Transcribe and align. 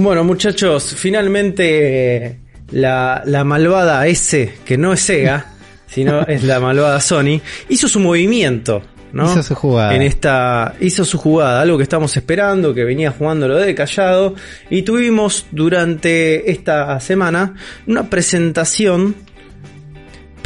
Bueno, 0.00 0.22
muchachos, 0.22 0.94
finalmente 0.96 2.38
la, 2.70 3.20
la 3.26 3.42
malvada 3.42 4.06
S, 4.06 4.54
que 4.64 4.78
no 4.78 4.92
es 4.92 5.00
Sega, 5.00 5.46
sino 5.88 6.22
es 6.22 6.44
la 6.44 6.60
malvada 6.60 7.00
Sony, 7.00 7.40
hizo 7.68 7.88
su 7.88 7.98
movimiento. 7.98 8.80
¿no? 9.12 9.24
Hizo 9.24 9.42
su 9.42 9.54
jugada. 9.56 9.96
En 9.96 10.02
esta, 10.02 10.76
hizo 10.80 11.04
su 11.04 11.18
jugada, 11.18 11.60
algo 11.62 11.76
que 11.78 11.82
estamos 11.82 12.16
esperando, 12.16 12.72
que 12.74 12.84
venía 12.84 13.10
jugándolo 13.10 13.56
de 13.56 13.74
callado. 13.74 14.36
Y 14.70 14.82
tuvimos 14.82 15.46
durante 15.50 16.48
esta 16.48 17.00
semana 17.00 17.54
una 17.88 18.08
presentación 18.08 19.16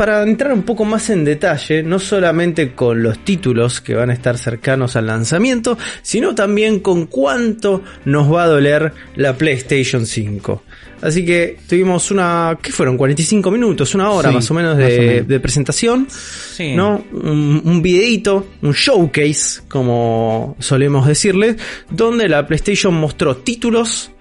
para 0.02 0.20
entrar 0.24 0.52
un 0.52 0.64
poco 0.64 0.84
más 0.84 1.10
en 1.10 1.24
detalle, 1.24 1.84
no 1.84 2.00
solamente 2.00 2.72
con 2.72 3.04
los 3.04 3.20
títulos 3.24 3.80
que 3.80 3.94
van 3.94 4.10
a 4.10 4.12
estar 4.12 4.36
cercanos 4.36 4.96
al 4.96 5.06
lanzamiento, 5.06 5.78
sino 6.02 6.34
también 6.34 6.80
con 6.80 7.06
cuánto 7.06 7.84
nos 8.04 8.28
va 8.32 8.42
a 8.42 8.46
doler 8.48 8.92
la 9.14 9.36
PlayStation 9.38 10.04
5. 10.04 10.64
Así 11.02 11.24
que 11.24 11.56
tuvimos 11.68 12.10
una, 12.10 12.58
¿qué 12.62 12.70
fueron? 12.72 12.96
45 12.96 13.50
minutos, 13.50 13.92
una 13.96 14.10
hora 14.10 14.28
Sí, 14.30 14.34
más 14.36 14.50
o 14.50 14.54
menos 14.54 14.76
de, 14.76 14.84
o 14.98 15.02
menos. 15.02 15.28
de 15.28 15.40
presentación, 15.40 16.06
Sí. 16.10 16.74
¿no? 16.74 17.04
Un, 17.12 17.60
un 17.64 17.82
videíto, 17.82 18.46
un 18.62 18.72
showcase, 18.72 19.62
como 19.68 20.56
solemos 20.60 21.06
decirle, 21.08 21.56
donde 21.90 22.28
la 22.28 22.46
PlayStation 22.46 22.94
mostró 22.94 23.36
títulos 23.38 24.11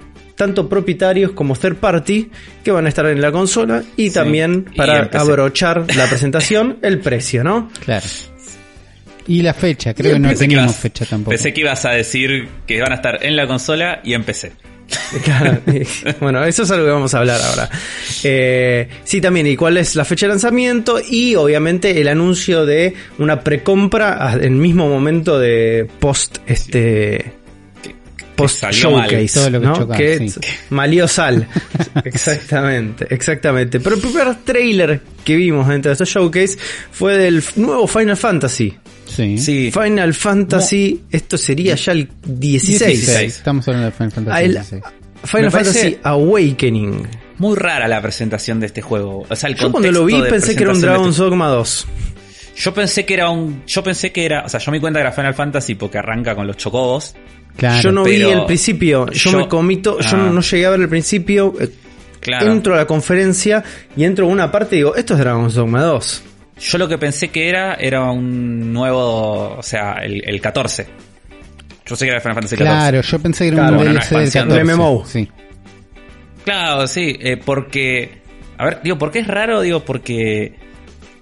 tanto 0.41 0.67
propietarios 0.67 1.33
como 1.33 1.55
third 1.55 1.75
party 1.75 2.31
que 2.63 2.71
van 2.71 2.87
a 2.87 2.89
estar 2.89 3.05
en 3.05 3.21
la 3.21 3.31
consola 3.31 3.83
y 3.95 4.07
Sí. 4.09 4.15
también 4.15 4.65
para 4.75 5.07
abrochar 5.13 5.85
la 5.95 6.07
presentación 6.07 6.79
el 6.81 6.97
precio, 6.99 7.43
¿no? 7.43 7.69
Claro. 7.85 8.07
Y 9.27 9.43
la 9.43 9.53
fecha, 9.53 9.93
creo 9.93 10.13
que 10.13 10.19
no 10.19 10.29
que 10.29 10.35
teníamos 10.35 10.71
ibas- 10.71 10.79
fecha 10.81 11.05
tampoco. 11.05 11.29
Pensé 11.29 11.53
que 11.53 11.61
ibas 11.61 11.85
a 11.85 11.91
decir 11.91 12.47
que 12.65 12.81
van 12.81 12.91
a 12.91 12.95
estar 12.95 13.23
en 13.23 13.35
la 13.35 13.45
consola 13.45 14.01
y 14.03 14.13
en 14.15 14.23
PC. 14.23 14.51
Claro, 15.23 15.59
bueno, 16.21 16.43
eso 16.43 16.63
es 16.63 16.71
algo 16.71 16.85
que 16.85 16.91
vamos 16.91 17.13
a 17.13 17.19
hablar 17.19 17.39
ahora. 17.41 17.69
Eh, 18.23 18.87
sí, 19.03 19.21
también, 19.21 19.45
y 19.47 19.55
cuál 19.55 19.77
es 19.77 19.95
la 19.95 20.03
fecha 20.05 20.25
de 20.25 20.29
lanzamiento 20.31 20.99
y 21.07 21.35
obviamente 21.35 22.01
el 22.01 22.07
anuncio 22.07 22.65
de 22.65 22.93
una 23.19 23.41
precompra 23.41 24.33
en 24.33 24.41
el 24.43 24.51
mismo 24.51 24.89
momento 24.89 25.37
de 25.39 25.87
post 25.99 26.39
este 26.47 27.33
post 28.41 28.59
salió 28.59 28.91
mal. 28.91 29.09
showcase, 29.09 29.33
Todo 29.39 29.49
lo 29.49 29.59
que 29.61 29.65
¿no? 29.67 29.73
choca, 29.75 29.97
que 29.97 30.29
sí. 30.29 30.39
malió 30.69 31.07
sal. 31.07 31.47
exactamente, 32.05 33.07
exactamente. 33.13 33.79
Pero 33.79 33.95
el 33.95 34.01
primer 34.01 34.35
trailer 34.43 35.01
que 35.23 35.35
vimos 35.35 35.67
dentro 35.67 35.89
de 35.89 35.93
este 35.93 36.05
showcase 36.05 36.57
fue 36.91 37.17
del 37.17 37.43
nuevo 37.55 37.87
Final 37.87 38.17
Fantasy. 38.17 38.73
Sí. 39.05 39.37
Sí. 39.37 39.71
Final 39.71 40.13
Fantasy, 40.13 41.03
esto 41.11 41.37
sería 41.37 41.75
ya 41.75 41.91
el 41.91 42.09
16. 42.23 42.79
16. 43.07 43.37
Estamos 43.37 43.67
hablando 43.67 43.87
de 43.87 43.91
Final 43.91 44.11
Fantasy 44.11 44.43
el- 44.45 44.51
16. 44.53 44.83
Final 45.23 45.51
Fantasy 45.51 45.97
Awakening. 46.03 47.07
Muy 47.37 47.55
rara 47.55 47.87
la 47.87 48.01
presentación 48.01 48.59
de 48.59 48.67
este 48.67 48.81
juego. 48.81 49.25
O 49.29 49.35
sea, 49.35 49.49
el 49.49 49.55
Yo 49.55 49.71
cuando 49.71 49.91
lo 49.91 50.05
vi 50.05 50.19
pensé 50.29 50.55
que 50.55 50.63
era 50.63 50.73
un 50.73 50.81
Dragon's 50.81 51.09
este- 51.15 51.23
Dogma 51.23 51.47
2. 51.49 51.87
Yo 52.55 52.73
pensé 52.73 53.05
que 53.05 53.13
era 53.15 53.29
un. 53.29 53.63
Yo 53.65 53.83
pensé 53.83 54.11
que 54.11 54.25
era. 54.25 54.43
O 54.45 54.49
sea, 54.49 54.59
yo 54.59 54.71
me 54.71 54.77
di 54.77 54.81
cuenta 54.81 54.99
que 54.99 55.01
era 55.01 55.11
Final 55.11 55.33
Fantasy 55.33 55.75
porque 55.75 55.97
arranca 55.97 56.35
con 56.35 56.45
los 56.47 56.57
chocobos. 56.57 57.15
Claro. 57.61 57.81
yo 57.83 57.91
no 57.91 58.03
vi 58.03 58.21
el 58.21 58.45
principio, 58.45 59.05
yo, 59.11 59.31
yo- 59.31 59.37
me 59.37 59.47
comito, 59.47 59.99
yo 59.99 60.17
Ah. 60.17 60.29
no 60.33 60.41
llegué 60.41 60.65
a 60.65 60.69
ver 60.71 60.81
el 60.81 60.89
principio. 60.89 61.53
eh, 61.59 61.69
Claro. 62.19 62.51
Entro 62.51 62.73
a 62.73 62.77
la 62.77 62.85
conferencia 62.87 63.63
y 63.95 64.03
entro 64.03 64.25
a 64.25 64.29
una 64.29 64.51
parte 64.51 64.75
y 64.75 64.79
digo, 64.79 64.95
esto 64.95 65.13
es 65.13 65.19
Dragon's 65.19 65.53
Dogma 65.55 65.81
2. 65.83 66.23
Yo 66.59 66.77
lo 66.77 66.87
que 66.87 66.97
pensé 66.97 67.29
que 67.29 67.49
era 67.49 67.73
era 67.75 68.11
un 68.11 68.71
nuevo. 68.73 69.55
O 69.57 69.63
sea, 69.63 69.93
el, 70.03 70.21
el 70.27 70.39
14. 70.41 70.87
Yo 71.85 71.95
sé 71.95 72.05
que 72.05 72.11
era 72.11 72.19
Final 72.21 72.35
Fantasy 72.35 72.55
14. 72.57 72.77
Claro, 72.79 73.01
yo 73.01 73.19
pensé 73.19 73.43
que 73.45 73.47
era 73.49 73.57
Claro, 73.57 73.71
un 73.71 73.77
bueno, 73.77 73.91
DLC 73.93 74.09
del 74.15 74.23
expansión 74.25 74.43
14. 74.49 74.59
de 74.59 74.75
MMO. 74.75 75.05
Sí. 75.07 75.29
Claro, 76.45 76.87
sí, 76.87 77.17
eh, 77.19 77.37
porque... 77.37 78.21
A 78.57 78.65
ver, 78.65 78.79
digo, 78.83 78.97
¿por 78.97 79.11
qué 79.11 79.19
es 79.19 79.27
raro? 79.27 79.61
Digo, 79.61 79.79
porque 79.83 80.53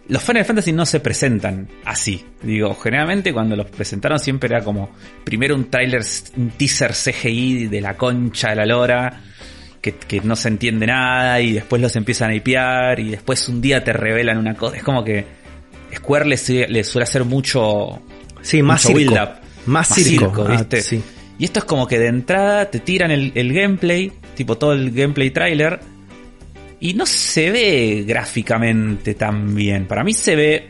los 0.10 0.22
Final 0.24 0.44
Fantasy 0.44 0.74
no 0.74 0.86
se 0.86 1.00
presentan 1.00 1.68
así. 1.86 2.26
Digo, 2.44 2.76
generalmente 2.76 3.32
cuando 3.32 3.56
los 3.56 3.68
presentaron 3.68 4.20
siempre 4.20 4.48
era 4.54 4.64
como 4.64 4.90
primero 5.24 5.56
un 5.56 5.70
trailer, 5.70 6.02
un 6.36 6.50
teaser 6.52 6.92
CGI 6.94 7.68
de 7.68 7.80
la 7.82 7.96
concha 7.96 8.50
de 8.50 8.56
la 8.58 8.66
lora, 8.66 9.22
que, 9.82 9.94
que 9.94 10.20
no 10.22 10.36
se 10.36 10.50
entiende 10.50 10.88
nada 10.88 11.40
y 11.40 11.54
después 11.54 11.82
los 11.82 11.96
empiezan 11.96 12.32
a 12.32 12.36
hipear 12.36 13.00
y 13.00 13.12
después 13.12 13.48
un 13.50 13.62
día 13.62 13.84
te 13.84 13.94
revelan 13.94 14.38
una 14.38 14.56
cosa. 14.56 14.76
Es 14.78 14.84
como 14.84 15.04
que 15.04 15.26
Square 15.96 16.26
le, 16.26 16.38
su- 16.38 16.54
le 16.68 16.84
suele 16.84 17.04
hacer 17.04 17.24
mucho... 17.24 18.02
Sí, 18.42 18.62
más 18.62 18.84
mucho 18.86 18.98
circo. 18.98 19.14
build-up. 19.14 19.30
Más 19.68 19.88
circo, 19.90 20.46
ah, 20.48 20.52
¿viste? 20.52 20.82
sí. 20.82 21.02
Y 21.38 21.46
esto 21.46 21.60
es 21.60 21.66
como 21.66 21.88
que 21.88 22.00
de 22.00 22.08
entrada 22.08 22.70
te 22.70 22.80
tiran 22.80 23.12
el, 23.12 23.32
el 23.36 23.54
gameplay, 23.54 24.12
tipo 24.36 24.58
todo 24.58 24.74
el 24.74 24.92
gameplay 24.92 25.30
trailer, 25.32 25.80
y 26.80 26.94
no 26.94 27.06
se 27.06 27.52
ve 27.52 28.04
gráficamente 28.08 29.14
tan 29.16 29.54
bien. 29.56 29.86
Para 29.88 30.04
mí 30.04 30.14
se 30.14 30.36
ve. 30.36 30.70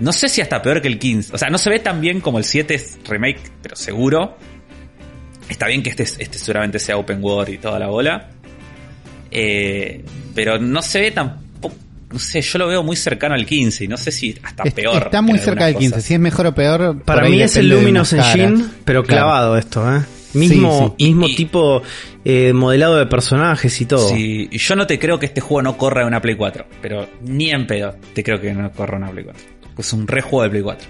No 0.00 0.12
sé 0.12 0.28
si 0.28 0.40
hasta 0.40 0.62
peor 0.62 0.80
que 0.80 0.88
el 0.88 0.98
15. 0.98 1.34
O 1.34 1.38
sea, 1.38 1.48
no 1.50 1.58
se 1.58 1.70
ve 1.70 1.78
tan 1.80 2.00
bien 2.00 2.20
como 2.20 2.38
el 2.38 2.44
7 2.44 2.74
es 2.74 2.98
remake, 3.06 3.40
pero 3.62 3.76
seguro. 3.76 4.36
Está 5.48 5.66
bien 5.66 5.82
que 5.82 5.90
este, 5.90 6.02
este 6.04 6.38
seguramente 6.38 6.78
sea 6.78 6.96
open 6.96 7.22
world 7.22 7.52
y 7.52 7.58
toda 7.58 7.78
la 7.78 7.88
bola. 7.88 8.30
Eh, 9.30 10.04
pero 10.34 10.58
no 10.58 10.82
se 10.82 11.00
ve 11.00 11.10
tampoco. 11.10 11.74
No 12.10 12.18
sé, 12.18 12.42
yo 12.42 12.58
lo 12.58 12.68
veo 12.68 12.82
muy 12.82 12.96
cercano 12.96 13.34
al 13.34 13.46
15 13.46 13.84
y 13.84 13.88
no 13.88 13.96
sé 13.96 14.12
si 14.12 14.38
hasta 14.42 14.64
Es- 14.64 14.74
peor. 14.74 15.04
Está 15.04 15.22
muy 15.22 15.38
cerca 15.38 15.64
del 15.66 15.74
algunas 15.76 15.80
15. 15.80 15.94
cosas. 15.94 16.04
Si 16.04 16.14
es 16.14 16.20
mejor 16.20 16.46
o 16.46 16.54
peor. 16.54 17.02
Para 17.04 17.28
mí 17.28 17.40
es 17.40 17.56
el 17.56 17.68
Luminous 17.68 18.12
Engine, 18.12 18.64
pero 18.84 19.02
Claro. 19.02 19.22
clavado 19.24 19.56
esto, 19.56 19.96
¿eh? 19.96 20.00
Mismo, 20.34 20.94
Sí, 20.98 21.04
sí. 21.04 21.10
mismo 21.10 21.28
Y- 21.28 21.34
tipo 21.36 21.82
eh, 22.24 22.52
modelado 22.52 22.96
de 22.96 23.06
personajes 23.06 23.80
y 23.80 23.86
todo. 23.86 24.08
Sí, 24.10 24.48
yo 24.50 24.76
no 24.76 24.86
te 24.86 24.98
creo 24.98 25.18
que 25.18 25.26
este 25.26 25.40
juego 25.40 25.62
no 25.62 25.76
corra 25.76 26.02
en 26.02 26.06
una 26.08 26.22
Play 26.22 26.36
4, 26.36 26.64
pero 26.80 27.08
ni 27.22 27.50
en 27.50 27.66
pedo 27.66 27.94
te 28.14 28.22
creo 28.22 28.40
que 28.40 28.52
no 28.52 28.70
corra 28.72 28.96
en 28.96 29.02
una 29.02 29.12
Play 29.12 29.24
4. 29.24 29.42
Es 29.78 29.92
un 29.92 30.06
re 30.06 30.20
juego 30.22 30.42
de 30.44 30.50
Play 30.50 30.62
4. 30.62 30.88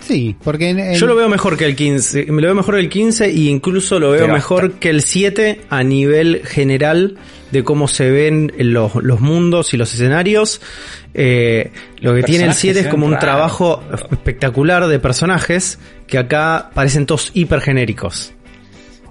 Sí, 0.00 0.36
porque 0.42 0.70
en- 0.70 0.78
en- 0.78 0.94
Yo 0.94 1.06
lo 1.06 1.16
veo 1.16 1.28
mejor 1.28 1.56
que 1.56 1.66
el 1.66 1.74
15, 1.76 2.26
me 2.26 2.40
lo 2.40 2.48
veo 2.48 2.54
mejor 2.54 2.78
el 2.78 2.88
15 2.88 3.26
e 3.26 3.32
incluso 3.50 3.98
lo 3.98 4.10
veo 4.12 4.22
Pero 4.22 4.32
mejor 4.32 4.64
hasta- 4.66 4.78
que 4.78 4.90
el 4.90 5.02
7 5.02 5.60
a 5.68 5.82
nivel 5.82 6.42
general 6.46 7.18
de 7.50 7.64
cómo 7.64 7.88
se 7.88 8.10
ven 8.10 8.52
los, 8.58 8.94
los 8.96 9.20
mundos 9.20 9.74
y 9.74 9.76
los 9.76 9.92
escenarios. 9.92 10.60
Eh, 11.14 11.72
lo 12.00 12.14
que 12.14 12.22
tiene 12.22 12.44
el 12.44 12.50
Personajes 12.50 12.58
7 12.60 12.80
es 12.80 12.86
como 12.88 13.06
un 13.06 13.18
trabajo 13.18 13.82
espectacular 14.12 14.86
de 14.86 14.98
personajes 15.00 15.78
que 16.06 16.16
acá 16.18 16.70
parecen 16.74 17.04
todos 17.04 17.30
hiper 17.34 17.60
genéricos. 17.60 18.32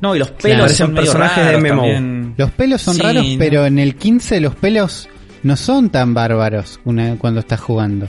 No, 0.02 0.16
y 0.16 0.20
los 0.20 0.30
Claro, 0.32 0.42
pelos 0.44 0.60
parecen 0.62 0.78
son 0.86 0.94
medio 0.94 1.04
personajes 1.06 1.46
de 1.46 1.52
raros 1.52 1.62
MMO. 1.64 1.82
también. 1.82 2.34
Los 2.38 2.52
pelos 2.52 2.82
son 2.82 2.96
Sí, 2.96 3.02
raros, 3.02 3.26
no. 3.28 3.36
pero 3.40 3.66
en 3.66 3.80
el 3.80 3.96
15 3.96 4.40
los 4.42 4.56
pelos 4.56 5.10
no 5.44 5.56
son 5.56 5.90
tan 5.90 6.14
bárbaros 6.14 6.80
una- 6.86 7.16
cuando 7.18 7.40
estás 7.40 7.60
jugando. 7.60 8.08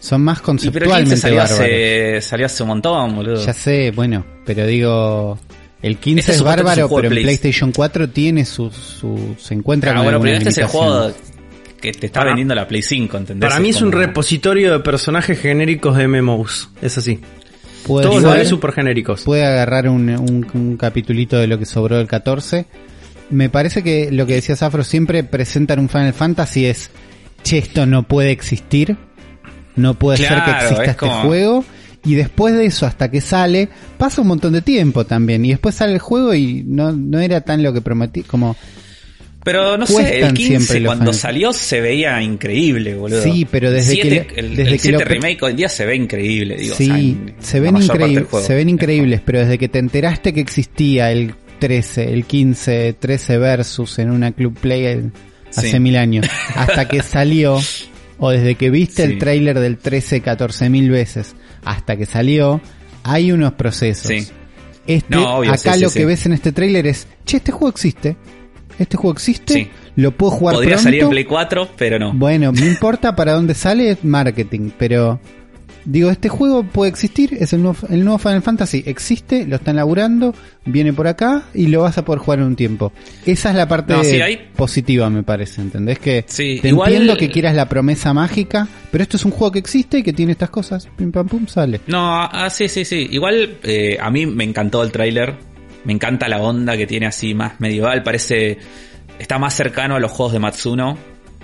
Son 0.00 0.22
más 0.22 0.38
Y 0.38 0.40
pero 0.40 0.50
el 0.52 0.56
15 0.56 0.70
conceptualmente 0.72 1.16
salió 1.18 1.36
bárbaros. 1.38 1.60
hace, 1.60 2.20
salió 2.22 2.46
hace 2.46 2.62
un 2.62 2.68
montón, 2.70 3.16
boludo. 3.16 3.44
Ya 3.44 3.52
sé, 3.52 3.90
bueno, 3.90 4.24
pero 4.46 4.66
digo, 4.66 5.38
el 5.82 5.96
15 5.98 6.20
Este 6.20 6.32
es 6.32 6.42
bárbaro, 6.42 6.88
pero 6.88 6.98
en 6.98 7.02
de 7.04 7.08
Play- 7.10 7.22
PlayStation 7.24 7.72
4 7.72 8.08
tiene 8.08 8.44
su, 8.44 8.70
su 8.70 9.34
se 9.38 9.54
encuentra 9.54 9.90
Ah, 9.92 9.94
con 9.96 10.04
bueno, 10.04 10.20
pero 10.20 10.36
este 10.36 10.48
es 10.50 10.58
el 10.58 10.66
juego 10.66 11.12
que 11.80 11.92
te 11.92 12.06
está 12.06 12.20
Para- 12.20 12.30
vendiendo 12.32 12.54
la 12.54 12.66
Play 12.68 12.82
5, 12.82 13.16
¿entendés? 13.16 13.48
Para 13.48 13.60
mí 13.60 13.70
es 13.70 13.80
un 13.82 13.90
como- 13.90 14.02
repositorio 14.02 14.72
de 14.72 14.80
personajes 14.80 15.38
genéricos 15.38 15.96
de 15.96 16.04
MMOs. 16.08 16.70
Es 16.82 16.96
así. 16.98 17.20
Puede, 17.90 18.06
Todos 18.06 18.22
los 18.22 18.48
super 18.48 18.72
genéricos. 18.72 19.22
puede 19.24 19.44
agarrar 19.44 19.88
un, 19.88 20.08
un, 20.10 20.46
un 20.54 20.76
capitulito 20.76 21.36
de 21.38 21.46
lo 21.46 21.58
que 21.58 21.66
sobró 21.66 21.96
del 21.98 22.06
14. 22.06 22.66
Me 23.30 23.48
parece 23.48 23.82
que 23.82 24.10
lo 24.10 24.26
que 24.26 24.34
decía 24.34 24.56
Zafro 24.56 24.82
siempre 24.84 25.24
presentan 25.24 25.78
un 25.78 25.88
Final 25.88 26.12
Fantasy 26.12 26.66
es, 26.66 26.90
che, 27.42 27.58
esto 27.58 27.86
no 27.86 28.02
puede 28.04 28.30
existir, 28.32 28.96
no 29.76 29.94
puede 29.94 30.18
ser 30.18 30.42
que 30.44 30.50
exista 30.50 30.82
es 30.82 30.88
este 30.90 30.96
como- 30.96 31.22
juego. 31.22 31.64
Y 32.02 32.14
después 32.14 32.54
de 32.54 32.64
eso, 32.64 32.86
hasta 32.86 33.10
que 33.10 33.20
sale, 33.20 33.68
pasa 33.98 34.22
un 34.22 34.28
montón 34.28 34.54
de 34.54 34.62
tiempo 34.62 35.04
también. 35.04 35.44
Y 35.44 35.50
después 35.50 35.74
sale 35.74 35.92
el 35.92 35.98
juego 35.98 36.32
y 36.34 36.62
no, 36.66 36.92
no 36.92 37.18
era 37.20 37.42
tan 37.42 37.62
lo 37.62 37.72
que 37.74 37.82
prometí, 37.82 38.22
como... 38.22 38.56
Pero 39.42 39.78
no 39.78 39.86
sé, 39.86 39.94
el 39.94 40.08
Cuestan 40.20 40.34
15 40.34 40.48
siempre 40.58 40.80
los 40.80 40.94
cuando 40.94 41.12
salió 41.14 41.52
se 41.54 41.80
veía 41.80 42.20
increíble, 42.20 42.94
boludo. 42.94 43.22
Sí, 43.22 43.46
pero 43.50 43.70
desde 43.70 43.92
Siete- 43.92 44.26
que 44.26 44.40
el, 44.40 44.50
desde 44.50 44.62
el 44.62 44.72
que 44.72 44.78
7 44.78 44.92
lo 44.98 45.04
pre- 45.04 45.14
remake 45.14 45.42
hoy 45.42 45.50
en 45.52 45.56
día 45.56 45.68
se 45.70 45.86
ve 45.86 45.96
increíble, 45.96 46.56
digo. 46.56 46.74
sí, 46.74 46.90
o 46.90 46.94
sea, 46.94 47.34
se 47.40 47.60
ven, 47.60 47.74
juego. 48.26 48.40
se 48.46 48.54
ven 48.54 48.68
Es 48.68 48.72
increíbles, 48.74 49.20
pero 49.24 49.38
desde 49.40 49.56
que 49.56 49.68
te 49.68 49.78
enteraste 49.78 50.34
que 50.34 50.40
existía 50.40 51.10
el 51.10 51.34
13, 51.58 52.12
el 52.12 52.24
15, 52.26 52.94
13 52.98 53.38
versus 53.38 53.98
en 53.98 54.10
una 54.10 54.32
Club 54.32 54.58
Play 54.58 55.10
hace 55.48 55.70
Sí. 55.70 55.80
mil 55.80 55.96
años, 55.96 56.26
hasta 56.54 56.86
que 56.86 57.02
salió, 57.02 57.58
o 58.18 58.30
desde 58.30 58.56
que 58.56 58.68
viste 58.70 59.06
Sí. 59.06 59.12
el 59.12 59.18
tráiler 59.18 59.58
del 59.58 59.78
13 59.78 60.20
14 60.20 60.68
mil 60.68 60.90
veces, 60.90 61.34
hasta 61.64 61.96
que 61.96 62.04
salió, 62.04 62.60
hay 63.04 63.32
unos 63.32 63.54
procesos. 63.54 64.06
Sí. 64.08 64.26
Este, 64.86 65.14
No, 65.14 65.36
obvio, 65.38 65.52
acá 65.52 65.76
lo 65.76 65.90
que 65.90 66.04
ves 66.04 66.26
en 66.26 66.32
este 66.32 66.52
tráiler 66.52 66.86
es, 66.86 67.06
che, 67.24 67.38
este 67.38 67.52
juego 67.52 67.68
existe, 67.70 68.16
este 68.80 68.96
juego 68.96 69.12
existe, 69.12 69.54
Sí. 69.54 69.68
lo 69.96 70.10
puedo 70.10 70.32
jugar 70.32 70.54
Podría 70.56 70.70
pronto. 70.74 70.82
salir 70.84 71.02
en 71.02 71.10
Play 71.10 71.24
4, 71.24 71.68
pero 71.76 71.98
no. 71.98 72.12
Bueno, 72.14 72.50
no 72.52 72.66
importa 72.66 73.14
para 73.14 73.32
dónde 73.34 73.54
sale, 73.54 73.90
es 73.90 74.04
marketing, 74.04 74.70
pero 74.76 75.20
digo, 75.84 76.10
este 76.10 76.28
juego 76.28 76.62
puede 76.62 76.90
existir, 76.90 77.36
es 77.40 77.52
el 77.54 77.62
nuevo, 77.62 77.78
el 77.88 78.04
nuevo 78.04 78.18
Final 78.18 78.42
Fantasy, 78.42 78.82
existe, 78.86 79.46
lo 79.46 79.56
están 79.56 79.76
laburando, 79.76 80.34
viene 80.66 80.92
por 80.92 81.06
acá 81.08 81.44
y 81.54 81.68
lo 81.68 81.80
vas 81.82 81.96
a 81.96 82.04
poder 82.04 82.20
jugar 82.20 82.40
en 82.40 82.44
un 82.46 82.56
tiempo. 82.56 82.92
Esa 83.24 83.48
es 83.50 83.56
la 83.56 83.66
parte 83.66 83.94
No, 83.94 84.04
sí, 84.04 84.20
hay- 84.20 84.38
positiva, 84.54 85.08
me 85.08 85.22
parece, 85.22 85.62
¿entendés? 85.62 85.98
Que 85.98 86.24
Sí, 86.28 86.58
te 86.60 86.68
igual- 86.68 86.92
entiendo 86.92 87.16
que 87.16 87.30
quieras 87.30 87.54
la 87.54 87.66
promesa 87.68 88.12
mágica, 88.12 88.68
pero 88.90 89.02
esto 89.02 89.16
es 89.16 89.24
un 89.24 89.30
juego 89.30 89.52
que 89.52 89.58
existe 89.58 89.98
y 89.98 90.02
que 90.02 90.12
tiene 90.12 90.32
estas 90.32 90.50
cosas, 90.50 90.86
pim 90.96 91.10
pam 91.12 91.26
pum, 91.26 91.46
sale. 91.46 91.80
No, 91.86 91.98
ah, 92.24 92.50
sí, 92.50 92.68
sí, 92.68 92.84
sí. 92.84 93.08
Igual 93.10 93.56
eh, 93.62 93.96
a 94.00 94.10
mí 94.10 94.26
me 94.26 94.44
encantó 94.44 94.82
el 94.82 94.92
tráiler. 94.92 95.34
Me 95.84 95.92
encanta 95.92 96.28
la 96.28 96.38
onda 96.40 96.76
que 96.76 96.86
tiene 96.86 97.06
así 97.06 97.34
más 97.34 97.58
medieval. 97.60 98.02
Parece... 98.02 98.58
Está 99.18 99.38
más 99.38 99.54
cercano 99.54 99.96
a 99.96 100.00
los 100.00 100.10
juegos 100.10 100.32
de 100.32 100.38
Matsuno. 100.38 100.96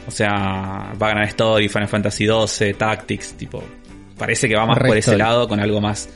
O 0.06 0.11
sea, 0.11 0.29
va 0.31 1.06
a 1.06 1.09
ganar 1.11 1.25
Story, 1.29 1.69
Final 1.69 1.88
Fantasy 1.88 2.27
XII, 2.27 2.75
Tactics, 2.75 3.35
tipo... 3.35 3.62
Parece 4.17 4.49
que 4.49 4.56
va 4.56 4.65
más 4.65 4.79
por 4.79 4.97
ese 4.97 5.17
lado, 5.19 5.47
con 5.47 5.61
algo 5.61 5.81
más, 5.83 6.09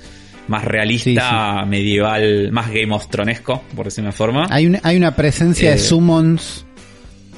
más 0.48 0.64
realista, 0.64 1.66
medieval, 1.66 2.50
más 2.50 2.70
Game 2.70 2.94
of 2.94 3.08
Thronesco, 3.08 3.62
por 3.76 3.84
decir 3.86 4.02
una 4.02 4.12
forma. 4.12 4.46
Hay 4.48 4.64
una, 4.66 4.80
hay 4.82 4.96
una 4.96 5.14
presencia 5.14 5.68
Eh, 5.68 5.72
de 5.72 5.78
summons 5.78 6.64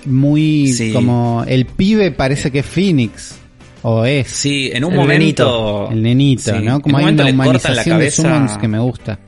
muy 0.05 0.69
Sí. 0.69 0.93
como 0.93 1.44
el 1.49 1.67
pibe 1.67 2.11
parece 2.12 2.50
que 2.52 2.61
es 2.61 2.67
Phoenix 2.67 3.37
o 3.82 4.05
es 4.05 4.28
Sí, 4.28 4.70
en 4.73 4.85
un 4.85 4.93
El 4.93 4.99
momento... 5.00 5.88
nenito. 5.88 5.90
el 5.90 6.02
nenito. 6.02 6.52
¿no? 6.61 6.75
En 6.76 6.81
Como 6.81 6.94
un 6.94 7.00
hay 7.00 7.05
momento 7.06 7.23
una 7.25 7.32
cortan 7.32 7.35
la 7.35 7.82
humanización 7.82 7.99
de 7.99 8.05
cabeza- 8.05 8.23
summons 8.23 8.58
que 8.58 8.69
me 8.69 8.78
gusta. 8.78 9.19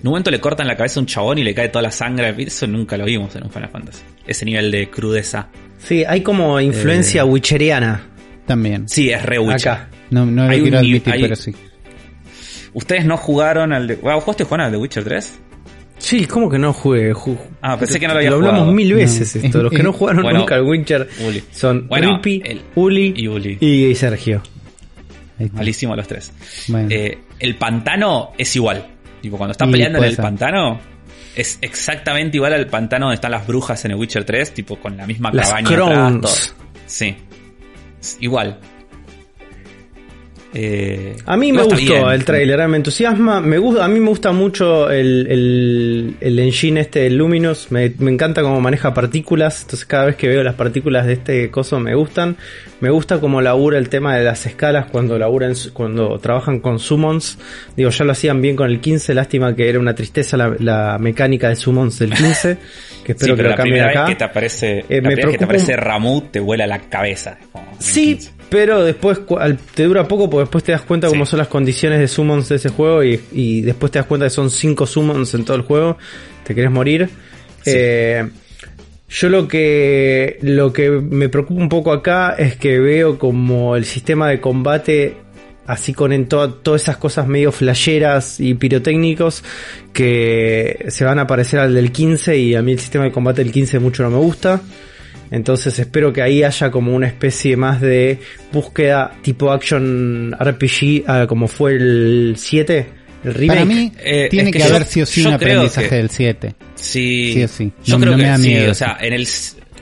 En 0.00 0.06
un 0.08 0.10
momento 0.10 0.30
le 0.30 0.40
cortan 0.40 0.66
la 0.66 0.76
cabeza 0.76 1.00
a 1.00 1.02
un 1.02 1.06
chabón 1.06 1.38
y 1.38 1.42
le 1.44 1.54
cae 1.54 1.68
toda 1.68 1.82
la 1.82 1.90
sangre. 1.90 2.34
Eso 2.38 2.66
nunca 2.66 2.96
lo 2.96 3.04
vimos 3.06 3.34
en 3.36 3.44
un 3.44 3.50
Final 3.50 3.68
Fantasy. 3.70 4.02
Ese 4.26 4.44
nivel 4.44 4.70
de 4.70 4.88
crudeza. 4.90 5.48
Sí, 5.78 6.04
hay 6.06 6.20
como 6.22 6.60
influencia 6.60 7.22
Eh, 7.22 7.24
witcheriana 7.24 8.06
También. 8.46 8.88
Sí, 8.88 9.10
es 9.10 9.22
re 9.24 9.38
Witcher. 9.38 9.72
acá. 9.72 9.88
No, 10.10 10.24
no 10.24 10.44
lo 10.44 10.50
Hay 10.50 10.60
quiero 10.62 10.80
ni- 10.80 10.88
admitir, 10.90 11.12
hay- 11.14 11.22
pero 11.22 11.34
sí. 11.36 11.52
¿Ustedes 12.74 13.04
no 13.06 13.16
jugaron 13.16 13.72
al 13.72 13.86
de... 13.88 13.96
Wow, 13.96 14.20
¿Jugaste 14.20 14.44
Juan 14.44 14.60
al 14.60 14.70
de 14.70 14.76
Witcher 14.78 15.02
3? 15.02 15.38
Sí, 15.98 16.26
¿cómo 16.26 16.50
que 16.50 16.58
no 16.58 16.72
jugué? 16.74 17.12
Ju- 17.14 17.38
Ah, 17.62 17.78
pensé 17.78 17.98
que 17.98 18.06
no 18.06 18.12
lo 18.12 18.18
había 18.18 18.30
hablamos 18.30 18.50
jugado. 18.52 18.72
mil 18.72 18.92
veces 18.92 19.34
No. 19.36 19.42
esto. 19.42 19.62
Los 19.62 19.72
que 19.72 19.82
no 19.82 19.92
jugaron 19.94 20.22
Bueno, 20.22 20.40
nunca 20.40 20.54
al 20.56 20.62
Witcher 20.62 21.08
Uli. 21.26 21.42
son 21.50 21.88
Bueno, 21.88 22.16
Rippy, 22.16 22.42
el- 22.44 22.60
Uli 22.74 23.14
y 23.16 23.26
Uli. 23.28 23.56
y 23.60 23.94
Sergio. 23.94 24.42
Malísimo 25.52 25.94
los 25.96 26.06
tres. 26.06 26.32
Bueno. 26.68 26.88
Eh, 26.90 27.18
el 27.40 27.56
pantano 27.56 28.32
es 28.38 28.54
igual. 28.56 28.86
Tipo, 29.26 29.38
cuando 29.38 29.50
están 29.50 29.72
peleando 29.72 29.98
en 29.98 30.02
puede 30.02 30.10
el 30.10 30.14
ser. 30.14 30.22
pantano, 30.22 30.78
es 31.34 31.58
exactamente 31.60 32.36
igual 32.36 32.52
al 32.52 32.68
pantano 32.68 33.06
donde 33.06 33.16
están 33.16 33.32
las 33.32 33.44
brujas 33.44 33.84
en 33.84 33.90
el 33.90 33.96
Witcher 33.96 34.22
3, 34.22 34.54
tipo 34.54 34.76
con 34.76 34.96
la 34.96 35.04
misma 35.04 35.32
Las 35.32 35.48
cabaña 35.48 35.68
atrás, 35.68 36.20
todo. 36.20 36.32
Sí. 36.86 37.16
Es 38.00 38.18
igual. 38.20 38.60
Eh, 40.58 41.14
A 41.26 41.36
mí 41.36 41.52
me 41.52 41.62
gustó 41.64 41.76
bien. 41.76 42.08
el 42.08 42.24
trailer, 42.24 42.66
me 42.66 42.78
entusiasma. 42.78 43.42
Me 43.42 43.58
gusta, 43.58 43.84
a 43.84 43.88
mí 43.88 44.00
me 44.00 44.08
gusta 44.08 44.32
mucho 44.32 44.90
el, 44.90 45.26
el, 45.28 46.16
el 46.18 46.38
engine 46.38 46.80
este, 46.80 47.06
el 47.06 47.16
Luminous. 47.18 47.70
Me, 47.70 47.92
me 47.98 48.10
encanta 48.10 48.40
cómo 48.40 48.58
maneja 48.62 48.94
partículas. 48.94 49.62
Entonces, 49.62 49.84
cada 49.84 50.06
vez 50.06 50.16
que 50.16 50.28
veo 50.28 50.42
las 50.42 50.54
partículas 50.54 51.06
de 51.06 51.12
este 51.12 51.50
coso 51.50 51.78
me 51.78 51.94
gustan. 51.94 52.36
Me 52.80 52.88
gusta 52.88 53.20
cómo 53.20 53.42
labura 53.42 53.76
el 53.76 53.90
tema 53.90 54.16
de 54.16 54.24
las 54.24 54.46
escalas 54.46 54.86
cuando 54.90 55.18
laburan, 55.18 55.52
cuando 55.74 56.18
trabajan 56.20 56.60
con 56.60 56.78
summons. 56.78 57.38
Digo, 57.76 57.90
ya 57.90 58.04
lo 58.06 58.12
hacían 58.12 58.40
bien 58.40 58.56
con 58.56 58.70
el 58.70 58.80
15. 58.80 59.12
Lástima 59.12 59.54
que 59.54 59.68
era 59.68 59.78
una 59.78 59.94
tristeza 59.94 60.38
la, 60.38 60.56
la 60.58 60.96
mecánica 60.98 61.50
de 61.50 61.56
summons 61.56 61.98
del 61.98 62.14
15. 62.14 62.56
Que 63.04 63.12
espero 63.12 63.34
Sí, 63.34 63.36
que 63.36 63.42
lo 63.42 63.50
la 63.50 63.56
cambien 63.56 63.84
acá. 63.84 64.00
vez 64.04 64.08
que 64.10 64.16
te 64.16 64.24
aparece, 64.24 64.78
Eh, 64.88 65.00
la 65.02 65.08
me 65.08 65.14
primera 65.16 65.26
vez 65.26 65.32
que 65.34 65.38
te 65.38 65.44
aparece 65.44 65.76
Ramut 65.76 66.30
te 66.32 66.40
vuela 66.40 66.66
la 66.66 66.78
cabeza. 66.80 67.36
Sí, 67.78 68.14
15. 68.16 68.30
Pero 68.48 68.84
después 68.84 69.18
te 69.74 69.84
dura 69.84 70.06
poco 70.06 70.30
porque 70.30 70.44
después 70.44 70.64
te 70.64 70.72
das 70.72 70.82
cuenta 70.82 71.08
Sí. 71.08 71.12
cómo 71.12 71.26
son 71.26 71.38
las 71.38 71.48
condiciones 71.48 71.98
de 71.98 72.08
summons 72.08 72.48
de 72.48 72.56
ese 72.56 72.68
juego 72.68 73.02
y, 73.04 73.20
y 73.32 73.62
después 73.62 73.90
te 73.92 73.98
das 73.98 74.06
cuenta 74.06 74.26
que 74.26 74.30
son 74.30 74.50
5 74.50 74.86
summons 74.86 75.34
en 75.34 75.44
todo 75.44 75.56
el 75.56 75.62
juego. 75.62 75.98
Te 76.44 76.54
querés 76.54 76.70
morir. 76.70 77.08
Sí. 77.62 77.72
Eh, 77.74 78.28
yo 79.08 79.28
lo 79.28 79.46
que 79.46 80.38
lo 80.42 80.72
que 80.72 80.90
me 80.90 81.28
preocupa 81.28 81.60
un 81.60 81.68
poco 81.68 81.92
acá 81.92 82.34
es 82.38 82.56
que 82.56 82.78
veo 82.80 83.18
como 83.18 83.76
el 83.76 83.84
sistema 83.84 84.28
de 84.28 84.40
combate 84.40 85.16
así 85.66 85.92
con 85.92 86.12
en 86.12 86.26
to- 86.28 86.54
todas 86.54 86.82
esas 86.82 86.96
cosas 86.96 87.26
medio 87.26 87.50
flasheras 87.52 88.38
y 88.40 88.54
pirotécnicos 88.54 89.42
que 89.92 90.86
se 90.88 91.04
van 91.04 91.18
a 91.18 91.26
parecer 91.26 91.58
al 91.60 91.74
del 91.74 91.90
15 91.90 92.36
y 92.36 92.54
a 92.54 92.62
mí 92.62 92.72
el 92.72 92.78
sistema 92.78 93.04
de 93.04 93.12
combate 93.12 93.42
del 93.42 93.52
15 93.52 93.78
mucho 93.78 94.02
no 94.02 94.10
me 94.10 94.18
gusta. 94.18 94.60
Entonces 95.30 95.78
espero 95.78 96.12
que 96.12 96.22
ahí 96.22 96.42
haya 96.42 96.70
como 96.70 96.94
una 96.94 97.06
especie 97.08 97.56
más 97.56 97.80
de 97.80 98.18
búsqueda 98.52 99.12
tipo 99.22 99.50
action 99.50 100.34
RPG 100.38 101.04
ah, 101.06 101.26
como 101.28 101.48
fue 101.48 101.72
el 101.72 102.34
7, 102.36 102.86
el 103.24 103.34
remake. 103.34 103.48
Para 103.58 103.64
mí 103.64 103.92
Eh, 104.04 104.28
tiene 104.30 104.50
es 104.50 104.52
que, 104.52 104.58
que 104.62 104.68
yo- 104.68 104.74
haber 104.74 104.86
sí 104.86 105.02
o 105.02 105.06
sí 105.06 105.26
un 105.26 105.32
aprendizaje 105.32 105.88
que- 105.88 105.94
del 105.96 106.10
7. 106.10 106.54
Sí, 106.76 107.32
Sí 107.34 107.42
o 107.42 107.48
sí. 107.48 107.72
Yo 107.84 107.98
creo 107.98 108.12
no 108.12 108.18
me 108.18 108.22
que 108.24 108.28
da 108.30 108.38
sí. 108.38 108.56
O 108.66 108.74
sea, 108.74 108.96
en 109.00 109.12
el, 109.14 109.26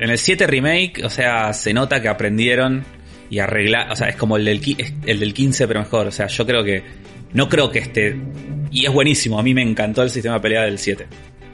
en 0.01 0.11
el 0.11 0.19
7 0.19 0.47
remake, 0.47 1.03
o 1.05 1.11
sea, 1.11 1.53
se 1.53 1.75
nota 1.75 2.01
que 2.01 2.09
aprendieron 2.09 2.85
y 3.29 3.39
arreglaron. 3.41 3.93
O 3.93 3.97
sea, 3.97 4.09
es 4.09 4.17
como 4.17 4.37
el 4.39 4.45
del, 4.47 4.61
el 5.07 5.21
del 5.21 5.35
15, 5.35 5.67
pero 5.69 5.81
mejor. 5.81 6.07
O 6.07 6.11
sea, 6.13 6.27
yo 6.29 6.47
creo 6.47 6.65
que. 6.65 6.83
No 7.35 7.49
creo 7.49 7.71
que 7.71 7.81
este. 7.81 8.17
Y 8.71 8.87
es 8.87 8.93
buenísimo. 8.93 9.39
A 9.39 9.43
mí 9.43 9.53
me 9.55 9.63
encantó 9.63 10.03
el 10.05 10.11
sistema 10.11 10.37
de 10.37 10.41
pelea 10.41 10.63
del 10.63 10.79
7. 10.79 11.07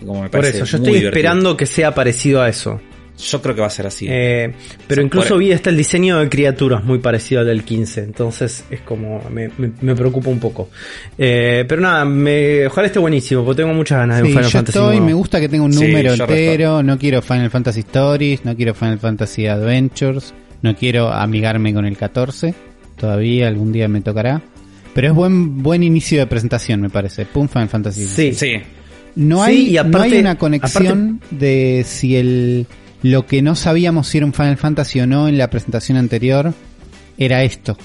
Como 0.05 0.23
me 0.23 0.29
Por 0.29 0.45
eso, 0.45 0.59
yo 0.59 0.65
estoy 0.65 0.81
divertido. 0.81 1.09
esperando 1.11 1.57
que 1.57 1.67
sea 1.67 1.95
parecido 1.95 2.43
a 2.43 2.49
eso. 2.49 2.81
Yo 3.23 3.43
creo 3.43 3.55
que 3.55 3.61
va 3.61 3.67
a 3.67 3.71
ser 3.71 3.87
así. 3.87 4.07
Eh, 4.09 4.53
pero 4.87 5.03
Sí, 5.03 5.07
incluso 5.07 5.29
por- 5.31 5.39
vi 5.39 5.53
hasta 5.53 5.71
el 5.71 5.77
diseño 5.77 6.19
de 6.19 6.29
criaturas 6.29 6.83
muy 6.85 6.99
parecido 6.99 7.41
al 7.43 7.47
del 7.49 7.63
15. 7.65 8.03
Entonces 8.03 8.65
es 8.71 8.81
como. 8.81 9.23
Me, 9.31 9.51
me- 9.59 9.73
me 9.81 9.95
preocupa 9.95 10.31
un 10.31 10.39
poco. 10.41 10.71
Eh, 11.19 11.65
pero 11.69 11.83
nada, 11.83 12.05
me, 12.05 12.67
ojalá 12.67 12.87
esté 12.87 12.99
buenísimo, 12.99 13.45
porque 13.45 13.63
tengo 13.63 13.75
muchas 13.75 13.99
ganas 13.99 14.19
de 14.19 14.23
Sí, 14.23 14.29
un 14.29 14.33
Final 14.33 14.45
yo 14.45 14.51
Fantasy. 14.51 14.79
estoy, 14.79 15.01
me 15.01 15.15
gusta 15.15 15.41
que 15.41 15.49
tenga 15.49 15.65
un 15.65 15.73
Sí, 15.73 15.85
número 15.85 16.15
yo 16.15 16.25
entero, 16.25 16.83
no 16.83 16.99
quiero 16.99 17.23
Final 17.23 17.51
Fantasy 17.51 17.81
Stories, 17.81 18.45
no 18.45 18.57
quiero 18.57 18.75
Final 18.75 18.99
Fantasy 18.99 19.47
Adventures, 19.47 20.35
no 20.63 20.75
quiero 20.77 21.13
amigarme 21.13 21.73
con 21.75 21.85
el 21.85 21.97
14, 21.97 22.55
todavía 22.97 23.49
algún 23.49 23.73
día 23.73 23.89
me 23.89 24.01
tocará. 24.01 24.41
Pero 24.95 25.09
es 25.09 25.15
buen 25.15 25.63
buen 25.63 25.83
inicio 25.83 26.19
de 26.19 26.27
presentación, 26.27 26.81
me 26.81 26.91
parece. 26.91 27.25
Pum 27.25 27.49
Final 27.49 27.69
Fantasy. 27.69 28.05
Sí, 28.07 28.33
sí. 28.35 28.55
No 29.17 29.45
Sí, 29.45 29.51
hay, 29.51 29.69
y 29.71 29.73
no 29.75 29.81
aparte- 29.83 30.15
hay 30.15 30.21
una 30.21 30.37
conexión 30.39 31.21
de 31.31 31.85
si 31.87 32.17
el 32.17 32.67
lo 33.03 33.27
que 33.27 33.43
no 33.43 33.55
sabíamos 33.57 34.09
si 34.09 34.19
era 34.19 34.27
un 34.27 34.33
Final 34.35 34.57
Fantasy 34.57 35.01
o 35.01 35.07
no 35.07 35.29
en 35.29 35.39
la 35.39 35.49
presentación 35.51 35.97
anterior 35.99 36.53
era 37.19 37.43
esto. 37.43 37.77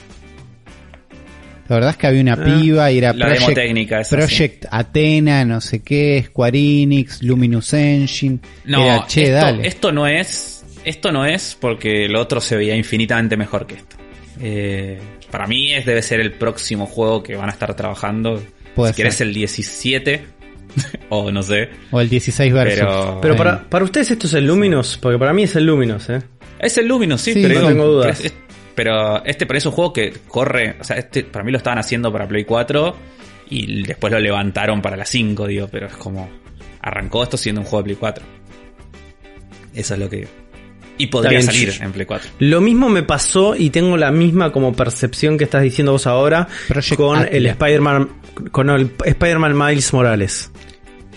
La 1.68 1.78
verdad 1.78 1.92
es 1.92 1.98
que 1.98 2.08
había 2.08 2.22
una 2.22 2.34
Ah, 2.34 2.44
piba 2.62 2.92
y 2.92 3.00
era 3.00 3.12
la 3.14 3.26
demo 3.28 3.38
Project, 3.48 3.56
técnica, 3.56 4.02
Project 4.08 4.66
Athena, 4.70 5.46
no 5.46 5.62
sé 5.62 5.82
qué, 5.82 6.24
Square 6.28 6.60
Enix, 6.60 7.24
Luminous 7.24 7.74
Engine. 7.74 8.38
No, 8.66 8.86
Era, 8.86 9.08
che, 9.08 9.24
esto, 9.24 9.34
dale. 9.36 9.68
esto 9.68 9.92
no 9.92 10.06
es. 10.08 10.64
Esto 10.84 11.12
no 11.12 11.26
es 11.26 11.58
porque 11.60 12.08
lo 12.08 12.22
otro 12.22 12.40
se 12.40 12.56
veía 12.56 12.76
infinitamente 12.76 13.36
mejor 13.36 13.66
que 13.66 13.76
esto. 13.76 13.96
Eh, 14.40 15.00
para 15.32 15.48
mí 15.48 15.74
es, 15.74 15.86
debe 15.88 16.04
ser 16.04 16.20
el 16.20 16.34
próximo 16.34 16.86
juego 16.86 17.24
que 17.24 17.36
van 17.36 17.50
a 17.50 17.52
estar 17.54 17.74
trabajando. 17.76 18.44
Puede 18.76 18.94
si 18.94 18.98
querés 18.98 19.16
ser. 19.16 19.28
el 19.28 19.34
17 19.34 20.22
o 21.10 21.32
no 21.32 21.42
sé. 21.44 21.70
O 21.92 22.00
el 22.02 22.10
16 22.10 22.54
versus. 22.54 22.80
Pero- 22.80 23.20
Pero 23.22 23.36
para, 23.36 23.64
para 23.70 23.86
ustedes 23.86 24.12
esto 24.12 24.28
es 24.28 24.34
el 24.34 24.46
Luminous, 24.46 24.98
porque 25.02 25.18
para 25.20 25.34
mí 25.34 25.44
es 25.44 25.56
el 25.56 25.66
Luminous, 25.66 26.10
¿eh? 26.10 26.22
Es 26.60 26.78
el 26.78 26.88
Luminous, 26.88 27.22
sí, 27.22 27.34
Sí, 27.34 27.42
pero, 27.44 27.62
no 27.62 27.68
tengo 27.68 27.86
dudas. 27.88 28.18
pero 28.18 28.28
es- 28.28 28.34
pero 28.76 29.26
este 29.26 29.46
pero 29.46 29.58
es 29.58 29.66
un 29.66 29.72
juego 29.72 29.94
que 29.94 30.14
corre, 30.28 30.76
o 30.80 30.84
sea, 30.84 30.98
este 30.98 31.24
para 31.24 31.46
mí 31.46 31.52
lo 31.52 31.58
estaban 31.58 31.80
haciendo 31.80 32.12
para 32.12 32.28
Play 32.28 32.44
4 32.44 32.96
y 33.50 33.84
después 33.84 34.12
lo 34.12 34.20
levantaron 34.20 34.82
para 34.82 34.98
la 34.98 35.06
5, 35.06 35.48
digo, 35.48 35.68
pero 35.72 35.88
es 35.88 35.94
como 35.94 36.30
arrancó 36.82 37.24
esto 37.24 37.38
siendo 37.38 37.62
un 37.62 37.68
juego 37.68 37.84
de 37.84 37.86
Play 37.86 37.98
4. 38.00 38.26
Eso 39.74 39.94
es 39.94 40.00
lo 40.00 40.10
que 40.10 40.28
y 40.98 41.08
podría 41.08 41.42
salir 41.42 41.74
en 41.82 41.92
Play 41.92 42.06
4. 42.06 42.32
Lo 42.40 42.62
mismo 42.62 42.88
me 42.90 43.04
pasó 43.04 43.56
y 43.56 43.70
tengo 43.70 43.98
la 43.98 44.12
misma 44.12 44.52
como 44.54 44.74
percepción 44.74 45.38
que 45.38 45.44
estás 45.44 45.62
diciendo 45.62 45.92
vos 45.92 46.08
ahora 46.08 46.48
Project 46.70 46.96
con 46.96 47.18
Atlas. 47.18 47.34
el 47.34 47.46
Spider-Man 47.48 48.10
con 48.52 48.70
el 48.70 48.92
Spider-Man 49.04 49.58
Miles 49.58 49.94
Morales. 49.94 50.52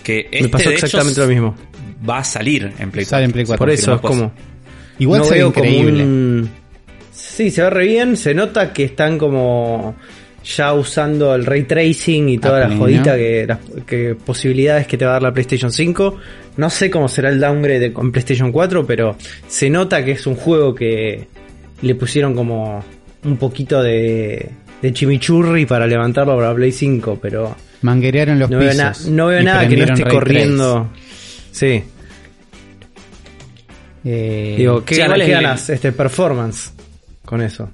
Que 0.03 0.27
me 0.31 0.37
este, 0.37 0.49
pasó 0.49 0.69
de 0.69 0.75
hecho, 0.75 0.85
exactamente 0.85 1.21
lo 1.21 1.27
mismo. 1.27 1.55
Va 2.09 2.19
a 2.19 2.23
salir 2.23 2.63
en 2.79 2.91
Play 2.91 3.05
4. 3.05 3.05
Sale 3.05 3.25
en 3.25 3.31
Play 3.31 3.45
4. 3.45 3.57
Por 3.59 3.69
eso 3.69 3.93
es 3.95 4.01
como 4.01 4.31
Igual 4.99 5.19
no 5.19 5.25
se 5.25 5.33
ve 5.35 5.39
como 5.41 5.49
increíble. 5.65 6.03
un- 6.03 6.49
Sí, 7.11 7.51
se 7.51 7.61
ve 7.63 7.69
re 7.69 7.85
bien, 7.87 8.17
se 8.17 8.33
nota 8.33 8.71
que 8.73 8.85
están 8.85 9.17
como 9.17 9.95
ya 10.43 10.73
usando 10.73 11.35
el 11.35 11.45
ray 11.45 11.63
tracing 11.63 12.29
y 12.29 12.37
toda 12.37 12.65
A 12.65 12.69
la 12.69 12.75
jodita 12.77 13.15
que, 13.15 13.45
las 13.47 13.59
que 13.85 14.15
posibilidades 14.15 14.87
que 14.87 14.97
te 14.97 15.05
va 15.05 15.11
a 15.11 15.13
dar 15.15 15.23
la 15.23 15.33
PlayStation 15.33 15.71
5. 15.71 16.17
No 16.57 16.69
sé 16.69 16.89
cómo 16.89 17.07
será 17.07 17.29
el 17.29 17.39
downgrade 17.39 17.79
de- 17.79 17.93
con 17.93 18.11
PlayStation 18.11 18.51
4, 18.51 18.85
pero 18.85 19.15
se 19.47 19.69
nota 19.69 20.03
que 20.03 20.11
es 20.11 20.25
un 20.27 20.35
juego 20.35 20.73
que 20.75 21.27
le 21.81 21.95
pusieron 21.95 22.33
como 22.35 22.83
un 23.23 23.37
poquito 23.37 23.81
de, 23.81 24.49
de 24.81 24.93
chimichurri 24.93 25.65
para 25.65 25.85
levantarlo 25.87 26.35
para 26.37 26.53
Play 26.55 26.71
5, 26.71 27.19
pero 27.21 27.55
Manguerearon 27.81 28.39
los 28.39 28.49
no 28.49 28.59
veo, 28.59 28.69
pisos. 28.71 29.05
na- 29.05 29.11
no 29.11 29.27
veo 29.27 29.43
nada 29.43 29.67
que 29.67 29.77
no 29.77 29.83
esté 29.85 30.03
Ray 30.03 30.13
corriendo. 30.13 30.89
Sí. 31.51 31.83
Eh, 34.05 34.55
digo, 34.57 34.83
¿qué, 34.85 34.95
sí, 34.95 35.01
ganas, 35.01 35.67
qué 35.67 35.73
este 35.73 35.91
performance 35.91 36.71
con 37.25 37.41
eso? 37.41 37.69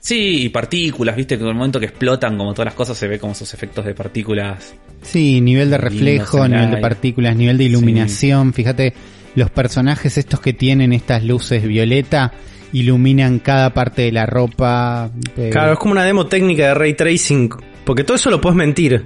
Sí, 0.00 0.42
y 0.44 0.48
partículas, 0.48 1.14
viste, 1.14 1.36
que 1.36 1.44
en 1.44 1.50
el 1.50 1.54
momento 1.54 1.78
que 1.78 1.86
explotan, 1.86 2.36
como 2.36 2.52
todas 2.52 2.66
las 2.66 2.74
cosas, 2.74 2.98
se 2.98 3.06
ve 3.06 3.20
como 3.20 3.32
esos 3.34 3.54
efectos 3.54 3.84
de 3.84 3.94
partículas. 3.94 4.74
Sí, 5.02 5.40
nivel 5.40 5.70
de 5.70 5.78
reflejo, 5.78 6.46
nivel 6.48 6.72
de 6.72 6.76
partículas, 6.78 7.36
nivel 7.36 7.56
de 7.56 7.64
iluminación. 7.64 8.52
Fíjate, 8.52 8.94
los 9.36 9.50
personajes 9.50 10.18
estos 10.18 10.40
que 10.40 10.52
tienen 10.52 10.92
estas 10.92 11.22
luces 11.22 11.62
violeta 11.62 12.32
iluminan 12.72 13.38
cada 13.38 13.72
parte 13.74 14.02
de 14.02 14.12
la 14.12 14.26
ropa. 14.26 15.08
eh, 15.36 15.50
Claro, 15.52 15.74
es 15.74 15.78
como 15.78 15.92
una 15.92 16.04
demo 16.04 16.26
técnica 16.26 16.66
de 16.68 16.74
ray 16.74 16.94
tracing. 16.94 17.50
Porque 17.92 18.04
todo 18.04 18.16
eso 18.16 18.30
lo 18.30 18.40
puedes 18.40 18.56
mentir. 18.56 19.04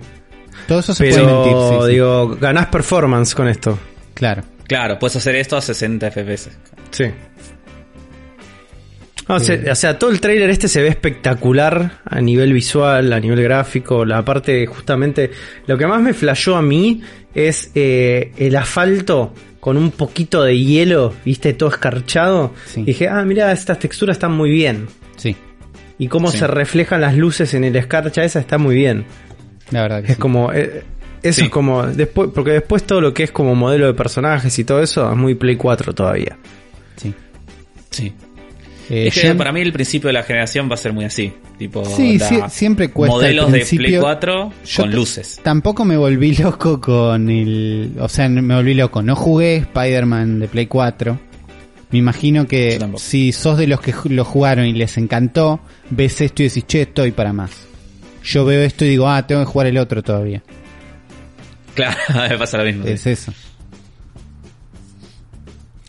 todo 0.68 0.78
eso 0.78 0.94
se 0.94 1.08
Pero, 1.10 1.16
puede 1.24 1.34
mentir, 1.34 1.56
sí, 1.80 1.84
sí. 1.86 1.92
digo, 1.92 2.36
ganás 2.40 2.66
performance 2.66 3.34
con 3.34 3.48
esto. 3.48 3.76
Claro. 4.14 4.44
Claro, 4.68 4.96
puedes 4.96 5.16
hacer 5.16 5.34
esto 5.34 5.56
a 5.56 5.60
60 5.60 6.08
FPS. 6.12 6.50
Sí. 6.92 7.06
No, 9.28 9.40
se- 9.40 9.68
o 9.68 9.74
sea, 9.74 9.98
todo 9.98 10.10
el 10.10 10.20
trailer 10.20 10.48
este 10.50 10.68
se 10.68 10.80
ve 10.82 10.86
espectacular 10.88 11.98
a 12.04 12.20
nivel 12.20 12.52
visual, 12.52 13.12
a 13.12 13.18
nivel 13.18 13.42
gráfico. 13.42 14.04
La 14.04 14.24
parte, 14.24 14.64
justamente, 14.66 15.32
lo 15.66 15.76
que 15.76 15.86
más 15.88 16.00
me 16.00 16.14
flashó 16.14 16.54
a 16.54 16.62
mí 16.62 17.02
es 17.34 17.72
eh, 17.74 18.30
el 18.36 18.54
asfalto 18.54 19.34
con 19.58 19.76
un 19.76 19.90
poquito 19.90 20.44
de 20.44 20.56
hielo, 20.56 21.12
viste, 21.24 21.54
todo 21.54 21.70
escarchado. 21.70 22.54
Sí. 22.66 22.84
Dije, 22.84 23.08
ah, 23.08 23.24
mira, 23.24 23.50
estas 23.50 23.80
texturas 23.80 24.14
están 24.16 24.30
muy 24.30 24.50
bien. 24.50 24.86
Sí, 25.16 25.34
Y 25.98 26.08
cómo 26.08 26.30
Sí. 26.30 26.38
se 26.38 26.46
reflejan 26.46 27.00
las 27.00 27.16
luces 27.16 27.54
en 27.54 27.64
el 27.64 27.74
escarcha 27.76 28.22
esa 28.24 28.38
está 28.40 28.58
muy 28.58 28.74
bien. 28.74 29.04
la 29.70 29.82
verdad 29.82 30.00
que 30.02 30.08
Es 30.12 30.14
sí. 30.16 30.20
como, 30.20 30.52
eh, 30.52 30.82
eso 31.22 31.40
Sí. 31.40 31.46
es 31.46 31.50
como, 31.50 31.84
después, 31.86 32.30
porque 32.34 32.52
después 32.52 32.84
todo 32.84 33.00
lo 33.00 33.12
que 33.12 33.24
es 33.24 33.32
como 33.32 33.54
modelo 33.56 33.86
de 33.86 33.94
personajes 33.94 34.56
y 34.58 34.64
todo 34.64 34.80
eso 34.82 35.10
es 35.10 35.16
muy 35.16 35.34
Play 35.34 35.56
4 35.56 35.92
todavía. 35.94 36.36
Sí. 36.96 37.12
Sí. 37.90 38.12
Eh, 38.88 39.08
es 39.08 39.20
que 39.20 39.34
para 39.34 39.50
mí 39.50 39.60
el 39.62 39.72
principio 39.72 40.06
de 40.08 40.12
la 40.12 40.22
generación 40.22 40.68
va 40.70 40.74
a 40.74 40.76
ser 40.76 40.92
muy 40.92 41.04
así. 41.04 41.32
Tipo, 41.58 41.84
Sí, 41.84 42.20
sí, 42.20 42.38
siempre 42.50 42.90
cuesta 42.90 43.16
Modelos 43.16 43.46
de 43.46 43.58
Play 43.58 43.66
principio. 43.68 44.00
4 44.02 44.52
Yo 44.64 44.82
con 44.84 44.92
luces. 44.94 45.40
Tampoco 45.42 45.84
me 45.84 45.96
volví 45.96 46.36
loco 46.36 46.80
con 46.80 47.28
el... 47.28 47.94
O 47.98 48.08
sea, 48.08 48.28
me 48.28 48.54
volví 48.54 48.74
loco. 48.74 49.02
No 49.02 49.16
jugué 49.16 49.56
Spider-Man 49.56 50.38
de 50.38 50.46
Play 50.48 50.66
4. 50.66 51.18
Me 51.90 51.98
imagino 51.98 52.46
que 52.46 52.78
si 52.96 53.32
sos 53.32 53.58
de 53.58 53.66
los 53.66 53.80
que 53.80 53.94
lo 54.08 54.24
jugaron 54.24 54.66
y 54.66 54.72
les 54.72 54.98
encantó, 54.98 55.60
ves 55.90 56.20
esto 56.20 56.42
y 56.42 56.48
decís, 56.48 56.66
che, 56.66 56.82
estoy 56.82 57.12
para 57.12 57.32
más. 57.32 57.52
Yo 58.24 58.44
veo 58.44 58.62
esto 58.62 58.84
y 58.84 58.88
digo, 58.88 59.08
ah, 59.08 59.24
tengo 59.26 59.42
que 59.42 59.46
jugar 59.46 59.68
el 59.68 59.78
otro 59.78 60.02
todavía. 60.02 60.42
Claro, 61.74 61.96
me 62.30 62.36
pasa 62.38 62.58
lo 62.58 62.64
mismo. 62.64 62.84
Es 62.86 63.06
eso. 63.06 63.32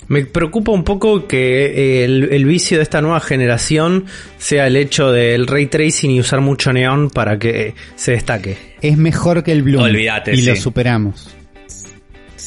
Me 0.10 0.26
preocupa 0.26 0.72
un 0.72 0.84
poco 0.86 1.28
que 1.28 1.66
eh, 1.66 2.06
el, 2.06 2.30
el 2.32 2.46
vicio 2.46 2.78
de 2.78 2.84
esta 2.84 3.02
nueva 3.02 3.20
generación 3.20 4.06
sea 4.38 4.68
el 4.68 4.78
hecho 4.78 5.12
del 5.12 5.48
ray 5.48 5.66
tracing 5.68 6.12
y 6.12 6.20
usar 6.22 6.40
mucho 6.40 6.72
neón 6.72 7.10
para 7.10 7.38
que 7.38 7.74
se 7.96 8.12
destaque. 8.14 8.58
Es 8.82 8.98
mejor 8.98 9.44
que 9.44 9.52
el 9.52 9.64
Bloom. 9.64 9.84
Olvídate, 9.84 10.34
Y 10.34 10.38
sí. 10.38 10.46
lo 10.46 10.56
superamos. 10.56 11.36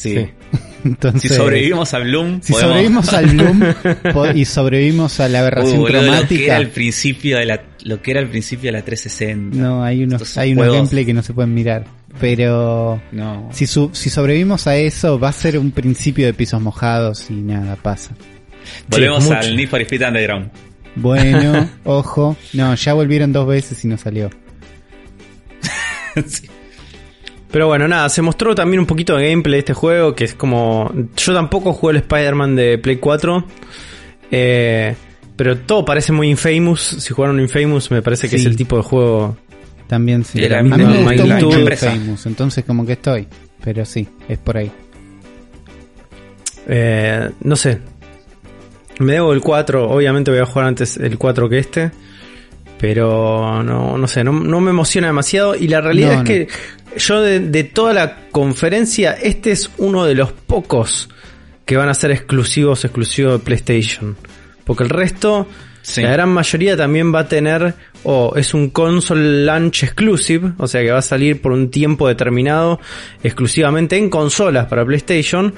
Sí. 0.01 0.15
Sí. 0.15 0.29
Entonces, 0.83 1.21
Si 1.21 1.27
sobrevivimos 1.37 1.93
a 1.93 1.99
Bloom, 1.99 2.41
si 2.41 2.53
podemos- 2.53 3.05
sobrevivimos 3.05 3.13
al 3.13 3.25
Bloom 3.27 3.61
y 4.35 4.45
sobrevivimos 4.45 5.19
a 5.19 5.29
la 5.29 5.37
Uy, 5.37 5.41
aberración 5.41 5.77
boludo, 5.81 5.93
lo 5.93 5.99
que 6.01 6.05
cromática... 6.09 6.43
era 6.45 6.57
el 6.57 6.69
principio 6.69 7.37
de 7.37 7.45
la 7.45 7.61
lo 7.83 8.01
que 8.01 8.11
era 8.11 8.19
el 8.19 8.27
principio 8.29 8.67
de 8.69 8.77
la 8.79 8.83
360. 8.83 9.57
No, 9.57 9.83
hay 9.83 10.03
unos, 10.03 10.21
Estos 10.21 10.37
hay 10.37 10.53
unos 10.53 10.73
gameplay 10.73 11.05
que 11.05 11.13
no 11.13 11.21
se 11.23 11.33
pueden 11.33 11.53
mirar. 11.53 11.85
Pero 12.19 13.01
No. 13.11 13.49
si, 13.51 13.65
su- 13.67 13.89
si 13.93 14.09
sobrevivimos 14.09 14.65
a 14.67 14.75
eso, 14.75 15.19
va 15.19 15.29
a 15.29 15.33
ser 15.33 15.57
un 15.57 15.71
principio 15.71 16.25
de 16.25 16.33
pisos 16.33 16.59
mojados 16.61 17.29
y 17.29 17.33
nada, 17.33 17.75
pasa. 17.75 18.11
Volvemos 18.87 19.29
al 19.31 19.55
Need 19.55 19.69
for 19.69 19.81
Speed 19.81 20.01
Underground. 20.07 20.49
Bueno, 20.95 21.69
ojo. 21.85 22.35
No, 22.53 22.73
ya 22.75 22.93
volvieron 22.93 23.31
dos 23.31 23.47
veces 23.47 23.83
y 23.85 23.87
no 23.87 23.97
salió. 23.97 24.29
Sí. 26.27 26.47
Pero 27.51 27.67
bueno, 27.67 27.87
nada, 27.87 28.07
se 28.09 28.21
mostró 28.21 28.55
también 28.55 28.79
un 28.79 28.85
poquito 28.85 29.15
de 29.17 29.29
gameplay 29.29 29.53
de 29.55 29.59
este 29.59 29.73
juego, 29.73 30.15
que 30.15 30.23
es 30.23 30.33
como... 30.35 30.91
Yo 31.17 31.33
tampoco 31.33 31.73
jugué 31.73 31.91
el 31.91 31.97
Spider-Man 31.97 32.55
de 32.55 32.77
Play 32.77 32.95
4, 32.97 33.45
eh, 34.31 34.95
pero 35.35 35.57
todo 35.57 35.83
parece 35.83 36.13
muy 36.13 36.29
Infamous. 36.29 36.79
Si 36.99 37.13
jugaron 37.13 37.39
Infamous, 37.41 37.91
me 37.91 38.01
parece 38.01 38.29
que 38.29 38.37
Sí. 38.37 38.43
es 38.43 38.45
el 38.45 38.55
tipo 38.55 38.77
de 38.77 38.83
juego... 38.83 39.37
También 39.87 40.23
sí. 40.23 40.39
De 40.39 40.47
la 40.47 40.59
a 40.59 40.63
mí 40.63 40.69
me 40.69 40.77
misma 40.77 40.93
gustó 41.11 41.25
magnitud. 41.27 41.45
mucho 41.47 41.59
Empresa. 41.59 41.91
Famous, 41.91 42.25
entonces 42.25 42.63
como 42.63 42.85
que 42.85 42.93
estoy. 42.93 43.27
Pero 43.61 43.83
sí, 43.83 44.07
es 44.29 44.37
por 44.37 44.55
ahí. 44.55 44.71
eh, 46.67 47.29
no 47.41 47.55
sé. 47.57 47.79
Me 48.99 49.13
debo 49.13 49.33
el 49.33 49.41
4, 49.41 49.89
obviamente 49.89 50.31
voy 50.31 50.39
a 50.39 50.45
jugar 50.45 50.67
antes 50.67 50.95
el 50.97 51.17
4 51.17 51.49
que 51.49 51.57
este. 51.59 51.91
Pero 52.81 53.61
no, 53.63 53.95
no 53.97 54.07
sé, 54.07 54.23
no, 54.23 54.31
no 54.33 54.59
me 54.59 54.71
emociona 54.71 55.07
demasiado. 55.07 55.55
Y 55.55 55.67
la 55.67 55.79
realidad 55.81 56.13
No, 56.15 56.21
es 56.23 56.27
que 56.27 56.47
yo 56.97 57.21
de, 57.21 57.39
de 57.39 57.63
toda 57.63 57.93
la 57.93 58.17
conferencia, 58.31 59.11
este 59.13 59.51
es 59.51 59.69
uno 59.77 60.03
de 60.05 60.15
los 60.15 60.31
pocos 60.31 61.07
que 61.63 61.77
van 61.77 61.87
a 61.89 61.93
ser 61.93 62.09
exclusivos, 62.11 62.83
exclusivos 62.83 63.33
de 63.33 63.39
PlayStation. 63.45 64.17
Porque 64.65 64.83
el 64.83 64.89
resto, 64.89 65.47
Sí. 65.83 66.01
la 66.01 66.11
gran 66.11 66.29
mayoría 66.29 66.77
también 66.77 67.13
va 67.13 67.21
a 67.21 67.27
tener, 67.27 67.73
o 68.03 68.33
es 68.35 68.53
un 68.53 68.69
console 68.69 69.45
launch 69.45 69.83
exclusive, 69.83 70.51
o 70.57 70.67
sea 70.67 70.81
que 70.81 70.91
va 70.91 70.99
a 70.99 71.03
salir 71.03 71.41
por 71.41 71.51
un 71.53 71.71
tiempo 71.71 72.07
determinado 72.07 72.79
exclusivamente 73.23 73.97
en 73.97 74.09
consolas 74.11 74.67
para 74.67 74.85
PlayStation, 74.85 75.53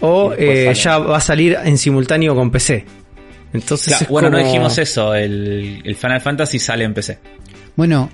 o 0.00 0.32
eh, 0.36 0.72
ya 0.74 0.98
va 0.98 1.18
a 1.18 1.20
salir 1.20 1.56
en 1.64 1.78
simultáneo 1.78 2.34
con 2.34 2.50
PC. 2.50 2.86
Entonces 3.52 3.88
Claro, 3.88 4.04
es 4.04 4.08
bueno, 4.08 4.30
no 4.30 4.38
dijimos 4.38 4.78
eso. 4.78 5.14
El, 5.14 5.82
el 5.84 5.96
Final 5.96 6.20
Fantasy 6.20 6.58
sale 6.58 6.84
en 6.84 6.94
PC. 6.94 7.18
Bueno, 7.76 8.10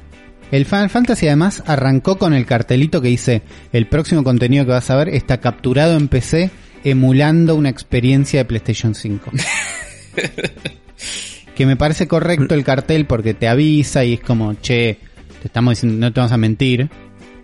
el 0.50 0.66
Final 0.66 0.90
Fantasy 0.90 1.26
además 1.26 1.62
arrancó 1.66 2.18
con 2.18 2.34
el 2.34 2.46
cartelito 2.46 3.00
que 3.00 3.08
dice 3.08 3.42
el 3.72 3.86
próximo 3.86 4.22
contenido 4.22 4.64
que 4.64 4.72
vas 4.72 4.90
a 4.90 4.96
ver 4.96 5.08
está 5.08 5.40
capturado 5.40 5.96
en 5.96 6.08
PC 6.08 6.50
emulando 6.84 7.56
una 7.56 7.70
experiencia 7.70 8.40
de 8.40 8.44
PlayStation 8.44 8.94
5. 8.94 9.32
que 11.56 11.66
me 11.66 11.76
parece 11.76 12.06
correcto 12.06 12.54
el 12.54 12.62
cartel 12.62 13.06
porque 13.06 13.34
te 13.34 13.48
avisa 13.48 14.04
y 14.04 14.14
es 14.14 14.20
como, 14.20 14.54
che, 14.54 14.98
te 15.40 15.48
estamos 15.48 15.72
diciendo, 15.72 15.98
no 15.98 16.12
te 16.12 16.20
vamos 16.20 16.32
a 16.32 16.36
mentir. 16.36 16.90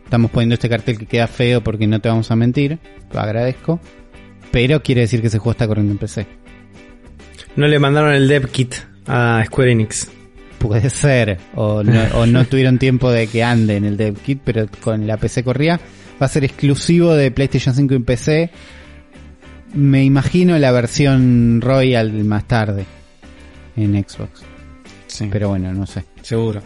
Estamos 0.04 0.30
poniendo 0.30 0.54
este 0.54 0.68
cartel 0.68 0.99
que 0.99 1.06
queda 1.06 1.26
feo 1.26 1.62
porque 1.62 1.87
no 1.87 2.00
te 2.00 2.09
vamos 2.09 2.30
a 2.30 2.37
mentir. 2.37 2.78
Lo 3.12 3.20
agradezco. 3.20 3.80
Pero 4.50 4.82
quiere 4.82 5.02
decir 5.02 5.20
que 5.20 5.28
ese 5.28 5.38
juego 5.38 5.52
está 5.52 5.68
corriendo 5.68 5.92
en 5.92 5.99
PC. 5.99 6.26
No 7.61 7.69
le 7.69 7.79
mandaron 7.79 8.14
el 8.14 8.26
dev 8.26 8.49
kit 8.50 8.75
a 9.07 9.43
Square 9.45 9.73
Enix. 9.73 10.09
Puede 10.59 10.88
ser, 10.88 11.37
o 11.55 11.83
no, 11.83 12.00
o 12.14 12.25
no 12.25 12.47
tuvieron 12.47 12.79
tiempo 12.79 13.11
de 13.11 13.26
que 13.26 13.45
ande 13.45 13.76
en 13.76 13.85
el 13.85 13.99
dev 13.99 14.17
kit, 14.19 14.40
pero 14.43 14.67
con 14.81 15.07
la 15.07 15.19
PC 15.19 15.45
corría. 15.45 15.79
Va 16.21 16.25
a 16.25 16.29
ser 16.31 16.43
exclusivo 16.45 17.14
de 17.14 17.31
PlayStation 17.31 17.75
5 17.75 17.95
y 17.95 17.99
PC. 17.99 18.50
Me 19.75 20.02
imagino 20.05 20.59
la 20.59 20.73
versión 20.73 21.61
Royal 21.61 22.11
más 22.25 22.49
tarde 22.49 22.87
en 23.76 23.93
Xbox. 24.09 24.43
Sí. 25.07 25.29
Pero 25.31 25.50
bueno, 25.50 25.71
no 25.75 25.87
sé. 25.87 26.05
Seguro. 26.23 26.62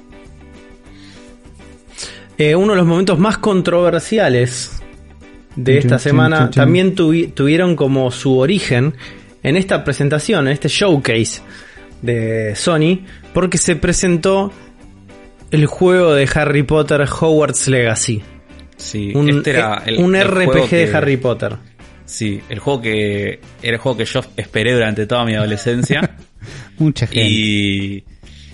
Eh, 2.39 2.55
uno 2.55 2.73
de 2.73 2.79
los 2.79 2.87
momentos 2.87 3.19
más 3.19 3.39
controversiales 3.39 4.81
de 5.57 5.79
esta 5.79 5.99
semana 5.99 6.51
también 6.51 6.95
tuvi- 6.95 7.33
tuvieron 7.35 7.75
como 7.75 8.13
su 8.13 8.39
origen 8.39 8.95
en 9.45 9.57
esta 9.57 9.85
presentación, 9.85 10.49
en 10.49 10.55
este 10.55 10.69
showcase 10.69 11.41
de 12.03 12.57
Sony, 12.57 13.05
porque 13.33 13.57
se 13.59 13.77
presentó 13.77 14.53
el 15.53 15.67
juego 15.67 16.15
de 16.15 16.29
Harry 16.35 16.65
Potter 16.65 17.03
Hogwarts 17.03 17.69
Legacy. 17.69 18.23
Sí, 18.77 19.13
Un, 19.15 19.29
este 19.31 19.51
era 19.51 19.83
el, 19.87 19.99
un 19.99 20.17
el 20.17 20.27
RPG 20.27 20.69
que- 20.69 20.87
de 20.89 20.97
Harry 20.97 21.17
Potter. 21.17 21.57
Sí, 22.07 22.41
el 22.49 22.59
juego 22.59 22.83
que 22.83 23.41
era 23.63 23.73
el 23.75 23.79
juego 23.79 23.97
que 23.97 24.05
yo 24.05 24.21
esperé 24.37 24.75
durante 24.75 25.07
toda 25.07 25.25
mi 25.25 25.35
adolescencia 25.37 26.17
Mucha 26.79 27.07
gente. 27.07 27.23
y 27.27 28.05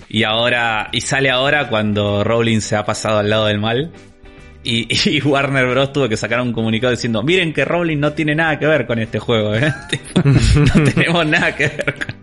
y 0.07 0.23
ahora 0.23 0.87
y 0.93 1.01
sale 1.01 1.29
ahora 1.29 1.67
cuando 1.67 2.23
Rowling 2.23 2.59
se 2.61 2.75
ha 2.77 2.85
pasado 2.85 3.19
al 3.19 3.29
lado 3.29 3.47
del 3.47 3.59
mal 3.59 3.91
y, 4.63 4.87
y 5.09 5.21
Warner 5.21 5.67
Bros 5.67 5.91
tuvo 5.93 6.07
que 6.09 6.17
sacar 6.17 6.41
un 6.41 6.53
comunicado 6.53 6.91
diciendo 6.91 7.23
miren 7.23 7.53
que 7.53 7.65
Rowling 7.65 7.97
no 7.99 8.13
tiene 8.13 8.35
nada 8.35 8.57
que 8.59 8.65
ver 8.67 8.85
con 8.85 8.99
este 8.99 9.19
juego, 9.19 9.55
¿eh? 9.55 9.73
No 10.75 10.83
tenemos 10.83 11.25
nada 11.25 11.55
que 11.55 11.67
ver. 11.67 11.95
Con... 11.95 12.15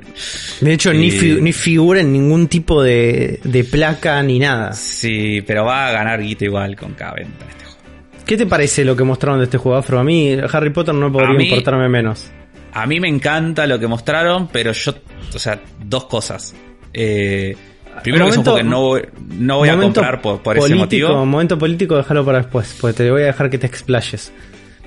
De 0.61 0.73
hecho, 0.73 0.93
ni, 0.93 1.11
fi- 1.11 1.41
ni 1.41 1.53
figura 1.53 2.01
en 2.01 2.13
ningún 2.13 2.49
tipo 2.49 2.83
de, 2.83 3.39
de 3.45 3.65
placa 3.65 4.21
ni 4.23 4.39
nada. 4.39 4.73
Sí, 4.73 5.43
pero 5.47 5.65
va 5.65 5.89
a 5.89 5.93
ganar 5.93 6.21
guita 6.21 6.45
igual 6.45 6.75
con 6.77 6.95
cada 6.95 7.15
venta 7.15 7.45
este 7.49 7.65
juego. 7.65 7.79
¿Qué 8.27 8.37
te 8.37 8.47
parece 8.47 8.85
lo 8.85 8.97
que 8.97 9.05
mostraron 9.05 9.39
de 9.39 9.45
este 9.45 9.59
juego, 9.59 9.79
Afro? 9.79 9.99
A 9.99 10.05
mí 10.05 10.37
Harry 10.53 10.71
Potter 10.71 10.95
no 10.95 11.07
A 11.07 11.13
podría 11.13 11.35
mí- 11.37 11.45
importarme 11.49 11.89
menos. 11.89 12.31
A 12.73 12.87
mí 12.87 13.01
me 13.01 13.09
encanta 13.09 13.67
lo 13.67 13.79
que 13.79 13.87
mostraron, 13.87 14.49
pero 14.49 14.73
yo, 14.73 14.93
o 15.35 15.39
sea, 15.39 15.61
dos 15.85 16.05
cosas. 16.05 16.55
Eh, 16.93 17.57
primero 18.03 18.27
que 18.27 18.31
es 18.31 18.37
un 18.39 18.45
Momento- 18.45 18.51
juego 18.51 18.57
que 18.57 18.65
no, 18.65 18.81
voy- 18.83 19.03
no 19.39 19.57
voy 19.59 19.69
a 19.69 19.77
comprar 19.77 20.21
por, 20.23 20.43
por 20.43 20.59
ese 20.59 20.75
motivo. 20.75 21.25
Momento 21.27 21.59
político, 21.59 21.97
déjalo 21.97 22.25
para 22.25 22.39
después, 22.39 22.77
porque 22.81 22.97
te 22.97 23.11
voy 23.11 23.23
a 23.23 23.27
dejar 23.27 23.51
que 23.51 23.59
te 23.59 23.67
explayes. 23.67 24.33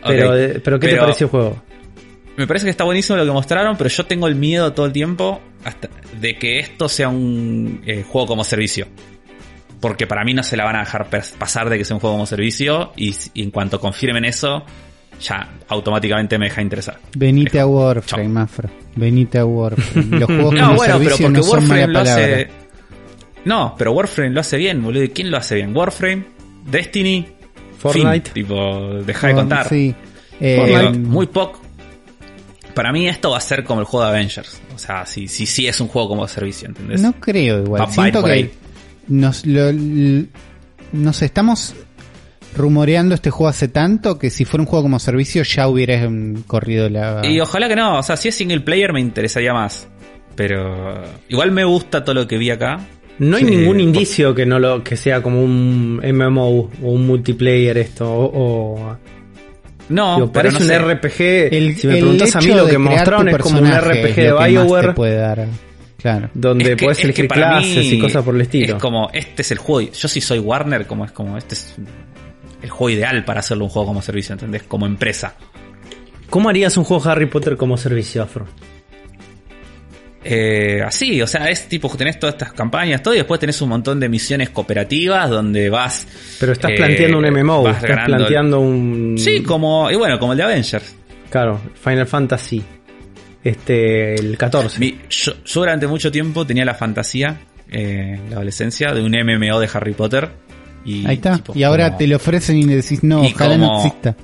Pero, 0.05 0.31
de- 0.33 0.59
pero 0.59 0.79
¿qué 0.79 0.87
te 0.87 0.93
pero- 0.93 1.03
pareció 1.03 1.25
el 1.25 1.31
juego? 1.31 1.63
me 2.37 2.47
parece 2.47 2.65
que 2.65 2.71
está 2.71 2.85
buenísimo 2.85 3.17
lo 3.17 3.25
que 3.25 3.31
mostraron, 3.31 3.75
pero 3.77 3.89
yo 3.89 4.05
tengo 4.05 4.27
el 4.27 4.35
miedo 4.35 4.73
todo 4.73 4.85
el 4.87 4.91
tiempo 4.93 5.41
hasta 5.63 5.89
de 6.19 6.37
que 6.37 6.57
esto 6.59 6.89
sea 6.89 7.09
un 7.09 7.81
eh, 7.85 8.03
juego 8.07 8.25
como 8.27 8.43
servicio. 8.43 8.87
Porque 9.79 10.07
para 10.07 10.23
mí 10.23 10.33
no 10.33 10.41
se 10.41 10.55
la 10.57 10.63
van 10.63 10.75
a 10.77 10.79
dejar 10.79 11.07
pasar 11.37 11.69
de 11.69 11.77
que 11.77 11.85
sea 11.85 11.95
un 11.95 11.99
juego 11.99 12.15
como 12.15 12.25
servicio 12.25 12.93
y, 12.95 13.13
en 13.35 13.51
cuanto 13.51 13.79
confirmen 13.79 14.25
eso, 14.25 14.63
ya 15.19 15.53
automáticamente 15.67 16.37
me 16.39 16.45
deja 16.45 16.61
interesar. 16.61 16.99
Venite 17.15 17.59
a 17.59 17.63
Chao. 17.63 17.69
Warframe, 17.71 18.39
Afro. 18.39 18.69
Venite 18.95 19.37
a 19.39 19.45
Warframe. 19.45 20.19
Los 20.19 20.25
juegos 20.27 20.53
No, 20.53 20.61
como 20.67 20.75
bueno, 20.77 20.93
pero 20.97 20.97
servicio 21.09 21.25
porque 21.27 21.37
no 21.37 21.43
son 21.43 21.59
Warframe 21.59 21.87
mala 21.87 21.93
lo 21.93 21.99
hace. 22.09 22.49
No, 23.45 23.75
pero 23.77 23.91
Warframe 23.93 24.31
lo 24.31 24.41
hace 24.41 24.57
bien, 24.57 24.81
boludo. 24.83 25.03
¿Y 25.03 25.09
quién 25.09 25.31
lo 25.31 25.37
hace 25.37 25.55
bien? 25.55 25.75
Warframe, 25.75 26.23
Destiny, 26.65 27.27
Fortnite. 27.79 28.31
Fin. 28.31 28.33
Tipo, 28.45 28.93
deja 29.05 29.27
de 29.27 29.33
Oh, 29.33 29.35
contar. 29.37 29.67
Sí. 29.69 29.95
Eh, 30.39 30.57
Fortnite, 30.57 30.99
muy 31.07 31.27
poco. 31.27 31.61
Para 32.75 32.91
mí 32.93 33.07
esto 33.07 33.31
va 33.31 33.37
a 33.37 33.41
ser 33.41 33.63
como 33.63 33.81
el 33.81 33.85
juego 33.85 34.05
de 34.05 34.11
Avengers. 34.11 34.61
O 34.73 34.77
sea, 34.79 35.05
sí, 35.05 35.27
sí, 35.27 35.45
sí 35.45 35.67
es 35.67 35.81
un 35.81 35.87
juego 35.87 36.09
como 36.09 36.27
servicio, 36.27 36.67
¿entendés? 36.69 37.01
No 37.01 37.13
creo 37.13 37.63
igual. 37.63 37.83
Ir 37.87 37.93
Siento 37.93 38.23
que 38.23 38.31
ahí. 38.31 38.51
nos, 39.07 39.45
lo, 39.45 39.71
nos 40.93 41.21
estamos 41.21 41.75
rumoreando 42.55 43.15
este 43.15 43.29
juego 43.29 43.49
hace 43.49 43.67
tanto 43.67 44.17
que 44.19 44.29
si 44.29 44.45
fuera 44.45 44.61
un 44.63 44.67
juego 44.67 44.83
como 44.83 44.99
servicio 44.99 45.43
ya 45.43 45.67
hubiera 45.67 46.09
mm, 46.09 46.43
corrido 46.47 46.89
la... 46.89 47.21
Y 47.25 47.39
ojalá 47.39 47.67
que 47.67 47.75
no. 47.75 47.99
O 47.99 48.03
sea, 48.03 48.15
si 48.17 48.29
es 48.29 48.35
single 48.35 48.61
player 48.61 48.93
me 48.93 48.99
interesaría 49.01 49.53
más. 49.53 49.87
Pero 50.35 51.03
igual 51.27 51.51
me 51.51 51.65
gusta 51.65 52.03
todo 52.05 52.13
lo 52.15 52.27
que 52.27 52.37
vi 52.37 52.51
acá. 52.51 52.79
No 53.19 53.37
hay 53.37 53.45
Sí, 53.45 53.51
ningún 53.51 53.79
indicio 53.79 54.33
que 54.33 54.45
no 54.45 54.57
lo 54.59 54.83
que 54.83 54.97
sea 54.97 55.21
como 55.21 55.43
un 55.43 56.01
MMO 56.03 56.47
o 56.81 56.91
un 56.91 57.05
multiplayer 57.05 57.77
esto 57.77 58.11
o, 58.11 58.79
o- 58.79 58.97
No, 59.89 60.15
digo, 60.15 60.31
pero 60.31 60.49
parece 60.49 60.59
no 60.59 60.65
un 60.65 60.67
sé. 60.89 60.95
RPG. 60.95 61.55
El- 61.55 61.75
si 61.77 61.87
me 61.87 61.93
preguntas 61.97 62.35
a 62.35 62.39
mí 62.39 62.47
lo 62.47 62.65
que 62.65 62.77
mostraron 62.77 63.29
es 63.29 63.37
como 63.37 63.59
un 63.59 63.67
RPG 63.71 63.93
de 63.97 64.13
que 64.13 64.31
BioWare 64.49 64.93
puede 64.95 65.15
dar. 65.17 65.47
Claro. 66.01 66.29
donde 66.33 66.63
Es 66.63 66.69
que- 66.71 66.83
puedes 66.85 66.97
es 66.97 67.01
que 67.01 67.07
elegir 67.09 67.27
para 67.27 67.49
clases 67.49 67.77
mí 67.77 67.89
y 67.91 67.99
cosas 67.99 68.23
por 68.23 68.33
el 68.33 68.41
estilo. 68.41 68.75
Es 68.77 68.81
como, 68.81 69.09
este 69.13 69.43
es 69.43 69.51
el 69.51 69.59
juego. 69.59 69.91
Yo 69.91 70.07
si 70.07 70.19
soy 70.19 70.39
Warner, 70.39 70.87
como 70.87 71.05
es 71.05 71.11
como, 71.11 71.37
este 71.37 71.53
es 71.53 71.75
el 72.63 72.69
juego 72.71 72.89
ideal 72.97 73.23
para 73.23 73.41
hacerlo 73.41 73.65
un 73.65 73.69
juego 73.69 73.89
como 73.89 74.01
servicio, 74.01 74.33
¿entendés? 74.33 74.63
Como 74.63 74.87
empresa. 74.87 75.35
¿Cómo 76.31 76.49
harías 76.49 76.75
un 76.77 76.85
juego 76.85 77.07
Harry 77.07 77.27
Potter 77.27 77.55
como 77.55 77.77
servicio 77.77 78.23
afro? 78.23 78.47
Eh, 80.23 80.81
así, 80.85 81.19
o 81.21 81.25
sea, 81.27 81.49
es 81.49 81.67
tipo, 81.67 81.89
tenés 81.97 82.19
todas 82.19 82.35
estas 82.35 82.53
campañas, 82.53 83.01
todo, 83.01 83.13
y 83.15 83.17
después 83.17 83.39
tenés 83.39 83.59
un 83.61 83.69
montón 83.69 83.99
de 83.99 84.07
misiones 84.07 84.51
cooperativas 84.51 85.29
donde 85.29 85.69
vas. 85.69 86.05
Pero 86.39 86.51
estás 86.51 86.71
eh, 86.71 86.75
planteando 86.77 87.17
un 87.17 87.25
MMO, 87.25 87.63
vas 87.63 87.75
estás 87.77 87.89
ganando- 87.89 88.17
planteando 88.17 88.59
un 88.59 89.15
Sí, 89.17 89.41
como, 89.41 89.89
y 89.89 89.95
bueno, 89.95 90.19
como 90.19 90.33
el 90.33 90.37
de 90.37 90.43
Avengers. 90.43 90.95
claro, 91.29 91.59
Final 91.83 92.05
Fantasy. 92.07 92.61
Este, 93.43 94.13
el 94.15 94.37
14. 94.37 94.79
Mi- 94.79 94.99
yo, 95.09 95.33
yo 95.43 95.59
durante 95.61 95.87
mucho 95.87 96.11
tiempo 96.11 96.45
tenía 96.45 96.63
la 96.65 96.75
fantasía, 96.75 97.39
eh, 97.71 98.17
en 98.19 98.29
la 98.29 98.35
adolescencia, 98.35 98.93
de 98.93 99.01
un 99.01 99.13
MMO 99.15 99.59
de 99.59 99.69
Harry 99.73 99.93
Potter. 99.93 100.29
Y, 100.85 101.05
Ahí 101.07 101.15
está. 101.15 101.37
tipo, 101.37 101.53
y 101.55 101.63
ahora 101.63 101.85
como- 101.87 101.97
te 101.97 102.07
lo 102.07 102.15
ofrecen 102.17 102.57
y 102.57 102.63
le 102.63 102.75
decís, 102.77 103.03
no, 103.03 103.23
Y 103.23 103.31
ojalá 103.33 103.57
no 103.57 103.77
exista. 103.77 104.15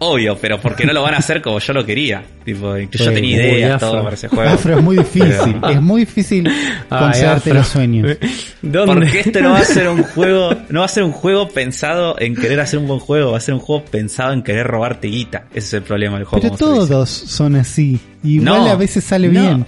Obvio, 0.00 0.38
pero 0.40 0.60
porque 0.60 0.84
no 0.86 0.92
lo 0.92 1.02
van 1.02 1.14
a 1.14 1.18
hacer 1.18 1.42
como 1.42 1.58
yo 1.58 1.72
lo 1.72 1.84
quería. 1.84 2.22
Tipo, 2.44 2.76
incluso 2.78 3.06
yo 3.06 3.12
tenía 3.12 3.36
ideas, 3.36 3.74
afro. 3.74 3.90
todo 3.90 4.02
para 4.04 4.14
ese 4.14 4.28
juego. 4.28 4.50
Afro 4.54 4.78
es 4.78 4.84
muy 4.84 4.96
difícil. 4.96 5.56
Pero- 5.60 5.68
Es 5.70 5.82
muy 5.82 6.00
difícil 6.02 6.48
concederte 6.88 7.52
los 7.54 7.66
sueños. 7.66 8.16
¿Dónde? 8.62 8.94
Porque 8.94 9.20
este 9.20 9.42
no 9.42 9.50
va 9.50 9.58
a 9.58 9.64
ser 9.64 9.88
un 9.88 10.02
juego, 10.02 10.50
no 10.68 10.80
va 10.80 10.86
a 10.86 10.88
ser 10.88 11.02
un 11.02 11.12
juego 11.12 11.48
pensado 11.48 12.16
en 12.20 12.34
querer 12.36 12.60
hacer 12.60 12.78
un 12.78 12.86
buen 12.86 13.00
juego, 13.00 13.32
va 13.32 13.38
a 13.38 13.40
ser 13.40 13.54
un 13.54 13.60
juego 13.60 13.84
pensado 13.84 14.32
en 14.32 14.42
querer 14.42 14.66
robarte 14.66 15.08
guita. 15.08 15.44
Ese 15.50 15.58
es 15.66 15.74
el 15.74 15.82
problema 15.82 16.16
del 16.16 16.24
juego. 16.26 16.42
Pero 16.42 16.56
todos 16.56 17.08
son 17.10 17.56
así. 17.56 17.98
Igual 18.22 18.44
No, 18.44 18.66
a 18.70 18.76
veces 18.76 19.04
sale 19.04 19.28
no. 19.28 19.40
bien. 19.40 19.66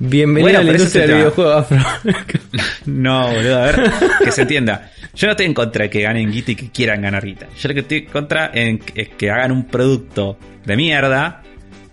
Bienvenido 0.00 0.44
Bueno, 0.44 0.58
a 0.60 0.62
la 0.62 0.72
industria 0.72 1.02
del 1.02 1.10
es 1.10 1.16
el 1.16 1.22
videojuego 1.22 1.52
afro. 1.52 1.78
No, 2.86 3.30
boludo, 3.32 3.58
a 3.58 3.64
ver, 3.64 3.92
que 4.24 4.30
se 4.30 4.42
entienda. 4.42 4.90
Yo 5.14 5.26
no 5.26 5.32
estoy 5.32 5.46
en 5.46 5.54
contra 5.54 5.84
de 5.84 5.90
que 5.90 6.02
ganen 6.02 6.30
guita 6.30 6.52
y 6.52 6.54
que 6.54 6.70
quieran 6.70 7.02
ganar 7.02 7.24
guita. 7.24 7.48
Yo 7.58 7.68
lo 7.68 7.74
que 7.74 7.80
estoy 7.80 7.98
en 7.98 8.06
contra 8.06 8.46
es 8.54 9.08
que 9.10 9.30
hagan 9.30 9.50
un 9.50 9.66
producto 9.66 10.38
de 10.64 10.76
mierda 10.76 11.42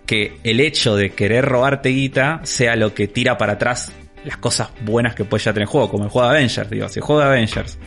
que 0.05 0.37
el 0.43 0.59
hecho 0.59 0.95
de 0.95 1.09
querer 1.11 1.45
robarte 1.45 1.89
guita 1.89 2.41
sea 2.43 2.75
lo 2.75 2.93
que 2.93 3.07
tira 3.07 3.37
para 3.37 3.53
atrás 3.53 3.91
las 4.23 4.37
cosas 4.37 4.69
buenas 4.81 5.15
que 5.15 5.25
puede 5.25 5.43
ya 5.43 5.53
tener 5.53 5.63
el 5.63 5.69
juego, 5.69 5.89
como 5.89 6.03
el 6.03 6.09
juego 6.09 6.29
de 6.29 6.37
Avengers. 6.37 6.69
Digo, 6.69 6.89
si 6.89 6.99
el 6.99 7.05
juego 7.05 7.21
de 7.21 7.27
Avengers 7.27 7.77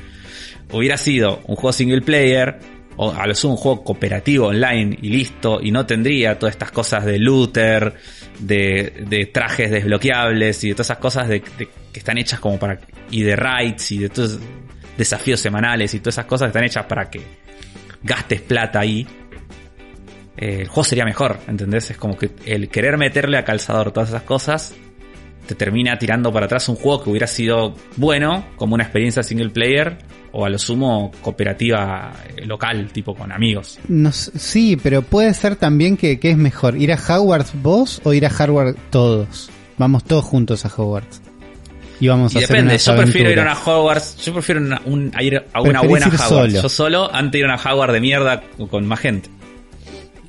hubiera 0.73 0.97
sido 0.97 1.41
un 1.47 1.57
juego 1.57 1.73
single 1.73 2.03
player, 2.03 2.59
o 2.97 3.13
a 3.13 3.27
lo 3.27 3.35
sumo 3.35 3.55
un 3.55 3.59
juego 3.59 3.85
cooperativo 3.85 4.49
online 4.49 4.99
y 5.01 5.09
listo, 5.11 5.61
y 5.63 5.71
no 5.71 5.87
tendría 5.87 6.39
todas 6.39 6.55
estas 6.55 6.71
cosas 6.73 7.05
de 7.05 7.19
looter, 7.19 7.95
de, 8.39 9.05
de 9.09 9.27
trajes 9.27 9.71
desbloqueables 9.71 10.65
y 10.65 10.69
de 10.69 10.75
todas 10.75 10.89
esas 10.89 10.99
cosas 10.99 11.29
de, 11.29 11.41
que 11.41 11.69
están 11.93 12.19
hechas 12.19 12.41
como 12.41 12.59
para. 12.59 12.79
y 13.11 13.23
de 13.23 13.37
raids 13.37 13.93
y 13.93 13.99
de 13.99 14.09
todos 14.09 14.39
desafíos 14.97 15.41
semanales 15.41 15.95
y 15.95 16.01
todas 16.01 16.15
esas 16.15 16.27
cosas 16.27 16.47
que 16.47 16.51
están 16.51 16.65
hechas 16.65 16.85
para 16.87 17.09
que 17.11 17.21
gastes 18.03 18.41
plata 18.41 18.81
ahí. 18.81 19.07
eh, 20.37 20.61
el 20.63 20.69
juego 20.69 20.85
sería 20.85 21.05
mejor, 21.05 21.39
¿entendés? 21.49 21.91
Es 21.91 21.97
como 21.97 22.17
que 22.17 22.31
el 22.47 22.69
querer 22.69 22.97
meterle 22.97 23.39
a 23.39 23.45
calzador 23.45 23.93
todas 23.93 24.11
esas 24.11 24.23
cosas 24.23 24.75
te 25.49 25.55
termina 25.57 25.99
tirando 25.99 26.33
para 26.33 26.47
atrás 26.47 26.69
un 26.69 26.77
juego 26.77 27.03
que 27.03 27.11
hubiera 27.11 27.27
sido 27.27 27.75
bueno, 27.97 28.45
como 28.57 28.75
una 28.75 28.85
experiencia 28.85 29.23
single 29.25 29.49
player, 29.51 29.99
o 30.31 30.45
a 30.45 30.51
lo 30.51 30.59
sumo 30.59 31.11
cooperativa 31.23 32.13
eh, 32.37 32.45
local, 32.45 32.91
tipo 32.93 33.15
con 33.15 33.33
amigos. 33.33 33.79
No 33.89 34.13
sí, 34.13 34.77
pero 34.81 35.03
puede 35.03 35.33
ser 35.35 35.57
también 35.57 35.97
que, 35.97 36.21
que 36.21 36.31
es 36.31 36.37
mejor 36.37 36.77
ir 36.77 36.93
a 36.93 36.97
Hogwarts 36.97 37.53
vos 37.63 38.01
o 38.05 38.13
ir 38.13 38.27
a 38.27 38.29
Hogwarts 38.29 38.79
todos. 38.91 39.51
Vamos 39.79 40.05
todos 40.05 40.25
juntos 40.25 40.65
a 40.67 40.69
Hogwarts. 40.69 41.23
Y 42.01 42.07
vamos 42.09 42.33
Y 42.35 42.39
a 42.39 42.41
depende, 42.43 42.79
yo 42.79 42.97
prefiero 42.97 43.31
ir 43.33 43.41
a 43.41 43.43
una. 43.43 43.55
Hogwarts, 43.59 44.17
yo 44.25 44.33
prefiero 44.33 44.61
una- 44.61 44.81
un- 44.85 45.11
a 45.17 45.23
ir 45.23 45.37
a 45.53 45.61
una 45.63 45.81
Preferís 45.81 45.89
buena 45.91 46.07
Hogwarts. 46.09 46.29
solo. 46.29 46.63
Yo 46.63 46.69
solo, 46.69 47.11
antes 47.15 47.33
de 47.33 47.39
ir 47.39 47.45
a 47.47 47.55
una 47.55 47.63
Hogwarts 47.73 47.93
de 47.95 48.01
mierda 48.01 48.43
con 48.71 48.87
más 48.87 49.01
gente. 49.01 49.31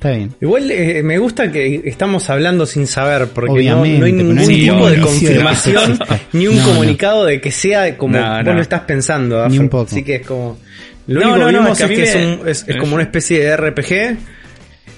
Está 0.00 0.12
bien. 0.12 0.34
Igual 0.40 0.70
eh, 0.70 1.02
me 1.02 1.18
gusta 1.18 1.52
que 1.52 1.82
estamos 1.84 2.30
hablando 2.30 2.64
sin 2.64 2.86
saber, 2.86 3.28
porque 3.34 3.48
no, 3.50 3.54
Obviamente, 3.82 3.98
no 3.98 4.04
hay 4.06 4.12
ningún 4.12 4.34
no 4.34 4.40
hay 4.40 4.46
tipo 4.48 4.88
de 4.90 5.00
confirmación, 5.00 5.98
ni 6.32 6.46
un 6.46 6.56
No, 6.56 6.64
comunicado 6.64 7.26
de 7.26 7.38
que 7.38 7.50
sea 7.50 7.98
como 7.98 8.16
No, 8.16 8.36
vos 8.36 8.44
no. 8.46 8.54
lo 8.54 8.62
estás 8.62 8.80
pensando. 8.80 9.36
Ni 9.46 9.56
Afro. 9.56 9.60
un 9.60 9.68
poco. 9.68 9.84
Así 9.90 10.02
que 10.02 10.14
es 10.16 10.26
como... 10.26 10.58
Lo 11.06 11.20
No, 11.20 11.32
único 11.34 11.38
no, 11.38 11.46
que 11.48 11.52
vimos 11.58 11.80
es 11.80 11.90
es 11.90 11.96
que 11.96 12.02
es, 12.04 12.14
un- 12.40 12.48
es- 12.48 12.64
es 12.66 12.76
como 12.78 12.94
una 12.94 13.02
especie 13.02 13.40
de 13.44 13.56
RPG. 13.58 13.88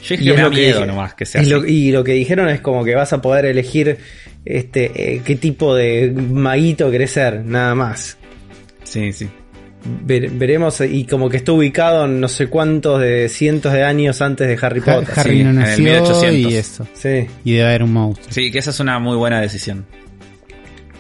Yo 0.05 0.09
dije 0.11 0.15
Y 0.15 0.19
que 0.29 0.35
es 0.35 0.41
lo 0.41 0.51
que 0.51 0.57
miedo 0.57 0.87
nomás 0.87 1.15
que 1.15 1.25
sea 1.27 1.43
lo, 1.43 1.59
así. 1.63 1.67
y 1.89 1.91
lo 1.93 2.05
que 2.05 2.13
dijeron 2.13 2.49
es 2.49 2.61
como 2.61 2.85
que 2.85 2.95
vas 2.95 3.13
a 3.13 3.21
poder 3.21 3.47
elegir 3.47 3.97
este 4.45 5.15
eh, 5.17 5.23
qué 5.25 5.35
tipo 5.37 5.75
de 5.75 6.13
maguito 6.13 6.91
querés 6.93 7.11
ser, 7.11 7.45
nada 7.45 7.75
más. 7.75 8.17
Sí, 8.85 9.13
sí. 9.13 9.29
Ver- 9.85 10.31
veremos 10.31 10.81
y 10.81 11.05
como 11.07 11.29
que 11.29 11.39
está 11.39 11.51
ubicado 11.53 12.05
en 12.05 12.21
no 12.21 12.29
sé 12.29 12.47
cuántos 12.47 13.01
de 13.01 13.29
cientos 13.29 13.73
de 13.73 13.83
años 13.83 14.23
antes 14.23 14.47
de 14.47 14.59
Harry 14.65 14.81
Ha- 14.87 14.95
Potter. 14.95 15.15
Harry 15.19 15.39
sí, 15.39 15.45
no 15.45 15.51
en 15.51 15.57
el 15.59 15.63
nació 15.63 15.85
1800. 15.85 16.53
y 16.53 16.57
eso. 16.57 16.87
Sí. 16.95 17.27
Y 17.45 17.53
debe 17.55 17.65
haber 17.69 17.83
un 17.83 17.93
monstruo. 17.93 18.33
Sí, 18.33 18.53
que 18.53 18.59
esa 18.61 18.71
es 18.71 18.79
una 18.81 18.99
muy 19.01 19.17
buena 19.17 19.41
decisión. 19.41 19.85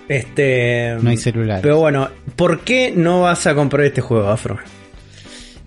Este 0.08 0.96
No 1.00 1.10
hay 1.10 1.16
celular. 1.16 1.60
Pero 1.62 1.78
bueno, 1.78 2.08
¿por 2.36 2.60
qué 2.60 2.92
no 2.94 3.22
vas 3.22 3.46
a 3.46 3.54
comprar 3.54 3.86
este 3.86 4.00
juego, 4.00 4.28
Afro? 4.28 4.58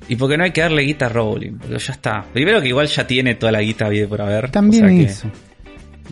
Y 0.07 0.17
porque 0.17 0.37
no 0.37 0.43
hay 0.43 0.51
que 0.51 0.61
darle 0.61 0.83
guita 0.83 1.07
a 1.07 1.09
Rowling, 1.09 1.53
porque 1.57 1.79
ya 1.79 1.93
está. 1.93 2.25
Primero 2.31 2.61
que 2.61 2.67
igual 2.67 2.87
ya 2.87 3.07
tiene 3.07 3.35
toda 3.35 3.51
la 3.51 3.61
guita 3.61 3.89
vida 3.89 4.07
por 4.07 4.21
haber. 4.21 4.51
También 4.51 4.85
o 4.85 4.87
sea 4.89 4.97
que 4.97 5.03
eso. 5.03 5.31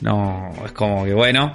No, 0.01 0.51
es 0.65 0.71
como 0.71 1.05
que 1.05 1.13
bueno. 1.13 1.51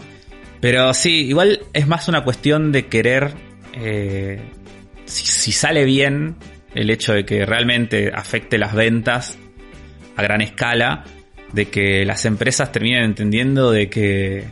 Pero 0.60 0.92
sí, 0.94 1.26
igual 1.26 1.60
es 1.72 1.86
más 1.88 2.06
una 2.08 2.22
cuestión 2.22 2.70
de 2.70 2.86
querer. 2.86 3.32
eh, 3.80 4.40
si, 5.08 5.26
si 5.26 5.52
sale 5.52 5.84
bien 5.84 6.36
el 6.74 6.90
hecho 6.90 7.12
de 7.12 7.24
que 7.24 7.44
realmente 7.46 8.10
afecte 8.14 8.58
las 8.58 8.74
ventas 8.74 9.38
a 10.16 10.22
gran 10.22 10.40
escala, 10.40 11.04
de 11.52 11.66
que 11.66 12.04
las 12.04 12.24
empresas 12.24 12.70
terminen 12.72 13.04
entendiendo 13.04 13.70
de 13.70 13.88
que, 13.88 14.44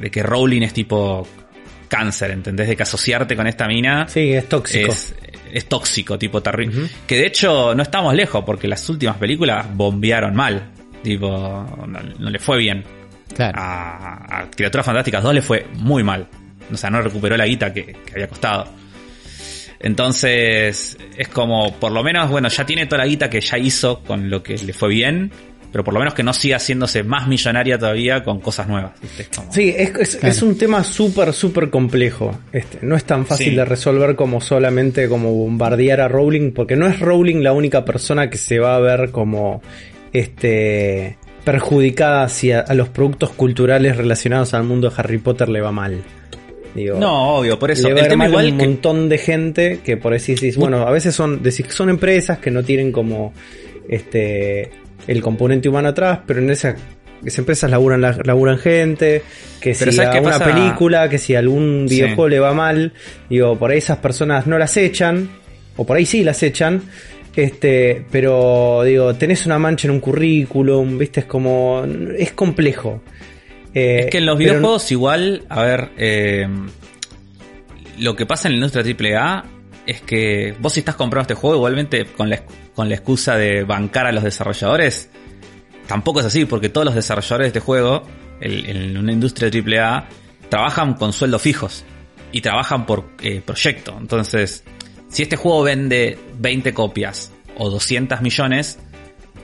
de 0.00 0.10
que 0.10 0.22
Rowling 0.22 0.62
es 0.62 0.72
tipo 0.72 1.26
cáncer, 1.88 2.30
¿entendés? 2.30 2.68
De 2.68 2.76
que 2.76 2.82
asociarte 2.82 3.36
con 3.36 3.46
esta 3.46 3.66
mina 3.66 4.08
Sí, 4.08 4.32
es 4.32 4.48
tóxico. 4.48 4.90
es, 4.90 5.14
es 5.52 5.66
tóxico, 5.66 6.18
tipo 6.18 6.42
terrible. 6.42 6.88
Que 7.06 7.16
de 7.16 7.26
hecho 7.26 7.74
no 7.74 7.82
estamos 7.82 8.14
lejos, 8.14 8.42
porque 8.44 8.66
las 8.66 8.88
últimas 8.88 9.16
películas 9.18 9.66
bombearon 9.74 10.34
mal. 10.34 10.70
Tipo, 11.02 11.28
no, 11.28 12.00
no 12.18 12.30
le 12.30 12.38
fue 12.38 12.58
bien. 12.58 12.82
Claro. 13.34 13.58
A, 13.60 14.40
a 14.40 14.50
Criaturas 14.50 14.86
Fantásticas 14.86 15.22
2 15.22 15.34
le 15.34 15.42
fue 15.42 15.66
muy 15.74 16.02
mal. 16.02 16.26
O 16.72 16.76
sea, 16.76 16.90
no 16.90 17.02
recuperó 17.02 17.36
la 17.36 17.46
guita 17.46 17.72
que, 17.72 17.84
que 17.84 18.12
había 18.14 18.28
costado. 18.28 18.68
Entonces, 19.82 20.96
es 21.16 21.28
como, 21.28 21.74
por 21.78 21.92
lo 21.92 22.02
menos, 22.02 22.30
bueno, 22.30 22.48
ya 22.48 22.64
tiene 22.64 22.86
toda 22.86 22.98
la 22.98 23.06
guita 23.06 23.28
que 23.28 23.40
ya 23.40 23.58
hizo 23.58 24.00
con 24.00 24.30
lo 24.30 24.42
que 24.42 24.56
le 24.56 24.72
fue 24.72 24.88
bien, 24.88 25.30
pero 25.70 25.84
por 25.84 25.94
lo 25.94 26.00
menos 26.00 26.14
que 26.14 26.22
no 26.22 26.32
siga 26.32 26.56
haciéndose 26.56 27.02
más 27.02 27.26
millonaria 27.26 27.78
todavía 27.78 28.22
con 28.22 28.40
cosas 28.40 28.68
nuevas. 28.68 28.92
¿viste? 29.00 29.22
Es 29.22 29.28
como- 29.30 29.52
Sí, 29.52 29.74
es, 29.76 29.90
es- 29.98 30.16
Claro. 30.16 30.28
es 30.34 30.42
un 30.42 30.58
tema 30.58 30.84
súper, 30.84 31.32
súper 31.32 31.70
complejo. 31.70 32.38
Este, 32.52 32.78
no 32.82 32.94
es 32.94 33.04
tan 33.04 33.24
fácil 33.26 33.50
Sí. 33.50 33.56
de 33.56 33.64
resolver 33.64 34.14
como 34.14 34.40
solamente 34.40 35.08
como 35.08 35.32
bombardear 35.32 36.00
a 36.02 36.08
Rowling, 36.08 36.52
porque 36.52 36.76
no 36.76 36.86
es 36.86 37.00
Rowling 37.00 37.42
la 37.42 37.52
única 37.52 37.84
persona 37.84 38.28
que 38.28 38.38
se 38.38 38.58
va 38.58 38.76
a 38.76 38.80
ver 38.80 39.10
como 39.10 39.62
este 40.12 41.16
perjudicada 41.44 42.28
si 42.28 42.52
a, 42.52 42.60
a 42.60 42.74
los 42.74 42.88
productos 42.90 43.30
culturales 43.30 43.96
relacionados 43.96 44.54
al 44.54 44.62
mundo 44.64 44.88
de 44.90 44.94
Harry 44.96 45.18
Potter 45.18 45.48
le 45.48 45.60
va 45.60 45.72
mal. 45.72 46.02
Digo, 46.74 46.98
No, 46.98 47.36
obvio, 47.36 47.58
por 47.58 47.70
eso. 47.70 47.86
le 47.88 47.94
va 47.94 48.00
El 48.00 48.06
a 48.06 48.08
tema 48.08 48.28
igual 48.28 48.52
un 48.52 48.58
que 48.58 48.66
montón 48.66 49.08
de 49.08 49.18
gente 49.18 49.80
que 49.84 49.96
por 49.98 50.14
así 50.14 50.34
decís, 50.34 50.56
bueno, 50.56 50.86
a 50.86 50.90
veces 50.90 51.14
son, 51.14 51.42
decís 51.42 51.66
que 51.66 51.72
son 51.72 51.90
empresas 51.90 52.38
que 52.38 52.50
no 52.50 52.62
tienen 52.62 52.92
como 52.92 53.32
este 53.88 54.70
el 55.06 55.20
componente 55.20 55.68
humano 55.68 55.88
atrás, 55.88 56.20
pero 56.26 56.40
en 56.40 56.50
esa 56.50 56.74
esas 57.24 57.38
empresas 57.40 57.70
laburan, 57.70 58.00
la- 58.00 58.18
laburan 58.24 58.58
gente, 58.58 59.22
que 59.60 59.74
Pero 59.78 59.92
si 59.92 59.96
¿sabes 59.98 60.16
a 60.16 60.20
una 60.20 60.38
pasa? 60.38 60.44
película, 60.46 61.08
que 61.08 61.18
si 61.18 61.36
algún 61.36 61.86
Sí. 61.88 61.94
videojuego 61.94 62.28
le 62.28 62.40
va 62.40 62.52
mal, 62.52 62.92
digo, 63.30 63.56
por 63.56 63.70
ahí 63.70 63.78
esas 63.78 63.98
personas 63.98 64.46
no 64.48 64.58
las 64.58 64.76
echan, 64.76 65.28
o 65.76 65.86
por 65.86 65.96
ahí 65.98 66.04
sí 66.04 66.24
las 66.24 66.42
echan, 66.42 66.82
este, 67.36 68.04
pero 68.10 68.82
digo, 68.84 69.14
tenés 69.14 69.46
una 69.46 69.56
mancha 69.58 69.86
en 69.86 69.92
un 69.92 70.00
currículum, 70.00 70.98
viste, 70.98 71.20
es 71.20 71.26
como, 71.26 71.84
es 72.18 72.32
complejo. 72.32 73.02
Eh, 73.74 74.00
Es 74.00 74.10
que 74.10 74.18
en 74.18 74.26
los 74.26 74.36
videojuegos 74.38 74.90
igual, 74.92 75.44
a 75.48 75.62
ver, 75.62 75.90
eh, 75.96 76.46
lo 77.98 78.16
que 78.16 78.26
pasa 78.26 78.48
en 78.48 78.54
la 78.60 78.66
industria 78.66 78.84
AAA 78.84 79.44
es 79.86 80.00
que 80.02 80.54
vos 80.60 80.72
si 80.72 80.80
estás 80.80 80.94
comprando 80.96 81.22
este 81.22 81.34
juego 81.34 81.56
igualmente 81.56 82.04
con 82.06 82.28
la, 82.30 82.42
con 82.74 82.88
la 82.88 82.94
excusa 82.94 83.36
de 83.36 83.64
bancar 83.64 84.06
a 84.06 84.12
los 84.12 84.22
desarrolladores, 84.24 85.10
tampoco 85.86 86.20
es 86.20 86.26
así, 86.26 86.44
porque 86.44 86.68
todos 86.68 86.84
los 86.84 86.94
desarrolladores 86.94 87.46
de 87.46 87.48
este 87.48 87.60
juego, 87.60 88.02
el- 88.40 88.66
en 88.68 88.96
una 88.96 89.12
industria 89.12 89.48
AAA, 89.50 90.08
trabajan 90.48 90.94
con 90.94 91.12
sueldos 91.12 91.42
fijos 91.42 91.84
y 92.30 92.40
trabajan 92.40 92.86
por 92.86 93.08
eh, 93.22 93.42
proyecto. 93.44 93.96
Entonces, 93.98 94.64
si 95.08 95.22
este 95.22 95.36
juego 95.36 95.62
vende 95.62 96.18
20 96.38 96.72
copias 96.72 97.32
o 97.56 97.68
200 97.70 98.20
millones, 98.22 98.78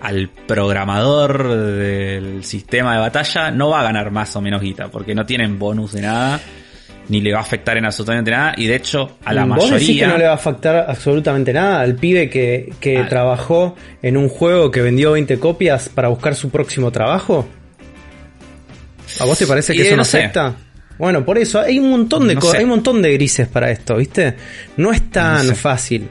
al 0.00 0.28
programador 0.46 1.48
del 1.48 2.44
sistema 2.44 2.94
de 2.94 3.00
batalla 3.00 3.50
no 3.50 3.70
va 3.70 3.80
a 3.80 3.82
ganar 3.84 4.10
más 4.10 4.34
o 4.36 4.40
menos 4.40 4.60
guita, 4.62 4.88
porque 4.88 5.14
no 5.14 5.26
tienen 5.26 5.58
bonus 5.58 5.92
de 5.92 6.02
nada, 6.02 6.40
ni 7.08 7.20
le 7.20 7.32
va 7.32 7.38
a 7.38 7.42
afectar 7.42 7.76
en 7.78 7.84
absolutamente 7.86 8.30
nada, 8.30 8.54
y 8.56 8.66
de 8.66 8.76
hecho 8.76 9.18
a 9.24 9.32
la 9.32 9.44
¿Vos 9.44 9.70
decís 9.70 9.86
que 9.86 9.92
mayoría... 9.94 10.08
no 10.08 10.18
le 10.18 10.24
va 10.24 10.30
a 10.32 10.34
afectar 10.34 10.86
absolutamente 10.88 11.52
nada 11.52 11.80
al 11.80 11.94
pibe 11.96 12.28
que, 12.30 12.72
que 12.80 12.98
Ah. 12.98 13.08
trabajó 13.08 13.74
en 14.02 14.16
un 14.16 14.28
juego 14.28 14.70
que 14.70 14.82
vendió 14.82 15.12
20 15.12 15.38
copias 15.40 15.88
para 15.88 16.08
buscar 16.08 16.34
su 16.34 16.50
próximo 16.50 16.90
trabajo? 16.92 17.48
¿A 19.20 19.24
vos 19.24 19.38
te 19.38 19.46
parece 19.46 19.72
que 19.72 19.78
Y, 19.78 19.82
eso 19.82 19.90
no 19.92 19.96
no 19.98 20.04
sé. 20.04 20.18
afecta? 20.18 20.54
Bueno, 20.98 21.24
por 21.24 21.38
eso 21.38 21.60
hay 21.60 21.78
un 21.78 21.90
montón 21.90 22.26
de 22.28 22.34
No 22.34 22.40
sé. 22.40 22.58
hay 22.58 22.64
un 22.64 22.70
montón 22.70 23.00
de 23.02 23.12
grises 23.14 23.48
para 23.48 23.70
esto, 23.70 23.96
¿viste? 23.96 24.34
No 24.76 24.92
es 24.92 25.10
tan 25.10 25.46
No 25.46 25.54
sé. 25.54 25.54
fácil. 25.54 26.08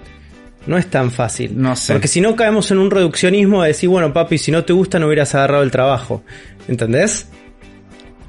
No 0.67 0.77
es 0.77 0.87
tan 0.87 1.11
fácil. 1.11 1.51
No 1.59 1.75
sé. 1.75 1.93
Porque 1.93 2.07
si 2.07 2.21
no 2.21 2.35
caemos 2.35 2.69
en 2.71 2.77
un 2.79 2.91
reduccionismo 2.91 3.61
de 3.63 3.69
decir, 3.69 3.89
bueno, 3.89 4.11
papi, 4.13 4.37
si 4.37 4.51
no 4.51 4.63
te 4.65 4.73
gusta 4.73 4.99
no 4.99 5.07
hubieras 5.07 5.33
agarrado 5.35 5.63
el 5.63 5.71
trabajo. 5.71 6.23
¿Entendés? 6.67 7.27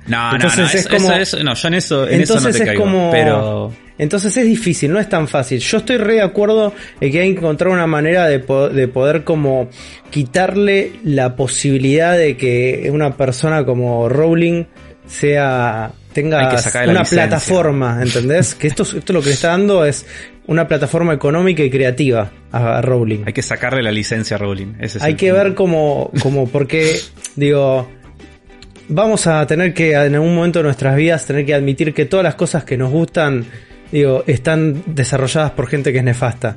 No, 0.06 0.32
Entonces 0.32 0.58
no, 0.58 0.62
no, 0.64 0.68
es 0.70 0.74
eso- 0.76 0.88
como- 0.88 1.12
eso- 1.12 1.36
eso- 1.36 1.44
no, 1.44 1.54
yo 1.54 1.68
en 1.68 1.74
eso, 1.74 2.08
en 2.08 2.20
eso 2.22 2.34
no 2.34 2.38
Entonces 2.38 2.52
te 2.56 2.58
es 2.62 2.68
caigo, 2.70 2.82
como. 2.84 3.10
pero... 3.10 3.72
Entonces 3.98 4.36
es 4.36 4.46
difícil, 4.46 4.92
no 4.92 5.00
es 5.00 5.08
tan 5.08 5.26
fácil. 5.26 5.58
Yo 5.58 5.78
estoy 5.78 5.96
re 5.96 6.14
de 6.14 6.22
acuerdo 6.22 6.72
en 7.00 7.10
que 7.10 7.20
hay 7.20 7.32
que 7.32 7.40
encontrar 7.40 7.72
una 7.72 7.88
manera 7.88 8.28
de, 8.28 8.38
po- 8.38 8.68
de 8.68 8.86
poder 8.86 9.24
como 9.24 9.68
quitarle 10.08 10.92
la 11.02 11.34
posibilidad 11.34 12.16
de 12.16 12.36
que 12.36 12.88
una 12.92 13.16
persona 13.16 13.64
como 13.64 14.08
Rowling 14.08 14.66
sea 15.04 15.90
tenga 16.12 16.38
una 16.38 16.52
licencia. 16.52 16.94
plataforma, 17.10 17.98
¿entendés? 18.00 18.54
que 18.58 18.68
esto, 18.68 18.84
esto 18.84 19.12
lo 19.12 19.20
que 19.20 19.28
le 19.30 19.34
está 19.34 19.48
dando 19.48 19.84
es 19.84 20.06
una 20.48 20.66
plataforma 20.66 21.12
económica 21.12 21.62
y 21.62 21.70
creativa 21.70 22.32
a, 22.50 22.80
Rowling. 22.80 23.24
Hay 23.26 23.34
que 23.34 23.42
sacarle 23.42 23.82
la 23.82 23.92
licencia 23.92 24.36
a 24.36 24.38
Rowling. 24.38 24.74
ese 24.80 24.98
es 24.98 25.04
Hay 25.04 25.14
que 25.14 25.28
punto. 25.28 25.44
ver 25.44 25.54
como, 25.54 26.10
como 26.22 26.48
porque, 26.48 26.98
digo, 27.36 27.88
vamos 28.88 29.26
a 29.26 29.46
tener 29.46 29.74
que 29.74 29.92
en 29.92 30.14
algún 30.14 30.34
momento 30.34 30.60
de 30.60 30.64
nuestras 30.64 30.96
vidas 30.96 31.26
tener 31.26 31.44
que 31.44 31.54
admitir 31.54 31.92
que 31.92 32.06
todas 32.06 32.24
las 32.24 32.34
cosas 32.34 32.64
que 32.64 32.78
nos 32.78 32.90
gustan, 32.90 33.44
digo, 33.92 34.24
están 34.26 34.82
desarrolladas 34.86 35.50
por 35.50 35.68
gente 35.68 35.92
que 35.92 35.98
es 35.98 36.04
nefasta. 36.04 36.56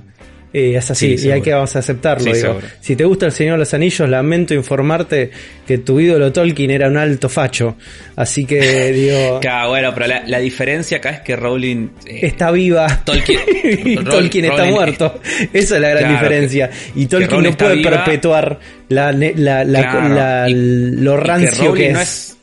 Y 0.53 0.75
es 0.75 0.91
así, 0.91 1.17
Sí, 1.17 1.27
y 1.27 1.31
hay 1.31 1.41
que 1.41 1.53
vamos 1.53 1.73
a 1.77 1.79
aceptarlo. 1.79 2.25
Sí, 2.35 2.41
digo. 2.41 2.59
Si 2.81 2.95
te 2.97 3.05
gusta 3.05 3.25
el 3.27 3.31
Señor 3.31 3.53
de 3.53 3.59
los 3.59 3.73
Anillos, 3.73 4.09
lamento 4.09 4.53
informarte 4.53 5.31
que 5.65 5.77
tu 5.77 5.97
ídolo 5.99 6.33
Tolkien 6.33 6.71
era 6.71 6.89
un 6.89 6.97
alto 6.97 7.29
facho. 7.29 7.77
Así 8.17 8.43
que, 8.45 8.91
digo, 8.91 9.39
Claro, 9.39 9.69
bueno, 9.69 9.93
pero 9.93 10.07
la, 10.07 10.23
la 10.27 10.39
diferencia 10.39 10.97
acá 10.97 11.11
es 11.11 11.19
que 11.21 11.37
Rowling... 11.37 11.87
eh, 12.05 12.19
está 12.23 12.51
viva. 12.51 12.85
Tolkien- 13.05 13.39
y 13.85 13.95
Tolkien 14.03 14.43
está 14.45 14.65
Rowling- 14.65 14.71
muerto. 14.73 15.19
Esa 15.53 15.75
es 15.75 15.81
la 15.81 15.89
gran 15.89 16.03
Claro, 16.03 16.17
diferencia. 16.19 16.69
Y 16.95 17.05
Tolkien 17.05 17.43
no 17.43 17.51
puede 17.55 17.75
viva. 17.75 17.91
perpetuar 17.91 18.59
la, 18.89 19.13
Claro, 19.13 20.49
y- 20.49 20.53
lo 20.97 21.15
que 21.17 21.23
rancio 21.23 21.73
que, 21.73 21.93
no 21.93 22.01
es. 22.01 22.37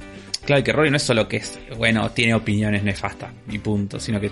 Claro, 0.46 0.64
que 0.64 0.72
Rowling 0.72 0.92
no 0.92 0.96
es 0.96 1.02
solo 1.02 1.28
que 1.28 1.36
es, 1.36 1.58
bueno, 1.76 2.10
tiene 2.12 2.32
opiniones 2.34 2.82
nefastas 2.82 3.28
y 3.50 3.58
punto, 3.58 4.00
sino 4.00 4.18
que 4.18 4.30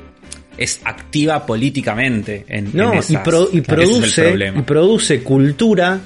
es 0.59 0.81
activa 0.85 1.45
políticamente 1.47 2.45
en, 2.49 2.71
No, 2.73 2.91
en 2.93 2.97
y, 2.97 2.99
esas. 2.99 3.23
pro- 3.23 3.49
y 3.53 3.59
es 3.59 3.69
el 3.69 3.75
produce, 3.75 4.35
y 4.57 4.63
produce 4.63 5.21
cultura 5.23 6.01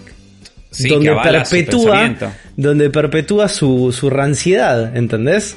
Sí, 0.73 0.89
donde 0.89 1.15
perpetúa, 1.17 2.15
donde 2.57 2.91
perpetúa 2.91 3.49
su, 3.49 3.91
su 3.93 4.09
ranciedad, 4.11 4.97
¿entendés? 4.97 5.57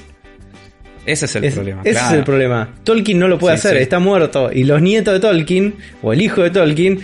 Ese 1.06 1.26
es 1.26 1.36
el 1.36 1.44
Es- 1.44 1.54
problema. 1.54 1.82
ese 1.84 1.92
claro. 1.92 2.08
es 2.08 2.14
el 2.20 2.24
problema. 2.24 2.76
Tolkien 2.84 3.20
no 3.20 3.28
lo 3.28 3.38
puede 3.38 3.58
Sí, 3.58 3.68
hacer, 3.68 3.78
sí. 3.78 3.84
está 3.84 4.00
muerto. 4.00 4.50
Y 4.52 4.64
los 4.64 4.82
nietos 4.82 5.14
de 5.14 5.20
Tolkien, 5.20 5.76
o 6.02 6.14
el 6.14 6.22
hijo 6.22 6.42
de 6.42 6.50
Tolkien, 6.50 7.00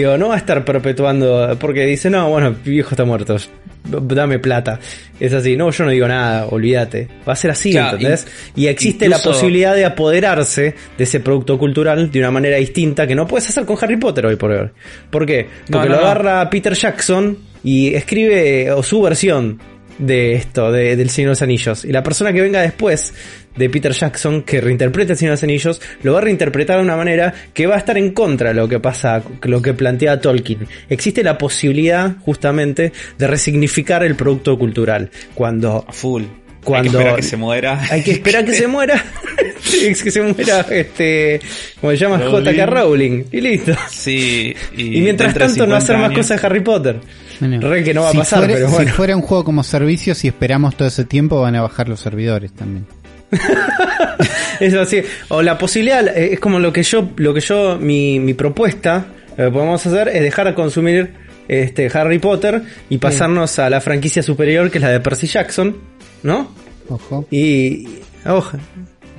digo, 0.00 0.16
no 0.18 0.28
va 0.28 0.34
a 0.34 0.38
estar 0.38 0.64
perpetuando, 0.64 1.56
porque 1.58 1.84
dice, 1.86 2.10
no, 2.10 2.28
bueno, 2.30 2.54
mi 2.64 2.70
viejo 2.72 2.90
está 2.90 3.04
muerto, 3.04 3.36
dame 3.84 4.38
plata. 4.38 4.78
Es 5.20 5.32
así, 5.32 5.56
no, 5.56 5.70
yo 5.70 5.84
no 5.84 5.90
digo 5.90 6.08
nada, 6.08 6.46
olvídate. 6.46 7.08
Va 7.28 7.34
a 7.34 7.36
ser 7.36 7.50
así, 7.50 7.72
Claro, 7.72 7.96
¿entendés? 7.96 8.26
Y 8.56 8.66
existe 8.66 9.06
incluso- 9.06 9.28
la 9.28 9.32
posibilidad 9.34 9.74
de 9.74 9.84
apoderarse 9.84 10.74
de 10.96 11.04
ese 11.04 11.20
producto 11.20 11.58
cultural 11.58 12.10
de 12.10 12.18
una 12.18 12.30
manera 12.30 12.56
distinta 12.56 13.06
que 13.06 13.14
no 13.14 13.26
puedes 13.26 13.48
hacer 13.48 13.64
con 13.64 13.76
Harry 13.80 13.96
Potter 13.96 14.26
hoy 14.26 14.36
por 14.36 14.50
hoy. 14.50 14.68
¿Por 15.10 15.26
qué? 15.26 15.46
Porque 15.70 15.88
no, 15.88 15.94
lo 15.96 16.00
no. 16.00 16.06
agarra 16.06 16.48
Peter 16.50 16.74
Jackson 16.74 17.38
y 17.62 17.94
escribe 17.94 18.70
o 18.72 18.82
su 18.82 19.00
versión 19.02 19.60
de 19.98 20.34
esto, 20.34 20.72
de, 20.72 20.96
del 20.96 21.08
Señor 21.10 21.28
de 21.28 21.32
los 21.32 21.42
Anillos. 21.42 21.84
Y 21.84 21.92
la 21.92 22.02
persona 22.02 22.32
que 22.32 22.40
venga 22.40 22.60
después 22.60 23.14
de 23.56 23.70
Peter 23.70 23.92
Jackson, 23.92 24.42
que 24.42 24.60
reinterprete 24.60 25.12
el 25.12 25.18
Señor 25.18 25.30
de 25.32 25.34
los 25.36 25.42
Anillos, 25.44 25.80
lo 26.02 26.12
va 26.14 26.18
a 26.18 26.22
reinterpretar 26.22 26.76
de 26.78 26.82
una 26.82 26.96
manera 26.96 27.32
que 27.52 27.66
va 27.66 27.76
a 27.76 27.78
estar 27.78 27.96
en 27.98 28.10
contra 28.12 28.48
de 28.48 28.54
lo 28.54 28.68
que 28.68 28.80
pasa, 28.80 29.22
lo 29.42 29.62
que 29.62 29.74
plantea 29.74 30.20
Tolkien. 30.20 30.66
Existe 30.88 31.22
la 31.22 31.38
posibilidad, 31.38 32.16
justamente, 32.24 32.92
de 33.18 33.26
resignificar 33.26 34.02
el 34.04 34.16
producto 34.16 34.58
cultural. 34.58 35.10
Cuando 35.34 35.84
A 35.88 35.92
full. 35.92 36.24
Cuando- 36.64 36.98
Hay 36.98 37.04
que 37.04 37.10
esperar 37.10 37.16
que 37.16 37.22
se 37.22 37.36
muera. 37.36 37.80
hay 37.90 38.02
que 38.02 38.10
esperar 38.12 38.44
que 38.46 38.54
se 38.54 38.66
muera, 38.66 39.04
que 39.70 39.94
se 40.10 40.22
muera, 40.22 40.60
este, 40.70 41.38
como 41.78 41.90
se 41.92 41.98
llama. 41.98 42.18
J.K. 42.18 42.66
Rowling, 42.66 43.24
y 43.32 43.40
listo. 43.42 43.72
Sí. 43.90 44.54
Y, 44.74 44.96
Y 44.98 45.00
mientras 45.02 45.34
tanto 45.34 45.66
no 45.66 45.74
50 45.74 45.76
hacer 45.76 45.96
más 45.98 46.04
años- 46.06 46.18
cosas 46.20 46.40
de 46.40 46.46
Harry 46.46 46.60
Potter. 46.60 47.00
Bueno, 47.38 47.68
Re 47.68 47.84
que 47.84 47.92
no 47.92 48.02
va 48.04 48.12
si 48.12 48.16
a 48.16 48.20
pasar, 48.20 48.38
fuera, 48.40 48.54
pero 48.54 48.68
si 48.68 48.74
bueno. 48.74 48.92
fuera 48.94 49.16
un 49.16 49.22
juego 49.22 49.44
como 49.44 49.62
servicio, 49.62 50.14
si 50.14 50.28
esperamos 50.28 50.74
todo 50.76 50.88
ese 50.88 51.04
tiempo, 51.04 51.40
van 51.42 51.54
a 51.56 51.60
bajar 51.62 51.88
los 51.88 52.00
servidores 52.00 52.52
también. 52.52 52.86
Así. 54.80 55.02
O 55.28 55.42
la 55.42 55.58
posibilidad, 55.58 56.06
eh, 56.16 56.34
es 56.34 56.40
como 56.40 56.58
lo 56.58 56.72
que 56.72 56.82
yo, 56.82 57.10
lo 57.16 57.34
que 57.34 57.40
yo, 57.40 57.78
mi, 57.78 58.18
mi 58.20 58.34
propuesta, 58.34 59.06
lo 59.36 59.44
que 59.46 59.50
podemos 59.50 59.84
hacer 59.86 60.08
es 60.08 60.22
dejar 60.22 60.46
de 60.46 60.54
consumir 60.54 61.12
este 61.48 61.90
Harry 61.92 62.18
Potter 62.18 62.62
y 62.88 62.98
pasarnos 62.98 63.58
a 63.58 63.68
la 63.68 63.80
franquicia 63.80 64.22
superior 64.22 64.70
que 64.70 64.78
es 64.78 64.82
la 64.82 64.90
de 64.90 65.00
Percy 65.00 65.26
Jackson, 65.26 65.76
¿no? 66.22 66.50
Ojo. 66.88 67.26
Y, 67.30 67.86
ojo, 68.26 68.56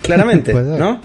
claramente, 0.01 0.51
Puede 0.53 0.71
ser. 0.71 0.79
¿no? 0.79 1.01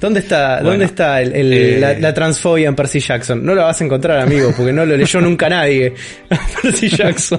¿Dónde 0.00 0.20
está, 0.20 0.54
Bueno, 0.56 0.70
¿dónde 0.70 0.84
está 0.86 1.20
el- 1.20 1.34
el- 1.34 1.52
eh, 1.52 1.78
la, 1.78 1.92
la 1.98 2.14
transfobia 2.14 2.68
en 2.68 2.74
Percy 2.74 3.00
Jackson? 3.00 3.44
No 3.44 3.54
la 3.54 3.64
vas 3.64 3.78
a 3.80 3.84
encontrar, 3.84 4.18
amigo, 4.18 4.50
porque 4.56 4.72
no 4.72 4.86
lo 4.86 4.96
leyó 4.96 5.20
nunca 5.20 5.48
nadie. 5.50 5.92
a 6.30 6.38
Percy 6.62 6.88
Jackson. 6.88 7.38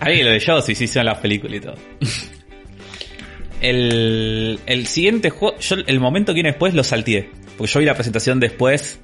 Ahí 0.00 0.22
lo 0.22 0.30
de 0.30 0.40
yo, 0.40 0.60
sí, 0.62 0.74
sí, 0.74 0.84
hicieron 0.84 1.06
las 1.06 1.18
películas 1.18 1.56
y 1.56 1.60
todo. 1.60 1.74
El, 3.60 4.58
el 4.66 4.86
siguiente 4.86 5.30
juego, 5.30 5.58
yo 5.58 5.76
el 5.86 6.00
momento 6.00 6.32
que 6.32 6.36
viene 6.36 6.50
después 6.50 6.74
lo 6.74 6.82
salteé. 6.82 7.28
Porque 7.58 7.72
yo 7.72 7.80
vi 7.80 7.86
la 7.86 7.94
presentación 7.94 8.40
después, 8.40 8.98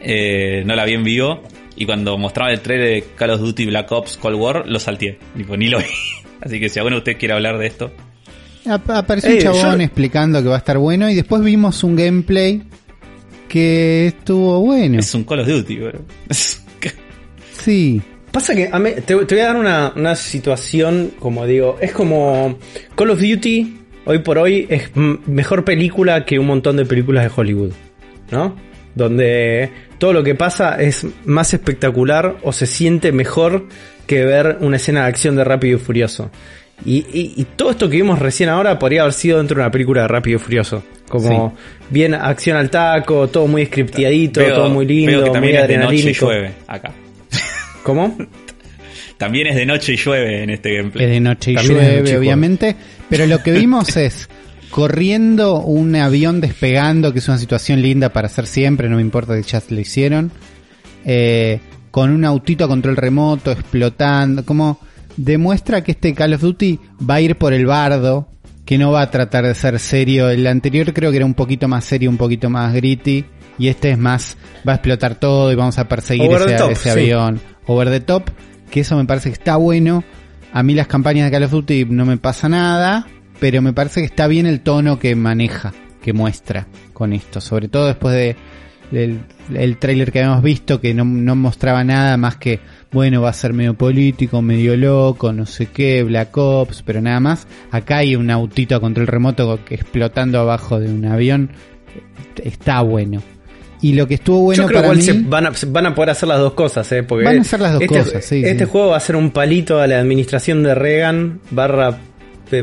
eh, 0.00 0.62
no 0.64 0.76
la 0.76 0.84
vi 0.84 0.94
en 0.94 1.02
vivo. 1.04 1.42
Y 1.76 1.84
cuando 1.86 2.16
mostraban 2.18 2.52
el 2.52 2.60
trailer 2.60 2.88
de 2.88 3.04
Call 3.16 3.30
of 3.30 3.40
Duty 3.40 3.66
Black 3.66 3.90
Ops 3.92 4.16
Cold 4.16 4.36
War, 4.36 4.64
lo 4.66 4.78
salteé. 4.78 5.18
Ni 5.34 5.68
lo 5.68 5.78
vi. 5.78 5.84
Así 6.40 6.60
que 6.60 6.68
si 6.68 6.78
alguno 6.78 6.96
de 6.96 6.98
ustedes 7.00 7.18
quiere 7.18 7.34
hablar 7.34 7.58
de 7.58 7.66
esto. 7.66 7.92
Ap- 8.66 8.90
Apareció 8.90 9.30
un 9.32 9.38
chabón 9.38 9.78
yo- 9.78 9.84
explicando 9.84 10.42
que 10.42 10.48
va 10.48 10.56
a 10.56 10.58
estar 10.58 10.78
bueno 10.78 11.08
y 11.10 11.14
después 11.14 11.42
vimos 11.42 11.82
un 11.82 11.96
gameplay 11.96 12.62
que 13.48 14.08
estuvo 14.08 14.60
bueno. 14.60 15.00
Es 15.00 15.12
un 15.14 15.24
Call 15.24 15.40
of 15.40 15.48
Duty, 15.48 15.76
bro. 15.76 16.04
Sí. 17.64 18.00
Pasa 18.32 18.54
que 18.54 18.68
a 18.70 18.78
mí- 18.78 18.92
te, 19.04 19.16
te 19.16 19.34
voy 19.34 19.40
a 19.40 19.46
dar 19.46 19.56
una, 19.56 19.92
una 19.96 20.14
situación, 20.14 21.12
como 21.18 21.46
digo, 21.46 21.76
es 21.80 21.92
como 21.92 22.58
Call 22.94 23.10
of 23.10 23.20
Duty, 23.20 23.76
hoy 24.04 24.18
por 24.20 24.38
hoy, 24.38 24.66
es 24.68 24.90
mejor 24.94 25.64
película 25.64 26.24
que 26.24 26.38
un 26.38 26.46
montón 26.46 26.76
de 26.76 26.84
películas 26.84 27.24
de 27.24 27.30
Hollywood, 27.34 27.72
¿no? 28.30 28.54
Donde 28.94 29.70
todo 29.98 30.12
lo 30.12 30.22
que 30.22 30.34
pasa 30.34 30.80
es 30.80 31.06
más 31.24 31.54
espectacular 31.54 32.36
o 32.42 32.52
se 32.52 32.66
siente 32.66 33.12
mejor 33.12 33.66
que 34.06 34.24
ver 34.24 34.58
una 34.60 34.76
escena 34.76 35.02
de 35.02 35.08
acción 35.08 35.36
de 35.36 35.44
Rápido 35.44 35.76
y 35.76 35.80
Furioso. 35.80 36.30
Y, 36.84 36.98
y- 37.12 37.32
y 37.36 37.44
todo 37.56 37.70
esto 37.70 37.88
que 37.90 37.96
vimos 37.96 38.18
recién 38.18 38.48
ahora 38.50 38.78
podría 38.78 39.02
haber 39.02 39.12
sido 39.14 39.38
dentro 39.38 39.56
de 39.56 39.62
una 39.62 39.70
película 39.70 40.02
de 40.02 40.08
Rápido 40.08 40.36
y 40.36 40.40
Furioso. 40.40 40.82
Como 41.08 41.56
bien 41.90 42.14
acción 42.14 42.56
al 42.56 42.70
taco, 42.70 43.28
todo 43.28 43.46
muy 43.46 43.64
scriptiadito, 43.66 44.40
Veo- 44.40 44.54
todo 44.54 44.68
muy 44.70 44.84
lindo, 44.86 45.22
veo 45.22 45.32
que 45.32 45.40
muy 45.40 45.48
noche 45.48 45.58
adrenalínico. 45.62 46.26
llueve 46.26 46.52
acá. 46.66 46.92
¿Cómo? 47.82 48.16
También 49.16 49.48
es 49.48 49.56
de 49.56 49.66
noche 49.66 49.94
y 49.94 49.96
llueve 49.96 50.42
en 50.42 50.50
este 50.50 50.76
gameplay. 50.76 51.06
Es 51.06 51.10
de 51.12 51.20
noche 51.20 51.52
y 51.52 51.54
También 51.54 51.78
llueve, 51.78 52.00
noche 52.00 52.12
y 52.12 52.16
obviamente. 52.16 52.76
Pero 53.08 53.26
lo 53.26 53.42
que 53.42 53.52
vimos 53.52 53.96
es 53.96 54.28
corriendo 54.70 55.60
un 55.60 55.96
avión 55.96 56.40
despegando, 56.40 57.12
que 57.12 57.18
es 57.18 57.28
una 57.28 57.38
situación 57.38 57.82
linda 57.82 58.10
para 58.10 58.26
hacer 58.26 58.46
siempre, 58.46 58.88
no 58.88 58.96
me 58.96 59.02
importa 59.02 59.36
si 59.36 59.48
ya 59.48 59.62
lo 59.68 59.80
hicieron. 59.80 60.30
Eh, 61.04 61.60
con 61.90 62.10
un 62.10 62.24
autito 62.24 62.64
a 62.64 62.68
control 62.68 62.96
remoto, 62.96 63.50
explotando. 63.50 64.44
Como 64.44 64.78
demuestra 65.16 65.82
que 65.82 65.92
este 65.92 66.14
Call 66.14 66.34
of 66.34 66.42
Duty 66.42 66.78
va 67.08 67.14
a 67.14 67.20
ir 67.20 67.36
por 67.36 67.52
el 67.52 67.66
bardo, 67.66 68.28
que 68.64 68.78
no 68.78 68.92
va 68.92 69.02
a 69.02 69.10
tratar 69.10 69.46
de 69.46 69.54
ser 69.54 69.78
serio. 69.78 70.28
El 70.28 70.46
anterior 70.46 70.92
creo 70.92 71.10
que 71.10 71.16
era 71.16 71.26
un 71.26 71.34
poquito 71.34 71.66
más 71.68 71.84
serio, 71.84 72.10
un 72.10 72.18
poquito 72.18 72.50
más 72.50 72.74
gritty. 72.74 73.24
Y 73.58 73.68
este 73.68 73.90
es 73.90 73.98
más, 73.98 74.36
va 74.66 74.72
a 74.72 74.74
explotar 74.76 75.16
todo 75.16 75.50
y 75.52 75.54
vamos 75.54 75.78
a 75.78 75.88
perseguir 75.88 76.30
ese, 76.30 76.54
top, 76.54 76.70
ese 76.70 76.82
sí. 76.82 76.90
avión. 76.90 77.40
Over 77.66 77.90
the 77.90 78.00
top, 78.00 78.30
que 78.70 78.80
eso 78.80 78.96
me 78.96 79.04
parece 79.04 79.30
que 79.30 79.34
está 79.34 79.56
bueno. 79.56 80.04
A 80.52 80.62
mí 80.62 80.74
las 80.74 80.86
campañas 80.86 81.26
de 81.26 81.30
Call 81.30 81.44
of 81.44 81.50
Duty 81.50 81.86
no 81.86 82.06
me 82.06 82.16
pasa 82.16 82.48
nada, 82.48 83.06
pero 83.40 83.60
me 83.60 83.72
parece 83.72 84.00
que 84.00 84.06
está 84.06 84.26
bien 84.26 84.46
el 84.46 84.60
tono 84.60 84.98
que 84.98 85.14
maneja, 85.14 85.72
que 86.02 86.12
muestra 86.12 86.66
con 86.92 87.12
esto. 87.12 87.40
Sobre 87.40 87.68
todo 87.68 87.86
después 87.86 88.14
de 88.14 88.36
del 88.90 89.20
el 89.54 89.78
tráiler 89.78 90.12
que 90.12 90.20
habíamos 90.20 90.42
visto 90.42 90.80
que 90.80 90.94
no, 90.94 91.04
no 91.04 91.34
mostraba 91.34 91.84
nada 91.84 92.16
más 92.16 92.36
que, 92.36 92.60
bueno, 92.92 93.22
va 93.22 93.30
a 93.30 93.34
ser 93.34 93.52
medio 93.52 93.74
político, 93.74 94.42
medio 94.42 94.76
loco, 94.76 95.32
no 95.32 95.46
sé 95.46 95.66
qué, 95.66 96.02
Black 96.02 96.36
Ops, 96.36 96.82
pero 96.82 97.00
nada 97.00 97.20
más. 97.20 97.46
Acá 97.70 97.98
hay 97.98 98.16
un 98.16 98.30
autito 98.30 98.76
a 98.76 98.80
control 98.80 99.06
remoto 99.06 99.64
que 99.64 99.74
explotando 99.74 100.38
abajo 100.38 100.78
de 100.80 100.88
un 100.90 101.04
avión. 101.06 101.50
Está 102.42 102.80
bueno. 102.82 103.22
Y 103.80 103.92
lo 103.92 104.08
que 104.08 104.14
estuvo 104.14 104.40
bueno 104.40 104.62
Yo 104.62 104.66
creo 104.68 104.78
para 104.82 104.86
igual 104.94 104.96
mí... 104.98 105.02
se 105.04 105.12
van, 105.28 105.46
a, 105.46 105.52
van 105.68 105.86
a 105.86 105.94
poder 105.94 106.10
hacer 106.10 106.28
las 106.28 106.38
dos 106.40 106.52
cosas, 106.54 106.90
¿eh? 106.92 107.02
Porque 107.04 107.24
Van 107.24 107.38
a 107.38 107.40
hacer 107.42 107.60
las 107.60 107.72
dos 107.74 107.82
este, 107.82 107.98
cosas, 107.98 108.24
sí, 108.24 108.42
Este 108.44 108.64
sí. 108.64 108.70
juego 108.70 108.88
va 108.88 108.96
a 108.96 109.00
ser 109.00 109.14
un 109.16 109.30
palito 109.30 109.80
a 109.80 109.86
la 109.86 110.00
administración 110.00 110.62
de 110.64 110.74
Reagan 110.74 111.40
barra, 111.50 111.96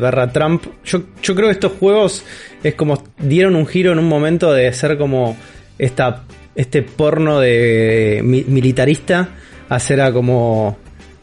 barra 0.02 0.32
Trump. 0.32 0.64
Yo, 0.84 1.04
yo 1.24 1.36
creo 1.36 1.48
que 1.48 1.54
estos 1.54 1.72
juegos 1.80 2.24
es 2.64 2.76
como 2.76 3.02
dieron 3.18 3.56
un 3.56 3.66
giro 3.66 3.94
en 3.94 4.00
un 4.00 4.10
momento 4.10 4.52
de 4.52 4.72
ser 4.74 4.98
como 4.98 5.38
esta, 5.80 6.24
este 6.56 6.82
porno 6.82 7.40
de 7.40 8.22
mi- 8.24 8.44
militarista 8.48 9.30
a 9.70 9.80
ser 9.80 10.02
a 10.02 10.12
como 10.12 10.78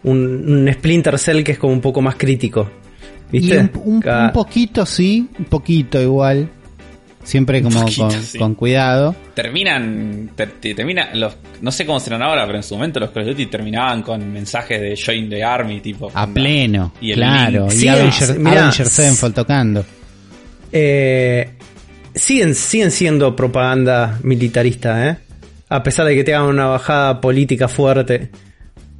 un, 0.04 0.50
un 0.66 0.72
Splinter 0.72 1.18
Cell 1.18 1.42
que 1.42 1.52
es 1.52 1.58
como 1.58 1.72
un 1.74 1.80
poco 1.80 2.00
más 2.00 2.14
crítico. 2.16 2.68
¿Viste? 3.30 3.54
Y 3.54 3.58
un, 3.58 3.70
un- 3.94 4.00
Cada- 4.00 4.26
un 4.26 4.32
poquito, 4.32 4.86
sí, 4.86 5.28
un 5.38 5.44
poquito 5.46 6.00
igual. 6.00 6.48
Siempre 7.24 7.62
como 7.62 7.80
poquito, 7.82 8.08
con, 8.08 8.22
sí. 8.22 8.38
con 8.38 8.54
cuidado. 8.54 9.14
Terminan, 9.34 10.30
ter- 10.34 10.52
te- 10.60 10.74
termina, 10.74 11.10
los, 11.14 11.36
no 11.60 11.70
sé 11.70 11.86
cómo 11.86 12.00
serán 12.00 12.20
ahora, 12.22 12.44
pero 12.46 12.58
en 12.58 12.64
su 12.64 12.74
momento 12.74 12.98
los 12.98 13.10
Call 13.10 13.22
of 13.22 13.28
Duty 13.30 13.46
terminaban 13.46 14.02
con 14.02 14.32
mensajes 14.32 14.80
de 14.80 14.98
Join 15.00 15.28
the 15.30 15.42
Army, 15.44 15.80
tipo. 15.80 16.10
A 16.14 16.26
pleno, 16.26 16.92
Y 17.00 17.10
el 17.12 17.16
claro. 17.16 17.62
link. 17.68 17.72
Y 17.74 17.76
Sí, 17.76 17.88
Avenger, 17.88 18.38
mirá, 18.38 18.62
Avenger 18.64 18.86
Sevenfold 18.88 19.34
tocando. 19.34 19.84
Eh, 20.72 21.50
siguen, 22.14 22.54
siguen 22.54 22.90
siendo 22.90 23.36
propaganda 23.36 24.18
militarista, 24.22 25.08
¿eh? 25.08 25.16
A 25.68 25.82
pesar 25.82 26.06
de 26.06 26.14
que 26.14 26.24
tengan 26.24 26.42
una 26.44 26.66
bajada 26.66 27.20
política 27.20 27.68
fuerte, 27.68 28.30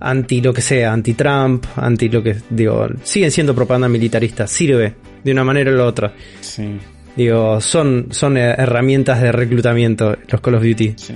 anti 0.00 0.40
lo 0.40 0.52
que 0.54 0.60
sea, 0.62 0.92
anti 0.92 1.14
Trump, 1.14 1.64
anti 1.76 2.08
lo 2.08 2.22
que. 2.22 2.36
Digo, 2.48 2.86
siguen 3.02 3.30
siendo 3.30 3.54
propaganda 3.54 3.88
militarista, 3.88 4.46
sirve 4.46 4.94
de 5.22 5.32
una 5.32 5.44
manera 5.44 5.70
o 5.70 5.74
la 5.74 5.84
otra. 5.84 6.14
Sí, 6.40 6.78
Digo, 7.16 7.60
son, 7.60 8.08
son 8.10 8.36
herramientas 8.36 9.20
de 9.20 9.32
reclutamiento 9.32 10.16
los 10.28 10.40
Call 10.40 10.54
of 10.54 10.62
Duty. 10.62 10.94
sí. 10.96 11.14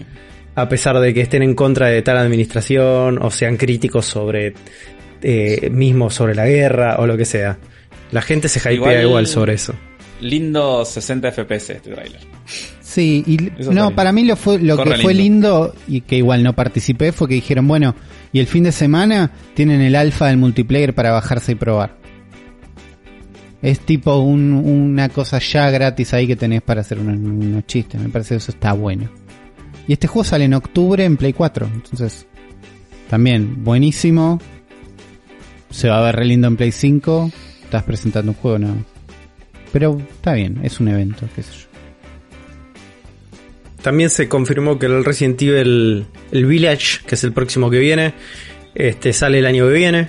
A 0.59 0.69
pesar 0.71 0.99
de 1.01 1.13
que 1.13 1.21
estén 1.21 1.43
en 1.43 1.55
contra 1.55 1.89
de 1.89 2.01
tal 2.01 2.17
administración 2.17 3.19
o 3.23 3.31
sean 3.31 3.57
críticos 3.59 4.07
sobre. 4.07 4.55
eh, 5.23 5.71
mismo 5.71 6.09
sobre 6.11 6.35
la 6.35 6.47
guerra 6.47 6.97
o 6.99 7.07
lo 7.07 7.17
que 7.17 7.25
sea. 7.25 7.59
La 8.13 8.21
gente 8.23 8.49
se 8.49 8.59
hypea 8.61 8.73
Igual- 8.75 9.03
igual 9.03 9.27
sobre 9.27 9.55
eso. 9.55 9.75
Lindo 10.21 10.85
60 10.85 11.31
FPS 11.33 11.71
este 11.75 11.91
trailer. 11.91 12.21
Sí, 12.81 13.25
y 13.27 13.51
Eso 13.61 13.73
no, 13.73 13.95
para 13.95 14.13
mí 14.13 14.25
lo 14.25 14.37
fue 14.37 14.59
lo 14.59 14.77
Corre 14.77 14.97
que 14.97 15.03
fue 15.03 15.15
lindo. 15.15 15.75
lindo 15.75 15.75
y 15.89 16.01
que 16.03 16.17
igual 16.17 16.43
no 16.43 16.55
participé 16.55 17.13
fue 17.13 17.29
que 17.29 17.35
dijeron, 17.35 17.67
bueno, 17.67 17.95
y 18.33 18.39
el 18.41 18.47
fin 18.47 18.65
de 18.65 18.73
semana 18.73 19.31
tienen 19.55 19.81
el 19.81 19.95
alfa 19.97 20.29
del 20.29 20.37
multiplayer 20.37 20.95
para 20.95 21.11
bajarse 21.13 21.53
y 21.53 21.55
probar. 21.57 21.97
Es 23.67 23.81
tipo 23.81 24.17
un- 24.19 24.53
una 24.53 25.09
cosa 25.09 25.41
ya 25.41 25.69
gratis 25.71 26.15
ahí 26.15 26.29
que 26.29 26.37
tenés 26.37 26.63
para 26.63 26.83
hacer 26.83 27.01
unos, 27.01 27.17
unos 27.17 27.67
chistes, 27.67 28.01
me 28.01 28.09
parece 28.09 28.35
que 28.35 28.39
eso 28.39 28.53
está 28.53 28.73
bueno. 28.73 29.11
Y 29.89 29.93
este 29.95 30.07
juego 30.07 30.23
sale 30.23 30.45
en 30.45 30.55
octubre 30.55 31.05
en 31.05 31.17
Play 31.17 31.33
4, 31.33 31.69
entonces 31.75 32.27
también 33.11 33.65
buenísimo. 33.65 34.41
Se 35.71 35.89
va 35.89 35.99
a 35.99 36.03
ver 36.03 36.15
re 36.15 36.27
lindo 36.27 36.47
en 36.47 36.57
Play 36.57 36.71
5. 36.71 37.31
Estás 37.65 37.83
presentando 37.83 38.31
un 38.31 38.37
juego, 38.39 38.61
no. 38.61 38.85
Pero 39.73 39.99
está 39.99 40.35
bien, 40.35 40.61
es 40.63 40.79
un 40.79 40.87
evento, 40.87 41.27
qué 41.35 41.43
sé 41.43 41.53
yo. 41.53 41.67
También 43.83 44.11
se 44.11 44.29
confirmó 44.29 44.79
que 44.79 44.87
el 44.87 45.05
Resident 45.05 45.43
Evil 45.43 46.07
el 46.31 46.47
Village, 46.47 47.01
que 47.05 47.17
es 47.17 47.25
el 47.25 47.33
próximo 47.33 47.69
que 47.69 47.79
viene, 47.81 48.15
este 48.77 49.13
sale 49.13 49.41
el 49.41 49.47
año 49.47 49.67
que 49.67 49.73
viene. 49.75 50.09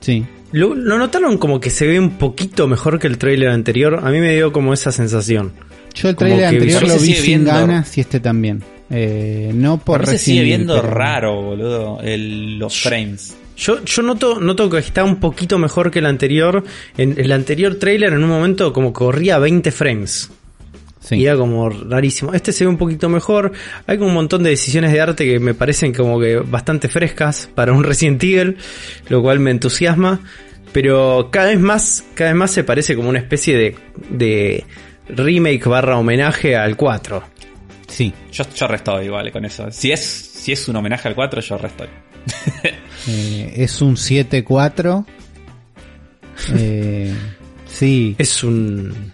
Sí, 0.00 0.24
¿Lo, 0.52 0.74
lo 0.74 0.98
notaron 0.98 1.38
como 1.38 1.60
que 1.60 1.70
se 1.70 1.86
ve 1.86 1.98
un 1.98 2.10
poquito 2.18 2.68
mejor 2.68 2.98
que 2.98 3.06
el 3.06 3.18
trailer 3.18 3.48
anterior? 3.48 4.00
A 4.02 4.10
mí 4.10 4.20
me 4.20 4.34
dio 4.34 4.52
como 4.52 4.72
esa 4.74 4.92
sensación. 4.92 5.52
Yo 5.94 6.08
el 6.10 6.16
que 6.16 6.24
anterior 6.44 6.82
lo 6.86 6.94
vi 6.98 7.14
sin 7.14 7.22
viendo- 7.24 7.50
ganas 7.52 7.96
y 7.98 8.00
este 8.02 8.20
también. 8.20 8.62
Eh, 8.90 9.50
no 9.54 9.78
por 9.78 10.06
se 10.06 10.18
sigue 10.18 10.42
viendo 10.42 10.74
pero- 10.80 10.90
raro, 10.94 11.40
boludo, 11.42 12.00
el- 12.02 12.58
los 12.58 12.78
frames. 12.80 13.36
Yo, 13.56 13.82
yo 13.84 14.02
noto, 14.02 14.40
noto 14.40 14.68
que 14.70 14.78
está 14.78 15.04
un 15.04 15.16
poquito 15.20 15.58
mejor 15.58 15.90
que 15.90 15.98
el 16.00 16.06
anterior. 16.06 16.64
En 16.96 17.14
el 17.18 17.32
anterior 17.32 17.74
trailer 17.76 18.12
en 18.12 18.22
un 18.24 18.30
momento 18.30 18.72
como 18.72 18.92
corría 18.92 19.36
a 19.36 19.38
20 19.38 19.70
frames. 19.70 20.30
Sí. 21.02 21.16
Y 21.16 21.26
era 21.26 21.36
como 21.36 21.68
rarísimo. 21.68 22.32
Este 22.32 22.52
se 22.52 22.64
ve 22.64 22.70
un 22.70 22.78
poquito 22.78 23.08
mejor. 23.08 23.52
Hay 23.86 23.98
un 23.98 24.14
montón 24.14 24.44
de 24.44 24.50
decisiones 24.50 24.92
de 24.92 25.00
arte 25.00 25.24
que 25.26 25.40
me 25.40 25.52
parecen 25.52 25.92
como 25.92 26.20
que 26.20 26.36
bastante 26.36 26.88
frescas 26.88 27.50
para 27.52 27.72
un 27.72 27.82
Resident 27.82 28.22
Evil, 28.22 28.56
lo 29.08 29.20
cual 29.20 29.40
me 29.40 29.50
entusiasma. 29.50 30.20
Pero 30.72 31.28
cada 31.30 31.48
vez 31.48 31.60
más, 31.60 32.04
cada 32.14 32.30
vez 32.30 32.38
más 32.38 32.50
se 32.52 32.64
parece 32.64 32.94
como 32.94 33.08
una 33.08 33.18
especie 33.18 33.56
de, 33.56 33.76
de 34.10 34.64
remake 35.08 35.68
barra 35.68 35.98
homenaje 35.98 36.56
al 36.56 36.76
4. 36.76 37.22
Sí. 37.88 38.12
Yo, 38.32 38.44
yo 38.54 38.66
resto 38.66 39.02
igual 39.02 39.30
con 39.32 39.44
eso. 39.44 39.70
Si 39.70 39.92
es, 39.92 40.00
si 40.00 40.52
es 40.52 40.66
un 40.68 40.76
homenaje 40.76 41.08
al 41.08 41.14
4, 41.14 41.40
yo 41.40 41.58
resto. 41.58 41.84
Eh, 43.08 43.54
es 43.56 43.82
un 43.82 43.96
7-4. 43.96 45.04
Eh, 46.56 47.12
sí. 47.66 48.14
Es 48.16 48.44
un. 48.44 49.12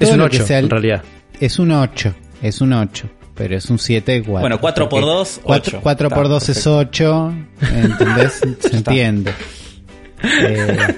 Es 0.00 0.10
un 0.10 0.18
lo 0.18 0.28
que 0.28 0.36
8 0.38 0.46
sea 0.46 0.58
el- 0.58 0.64
en 0.66 0.70
realidad. 0.70 1.04
Es 1.40 1.58
un 1.58 1.70
8. 1.72 2.14
Es 2.42 2.60
un 2.60 2.72
8. 2.72 3.08
Pero 3.34 3.56
es 3.56 3.70
un 3.70 3.78
7-4. 3.78 4.24
Bueno, 4.40 4.60
4 4.60 4.88
por 4.88 5.02
2, 5.02 5.40
8. 5.44 5.80
4, 5.82 6.10
por 6.10 6.28
2 6.28 6.48
es 6.50 6.66
8. 6.66 7.32
¿Entendés? 7.74 8.40
Se 8.60 8.76
entiende. 8.76 9.32
Eh, 10.22 10.76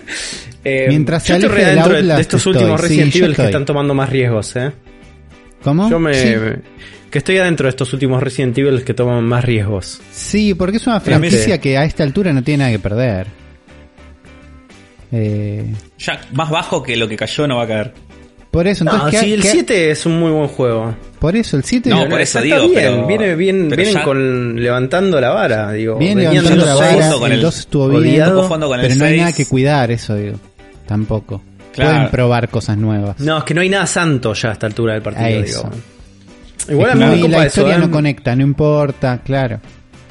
Eh, 0.65 0.87
Mientras 0.89 1.25
se 1.25 1.31
yo 1.31 1.35
estoy 1.39 1.51
aleje 1.51 1.67
del 1.67 1.75
de, 1.75 1.81
Outlast 1.83 2.17
de 2.19 2.23
estos 2.23 2.39
estoy. 2.47 2.53
últimos 2.55 2.81
Sí, 2.81 2.87
Resident 2.87 3.13
yo 3.15 3.25
Evil 3.25 3.35
que 3.37 3.45
están 3.47 3.65
tomando 3.65 3.95
más 3.95 4.09
riesgos, 4.11 4.55
¿eh? 4.55 4.71
¿Cómo? 5.65 5.91
Yo 5.91 5.99
me. 5.99 6.15
Sí. 6.15 6.35
Que 7.11 7.19
estoy 7.19 7.39
adentro 7.39 7.65
de 7.65 7.71
estos 7.71 7.93
últimos 7.93 8.23
Resident 8.23 8.57
Evil 8.57 8.85
que 8.85 8.95
toman 8.95 9.25
más 9.25 9.45
riesgos. 9.45 10.01
Sí, 10.13 10.55
porque 10.55 10.77
es 10.77 10.87
una 10.87 11.01
mí 11.01 11.05
franquicia 11.05 11.55
sí. 11.57 11.61
que 11.61 11.77
a 11.77 11.85
esta 11.85 12.05
altura 12.05 12.33
no 12.33 12.45
tiene 12.45 12.59
nada 12.59 12.71
que 12.71 12.79
perder. 12.79 13.27
Eh, 15.11 15.67
Ya 15.99 16.21
más 16.33 16.49
bajo 16.51 16.81
que 16.83 16.97
lo 16.97 17.09
que 17.09 17.17
cayó 17.17 17.47
no 17.49 17.57
va 17.57 17.65
a 17.65 17.67
caer. 17.67 17.95
Por 18.53 18.69
eso, 18.69 18.85
entonces, 18.85 19.05
No, 19.05 19.11
¿qué- 19.11 19.19
sí, 19.19 19.33
el 19.33 19.43
qué- 19.43 19.49
7 19.49 19.91
es 19.91 20.07
un 20.07 20.21
muy 20.21 20.31
buen 20.31 20.47
juego. 20.47 20.95
Por 21.19 21.35
eso, 21.35 21.57
el 21.57 21.65
7 21.65 21.91
No, 21.91 22.09
por 22.09 22.21
eso 22.21 22.39
está 22.39 22.41
digo, 22.43 22.69
bien, 22.69 22.73
pero- 22.75 23.07
viene 23.09 23.35
bien, 23.35 23.67
pero 23.69 23.77
vienen 23.83 23.95
ya- 23.95 24.05
con 24.05 24.63
levantando 24.63 25.21
la 25.21 25.31
vara, 25.31 25.73
digo. 25.73 25.97
Bien 25.99 26.17
venían 26.17 26.35
levantando 26.45 26.65
la 26.67 26.73
los 26.73 26.81
vara, 26.81 27.13
con 27.19 27.27
el 27.33 27.39
el 27.39 27.43
2 27.43 27.59
estuvo 27.59 27.89
bien, 27.89 28.01
olvidado, 28.03 28.31
Estamos 28.31 28.47
jugando 28.47 28.69
con 28.69 28.81
el 28.81 28.87
pero 28.87 28.99
no 28.99 29.05
hay 29.05 29.11
6. 29.11 29.21
nada 29.23 29.33
que 29.33 29.47
cuidar, 29.47 29.91
eso 29.91 30.15
digo. 30.15 30.37
Tampoco. 30.87 31.43
Claro. 31.73 31.91
Pueden 31.93 32.11
probar 32.11 32.49
cosas 32.51 32.77
nuevas. 32.77 33.19
No, 33.21 33.39
es 33.39 33.45
que 33.45 33.55
no 33.55 33.63
hay 33.63 33.69
nada 33.71 33.87
santo 33.87 34.35
ya 34.35 34.51
a 34.51 34.53
esta 34.53 34.67
altura 34.67 34.93
del 34.93 35.01
A 35.01 35.05
partido, 35.05 35.41
eso. 35.43 35.71
digo. 35.71 36.75
Igual 36.75 36.89
Es 36.91 36.93
a 36.93 36.97
mí 36.97 37.01
como, 37.03 37.13
me 37.13 37.19
y 37.19 37.23
copa 37.23 37.31
la 37.33 37.39
eso, 37.39 37.47
historia 37.61 37.75
¿eh? 37.77 37.79
no 37.79 37.91
conecta, 37.91 38.37
no 38.37 38.43
importa, 38.43 39.21
claro. 39.25 39.61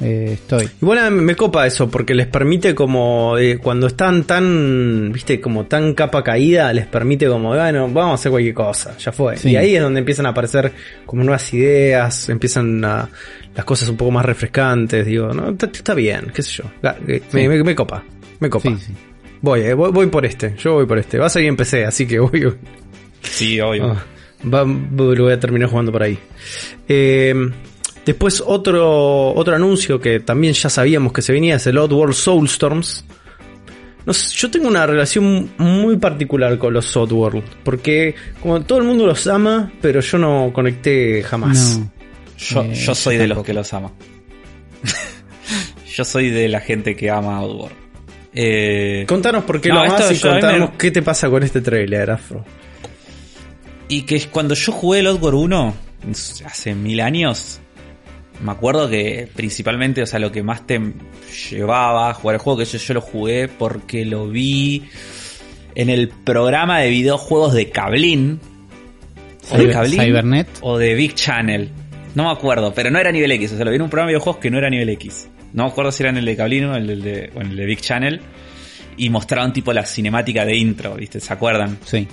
Eh, 0.02 0.30
estoy. 0.34 0.68
Igual 0.80 0.98
a 0.98 1.10
mí 1.10 1.20
me 1.22 1.36
copa 1.36 1.66
eso, 1.66 1.88
porque 1.88 2.14
les 2.14 2.26
permite 2.26 2.74
como, 2.74 3.38
eh, 3.38 3.58
cuando 3.58 3.86
están 3.86 4.24
tan, 4.24 5.10
viste, 5.12 5.40
como 5.40 5.66
tan 5.66 5.94
capa 5.94 6.22
caída, 6.24 6.72
les 6.72 6.86
permite 6.86 7.26
como, 7.28 7.50
bueno, 7.50 7.88
vamos 7.88 8.10
a 8.12 8.14
hacer 8.14 8.30
cualquier 8.30 8.54
cosa, 8.54 8.96
ya 8.98 9.12
fue. 9.12 9.36
Sí. 9.36 9.50
Y 9.50 9.56
ahí 9.56 9.76
es 9.76 9.82
donde 9.82 10.00
empiezan 10.00 10.26
a 10.26 10.30
aparecer 10.30 10.72
como 11.06 11.22
nuevas 11.22 11.52
ideas, 11.54 12.28
empiezan 12.28 12.84
a, 12.84 13.08
las 13.54 13.64
cosas 13.64 13.88
un 13.88 13.96
poco 13.96 14.10
más 14.10 14.24
refrescantes, 14.26 15.06
digo, 15.06 15.28
no, 15.32 15.50
está, 15.50 15.66
está 15.66 15.94
bien, 15.94 16.32
qué 16.34 16.42
sé 16.42 16.62
yo. 16.62 16.64
Eh, 17.06 17.22
Me, 17.32 17.42
Sí. 17.42 17.48
me- 17.48 17.62
me 17.62 17.74
copa, 17.74 18.02
me 18.40 18.48
copa. 18.50 18.68
Sí, 18.70 18.76
sí. 18.86 18.92
Voy, 19.40 19.60
eh, 19.60 19.74
voy, 19.74 19.90
voy 19.92 20.06
por 20.06 20.24
este, 20.24 20.54
yo 20.56 20.74
voy 20.74 20.86
por 20.86 20.98
este. 20.98 21.18
Va 21.18 21.26
a 21.26 21.28
salir 21.28 21.48
en 21.48 21.56
PC, 21.56 21.84
así 21.84 22.06
que 22.06 22.18
voy, 22.20 22.52
Sí, 23.22 23.60
obvio. 23.60 23.92
Ah, 23.92 24.04
va- 24.52 24.64
lo 24.64 25.24
voy 25.24 25.32
a 25.32 25.38
terminar 25.40 25.68
jugando 25.68 25.92
por 25.92 26.02
ahí. 26.02 26.18
Eh, 26.88 27.34
después 28.06 28.42
otro, 28.44 29.32
otro 29.34 29.54
anuncio 29.54 30.00
que 30.00 30.20
también 30.20 30.52
ya 30.54 30.68
sabíamos 30.68 31.12
que 31.12 31.22
se 31.22 31.32
venía 31.32 31.56
es 31.56 31.66
el 31.66 31.78
Oddworld 31.78 32.14
Soulstorms. 32.14 33.04
No 34.04 34.12
sé, 34.12 34.34
yo 34.36 34.50
tengo 34.50 34.66
una 34.68 34.84
relación 34.86 35.52
muy 35.58 35.96
particular 35.96 36.58
con 36.58 36.72
los 36.74 36.96
Oddworld, 36.96 37.44
porque 37.62 38.14
como 38.40 38.60
todo 38.62 38.78
el 38.78 38.84
mundo 38.84 39.06
los 39.06 39.26
ama, 39.28 39.72
pero 39.80 40.00
yo 40.00 40.18
no 40.18 40.50
conecté 40.52 41.22
jamás. 41.22 41.78
No. 41.78 41.92
Yo, 42.36 42.62
Eh, 42.64 42.74
yo 42.74 42.94
soy 42.96 43.14
yo 43.16 43.22
de 43.22 43.28
los 43.28 43.44
que 43.44 43.54
los 43.54 43.72
ama. 43.72 43.92
yo 45.94 46.04
soy 46.04 46.30
de 46.30 46.48
la 46.48 46.60
gente 46.60 46.96
que 46.96 47.10
ama 47.10 47.36
Outward. 47.38 47.72
Eh, 48.34 49.04
Contanos 49.06 49.44
por 49.44 49.60
qué 49.60 49.68
No, 49.68 49.76
lo 49.76 49.80
amas 49.82 50.10
y 50.10 50.18
contanos 50.18 50.70
me- 50.72 50.76
qué 50.78 50.90
te 50.90 51.02
pasa 51.02 51.28
con 51.28 51.42
este 51.42 51.60
trailer, 51.60 52.10
Afro. 52.10 52.44
y 53.88 54.02
que 54.02 54.20
cuando 54.30 54.54
yo 54.54 54.72
jugué 54.72 55.00
el 55.00 55.06
Outward 55.06 55.34
1, 55.34 55.74
hace 56.46 56.74
mil 56.74 57.00
años, 57.00 57.60
me 58.42 58.52
acuerdo 58.52 58.88
que 58.90 59.28
principalmente, 59.34 60.02
o 60.02 60.06
sea, 60.06 60.18
lo 60.18 60.32
que 60.32 60.42
más 60.42 60.66
te 60.66 60.80
llevaba 61.50 62.10
a 62.10 62.14
jugar 62.14 62.34
el 62.34 62.40
juego, 62.40 62.58
que 62.58 62.64
yo, 62.64 62.78
yo 62.78 62.94
lo 62.94 63.00
jugué 63.00 63.48
porque 63.48 64.04
lo 64.04 64.28
vi 64.28 64.84
en 65.74 65.88
el 65.88 66.08
programa 66.08 66.80
de 66.80 66.90
videojuegos 66.90 67.54
de 67.54 67.70
Cablin. 67.70 68.40
O 69.50 69.58
de 69.58 69.70
Cablin 69.70 70.00
Cybernet. 70.00 70.48
o 70.60 70.78
de 70.78 70.94
Big 70.94 71.14
Channel. 71.14 71.70
No 72.14 72.24
me 72.24 72.30
acuerdo, 72.30 72.74
pero 72.74 72.90
no 72.90 72.98
era 72.98 73.10
nivel 73.10 73.32
X. 73.32 73.52
O 73.52 73.56
sea, 73.56 73.64
lo 73.64 73.70
vi 73.70 73.76
en 73.76 73.82
un 73.82 73.90
programa 73.90 74.08
de 74.08 74.14
videojuegos 74.14 74.40
que 74.40 74.50
no 74.50 74.58
era 74.58 74.68
nivel 74.68 74.88
X. 74.90 75.28
No 75.52 75.64
me 75.64 75.70
acuerdo 75.70 75.92
si 75.92 76.02
era 76.02 76.10
en 76.10 76.18
el 76.18 76.24
de 76.24 76.36
Cablin 76.36 76.64
o 76.64 76.76
en 76.76 76.90
el 76.90 77.02
de, 77.02 77.30
o 77.34 77.40
en 77.40 77.48
el 77.48 77.56
de 77.56 77.66
Big 77.66 77.80
Channel. 77.80 78.20
Y 78.96 79.08
mostraron 79.08 79.52
tipo 79.52 79.72
la 79.72 79.86
cinemática 79.86 80.44
de 80.44 80.56
intro, 80.56 80.94
¿viste? 80.94 81.20
¿Se 81.20 81.32
acuerdan? 81.32 81.78
Sí. 81.84 82.06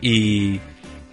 y 0.00 0.58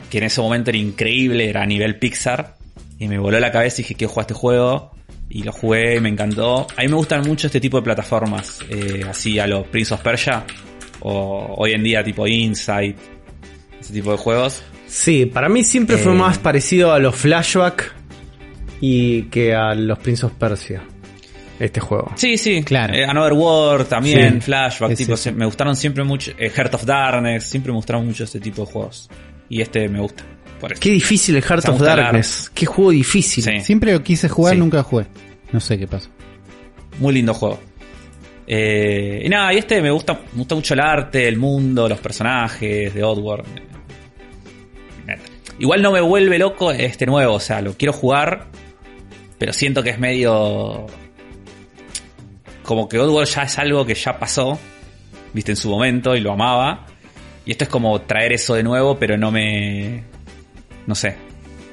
que 0.09 0.17
en 0.17 0.23
ese 0.23 0.41
momento 0.41 0.71
era 0.71 0.77
increíble, 0.77 1.49
era 1.49 1.63
a 1.63 1.65
nivel 1.65 1.97
Pixar, 1.97 2.55
y 2.99 3.07
me 3.07 3.17
voló 3.17 3.39
la 3.39 3.51
cabeza 3.51 3.81
y 3.81 3.83
dije, 3.83 3.95
quiero 3.95 4.11
jugar 4.13 4.23
este 4.23 4.33
juego, 4.35 4.91
y 5.29 5.43
lo 5.43 5.51
jugué 5.51 5.95
y 5.95 5.99
me 5.99 6.09
encantó. 6.09 6.67
A 6.77 6.81
mí 6.81 6.87
me 6.87 6.95
gustan 6.95 7.21
mucho 7.27 7.47
este 7.47 7.59
tipo 7.59 7.77
de 7.77 7.83
plataformas, 7.83 8.59
eh, 8.69 9.01
así 9.09 9.39
a 9.39 9.47
los 9.47 9.65
Prince 9.67 9.93
of 9.93 10.01
Persia, 10.01 10.43
o 11.01 11.55
hoy 11.57 11.71
en 11.73 11.83
día 11.83 12.03
tipo 12.03 12.27
Insight, 12.27 12.97
ese 13.79 13.93
tipo 13.93 14.11
de 14.11 14.17
juegos. 14.17 14.63
Sí, 14.87 15.25
para 15.27 15.47
mí 15.49 15.63
siempre 15.63 15.97
fue 15.97 16.11
Eh. 16.13 16.15
más 16.15 16.37
parecido 16.39 16.91
a 16.93 16.99
los 16.99 17.15
flashback 17.15 17.93
y 18.81 19.23
que 19.23 19.53
a 19.55 19.73
los 19.75 19.99
Prince 19.99 20.25
of 20.25 20.33
Persia. 20.33 20.81
Este 21.59 21.81
juego. 21.81 22.11
Sí, 22.15 22.37
sí, 22.37 22.63
Claro. 22.63 22.93
Eh, 22.93 23.03
Another 23.03 23.33
World 23.33 23.87
también, 23.89 24.35
Sí, 24.35 24.41
Flashback, 24.41 24.95
tipo, 24.95 25.17
se- 25.17 25.33
me 25.33 25.45
gustaron 25.45 25.75
siempre 25.75 26.05
mucho, 26.05 26.31
eh, 26.37 26.49
Heart 26.49 26.73
of 26.75 26.85
Darkness, 26.85 27.43
siempre 27.43 27.71
me 27.73 27.75
gustaron 27.75 28.05
mucho 28.05 28.23
este 28.23 28.39
tipo 28.39 28.65
de 28.65 28.71
juegos. 28.71 29.09
Y 29.49 29.61
este 29.61 29.89
me 29.89 29.99
gusta. 29.99 30.23
Qué 30.79 30.89
difícil 30.91 31.35
el 31.35 31.43
Heart 31.43 31.69
of 31.69 31.79
Darkness. 31.81 32.51
Qué 32.53 32.65
juego 32.65 32.91
difícil. 32.91 33.43
Sí. 33.43 33.59
Siempre 33.61 33.93
lo 33.93 34.03
quise 34.03 34.27
jugar, 34.29 34.53
Sí. 34.55 34.59
nunca 34.59 34.77
lo 34.77 34.83
jugué. 34.83 35.05
No 35.51 35.59
sé 35.59 35.77
qué 35.77 35.87
pasó. 35.87 36.09
Muy 36.99 37.13
lindo 37.13 37.33
juego. 37.33 37.59
Eh, 38.45 39.21
y 39.23 39.29
nada, 39.29 39.53
y 39.53 39.57
este 39.57 39.81
me 39.81 39.91
gusta, 39.91 40.13
me 40.33 40.39
gusta 40.39 40.55
mucho 40.55 40.73
el 40.73 40.79
arte, 40.79 41.27
el 41.27 41.37
mundo, 41.37 41.87
los 41.87 41.99
personajes 41.99 42.93
de 42.93 43.03
Oddworld. 43.03 43.45
Igual 45.59 45.81
no 45.81 45.91
me 45.91 45.99
vuelve 46.01 46.39
loco 46.39 46.71
este 46.71 47.05
nuevo, 47.05 47.33
o 47.33 47.39
sea, 47.39 47.61
lo 47.61 47.73
quiero 47.73 47.91
jugar, 47.93 48.47
pero 49.37 49.51
siento 49.53 49.83
que 49.83 49.89
es 49.91 49.99
medio... 49.99 50.85
Como 52.63 52.87
que 52.87 52.97
Oddworld 52.99 53.27
ya 53.27 53.41
es 53.43 53.57
algo 53.59 53.85
que 53.85 53.93
ya 53.93 54.17
pasó, 54.17 54.57
viste, 55.33 55.51
en 55.51 55.57
su 55.57 55.69
momento 55.69 56.15
y 56.15 56.21
lo 56.21 56.31
amaba. 56.33 56.85
Y 57.45 57.51
esto 57.51 57.63
es 57.65 57.69
como 57.69 57.99
traer 58.01 58.33
eso 58.33 58.53
de 58.53 58.63
nuevo, 58.63 58.97
pero 58.97 59.17
no 59.17 59.31
me... 59.31 60.03
No 60.89 60.95
sé. 60.95 61.15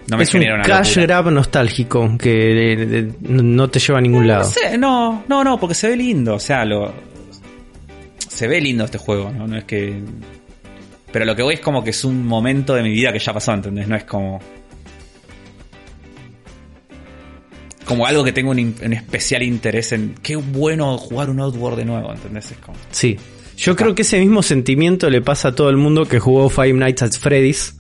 No 0.09 0.19
me 0.19 0.25
es 0.25 0.35
un 0.35 0.43
una 0.43 0.63
cash 0.63 0.89
locura. 0.99 1.07
grab 1.23 1.31
nostálgico 1.33 2.17
que 2.19 3.09
no 3.23 3.69
te 3.71 3.79
lleva 3.81 3.99
a 3.99 4.03
ningún 4.03 4.27
No 4.27 4.29
lado. 4.35 4.45
sé, 4.45 4.77
no, 4.77 5.25
no, 5.27 5.43
no, 5.43 5.59
porque 5.59 5.75
se 5.75 5.89
ve 5.89 5.97
lindo, 5.97 6.35
o 6.35 6.39
sea, 6.39 6.67
lo 6.67 6.93
se 8.29 8.47
ve 8.47 8.61
lindo 8.61 8.85
este 8.85 8.99
juego, 8.99 9.33
¿no? 9.33 9.47
No 9.49 9.57
es 9.57 9.65
que 9.65 10.01
pero 11.11 11.25
lo 11.25 11.35
que 11.35 11.43
voy 11.43 11.55
es 11.55 11.61
como 11.61 11.83
que 11.83 11.91
es 11.91 12.05
un 12.05 12.27
momento 12.27 12.75
de 12.75 12.83
mi 12.83 12.91
vida 12.91 13.11
que 13.11 13.19
ya 13.19 13.33
pasó, 13.33 13.55
¿entendés? 13.55 13.89
No 13.89 13.97
es 13.97 14.05
como 14.05 14.39
como 17.87 18.07
algo 18.07 18.23
que 18.23 18.33
tengo 18.33 18.51
un 18.51 18.59
especial 18.93 19.43
interés 19.43 19.93
en 19.93 20.15
qué 20.23 20.37
bueno 20.37 20.99
jugar 20.99 21.31
un 21.31 21.41
Outward 21.41 21.77
de 21.77 21.85
nuevo, 21.87 22.13
¿entendés? 22.13 22.51
Es 22.51 22.59
como 22.59 22.77
Sí. 22.91 23.17
Yo 23.57 23.75
creo 23.75 23.95
que 23.95 24.03
ese 24.03 24.19
mismo 24.21 24.43
sentimiento 24.43 25.09
le 25.09 25.23
pasa 25.23 25.49
a 25.49 25.55
todo 25.55 25.71
el 25.71 25.79
mundo 25.79 26.05
que 26.07 26.19
jugó 26.19 26.51
Five 26.51 26.75
Nights 26.75 27.03
at 27.03 27.13
Freddy's. 27.13 27.75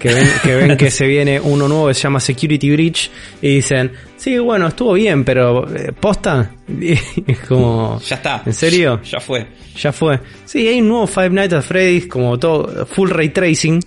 Que 0.00 0.14
ven, 0.14 0.26
que 0.42 0.54
ven 0.56 0.76
que 0.78 0.90
se 0.90 1.06
viene 1.06 1.38
uno 1.38 1.68
nuevo 1.68 1.88
que 1.88 1.94
se 1.94 2.00
llama 2.00 2.18
Security 2.20 2.70
Breach 2.72 3.10
y 3.42 3.56
dicen, 3.56 3.92
sí, 4.16 4.38
bueno, 4.38 4.68
estuvo 4.68 4.94
bien, 4.94 5.24
pero 5.24 5.68
eh, 5.76 5.92
posta. 5.92 6.52
Y 6.80 6.92
es 6.92 7.38
como, 7.46 8.00
ya 8.00 8.16
está. 8.16 8.42
¿En 8.46 8.54
serio? 8.54 9.00
Ya 9.02 9.20
fue. 9.20 9.46
ya 9.76 9.92
fue. 9.92 10.18
Sí, 10.46 10.66
hay 10.66 10.80
un 10.80 10.88
nuevo 10.88 11.06
Five 11.06 11.30
Nights 11.30 11.52
at 11.54 11.62
Freddy's 11.62 12.06
como 12.06 12.38
todo, 12.38 12.86
full 12.86 13.10
ray 13.10 13.28
tracing, 13.28 13.78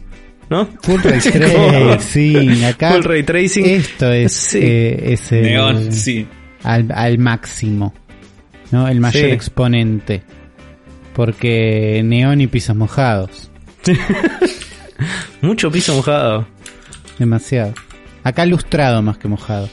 ¿no? 0.49 0.67
Full 0.83 0.99
Ray 1.01 1.19
Tracing, 1.31 2.63
acá. 2.65 2.91
Full 2.93 3.03
ray 3.05 3.23
tracing. 3.23 3.65
Esto 3.65 4.11
es, 4.11 4.31
Sí. 4.33 4.59
eh, 4.61 5.13
es 5.13 5.31
el- 5.31 5.41
Neon, 5.43 5.91
sí. 5.91 6.27
al, 6.61 6.91
al 6.93 7.17
máximo. 7.17 7.93
¿no? 8.71 8.87
El 8.87 8.99
mayor 8.99 9.25
Sí. 9.25 9.31
exponente. 9.31 10.21
Porque 11.15 12.01
neón 12.03 12.41
y 12.41 12.47
pisos 12.47 12.75
mojados. 12.75 13.49
Mucho 15.41 15.71
piso 15.71 15.93
mojado. 15.95 16.47
Demasiado. 17.19 17.73
Acá 18.23 18.45
lustrado 18.45 19.01
más 19.01 19.17
que 19.17 19.27
mojado. 19.27 19.69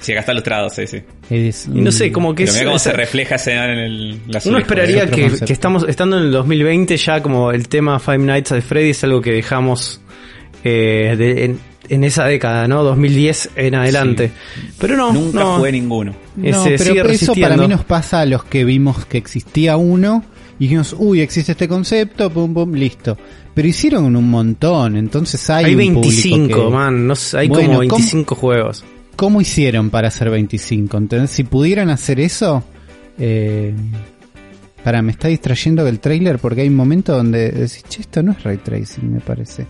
Sí, 0.00 0.12
acá 0.12 0.20
está 0.20 0.32
ilustrado, 0.32 0.68
sí, 0.70 0.86
sí. 0.86 1.02
Es 1.30 1.66
Y 1.66 1.80
no 1.80 1.90
sé, 1.90 2.06
un- 2.06 2.12
como 2.12 2.34
que 2.34 2.44
Pero 2.44 2.52
es, 2.52 2.54
mira 2.54 2.64
cómo 2.66 2.76
es- 2.76 2.82
se 2.82 2.92
refleja 2.92 3.34
ese 3.36 3.52
en 3.54 3.60
el, 3.78 4.20
la 4.28 4.40
Uno 4.44 4.58
esperaría 4.58 5.06
que, 5.10 5.26
estamos 5.48 5.84
estando 5.88 6.18
en 6.18 6.24
el 6.24 6.30
2020 6.32 6.96
ya 6.96 7.20
como 7.22 7.50
el 7.50 7.68
tema 7.68 7.98
Five 7.98 8.18
Nights 8.18 8.52
at 8.52 8.60
Freddy's 8.62 8.98
es 8.98 9.04
algo 9.04 9.20
que 9.20 9.32
dejamos 9.32 10.00
eh, 10.64 11.14
de- 11.18 11.44
en, 11.46 11.60
en 11.88 12.04
esa 12.04 12.24
década, 12.26 12.66
¿no? 12.68 12.82
2010 12.84 13.50
en 13.56 13.74
adelante. 13.74 14.30
Pero 14.78 14.96
no, 14.96 15.12
Nunca 15.12 15.40
no. 15.40 15.56
jugué 15.58 15.72
ninguno. 15.72 16.14
No, 16.36 16.48
Ese 16.48 16.70
pero 16.84 16.84
sigue 17.04 17.12
eso 17.14 17.34
para 17.34 17.56
mí 17.56 17.66
nos 17.68 17.84
pasa 17.84 18.20
a 18.20 18.26
los 18.26 18.44
que 18.44 18.64
vimos 18.64 19.06
que 19.06 19.18
existía 19.18 19.76
uno 19.76 20.24
y 20.58 20.64
dijimos, 20.64 20.94
uy, 20.98 21.20
existe 21.20 21.52
este 21.52 21.68
concepto, 21.68 22.30
pum, 22.30 22.52
pum, 22.54 22.72
listo. 22.72 23.16
Pero 23.54 23.68
hicieron 23.68 24.14
un 24.16 24.28
montón, 24.30 24.96
entonces 24.96 25.48
hay, 25.50 25.64
Hay 25.66 25.74
un 25.74 25.94
público 25.94 26.00
25, 26.02 26.64
que- 26.68 26.70
man. 26.74 27.06
No 27.06 27.14
sé, 27.16 27.38
hay 27.38 27.48
Bueno, 27.48 27.64
como 27.68 27.78
¿cómo- 27.88 27.96
25 27.98 28.34
juegos. 28.34 28.84
¿Cómo 29.16 29.40
hicieron 29.40 29.88
para 29.90 30.08
hacer 30.08 30.28
25? 30.30 30.98
Entonces, 30.98 31.30
si 31.30 31.44
pudieran 31.44 31.88
hacer 31.90 32.20
eso, 32.20 32.62
eh, 33.18 33.74
para, 34.84 35.00
me 35.02 35.12
está 35.12 35.28
distrayendo 35.28 35.84
del 35.84 36.00
trailer 36.00 36.38
porque 36.38 36.60
hay 36.60 36.68
un 36.68 36.76
momento 36.76 37.16
donde 37.16 37.50
decís, 37.50 37.82
che, 37.88 38.02
esto 38.02 38.22
no 38.22 38.32
es 38.32 38.42
ray 38.42 38.58
tracing, 38.58 39.10
me 39.14 39.20
parece. 39.20 39.66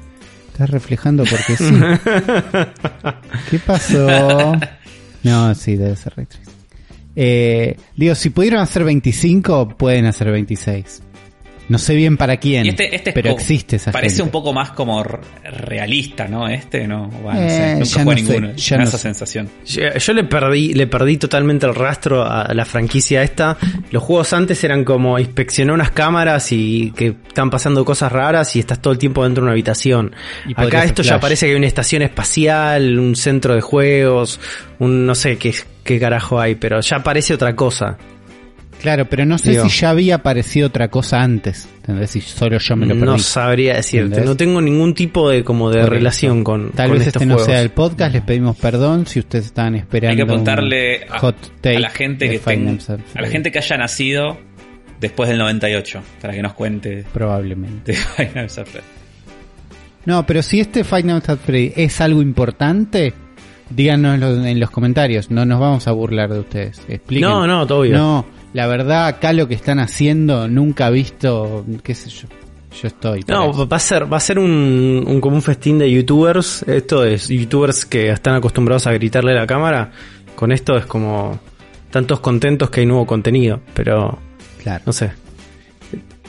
Estás 0.52 0.68
reflejando 0.70 1.22
porque 1.24 1.56
sí. 1.56 1.74
¿Qué 3.50 3.58
pasó? 3.60 4.52
No, 5.22 5.52
sí, 5.56 5.74
debe 5.74 5.96
ser 5.96 6.12
ray 6.16 6.26
tracing. 6.26 6.45
Eh, 7.16 7.76
digo, 7.96 8.14
si 8.14 8.30
pudieron 8.30 8.60
hacer 8.60 8.84
25, 8.84 9.68
pueden 9.76 10.06
hacer 10.06 10.30
26. 10.30 11.02
No 11.68 11.78
sé 11.78 11.96
bien 11.96 12.16
para 12.16 12.36
quién, 12.36 12.64
este, 12.68 12.94
este 12.94 13.10
es 13.10 13.14
pero 13.14 13.30
como- 13.30 13.40
existe 13.40 13.74
esa 13.74 13.90
Parece 13.90 14.18
gente. 14.18 14.22
un 14.22 14.30
poco 14.30 14.52
más 14.52 14.70
como 14.70 15.02
realista, 15.02 16.28
¿no? 16.28 16.46
Este, 16.46 16.86
¿no? 16.86 17.08
Bueno, 17.08 17.40
no 17.40 17.46
Eh, 17.46 17.50
sé, 17.50 17.58
nunca 17.72 18.04
no 18.04 18.10
sé, 18.16 18.22
ninguno. 18.22 18.52
ya 18.54 18.76
me 18.76 18.78
da 18.78 18.82
no 18.84 18.88
esa 18.88 18.98
sé. 18.98 19.02
sensación. 19.02 19.48
Yo, 19.66 19.82
yo 19.98 20.12
le 20.12 20.22
perdí, 20.22 20.74
le 20.74 20.86
perdí 20.86 21.16
totalmente 21.16 21.66
el 21.66 21.74
rastro 21.74 22.22
a 22.24 22.54
la 22.54 22.64
franquicia 22.64 23.22
esta. 23.24 23.56
Los 23.90 24.00
juegos 24.04 24.32
antes 24.32 24.62
eran 24.62 24.84
como 24.84 25.18
inspeccionar 25.18 25.74
unas 25.74 25.90
cámaras 25.90 26.52
y 26.52 26.92
que 26.92 27.08
están 27.26 27.50
pasando 27.50 27.84
cosas 27.84 28.12
raras 28.12 28.54
y 28.54 28.60
estás 28.60 28.80
todo 28.80 28.92
el 28.92 28.98
tiempo 29.00 29.24
dentro 29.24 29.42
de 29.42 29.46
una 29.46 29.52
habitación. 29.52 30.14
Y 30.46 30.52
Acá 30.56 30.84
esto 30.84 31.02
ya 31.02 31.18
parece 31.18 31.46
que 31.46 31.50
hay 31.52 31.58
una 31.58 31.66
estación 31.66 32.02
espacial, 32.02 32.96
un 32.98 33.16
centro 33.16 33.56
de 33.56 33.60
juegos, 33.60 34.38
un 34.78 35.04
no 35.04 35.16
sé 35.16 35.36
qué, 35.36 35.52
qué 35.86 35.98
carajo 35.98 36.38
hay, 36.38 36.56
pero 36.56 36.80
ya 36.80 37.02
parece 37.02 37.32
otra 37.34 37.56
cosa. 37.56 37.96
Claro, 38.82 39.06
pero 39.08 39.24
no 39.24 39.38
sé 39.38 39.52
Digo. 39.52 39.66
si 39.70 39.80
ya 39.80 39.88
había 39.88 40.16
aparecido 40.16 40.66
otra 40.66 40.88
cosa 40.88 41.22
antes. 41.22 41.66
¿Entendés? 41.78 42.10
Si 42.10 42.20
solo 42.20 42.58
yo 42.58 42.76
me 42.76 42.84
lo 42.84 42.92
perdí. 42.94 43.06
No 43.06 43.18
sabría 43.18 43.74
decirte, 43.76 44.04
¿Entendés? 44.08 44.28
no 44.28 44.36
tengo 44.36 44.60
ningún 44.60 44.92
tipo 44.94 45.30
de 45.30 45.42
como 45.42 45.70
de 45.70 45.76
Por 45.78 45.84
eso. 45.84 45.90
relación 45.94 46.44
con, 46.44 46.72
Tal 46.72 46.88
con 46.90 46.98
vez 46.98 47.06
estos 47.06 47.22
este 47.22 47.32
no 47.34 47.38
sea 47.38 47.62
el 47.62 47.70
podcast, 47.70 48.12
les 48.12 48.22
pedimos 48.22 48.54
perdón 48.56 49.06
si 49.06 49.20
ustedes 49.20 49.46
estaban 49.46 49.76
esperando. 49.76 50.10
Hay 50.10 50.16
que 50.16 50.22
un 50.24 50.28
preguntarle 50.28 51.06
a, 51.08 51.18
hot 51.20 51.36
take 51.62 51.76
a 51.76 51.80
la 51.80 51.88
gente 51.90 52.28
que 52.28 52.38
ten- 52.38 52.78
a 53.14 53.22
la 53.22 53.28
gente 53.28 53.50
que 53.50 53.58
haya 53.60 53.78
nacido 53.78 54.38
después 55.00 55.30
del 55.30 55.38
98 55.38 56.02
para 56.20 56.34
que 56.34 56.42
nos 56.42 56.52
cuente 56.52 57.04
Probablemente. 57.14 57.92
de. 58.18 58.82
No, 60.04 60.26
pero 60.26 60.42
si 60.42 60.60
este 60.60 60.80
at 60.80 61.38
Freddy 61.44 61.72
es 61.76 62.00
algo 62.02 62.20
importante, 62.20 63.14
díganoslo 63.70 64.44
en 64.44 64.60
los 64.60 64.70
comentarios. 64.70 65.30
No 65.30 65.44
nos 65.44 65.60
vamos 65.60 65.86
a 65.88 65.92
burlar 65.92 66.32
de 66.32 66.40
ustedes. 66.40 66.80
Expliquen. 66.88 67.28
No, 67.28 67.46
no, 67.46 67.66
todo 67.66 67.82
bien. 67.82 67.96
No, 67.96 68.24
la 68.52 68.66
verdad, 68.66 69.06
acá 69.06 69.32
lo 69.32 69.48
que 69.48 69.54
están 69.54 69.78
haciendo, 69.80 70.48
nunca 70.48 70.90
visto, 70.90 71.64
qué 71.82 71.94
sé 71.94 72.10
yo. 72.10 72.28
Yo 72.80 72.88
estoy. 72.88 73.24
No, 73.26 73.50
eso. 73.50 73.68
va 73.68 73.76
a 73.76 73.80
ser, 73.80 74.12
va 74.12 74.18
a 74.18 74.20
ser 74.20 74.38
un, 74.38 75.04
un, 75.06 75.20
como 75.20 75.36
un 75.36 75.42
festín 75.42 75.78
de 75.78 75.90
youtubers. 75.90 76.62
Esto 76.64 77.04
es 77.04 77.28
youtubers 77.28 77.86
que 77.86 78.10
están 78.10 78.34
acostumbrados 78.34 78.86
a 78.86 78.92
gritarle 78.92 79.32
a 79.32 79.36
la 79.36 79.46
cámara. 79.46 79.92
Con 80.34 80.52
esto 80.52 80.76
es 80.76 80.84
como 80.84 81.38
tantos 81.90 82.20
contentos 82.20 82.68
que 82.68 82.80
hay 82.80 82.86
nuevo 82.86 83.06
contenido. 83.06 83.60
Pero 83.74 84.18
claro. 84.62 84.82
no 84.86 84.92
sé. 84.92 85.12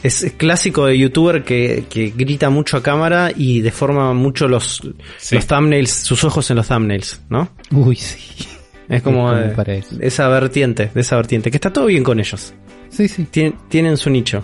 Es, 0.03 0.33
clásico 0.37 0.85
de 0.85 0.97
youtuber 0.97 1.43
que, 1.43 1.85
que 1.89 2.13
grita 2.15 2.49
mucho 2.49 2.77
a 2.77 2.83
cámara 2.83 3.31
y 3.35 3.61
deforma 3.61 4.13
mucho 4.13 4.47
los, 4.47 4.81
Sí. 5.17 5.35
los 5.35 5.47
thumbnails, 5.47 5.89
sus 5.91 6.23
ojos 6.23 6.49
en 6.51 6.57
los 6.57 6.67
thumbnails, 6.67 7.21
¿no? 7.29 7.49
Uy, 7.71 7.95
sí. 7.95 8.45
Es 8.89 9.01
como, 9.01 9.33
de- 9.33 9.53
de 9.53 10.07
esa 10.07 10.27
vertiente, 10.29 10.91
de 10.93 11.01
esa 11.01 11.15
vertiente. 11.17 11.51
Que 11.51 11.57
está 11.57 11.73
todo 11.73 11.87
bien 11.87 12.03
con 12.03 12.19
ellos. 12.19 12.53
Sí, 12.89 13.07
sí. 13.09 13.25
Tien- 13.31 13.55
tienen 13.69 13.97
su 13.97 14.09
nicho. 14.09 14.43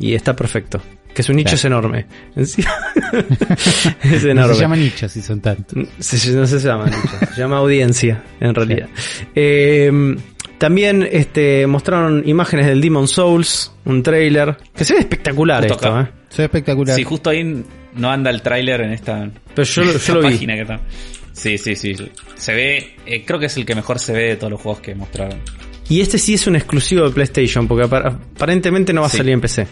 Y 0.00 0.14
está 0.14 0.34
perfecto. 0.34 0.80
Que 1.14 1.22
su 1.22 1.32
nicho 1.32 1.54
Claro. 1.56 1.56
es 1.56 1.64
enorme. 1.66 2.06
Es 4.02 4.24
No 4.24 4.30
enorme. 4.30 4.54
se 4.54 4.60
llaman 4.60 4.80
nichos 4.80 5.12
si 5.12 5.20
son 5.22 5.40
tantos. 5.40 5.86
Se- 5.98 6.32
no 6.32 6.46
se 6.46 6.58
llama 6.58 6.86
nicho, 6.86 7.26
se 7.34 7.40
llama 7.40 7.58
audiencia, 7.58 8.22
en 8.40 8.54
realidad. 8.54 8.88
Eh, 9.34 10.16
también 10.62 11.08
este, 11.10 11.66
mostraron 11.66 12.22
imágenes 12.24 12.66
del 12.66 12.80
Demon 12.80 13.08
Souls, 13.08 13.72
un 13.84 14.00
trailer. 14.00 14.56
Que 14.72 14.84
se 14.84 14.94
ve 14.94 15.00
espectacular 15.00 15.58
Justo 15.66 15.74
esto, 15.74 15.88
acá. 15.88 16.08
¿eh? 16.08 16.22
Soy 16.28 16.44
espectacular. 16.44 16.94
Sí, 16.94 17.02
justo 17.02 17.30
ahí 17.30 17.64
no 17.96 18.10
anda 18.12 18.30
el 18.30 18.42
tráiler 18.42 18.80
en 18.82 18.92
esta, 18.92 19.28
Pero 19.54 19.64
yo, 19.66 19.82
lo- 19.82 19.90
yo 19.90 19.96
esta 19.98 20.14
lo 20.14 20.20
vi. 20.20 20.26
página 20.34 20.54
que 20.54 20.60
está. 20.62 20.80
Sí, 21.32 21.58
sí, 21.58 21.74
sí. 21.74 21.94
Se 22.36 22.54
ve, 22.54 22.94
eh, 23.06 23.24
creo 23.26 23.40
que 23.40 23.46
es 23.46 23.56
el 23.56 23.66
que 23.66 23.74
mejor 23.74 23.98
se 23.98 24.12
ve 24.12 24.22
de 24.28 24.36
todos 24.36 24.52
los 24.52 24.60
juegos 24.60 24.80
que 24.80 24.94
mostraron. 24.94 25.40
Y 25.88 26.00
este 26.00 26.16
sí 26.16 26.34
es 26.34 26.46
un 26.46 26.54
exclusivo 26.54 27.04
de 27.06 27.10
PlayStation, 27.10 27.66
porque 27.66 27.84
apar- 27.88 28.06
aparentemente 28.36 28.92
no 28.92 29.00
va 29.00 29.08
a 29.08 29.10
Sí. 29.10 29.16
salir 29.16 29.32
en 29.32 29.40
PC. 29.40 29.66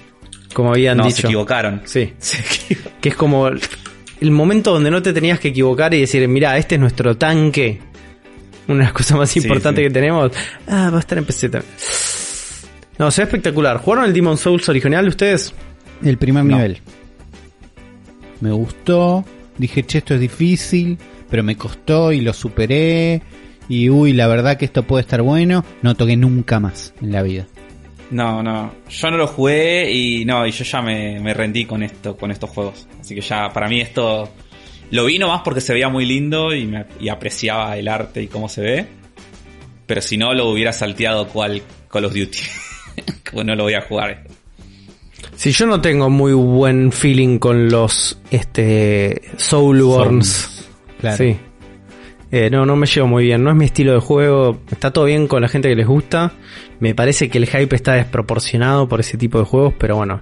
Como 0.52 0.70
habían 0.72 0.96
no, 0.96 1.04
se 1.04 1.10
dicho. 1.10 1.28
equivocaron. 1.28 1.82
Sí. 1.84 2.12
Se 2.18 2.38
equivocaron. 2.40 2.98
Que 3.00 3.08
es 3.10 3.14
como 3.14 3.46
el, 3.46 3.60
el 4.20 4.30
momento 4.32 4.72
donde 4.72 4.90
no 4.90 5.00
te 5.00 5.12
tenías 5.12 5.38
que 5.38 5.48
equivocar 5.48 5.94
y 5.94 6.00
decir, 6.00 6.26
mira, 6.26 6.58
este 6.58 6.74
es 6.74 6.80
nuestro 6.80 7.16
tanque. 7.16 7.78
Una 8.70 8.78
de 8.78 8.84
las 8.84 8.92
cosas 8.92 9.18
más 9.18 9.30
Sí, 9.30 9.40
importantes 9.40 9.82
sí. 9.82 9.88
que 9.88 9.92
tenemos. 9.94 10.32
Ah, 10.66 10.90
va 10.90 10.96
a 10.98 11.00
estar 11.00 11.18
en 11.18 11.24
PC 11.24 11.48
también. 11.48 11.72
No, 12.98 13.10
se 13.10 13.22
ve 13.22 13.24
espectacular. 13.26 13.78
¿Jugaron 13.78 14.04
el 14.04 14.12
Demon 14.12 14.36
Souls 14.38 14.68
original 14.68 15.08
ustedes? 15.08 15.54
El 16.02 16.18
primer 16.18 16.44
No. 16.44 16.56
nivel. 16.56 16.78
Me 18.40 18.52
gustó. 18.52 19.24
Dije, 19.58 19.82
che, 19.84 19.98
esto 19.98 20.14
es 20.14 20.20
difícil. 20.20 20.98
Pero 21.30 21.42
me 21.42 21.56
costó 21.56 22.12
y 22.12 22.20
lo 22.20 22.32
superé. 22.32 23.22
Y 23.68 23.88
uy, 23.88 24.12
la 24.12 24.26
verdad 24.26 24.56
que 24.56 24.64
esto 24.64 24.82
puede 24.82 25.02
estar 25.02 25.22
bueno. 25.22 25.64
No 25.82 25.94
toqué 25.94 26.16
nunca 26.16 26.58
más 26.60 26.92
en 27.00 27.12
la 27.12 27.22
vida. 27.22 27.46
No, 28.10 28.42
no. 28.42 28.72
Yo 28.88 29.10
no 29.10 29.16
lo 29.16 29.26
jugué 29.28 29.92
y 29.92 30.24
no, 30.24 30.44
y 30.46 30.50
yo 30.50 30.64
ya 30.64 30.82
me, 30.82 31.20
me 31.20 31.32
rendí 31.32 31.64
con 31.66 31.82
esto, 31.84 32.16
con 32.16 32.32
estos 32.32 32.50
juegos. 32.50 32.88
Así 33.00 33.14
que 33.14 33.20
ya, 33.20 33.48
para 33.50 33.68
mí 33.68 33.80
esto. 33.80 34.28
Lo 34.90 35.04
vi 35.04 35.18
nomás 35.18 35.42
porque 35.42 35.60
se 35.60 35.72
veía 35.72 35.88
muy 35.88 36.04
lindo 36.04 36.54
y, 36.54 36.66
me, 36.66 36.86
y 36.98 37.08
apreciaba 37.08 37.76
el 37.76 37.88
arte 37.88 38.22
y 38.22 38.26
cómo 38.26 38.48
se 38.48 38.62
ve. 38.62 38.86
Pero 39.86 40.00
si 40.00 40.16
no, 40.16 40.34
lo 40.34 40.48
hubiera 40.50 40.72
salteado 40.72 41.28
cual 41.28 41.62
Call 41.90 42.04
of 42.04 42.14
Duty. 42.14 42.38
Como 43.30 43.44
no 43.44 43.54
lo 43.54 43.64
voy 43.64 43.74
a 43.74 43.82
jugar. 43.82 44.24
Si 45.34 45.52
yo 45.52 45.66
no 45.66 45.80
tengo 45.80 46.10
muy 46.10 46.32
buen 46.32 46.92
feeling 46.92 47.38
con 47.38 47.68
los 47.68 48.20
este 48.30 49.22
Soulborns. 49.36 50.68
Claro. 51.00 51.16
Sí. 51.16 51.36
Eh, 52.32 52.48
no, 52.50 52.64
no 52.64 52.76
me 52.76 52.86
llevo 52.86 53.08
muy 53.08 53.24
bien. 53.24 53.42
No 53.42 53.50
es 53.50 53.56
mi 53.56 53.64
estilo 53.64 53.92
de 53.92 54.00
juego. 54.00 54.60
Está 54.70 54.92
todo 54.92 55.06
bien 55.06 55.26
con 55.26 55.42
la 55.42 55.48
gente 55.48 55.68
que 55.68 55.74
les 55.74 55.86
gusta. 55.86 56.32
Me 56.78 56.94
parece 56.94 57.28
que 57.28 57.38
el 57.38 57.46
hype 57.46 57.74
está 57.74 57.94
desproporcionado 57.94 58.88
por 58.88 59.00
ese 59.00 59.18
tipo 59.18 59.38
de 59.38 59.44
juegos, 59.44 59.74
pero 59.78 59.96
bueno. 59.96 60.20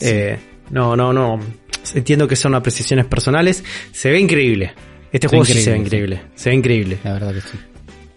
Eh, 0.00 0.38
no, 0.70 0.96
no, 0.96 1.12
no. 1.12 1.40
Entiendo 1.94 2.28
que 2.28 2.36
son 2.36 2.54
apreciaciones 2.54 3.06
personales. 3.06 3.64
Se 3.92 4.10
ve 4.10 4.20
increíble. 4.20 4.74
Este 5.12 5.28
Se 5.28 5.28
juego 5.28 5.44
sí 5.44 5.54
se 5.54 5.72
ve 5.72 5.78
increíble. 5.78 6.22
Se 6.34 6.50
ve 6.50 6.56
increíble. 6.56 6.98
La 7.04 7.14
verdad 7.14 7.34
que 7.34 7.40
sí. 7.40 7.58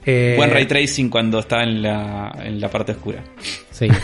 Eh, 0.05 0.35
Buen 0.37 0.51
ray 0.51 0.65
tracing 0.65 1.09
cuando 1.09 1.39
está 1.39 1.63
en 1.63 1.81
la, 1.81 2.31
en 2.43 2.59
la 2.61 2.69
parte 2.69 2.91
oscura. 2.91 3.23
Sí. 3.71 3.87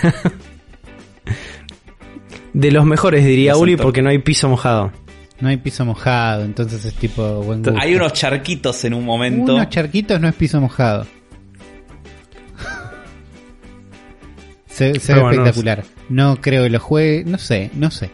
de 2.54 2.72
los 2.72 2.86
mejores, 2.86 3.24
diría 3.24 3.56
Uli, 3.56 3.76
porque 3.76 4.02
no 4.02 4.10
hay 4.10 4.20
piso 4.20 4.50
mojado. 4.50 4.92
No 5.40 5.50
hay 5.50 5.58
piso 5.58 5.86
mojado, 5.86 6.44
entonces 6.44 6.86
es 6.86 6.94
tipo 6.96 7.42
buen 7.42 7.64
gusto. 7.64 7.80
Hay 7.80 7.96
unos 7.96 8.14
charquitos 8.14 8.84
en 8.86 8.94
un 8.94 9.06
momento. 9.06 9.56
Unos 9.56 9.70
charquitos 9.70 10.20
no 10.20 10.28
es 10.28 10.36
piso 10.36 10.62
mojado. 10.62 11.06
Se, 14.68 15.00
se 15.00 15.14
ve 15.14 15.22
bueno, 15.22 15.42
espectacular. 15.42 15.84
No 16.10 16.38
creo 16.40 16.64
que 16.64 16.70
lo 16.70 16.80
juegue. 16.80 17.24
No 17.26 17.38
sé, 17.38 17.70
no 17.74 17.92
sé. 17.92 18.10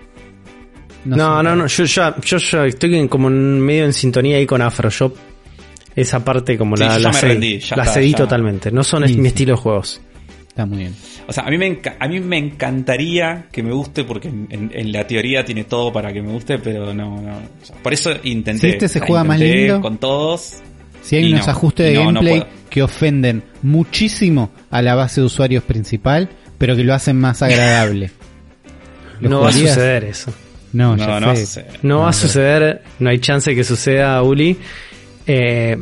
No, 1.06 1.42
no, 1.42 1.56
no, 1.56 1.68
yo 1.68 1.86
ya, 1.86 2.16
yo 2.24 2.38
ya 2.38 2.66
estoy 2.66 3.08
como 3.08 3.30
en 3.30 3.60
medio 3.62 3.86
en 3.86 3.94
sintonía 3.94 4.38
ahí 4.38 4.46
con 4.46 4.62
Afro. 4.62 4.90
Yo 4.90 5.14
esa 5.96 6.24
parte 6.24 6.58
como 6.58 6.76
Sí, 6.78 6.84
la, 6.84 7.00
la 7.00 7.12
rendí, 7.12 7.54
la 7.76 7.84
está, 7.84 7.86
cedí 7.86 8.12
ya. 8.12 8.18
totalmente. 8.18 8.72
No 8.72 8.84
son 8.84 9.08
Sí, 9.08 9.16
mi 9.16 9.22
sí. 9.24 9.28
estilo 9.28 9.54
de 9.56 9.58
juegos. 9.62 10.02
Está 10.50 10.66
muy 10.66 10.80
bien. 10.80 10.96
O 11.28 11.34
sea, 11.34 11.44
a 11.46 11.50
mí 11.50 11.58
me, 11.58 11.68
enca- 11.82 11.96
a 12.00 12.08
mí 12.08 12.20
me 12.20 12.38
encantaría 12.38 13.48
que 13.52 13.62
me 13.64 13.72
guste 13.72 14.04
porque 14.04 14.28
en, 14.28 14.48
en- 14.50 14.72
en 14.74 14.92
la 14.92 15.06
teoría 15.08 15.46
tiene 15.46 15.64
todo 15.66 15.94
para 15.94 16.12
que 16.12 16.22
me 16.22 16.32
guste, 16.32 16.58
pero 16.60 16.94
no, 16.94 17.22
no. 17.22 17.38
O 17.62 17.66
sea, 17.66 17.76
por 17.78 17.94
eso 17.94 18.12
intenté. 18.24 18.62
Si 18.62 18.68
este 18.70 18.88
se 18.88 19.00
juega 19.00 19.24
más 19.24 19.40
lindo. 19.40 19.82
con 19.82 19.98
todos. 19.98 20.56
Si 21.02 21.16
hay 21.16 21.32
unos 21.32 21.46
no, 21.46 21.52
ajustes 21.52 21.86
de 21.86 21.94
no, 21.94 22.06
gameplay 22.06 22.44
que 22.70 22.84
ofenden 22.84 23.44
muchísimo 23.62 24.52
a 24.72 24.82
la 24.82 24.96
base 24.96 25.22
de 25.22 25.28
usuarios 25.28 25.64
principal, 25.64 26.30
pero 26.58 26.76
que 26.76 26.84
lo 26.84 26.94
hacen 26.94 27.18
más 27.20 27.42
agradable. 27.42 28.12
¿Lo 29.22 29.30
No 29.30 29.42
va 29.42 29.50
a 29.50 29.52
suceder 29.54 30.04
eso. 30.04 30.34
No, 30.74 30.96
No, 30.96 31.06
ya 31.08 31.20
no, 31.20 31.36
sé. 31.36 31.46
sé. 31.46 31.66
No 31.84 32.00
va 32.00 32.10
a 32.10 32.14
suceder, 32.14 32.82
no 33.00 33.10
hay 33.10 33.20
chance 33.20 33.54
que 33.56 33.64
suceda, 33.64 34.22
Uli. 34.24 34.58
Eh, 35.26 35.78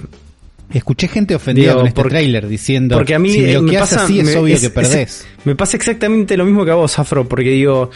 Escuché 0.73 1.07
gente 1.07 1.35
ofendida 1.35 1.67
Digo, 1.67 1.77
con 1.81 1.87
este 1.87 1.95
porque- 1.95 2.09
tráiler 2.09 2.47
diciendo 2.47 2.95
porque 2.95 3.13
a 3.13 3.19
mí 3.19 3.29
si 3.29 3.45
eh, 3.45 3.61
me 3.61 3.73
pasa 3.77 4.03
así 4.03 4.19
es 4.19 4.25
me- 4.25 4.35
obvio 4.35 4.55
es- 4.55 4.61
que 4.61 4.65
es- 4.67 4.71
perdés. 4.73 5.27
me 5.45 5.55
pasa 5.55 5.77
exactamente 5.77 6.35
lo 6.35 6.43
mismo 6.43 6.65
que 6.65 6.71
a 6.71 6.73
vos, 6.73 6.97
Afro, 6.97 7.27
porque 7.27 7.51
digo, 7.51 7.91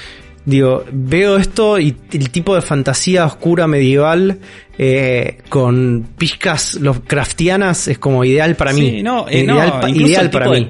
digo, 0.45 0.85
veo 0.91 1.37
esto 1.37 1.79
y 1.79 1.97
el 2.13 2.29
tipo 2.29 2.53
de 2.53 2.61
fantasía 2.61 3.25
oscura 3.25 3.65
medieval 3.67 4.37
eh, 4.77 5.39
con 5.49 6.09
pizcas 6.15 6.75
Lovecraftianas 6.75 7.87
es 7.87 7.97
como 7.97 8.23
ideal 8.23 8.55
para 8.55 8.71
mí. 8.71 8.81
Sí, 8.97 9.03
no, 9.03 9.27
eh, 9.27 9.39
ideal 9.39 9.67
no, 9.67 9.81
pa- 9.81 9.89
ideal 9.89 10.29
para 10.29 10.49
de- 10.51 10.59
mí. 10.61 10.67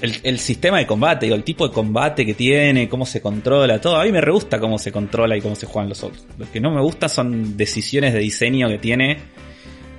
El, 0.00 0.14
el 0.22 0.38
sistema 0.38 0.78
de 0.78 0.86
combate, 0.86 1.26
digo, 1.26 1.36
el 1.36 1.44
tipo 1.44 1.66
de 1.68 1.74
combate 1.74 2.24
que 2.24 2.34
tiene, 2.34 2.88
cómo 2.88 3.04
se 3.06 3.20
controla, 3.20 3.80
todo. 3.80 3.96
A 3.96 4.04
mí 4.04 4.12
me 4.12 4.20
re 4.20 4.32
gusta 4.32 4.58
cómo 4.60 4.78
se 4.78 4.92
controla 4.92 5.36
y 5.36 5.40
cómo 5.40 5.54
se 5.56 5.66
juegan 5.66 5.88
los 5.88 6.02
otros. 6.02 6.24
Lo 6.38 6.50
que 6.50 6.60
no 6.60 6.70
me 6.70 6.80
gusta 6.80 7.08
son 7.08 7.56
decisiones 7.56 8.12
de 8.14 8.20
diseño 8.20 8.68
que 8.68 8.78
tiene 8.78 9.18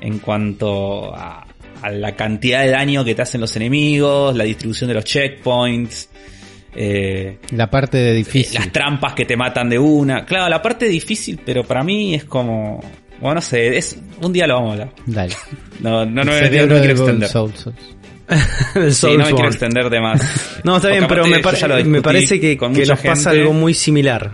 en 0.01 0.19
cuanto 0.19 1.13
a, 1.15 1.45
a 1.81 1.91
la 1.91 2.15
cantidad 2.15 2.63
de 2.63 2.69
daño 2.69 3.03
que 3.03 3.15
te 3.15 3.21
hacen 3.21 3.41
los 3.41 3.55
enemigos, 3.55 4.35
la 4.35 4.43
distribución 4.45 4.87
de 4.87 4.93
los 4.93 5.03
checkpoints. 5.03 6.09
Eh, 6.75 7.39
La 7.51 7.69
parte 7.69 7.97
de 7.97 8.11
eh, 8.11 8.15
difícil. 8.15 8.55
las 8.59 8.71
trampas 8.71 9.13
que 9.13 9.25
te 9.25 9.35
matan 9.35 9.69
de 9.69 9.79
una. 9.79 10.25
Claro, 10.25 10.47
la 10.49 10.61
parte 10.61 10.87
difícil, 10.87 11.39
pero 11.43 11.63
para 11.63 11.83
mí 11.83 12.13
es 12.15 12.25
como. 12.25 12.79
Bueno, 13.19 13.35
no 13.35 13.41
sé, 13.41 13.75
es, 13.77 13.99
un 14.21 14.31
día 14.31 14.47
lo 14.47 14.53
vamos 14.55 14.69
a 14.69 14.73
hablar. 14.73 14.93
Dale. 15.05 15.35
No, 15.81 16.05
no, 16.05 16.23
no, 16.23 16.25
no 16.25 16.33
de 16.35 16.49
quiero 16.49 16.75
extender. 16.77 17.27
Souls 17.27 17.59
Souls. 17.59 17.75
Sí, 18.91 19.07
no 19.17 19.25
me 19.25 19.33
quiero 19.33 19.47
extender 19.49 19.89
de 19.89 19.99
más. 20.01 20.59
No, 20.63 20.75
está 20.77 20.89
bien, 20.89 21.01
Porque 21.01 21.15
pero 21.15 21.23
me, 21.23 21.29
lo 21.81 21.85
me 21.89 22.01
parece 22.01 22.39
que, 22.39 22.57
con 22.57 22.73
que 22.73 22.85
nos 22.85 22.99
pasa 22.99 23.31
gente. 23.31 23.41
algo 23.41 23.53
muy 23.53 23.73
similar. 23.73 24.31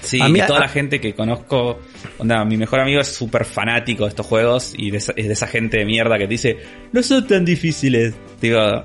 Sí, 0.00 0.20
A 0.22 0.28
mí- 0.28 0.38
y 0.38 0.42
toda 0.46 0.58
a- 0.60 0.62
la 0.62 0.68
gente 0.68 1.00
que 1.00 1.12
conozco, 1.14 1.80
onda, 2.18 2.44
mi 2.44 2.56
mejor 2.56 2.80
amigo 2.80 3.00
es 3.00 3.08
súper 3.08 3.44
fanático 3.44 4.04
de 4.04 4.10
estos 4.10 4.24
juegos 4.26 4.72
y 4.76 4.90
de 4.90 4.98
esa- 4.98 5.12
es 5.16 5.26
de 5.26 5.32
esa 5.34 5.46
gente 5.46 5.78
de 5.78 5.84
mierda 5.84 6.16
que 6.16 6.24
te 6.24 6.30
dice, 6.30 6.56
no 6.92 7.02
son 7.02 7.26
tan 7.26 7.44
difíciles. 7.44 8.14
Digo, 8.40 8.58
a 8.60 8.84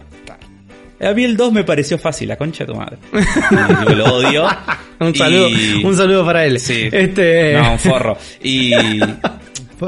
mí 1.16 1.24
el 1.24 1.38
2 1.38 1.54
me 1.54 1.64
pareció 1.64 1.98
fácil, 1.98 2.28
la 2.30 2.36
concha 2.36 2.66
de 2.66 2.74
tu 2.74 2.78
madre. 2.78 2.98
Lo 3.96 4.06
odio. 4.16 4.48
Un 5.00 5.10
Y- 5.14 5.18
saludo, 5.18 5.48
un 5.88 5.96
saludo 5.96 6.26
para 6.26 6.46
él. 6.46 6.60
Sí. 6.60 6.90
Este, 6.92 7.54
No, 7.54 7.74
un 7.74 7.80
forro. 7.80 8.18
Y, 8.42 8.74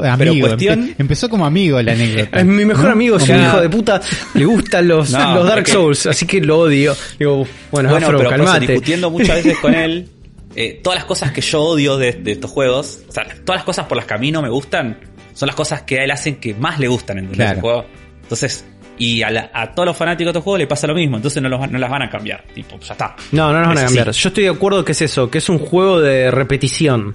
amigo. 0.04 0.46
cuestión- 0.48 0.88
empe- 0.90 0.94
empezó 0.98 1.28
como 1.28 1.46
amigo 1.46 1.80
la 1.82 1.92
anécdota. 1.92 2.38
Es 2.40 2.44
mi 2.46 2.64
mejor 2.64 2.84
¿no? 2.86 2.90
amigo, 2.92 3.16
es 3.16 3.28
un 3.28 3.40
hijo 3.40 3.60
de 3.60 3.68
puta. 3.68 4.00
Le 4.34 4.44
gustan 4.44 4.88
los, 4.88 5.10
No, 5.12 5.34
los 5.36 5.46
Dark 5.48 5.68
Souls, 5.68 6.06
así 6.06 6.26
que 6.26 6.40
lo 6.40 6.58
odio. 6.60 6.94
Digo, 7.18 7.46
bueno, 7.70 7.90
Bueno, 7.90 8.06
Afro, 8.06 8.18
pero 8.18 8.30
por 8.30 8.38
eso, 8.40 8.44
calmate. 8.44 8.66
discutiendo 8.72 9.10
muchas 9.10 9.36
veces 9.36 9.58
con 9.58 9.74
él, 9.74 10.08
eh, 10.56 10.80
todas 10.82 10.98
las 10.98 11.04
cosas 11.04 11.32
que 11.32 11.40
yo 11.40 11.60
odio 11.62 11.96
de, 11.96 12.12
de 12.12 12.32
estos 12.32 12.50
juegos, 12.50 13.00
o 13.08 13.12
sea, 13.12 13.24
todas 13.44 13.58
las 13.60 13.64
cosas 13.64 13.86
por 13.86 13.96
las 13.96 14.06
que 14.06 14.14
a 14.14 14.18
mí 14.18 14.30
no 14.32 14.42
me 14.42 14.48
gustan, 14.48 14.98
son 15.34 15.46
las 15.46 15.56
cosas 15.56 15.82
que 15.82 16.00
a 16.00 16.04
él 16.04 16.10
hacen 16.10 16.36
que 16.36 16.54
más 16.54 16.78
le 16.80 16.88
gustan 16.88 17.18
en 17.18 17.26
Claro. 17.28 17.54
el 17.56 17.60
juego. 17.60 17.86
Entonces, 18.22 18.64
y 18.98 19.20
a, 19.22 19.30
la- 19.30 19.50
a 19.52 19.72
todos 19.74 19.86
los 19.86 19.94
fanáticos 19.96 20.28
de 20.32 20.38
estos 20.38 20.44
juegos 20.44 20.58
le 20.60 20.66
pasa 20.66 20.86
lo 20.86 20.94
mismo, 20.94 21.16
entonces 21.16 21.42
no, 21.42 21.50
los, 21.50 21.70
no 21.70 21.78
las 21.78 21.90
van 21.90 22.00
a 22.02 22.08
cambiar. 22.08 22.42
Tipo, 22.54 22.78
ya 22.80 22.92
está. 22.94 23.14
No, 23.32 23.52
no 23.52 23.58
nos 23.58 23.68
van 23.68 23.78
a 23.78 23.84
cambiar. 23.84 24.10
Yo 24.10 24.28
estoy 24.30 24.44
de 24.44 24.50
acuerdo 24.50 24.82
que 24.86 24.92
es 24.92 25.02
eso, 25.02 25.30
que 25.30 25.36
es 25.38 25.48
un 25.50 25.58
juego 25.58 26.00
de 26.00 26.30
repetición. 26.30 27.14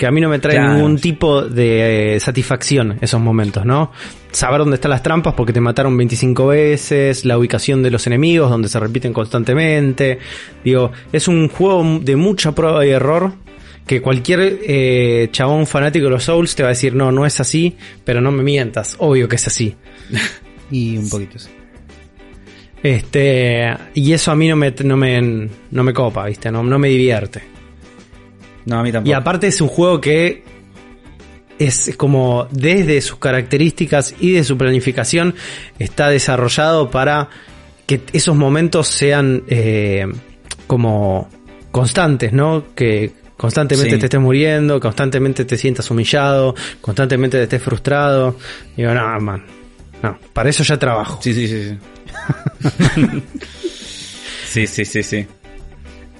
Que 0.00 0.06
a 0.06 0.10
mí 0.10 0.18
no 0.22 0.30
me 0.30 0.38
trae 0.38 0.56
Claro. 0.56 0.72
ningún 0.76 0.96
tipo 0.98 1.42
de 1.42 2.16
eh, 2.16 2.20
satisfacción 2.20 2.96
esos 3.02 3.20
momentos, 3.20 3.66
¿no? 3.66 3.92
Saber 4.30 4.60
dónde 4.60 4.76
están 4.76 4.92
las 4.92 5.02
trampas 5.02 5.34
porque 5.34 5.52
te 5.52 5.60
mataron 5.60 5.94
25 5.94 6.46
veces, 6.46 7.26
la 7.26 7.36
ubicación 7.36 7.82
de 7.82 7.90
los 7.90 8.06
enemigos 8.06 8.48
donde 8.48 8.70
se 8.70 8.80
repiten 8.80 9.12
constantemente. 9.12 10.18
Digo, 10.64 10.90
es 11.12 11.28
un 11.28 11.50
juego 11.50 12.00
de 12.00 12.16
mucha 12.16 12.52
prueba 12.52 12.86
y 12.86 12.88
error 12.88 13.34
que 13.86 14.00
cualquier 14.00 14.60
eh, 14.66 15.28
chabón 15.32 15.66
fanático 15.66 16.06
de 16.06 16.12
los 16.12 16.24
Souls 16.24 16.54
te 16.54 16.62
va 16.62 16.70
a 16.70 16.72
decir, 16.72 16.94
no, 16.94 17.12
no 17.12 17.26
es 17.26 17.38
así, 17.38 17.76
pero 18.02 18.22
no 18.22 18.32
me 18.32 18.42
mientas, 18.42 18.96
obvio 19.00 19.28
que 19.28 19.36
es 19.36 19.46
así. 19.48 19.76
Y 20.70 20.96
un 20.96 21.10
poquito 21.10 21.38
sí. 21.38 21.50
Este, 22.82 23.66
y 23.92 24.12
eso 24.14 24.30
a 24.30 24.36
mí 24.36 24.48
no 24.48 24.56
me, 24.56 24.72
no 24.82 24.96
me, 24.96 25.48
no 25.72 25.84
me 25.84 25.92
copa, 25.92 26.24
¿viste? 26.24 26.50
No, 26.50 26.62
no 26.62 26.78
me 26.78 26.88
divierte. 26.88 27.49
No, 28.66 28.78
a 28.80 28.82
mí 28.82 28.92
tampoco. 28.92 29.10
Y 29.10 29.12
aparte 29.14 29.46
es 29.48 29.60
un 29.60 29.68
juego 29.68 30.00
que 30.00 30.42
es 31.58 31.94
como 31.96 32.48
desde 32.50 33.00
sus 33.00 33.18
características 33.18 34.14
y 34.20 34.32
de 34.32 34.44
su 34.44 34.56
planificación 34.56 35.34
está 35.78 36.08
desarrollado 36.08 36.90
para 36.90 37.28
que 37.86 38.00
esos 38.12 38.34
momentos 38.36 38.88
sean 38.88 39.42
eh, 39.48 40.06
como 40.66 41.28
constantes, 41.70 42.32
¿no? 42.32 42.64
Que 42.74 43.12
constantemente 43.36 43.94
Sí. 43.94 43.98
te 44.00 44.06
estés 44.06 44.20
muriendo, 44.20 44.78
constantemente 44.80 45.44
te 45.44 45.56
sientas 45.58 45.90
humillado, 45.90 46.54
constantemente 46.80 47.36
te 47.38 47.42
estés 47.44 47.62
frustrado. 47.62 48.36
Digo, 48.76 48.92
no, 48.94 49.20
man, 49.20 49.44
no, 50.02 50.18
para 50.32 50.50
eso 50.50 50.62
ya 50.62 50.78
trabajo. 50.78 51.18
Sí, 51.22 51.34
sí, 51.34 51.48
sí. 51.48 51.78
Sí, 54.46 54.66
sí, 54.66 54.84
sí, 54.84 54.84
sí. 54.84 55.02
sí. 55.02 55.26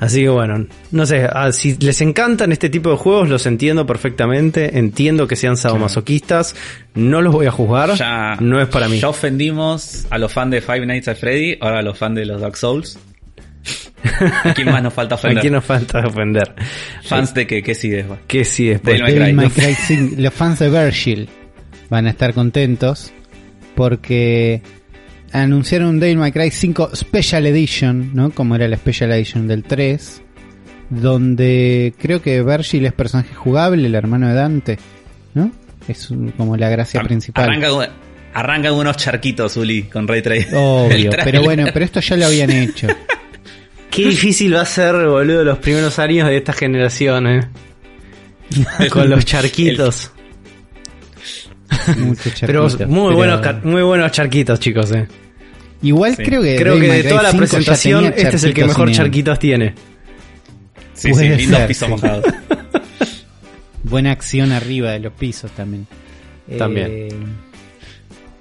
Así 0.00 0.22
que 0.22 0.30
bueno, 0.30 0.66
no 0.92 1.04
sé, 1.04 1.28
ah, 1.30 1.52
si 1.52 1.76
les 1.76 2.00
encantan 2.00 2.52
este 2.52 2.70
tipo 2.70 2.90
de 2.90 2.96
juegos, 2.96 3.28
los 3.28 3.44
entiendo 3.44 3.86
perfectamente, 3.86 4.78
entiendo 4.78 5.28
que 5.28 5.36
sean 5.36 5.58
sadomasoquistas, 5.58 6.56
no 6.94 7.20
los 7.20 7.34
voy 7.34 7.46
a 7.46 7.50
juzgar, 7.50 7.94
Ya, 7.94 8.36
no 8.40 8.60
es 8.62 8.68
para 8.68 8.88
mí. 8.88 8.98
Ya 8.98 9.10
ofendimos 9.10 10.06
a 10.08 10.16
los 10.16 10.32
fans 10.32 10.52
de 10.52 10.62
Five 10.62 10.86
Nights 10.86 11.08
at 11.08 11.16
Freddy, 11.16 11.58
ahora 11.60 11.80
a 11.80 11.82
los 11.82 11.98
fans 11.98 12.16
de 12.16 12.24
los 12.24 12.40
Dark 12.40 12.56
Souls. 12.56 12.98
¿A 14.44 14.54
quién 14.54 14.70
más 14.70 14.82
nos 14.82 14.94
falta 14.94 15.16
¿A 15.16 15.18
ofender? 15.18 15.42
quién 15.42 15.52
nos 15.52 15.64
falta 15.66 16.00
ofender? 16.06 16.54
Fans 17.04 17.34
de 17.34 17.46
que, 17.46 17.62
que 17.62 17.74
sí 17.74 17.90
después. 17.90 18.20
Que 18.26 18.46
sí, 18.46 18.68
después. 18.68 18.98
Devil 18.98 19.34
May 19.34 19.50
Cry. 19.50 19.64
May 19.64 19.74
Cry 19.74 19.74
5. 19.74 20.14
Los 20.18 20.32
fans 20.32 20.58
de 20.60 20.70
Virgil 20.70 21.28
van 21.90 22.06
a 22.06 22.10
estar 22.10 22.32
contentos 22.32 23.12
porque 23.74 24.62
anunciaron 25.32 25.88
un 25.88 26.00
Devil 26.00 26.18
May 26.18 26.32
Cry 26.32 26.50
5 26.50 26.90
Special 26.94 27.46
Edition, 27.46 28.10
¿no? 28.14 28.30
Como 28.30 28.54
era 28.56 28.66
la 28.68 28.76
Special 28.76 29.12
Edition 29.12 29.46
del 29.48 29.62
3, 29.62 30.22
donde 30.90 31.94
creo 31.98 32.20
que 32.20 32.42
Virgil 32.42 32.86
es 32.86 32.92
personaje 32.92 33.34
jugable, 33.34 33.86
el 33.86 33.94
hermano 33.94 34.28
de 34.28 34.34
Dante, 34.34 34.78
¿no? 35.34 35.50
Es 35.88 36.10
un- 36.10 36.30
como 36.32 36.56
la 36.56 36.68
gracia 36.68 37.00
Ar- 37.00 37.06
principal. 37.06 37.44
Arranca, 38.32 38.72
unos 38.72 38.96
charquitos, 38.96 39.56
Uli, 39.56 39.84
con 39.84 40.06
Ray 40.06 40.22
Trade. 40.22 40.48
Obvio, 40.54 41.10
pero 41.24 41.42
bueno, 41.42 41.66
pero 41.72 41.84
esto 41.84 42.00
ya 42.00 42.16
lo 42.16 42.26
habían 42.26 42.50
hecho. 42.50 42.86
Qué 43.90 44.06
difícil 44.06 44.54
va 44.54 44.60
a 44.60 44.66
ser, 44.66 44.94
boludo, 44.94 45.42
los 45.42 45.58
primeros 45.58 45.98
años 45.98 46.28
de 46.28 46.36
esta 46.36 46.52
generación, 46.52 47.26
eh. 47.26 47.40
Con 48.90 49.10
los 49.10 49.24
charquitos. 49.24 50.12
Pero 52.40 52.64
muy 52.64 52.76
pero- 52.78 53.14
buenos, 53.14 53.64
muy 53.64 53.82
buenos 53.82 54.12
charquitos, 54.12 54.58
chicos, 54.60 54.90
eh. 54.92 55.06
Igual 55.82 56.14
Sí. 56.16 56.22
creo 56.24 56.42
que 56.42 56.56
Creo 56.56 56.78
que 56.78 56.88
de 56.88 57.04
toda 57.04 57.22
la 57.22 57.30
5 57.30 57.44
ya 57.44 57.48
presentación, 57.50 58.04
este 58.16 58.36
es 58.36 58.44
el 58.44 58.52
que 58.54 58.64
mejor 58.66 58.90
charquitos 58.92 59.38
tiene. 59.38 59.74
Sí, 60.92 61.08
sí, 61.08 61.12
Puede 61.12 61.38
ser, 61.46 61.66
pisos 61.66 61.86
sí. 61.86 61.90
mojados. 61.92 62.24
Buena 63.84 64.10
acción 64.12 64.52
arriba 64.52 64.90
de 64.90 65.00
los 65.00 65.12
pisos 65.14 65.50
también. 65.52 65.86
También. 66.58 66.86
Eh, 66.90 67.08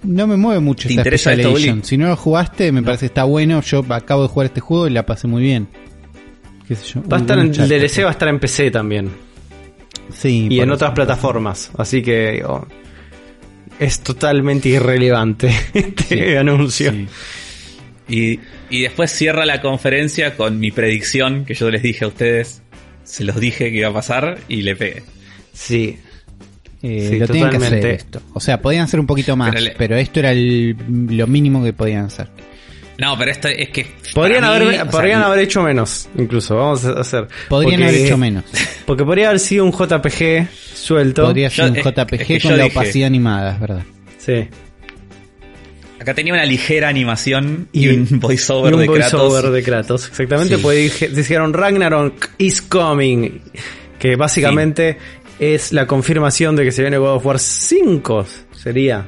no 0.04 0.28
me 0.28 0.36
mueve 0.36 0.60
mucho 0.60 0.88
¿Te 0.88 0.94
esta 0.94 1.02
interesa 1.02 1.32
Special 1.32 1.40
esto, 1.40 1.52
Uli? 1.54 1.64
Edition. 1.64 1.84
Si 1.86 1.98
no 1.98 2.08
lo 2.08 2.16
jugaste, 2.18 2.72
me 2.72 2.84
parece 2.84 3.02
que 3.02 3.06
está 3.08 3.24
bueno. 3.24 3.62
Yo 3.62 3.86
acabo 3.90 4.24
de 4.24 4.28
jugar 4.28 4.46
este 4.48 4.60
juego 4.60 4.88
y 4.88 4.92
la 4.92 5.06
pasé 5.06 5.28
muy 5.28 5.42
bien. 5.42 5.68
¿Qué 6.68 6.76
sé 6.76 6.86
yo? 6.94 7.04
Va 7.08 7.18
a 7.18 7.20
estar 7.22 7.40
en, 7.40 7.48
el. 7.48 7.70
DLC 7.70 8.04
va 8.04 8.10
a 8.10 8.12
estar 8.12 8.28
en 8.28 8.40
PC 8.40 8.72
también. 8.72 9.10
Sí, 10.14 10.48
y 10.50 10.60
en 10.60 10.72
otras 10.72 10.92
plataformas. 10.92 11.72
Así 11.78 12.02
que 12.02 12.44
es 13.80 14.02
totalmente 14.02 14.70
irrelevante 14.70 15.52
este 15.74 16.30
Sí, 16.32 16.36
anuncio. 16.36 16.92
Sí. 16.92 17.08
Y, 18.10 18.40
y 18.70 18.82
después 18.84 19.12
cierra 19.12 19.46
la 19.46 19.62
conferencia 19.62 20.36
con 20.36 20.60
mi 20.60 20.72
predicción 20.72 21.46
que 21.46 21.54
yo 21.54 21.70
les 21.70 21.82
dije 21.84 22.06
a 22.06 22.08
ustedes. 22.08 22.62
Se 23.04 23.24
los 23.24 23.40
dije 23.40 23.72
que 23.72 23.78
iba 23.78 23.90
a 23.90 23.94
pasar 23.94 24.38
y 24.48 24.62
le 24.64 24.76
pegué. 24.76 25.04
Sí. 25.54 25.98
Eh, 26.82 27.08
Sí, 27.12 27.20
lo 27.20 27.28
tenían 27.28 27.50
que 27.50 27.58
hacer 27.58 27.70
totalmente. 27.70 27.94
esto. 27.94 28.22
O 28.34 28.40
sea, 28.40 28.62
podían 28.62 28.84
hacer 28.84 29.00
un 29.00 29.06
poquito 29.08 29.36
más, 29.36 29.54
Pero 29.78 29.96
esto 29.98 30.20
era 30.20 30.32
el- 30.32 30.76
lo 31.10 31.28
mínimo 31.28 31.64
que 31.64 31.74
podían 31.74 32.06
hacer. 32.06 32.28
No, 33.00 33.18
pero 33.18 33.32
esto 33.32 33.48
es 33.48 33.70
que. 33.70 33.88
Podrían, 34.14 34.42
mí, 34.42 34.48
haber, 34.48 34.64
o 34.64 34.72
sea, 34.72 34.86
podrían 34.90 35.22
haber 35.24 35.40
hecho 35.40 35.62
menos, 35.64 36.10
incluso. 36.18 36.56
Vamos 36.56 36.84
a 36.86 37.00
hacer. 37.00 37.28
Podrían 37.48 37.80
Porque- 37.80 37.86
haber 37.90 38.06
hecho 38.06 38.18
menos. 38.18 38.44
Porque 38.86 39.06
podría 39.06 39.28
haber 39.30 39.40
sido 39.40 39.64
un 39.66 39.72
JPG 39.72 40.48
suelto. 40.74 41.24
Podría 41.24 41.50
ser 41.50 41.72
un 41.72 41.78
es- 41.78 41.84
JPG 41.86 42.22
es 42.22 42.28
que 42.28 42.40
con 42.42 42.58
la 42.58 42.66
dije- 42.66 42.78
opacidad 42.78 43.08
animada, 43.08 43.54
es 43.54 43.60
verdad. 43.60 43.84
Sí. 44.18 44.48
Acá 46.00 46.14
tenía 46.14 46.34
una 46.34 46.46
ligera 46.46 46.88
animación 46.88 47.68
y, 47.74 47.86
Y- 47.86 47.90
un 47.90 48.08
voiceover 48.20 48.72
y 48.72 48.76
un 48.76 48.82
de 48.82 48.88
Kratos. 48.88 49.22
voiceover 49.22 49.52
de 49.52 49.64
Kratos. 49.64 50.08
Exactamente, 50.08 50.56
Sí. 50.56 50.62
pues 50.62 50.78
dije- 50.78 51.10
dijeron 51.10 51.54
Ragnarok 51.54 52.30
is 52.38 52.62
coming. 52.62 53.40
Que 54.00 54.16
básicamente 54.16 54.98
es 55.40 55.74
la 55.74 55.86
confirmación 55.88 56.56
de 56.56 56.64
que 56.64 56.72
se 56.72 56.82
viene 56.82 56.98
God 56.98 57.16
of 57.16 57.26
War 57.26 57.38
5. 57.40 58.26
Sería. 58.62 59.06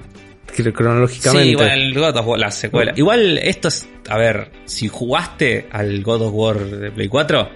Cr- 0.64 0.74
Cronológicamente. 0.74 1.44
Sí, 1.46 1.50
igual 1.52 1.70
el 1.70 1.94
God 1.94 2.18
of 2.18 2.28
War, 2.28 2.40
la 2.40 2.52
secuela. 2.52 2.94
Igual 2.96 3.38
esto 3.38 3.68
es, 3.68 3.88
a 4.10 4.18
ver, 4.18 4.52
si 4.66 4.88
jugaste 4.88 5.68
al 5.72 6.02
God 6.04 6.22
of 6.24 6.34
War 6.34 6.60
de 6.60 6.92
Play 6.92 7.08
4, 7.08 7.50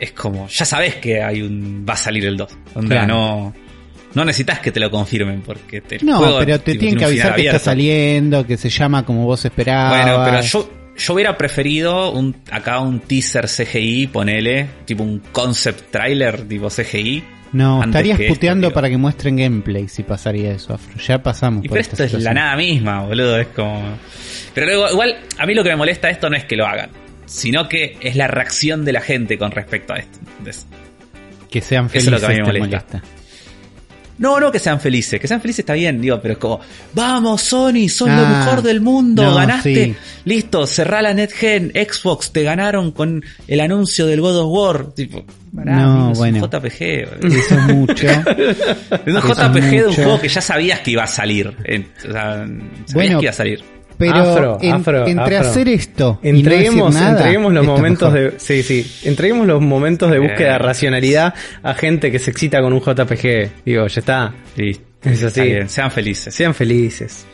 es 0.00 0.12
como, 0.12 0.46
ya 0.48 0.64
sabes 0.64 0.96
que 0.96 1.22
hay 1.22 1.42
un 1.42 1.84
va 1.88 1.94
a 1.94 1.96
salir 1.96 2.24
el 2.26 2.36
2. 2.36 2.58
Onda, 2.74 2.88
Claro. 2.88 3.06
no 3.08 3.54
no 4.14 4.24
necesitas 4.24 4.60
que 4.60 4.72
te 4.72 4.80
lo 4.80 4.90
confirmen 4.90 5.42
porque 5.42 5.82
te 5.82 5.98
No, 6.02 6.16
juego, 6.18 6.38
pero 6.38 6.58
te 6.58 6.72
tipo, 6.72 6.80
tienen 6.80 6.80
tiene 6.80 6.98
que 6.98 7.04
avisar 7.04 7.34
que 7.36 7.46
está 7.48 7.58
saliendo, 7.58 8.46
que 8.46 8.56
se 8.56 8.70
llama 8.70 9.04
como 9.04 9.26
vos 9.26 9.44
esperabas. 9.44 10.04
Bueno, 10.04 10.22
pero 10.24 10.40
yo 10.40 10.70
yo 10.96 11.12
hubiera 11.12 11.36
preferido 11.36 12.12
un 12.12 12.34
acá 12.50 12.80
un 12.80 13.00
teaser 13.00 13.46
CGI, 13.46 14.06
ponele, 14.06 14.66
tipo 14.86 15.02
un 15.02 15.18
concept 15.32 15.90
trailer 15.90 16.48
tipo 16.48 16.68
CGI. 16.70 17.22
No, 17.56 17.82
estarías 17.82 18.18
que 18.18 18.28
puteando 18.28 18.70
para 18.70 18.90
que 18.90 18.98
muestren 18.98 19.36
gameplay 19.36 19.88
si 19.88 20.02
pasaría 20.02 20.52
eso, 20.52 20.74
Afro. 20.74 20.98
Ya 20.98 21.22
pasamos 21.22 21.64
Y 21.64 21.68
por 21.68 21.76
pero 21.78 21.80
esta 21.90 22.04
esto 22.04 22.18
es 22.18 22.22
la 22.22 22.34
nada 22.34 22.54
misma, 22.54 23.04
boludo. 23.04 23.38
Es 23.40 23.46
como. 23.48 23.96
Pero 24.52 24.66
luego, 24.66 24.90
igual, 24.90 25.16
a 25.38 25.46
mí 25.46 25.54
lo 25.54 25.64
que 25.64 25.70
me 25.70 25.76
molesta 25.76 26.10
esto 26.10 26.28
no 26.28 26.36
es 26.36 26.44
que 26.44 26.54
lo 26.54 26.66
hagan, 26.66 26.90
sino 27.24 27.66
que 27.66 27.96
es 28.00 28.14
la 28.14 28.28
reacción 28.28 28.84
de 28.84 28.92
la 28.92 29.00
gente 29.00 29.38
con 29.38 29.52
respecto 29.52 29.94
a 29.94 29.96
esto. 29.96 30.18
Entonces, 30.38 30.66
Que 31.50 31.62
sean 31.62 31.86
Eso 31.86 31.96
es 31.96 32.04
felices 32.04 32.22
lo 32.22 32.28
que 32.28 32.34
a 32.34 32.36
mí 32.36 32.42
me 32.46 32.52
te 32.52 32.58
molesta. 32.58 33.02
No, 34.18 34.40
no 34.40 34.50
que 34.52 34.58
sean 34.58 34.80
felices, 34.80 35.20
que 35.20 35.28
sean 35.28 35.40
felices 35.40 35.60
está 35.60 35.74
bien, 35.74 36.00
digo, 36.00 36.20
pero 36.20 36.32
es 36.32 36.38
como, 36.38 36.60
vamos, 36.94 37.42
Sony, 37.42 37.88
son 37.88 38.14
lo 38.14 38.22
Ah, 38.26 38.44
mejor 38.44 38.62
del 38.62 38.80
mundo, 38.80 39.22
no, 39.22 39.34
ganaste, 39.34 39.84
sí. 39.84 39.94
listo, 40.24 40.66
cerrá 40.66 41.02
la 41.02 41.12
NetGen, 41.14 41.72
Xbox, 41.74 42.32
te 42.32 42.42
ganaron 42.42 42.92
con 42.92 43.22
el 43.46 43.60
anuncio 43.60 44.06
del 44.06 44.20
God 44.20 44.36
of 44.38 44.48
War. 44.50 44.86
Tipo, 44.94 45.24
pará, 45.54 45.76
No, 45.76 46.12
es 46.12 46.18
bueno. 46.18 46.38
un 46.44 46.50
JPG. 46.50 46.82
Eso 46.82 47.54
es 47.58 47.74
mucho. 47.74 48.06
Es 49.06 49.14
un 49.14 49.20
JPG 49.20 49.70
de 49.70 49.86
un 49.86 49.94
juego 49.94 50.20
que 50.20 50.28
ya 50.28 50.40
sabías 50.40 50.80
que 50.80 50.90
iba 50.92 51.04
a 51.04 51.06
salir. 51.06 51.54
Eh, 51.64 51.86
o 52.08 52.12
sea, 52.12 52.12
sabías 52.46 52.92
Bueno, 52.94 53.18
que 53.18 53.24
iba 53.24 53.30
a 53.30 53.34
salir. 53.34 53.64
Pero 53.98 54.14
Afro, 54.14 54.58
en- 54.60 54.72
afro, 54.74 55.06
entre 55.06 55.36
afro. 55.38 55.50
hacer 55.50 55.68
esto 55.68 56.18
Entreguemos, 56.22 56.74
y 56.74 56.78
no 56.78 56.86
decir 56.86 57.00
nada, 57.00 57.16
entreguemos 57.16 57.52
los 57.54 57.66
momentos 57.66 58.12
mejor. 58.12 58.32
de. 58.32 58.38
Sí, 58.40 58.62
sí. 58.62 59.08
Entreguemos 59.08 59.46
los 59.46 59.62
momentos 59.62 60.10
de 60.10 60.18
búsqueda 60.18 60.48
de 60.50 60.54
Eh. 60.56 60.58
racionalidad 60.58 61.34
a 61.62 61.74
gente 61.74 62.10
que 62.12 62.18
se 62.18 62.30
excita 62.30 62.60
con 62.60 62.72
un 62.74 62.80
JPG. 62.80 63.50
Digo, 63.64 63.86
ya 63.86 64.00
está. 64.00 64.34
Listo. 64.56 64.84
Es 65.02 65.22
así. 65.22 65.40
Bien, 65.40 65.68
sean 65.68 65.90
felices. 65.90 66.34
Sean 66.34 66.52
felices. 66.54 67.26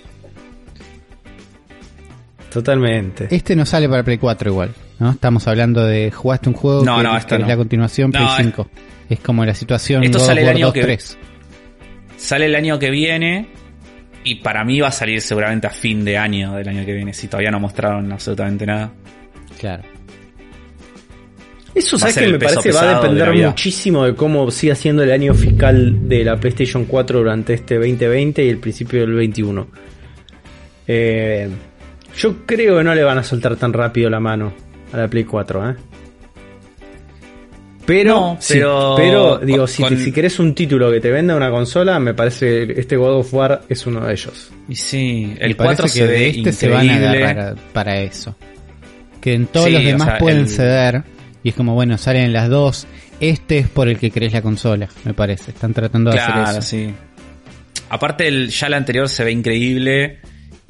Totalmente. 2.53 3.29
Este 3.31 3.57
no 3.57 3.65
sale 3.65 3.89
para 3.89 4.03
Play 4.03 4.19
4 4.19 4.51
igual, 4.51 4.71
¿no? 4.99 5.13
Estamos 5.13 5.49
hablando 5.49 5.85
de 5.85 6.11
jugaste 6.11 6.49
un 6.51 6.55
juego 6.55 6.85
No, 6.85 6.99
que, 6.99 7.03
no, 7.03 7.13
que 7.13 7.19
esto 7.19 7.35
es 7.37 7.41
no. 7.41 7.47
la 7.49 7.57
continuación 7.57 8.11
Play 8.11 8.25
No, 8.25 8.31
es- 8.37 8.45
5. 8.45 8.69
Es 9.09 9.21
como 9.21 9.45
la 9.45 9.55
situación 9.55 10.05
Esto 10.05 10.19
God 10.19 10.27
sale 10.27 10.41
el 10.43 10.47
War 10.49 10.57
año 10.57 10.67
2, 10.67 10.75
que- 10.75 10.83
3. 10.83 11.19
sale 12.19 12.45
el 12.47 12.55
año 12.55 12.79
que 12.79 12.91
viene 12.91 13.49
y 14.25 14.37
para 14.37 14.65
mí 14.65 14.81
va 14.81 14.89
a 14.89 14.93
salir 14.93 15.21
seguramente 15.21 15.67
a 15.67 15.71
fin 15.71 16.05
de 16.05 16.17
año 16.17 16.55
del 16.55 16.69
año 16.69 16.85
que 16.85 16.93
viene, 16.93 17.13
si 17.13 17.29
todavía 17.29 17.51
no 17.51 17.61
mostraron 17.61 18.11
absolutamente 18.13 18.67
nada. 18.67 18.93
Claro. 19.59 19.83
Eso, 21.75 21.99
¿sabes 21.99 22.17
que 22.17 22.29
me 22.29 22.39
parece? 22.39 22.71
Va 22.71 22.83
a 22.83 22.87
de 22.87 22.95
depender 22.95 23.47
muchísimo 23.47 24.05
de 24.05 24.15
cómo 24.15 24.51
siga 24.51 24.75
siendo 24.75 25.03
el 25.03 25.11
año 25.11 25.33
fiscal 25.33 26.09
de 26.09 26.23
la 26.23 26.37
PlayStation 26.37 26.85
4 26.85 27.19
durante 27.19 27.55
este 27.55 27.77
2020 27.77 28.45
y 28.45 28.49
el 28.49 28.59
principio 28.59 29.01
del 29.01 29.15
21. 29.15 29.69
Eh, 30.87 31.49
yo 32.17 32.45
creo 32.45 32.77
que 32.77 32.85
no 32.85 32.95
le 32.95 33.03
van 33.03 33.19
a 33.19 33.23
soltar 33.23 33.57
tan 33.57 33.73
rápido 33.73 34.11
la 34.11 34.21
mano 34.21 34.53
a 34.93 34.99
la 34.99 35.09
Play 35.09 35.25
4, 35.25 35.71
¿eh? 35.71 35.77
Pero, 37.85 38.15
No, 38.15 38.37
si- 38.41 38.55
pero- 38.55 38.95
pero, 38.97 39.39
digo, 39.39 39.67
si, 39.67 39.83
con- 39.83 39.99
si 39.99 40.13
querés 40.13 40.39
un 40.39 40.55
título 40.55 40.91
que 40.93 41.01
te 41.01 41.11
venda 41.11 41.35
una 41.37 41.51
consola, 41.51 41.99
me 41.99 42.15
parece 42.15 42.67
que 42.69 42.81
este 42.81 42.97
God 42.97 43.17
of 43.21 43.35
War 43.35 43.63
es 43.69 43.87
uno 43.87 44.07
de 44.07 44.13
ellos. 44.13 44.51
Y 44.69 44.77
sí, 44.77 45.35
el 45.41 45.49
Me 45.51 45.55
parece 45.57 45.83
4 45.83 45.85
que 45.85 45.89
se 45.91 46.07
de 46.07 46.13
ve 46.13 46.29
este 46.31 46.53
se 46.53 46.69
van 46.69 46.81
a 46.81 46.85
increíble. 46.95 47.25
agarrar 47.25 47.57
para 47.73 47.99
eso. 48.01 48.37
Que 49.21 49.35
en 49.35 49.47
todos 49.47 49.67
Sí, 49.67 49.73
los 49.73 49.83
o 49.83 49.85
demás 49.87 50.09
sea, 50.09 50.19
pueden 50.19 50.39
el- 50.41 50.49
ceder. 50.49 51.03
Y 51.45 51.49
es 51.49 51.55
como, 51.57 51.75
bueno, 51.75 51.99
salen 51.99 52.33
las 52.33 52.49
dos. 52.49 52.87
Este 53.19 53.59
es 53.59 53.69
por 53.69 53.89
el 53.89 53.99
que 53.99 54.11
crees 54.13 54.33
la 54.33 54.43
consola, 54.43 54.89
me 55.05 55.13
parece. 55.15 55.51
Están 55.51 55.75
tratando 55.75 56.11
de 56.11 56.17
Claro, 56.19 56.43
hacer 56.43 56.59
eso. 56.59 56.69
sí. 56.69 56.95
Aparte, 57.89 58.29
el, 58.29 58.49
ya 58.51 58.69
el 58.69 58.75
anterior 58.75 59.09
se 59.09 59.25
ve 59.25 59.33
increíble. 59.33 60.19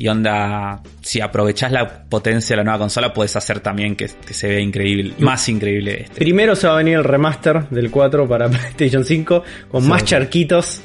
Y 0.03 0.09
onda, 0.09 0.83
si 1.01 1.21
aprovechás 1.21 1.71
la 1.71 2.03
potencia 2.09 2.55
de 2.55 2.57
la 2.57 2.65
nueva 2.65 2.81
consola, 2.81 3.13
puedes 3.13 3.37
hacer 3.37 3.61
también 3.61 3.95
que, 3.95 4.07
que 4.27 4.35
se 4.35 4.49
vea 4.49 4.59
increíble, 4.59 5.15
más 5.21 5.49
increíble 5.49 6.03
este. 6.07 6.17
Primero 6.19 6.57
se 6.57 6.67
va 6.67 6.73
a 6.73 6.77
venir 6.79 6.95
el 6.97 7.05
remaster 7.05 7.69
del 7.69 7.89
4 7.89 8.27
para 8.27 8.49
PlayStation 8.51 9.05
5 9.05 9.45
con 9.71 9.83
Sí. 9.85 9.89
más 9.89 10.05
charquitos, 10.05 10.81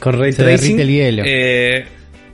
con 0.00 0.18
ray 0.18 0.32
Se 0.32 0.44
tracing. 0.44 0.80
el 0.80 0.88
hielo. 0.88 1.22
Eh, 1.26 1.84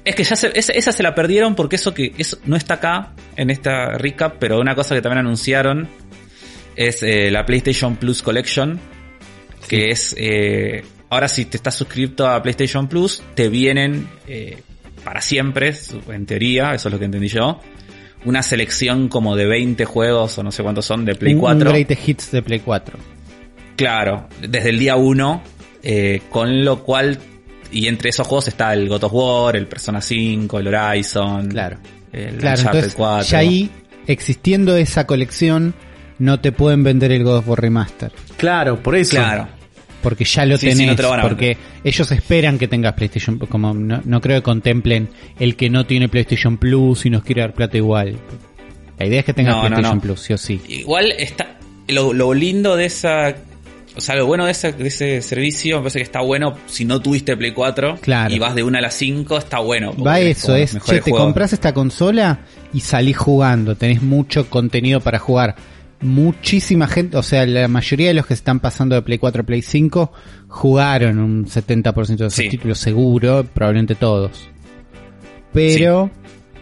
es 0.04 0.14
que 0.14 0.22
ya 0.22 0.36
se, 0.36 0.56
esa, 0.56 0.72
esa 0.72 0.92
se 0.92 1.02
la 1.02 1.16
perdieron 1.16 1.56
porque 1.56 1.74
eso 1.74 1.92
que 1.92 2.12
eso 2.16 2.38
no 2.44 2.54
está 2.54 2.74
acá 2.74 3.14
en 3.34 3.50
esta 3.50 3.98
recap, 3.98 4.36
pero 4.38 4.60
una 4.60 4.76
cosa 4.76 4.94
que 4.94 5.02
también 5.02 5.18
anunciaron 5.26 5.88
es 6.76 7.02
eh, 7.02 7.28
la 7.32 7.44
PlayStation 7.44 7.96
Plus 7.96 8.22
Collection, 8.22 8.78
que 9.66 9.90
es 9.90 10.14
eh, 10.16 10.84
ahora 11.10 11.26
si 11.26 11.44
te 11.46 11.56
estás 11.56 11.74
suscrito 11.74 12.28
a 12.28 12.40
PlayStation 12.40 12.86
Plus 12.86 13.20
te 13.34 13.48
vienen 13.48 14.06
eh, 14.28 14.58
para 15.04 15.20
siempre, 15.20 15.74
en 16.10 16.26
teoría, 16.26 16.74
eso 16.74 16.88
es 16.88 16.92
lo 16.92 16.98
que 16.98 17.04
entendí 17.06 17.28
yo, 17.28 17.60
una 18.24 18.42
selección 18.42 19.08
como 19.08 19.36
de 19.36 19.46
20 19.46 19.84
juegos 19.84 20.36
o 20.38 20.42
no 20.42 20.50
sé 20.50 20.62
cuántos 20.62 20.84
son 20.86 21.04
de 21.04 21.14
Play 21.14 21.34
Un- 21.34 21.40
4. 21.40 21.68
Un 21.70 21.74
greatest 21.74 22.08
hits 22.08 22.30
de 22.32 22.42
Play 22.42 22.60
4. 22.60 22.98
Claro, 23.76 24.28
desde 24.40 24.70
el 24.70 24.78
día 24.78 24.96
1, 24.96 25.42
eh, 25.82 26.22
con 26.30 26.64
lo 26.64 26.82
cual, 26.82 27.18
y 27.70 27.86
entre 27.86 28.10
esos 28.10 28.26
juegos 28.26 28.48
está 28.48 28.72
el 28.72 28.88
God 28.88 29.04
of 29.04 29.12
War, 29.14 29.56
el 29.56 29.66
Persona 29.68 30.00
5, 30.00 30.58
el 30.58 30.74
Horizon, 30.74 31.48
Claro. 31.48 31.78
el 32.12 32.36
Claro, 32.38 32.58
Uncharted 32.58 32.64
entonces 32.78 32.94
4. 32.96 33.26
ya 33.28 33.38
ahí, 33.38 33.70
existiendo 34.08 34.76
esa 34.76 35.06
colección, 35.06 35.74
no 36.18 36.40
te 36.40 36.50
pueden 36.50 36.82
vender 36.82 37.12
el 37.12 37.22
God 37.22 37.36
of 37.38 37.48
War 37.48 37.60
Remaster. 37.60 38.10
Claro, 38.36 38.82
por 38.82 38.96
eso. 38.96 39.10
Claro, 39.16 39.46
Porque 40.02 40.24
ya 40.24 40.44
lo 40.46 40.56
Sí, 40.56 40.70
sí, 40.70 40.76
tenés. 40.76 40.86
no 40.90 40.96
te 40.96 41.02
lo 41.02 41.10
van 41.10 41.20
a 41.20 41.22
porque 41.24 41.56
ellos 41.82 42.12
esperan 42.12 42.56
que 42.58 42.68
tengas 42.68 42.92
PlayStation 42.94 43.38
Como 43.38 43.74
no, 43.74 44.00
no 44.04 44.20
creo 44.20 44.38
que 44.38 44.42
contemplen 44.42 45.08
el 45.40 45.56
que 45.56 45.70
no 45.70 45.86
tiene 45.86 46.08
PlayStation 46.08 46.56
Plus 46.56 47.04
y 47.06 47.10
nos 47.10 47.24
quiere 47.24 47.40
dar 47.40 47.52
plata 47.52 47.76
igual. 47.76 48.16
La 48.98 49.06
idea 49.06 49.20
es 49.20 49.26
que 49.26 49.34
tengas 49.34 49.56
No, 49.56 49.62
PlayStation. 49.62 50.00
Plus, 50.00 50.20
sí 50.20 50.32
o 50.32 50.38
sí. 50.38 50.60
Igual 50.68 51.12
está, 51.18 51.56
lo, 51.88 52.12
lo 52.12 52.32
lindo 52.34 52.76
de 52.76 52.84
esa, 52.86 53.34
o 53.96 54.00
sea, 54.00 54.14
lo 54.16 54.26
bueno 54.26 54.44
de 54.44 54.52
ese, 54.52 54.72
de 54.72 54.86
ese 54.88 55.22
servicio, 55.22 55.76
me 55.76 55.82
parece 55.82 55.98
que 55.98 56.04
está 56.04 56.20
bueno 56.20 56.54
si 56.66 56.84
no 56.84 57.00
tuviste 57.00 57.36
Play 57.36 57.52
4 57.52 57.98
Claro. 58.00 58.32
y 58.34 58.38
vas 58.38 58.54
de 58.54 58.62
1 58.62 58.78
a 58.78 58.80
las 58.80 58.94
5, 58.94 59.38
está 59.38 59.58
bueno. 59.58 59.92
Va 59.96 60.20
es 60.20 60.38
eso, 60.38 60.54
es, 60.54 60.76
che, 60.84 61.00
te 61.00 61.10
compras 61.10 61.52
esta 61.52 61.72
consola 61.74 62.40
y 62.72 62.80
salís 62.80 63.16
jugando, 63.16 63.76
tenés 63.76 64.00
mucho 64.02 64.48
contenido 64.48 65.00
para 65.00 65.18
jugar. 65.18 65.56
Muchísima 66.00 66.86
gente, 66.86 67.16
o 67.16 67.22
sea, 67.24 67.44
la 67.44 67.66
mayoría 67.66 68.08
de 68.08 68.14
los 68.14 68.24
que 68.24 68.34
se 68.34 68.40
están 68.40 68.60
pasando 68.60 68.94
de 68.94 69.02
Play 69.02 69.18
4 69.18 69.42
a 69.42 69.44
Play 69.44 69.62
5 69.62 70.12
jugaron 70.48 71.18
un 71.18 71.46
70% 71.46 72.24
de 72.24 72.30
Sí. 72.30 72.48
títulos 72.48 72.78
seguro, 72.78 73.44
probablemente 73.52 73.96
todos. 73.96 74.48
Pero 75.52 76.10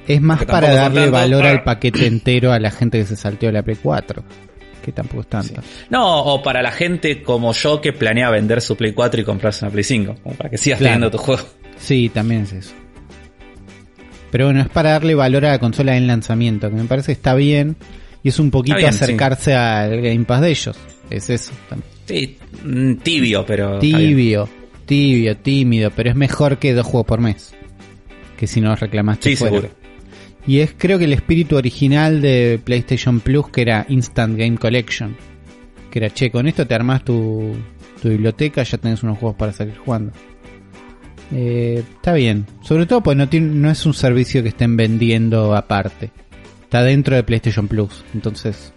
es 0.08 0.22
más 0.22 0.40
Que 0.40 0.46
para 0.46 0.72
darle 0.74 1.10
valor 1.10 1.40
para- 1.42 1.50
al 1.52 1.64
paquete 1.64 2.06
entero 2.06 2.52
a 2.52 2.58
la 2.58 2.70
gente 2.70 2.98
que 2.98 3.04
se 3.04 3.16
salteó 3.16 3.52
la 3.52 3.62
Play 3.62 3.76
4, 3.82 4.24
que 4.82 4.92
tampoco 4.92 5.20
es 5.20 5.26
tanto. 5.28 5.60
No, 5.90 6.22
o 6.24 6.42
para 6.42 6.62
la 6.62 6.70
gente 6.72 7.22
como 7.22 7.52
yo 7.52 7.80
que 7.82 7.92
planea 7.92 8.30
vender 8.30 8.62
su 8.62 8.74
Play 8.74 8.92
4 8.94 9.20
y 9.20 9.24
comprarse 9.24 9.66
una 9.66 9.72
Play 9.72 9.84
5, 9.84 10.14
como 10.22 10.34
para 10.34 10.48
que 10.48 10.56
sigas 10.56 10.78
Claro. 10.78 10.94
teniendo 10.94 11.10
tu 11.10 11.22
juego. 11.22 11.42
Sí, 11.76 12.08
también 12.08 12.42
es 12.42 12.52
eso. 12.54 12.72
Pero 14.30 14.46
bueno, 14.46 14.62
es 14.62 14.68
para 14.68 14.92
darle 14.92 15.14
valor 15.14 15.44
a 15.44 15.50
la 15.50 15.58
consola 15.58 15.96
en 15.96 16.06
lanzamiento, 16.06 16.70
que 16.70 16.76
me 16.76 16.84
parece 16.84 17.06
que 17.06 17.12
está 17.12 17.34
bien. 17.34 17.76
Y 18.26 18.30
es 18.30 18.40
un 18.40 18.50
poquito 18.50 18.76
bien, 18.78 18.88
acercarse 18.88 19.54
al 19.54 20.00
Game 20.02 20.24
Pass 20.24 20.40
de 20.40 20.50
ellos. 20.50 20.76
Es 21.10 21.30
eso. 21.30 21.52
también. 21.68 21.88
Sí, 22.06 22.36
mm, 22.64 22.94
tibio, 22.96 23.46
pero. 23.46 23.78
Tibio, 23.78 24.48
tibio, 24.84 25.36
tímido, 25.36 25.92
pero 25.94 26.10
es 26.10 26.16
mejor 26.16 26.58
que 26.58 26.74
dos 26.74 26.84
juegos 26.84 27.06
por 27.06 27.20
mes. 27.20 27.54
Que 28.36 28.48
si 28.48 28.60
no 28.60 28.74
reclamaste 28.74 29.30
Sí, 29.30 29.36
fuera. 29.36 29.54
seguro. 29.54 29.74
Y 30.44 30.58
es 30.58 30.74
creo 30.76 30.98
que 30.98 31.04
el 31.04 31.12
espíritu 31.12 31.54
original 31.56 32.20
de 32.20 32.60
PlayStation 32.64 33.20
Plus, 33.20 33.48
que 33.50 33.62
era 33.62 33.86
Instant 33.88 34.36
Game 34.36 34.58
Collection. 34.58 35.16
Que 35.88 36.00
era, 36.00 36.10
che, 36.10 36.28
con 36.32 36.48
esto 36.48 36.66
te 36.66 36.74
armas 36.74 37.04
tu, 37.04 37.54
tu 38.02 38.08
biblioteca, 38.08 38.64
ya 38.64 38.76
tenés 38.76 39.04
unos 39.04 39.18
juegos 39.18 39.36
para 39.38 39.52
seguir 39.52 39.76
jugando. 39.76 40.10
Eh, 41.32 41.84
está 41.94 42.12
bien. 42.12 42.44
Sobre 42.60 42.86
todo 42.86 43.04
pues 43.04 43.16
no, 43.16 43.28
tiene, 43.28 43.54
no 43.54 43.70
es 43.70 43.86
un 43.86 43.94
servicio 43.94 44.42
que 44.42 44.48
estén 44.48 44.76
vendiendo 44.76 45.54
aparte. 45.54 46.10
Está 46.66 46.82
dentro 46.82 47.16
de 47.16 47.22
PlayStation 47.22 47.66
Plus. 47.68 48.04
Entonces, 48.14 48.72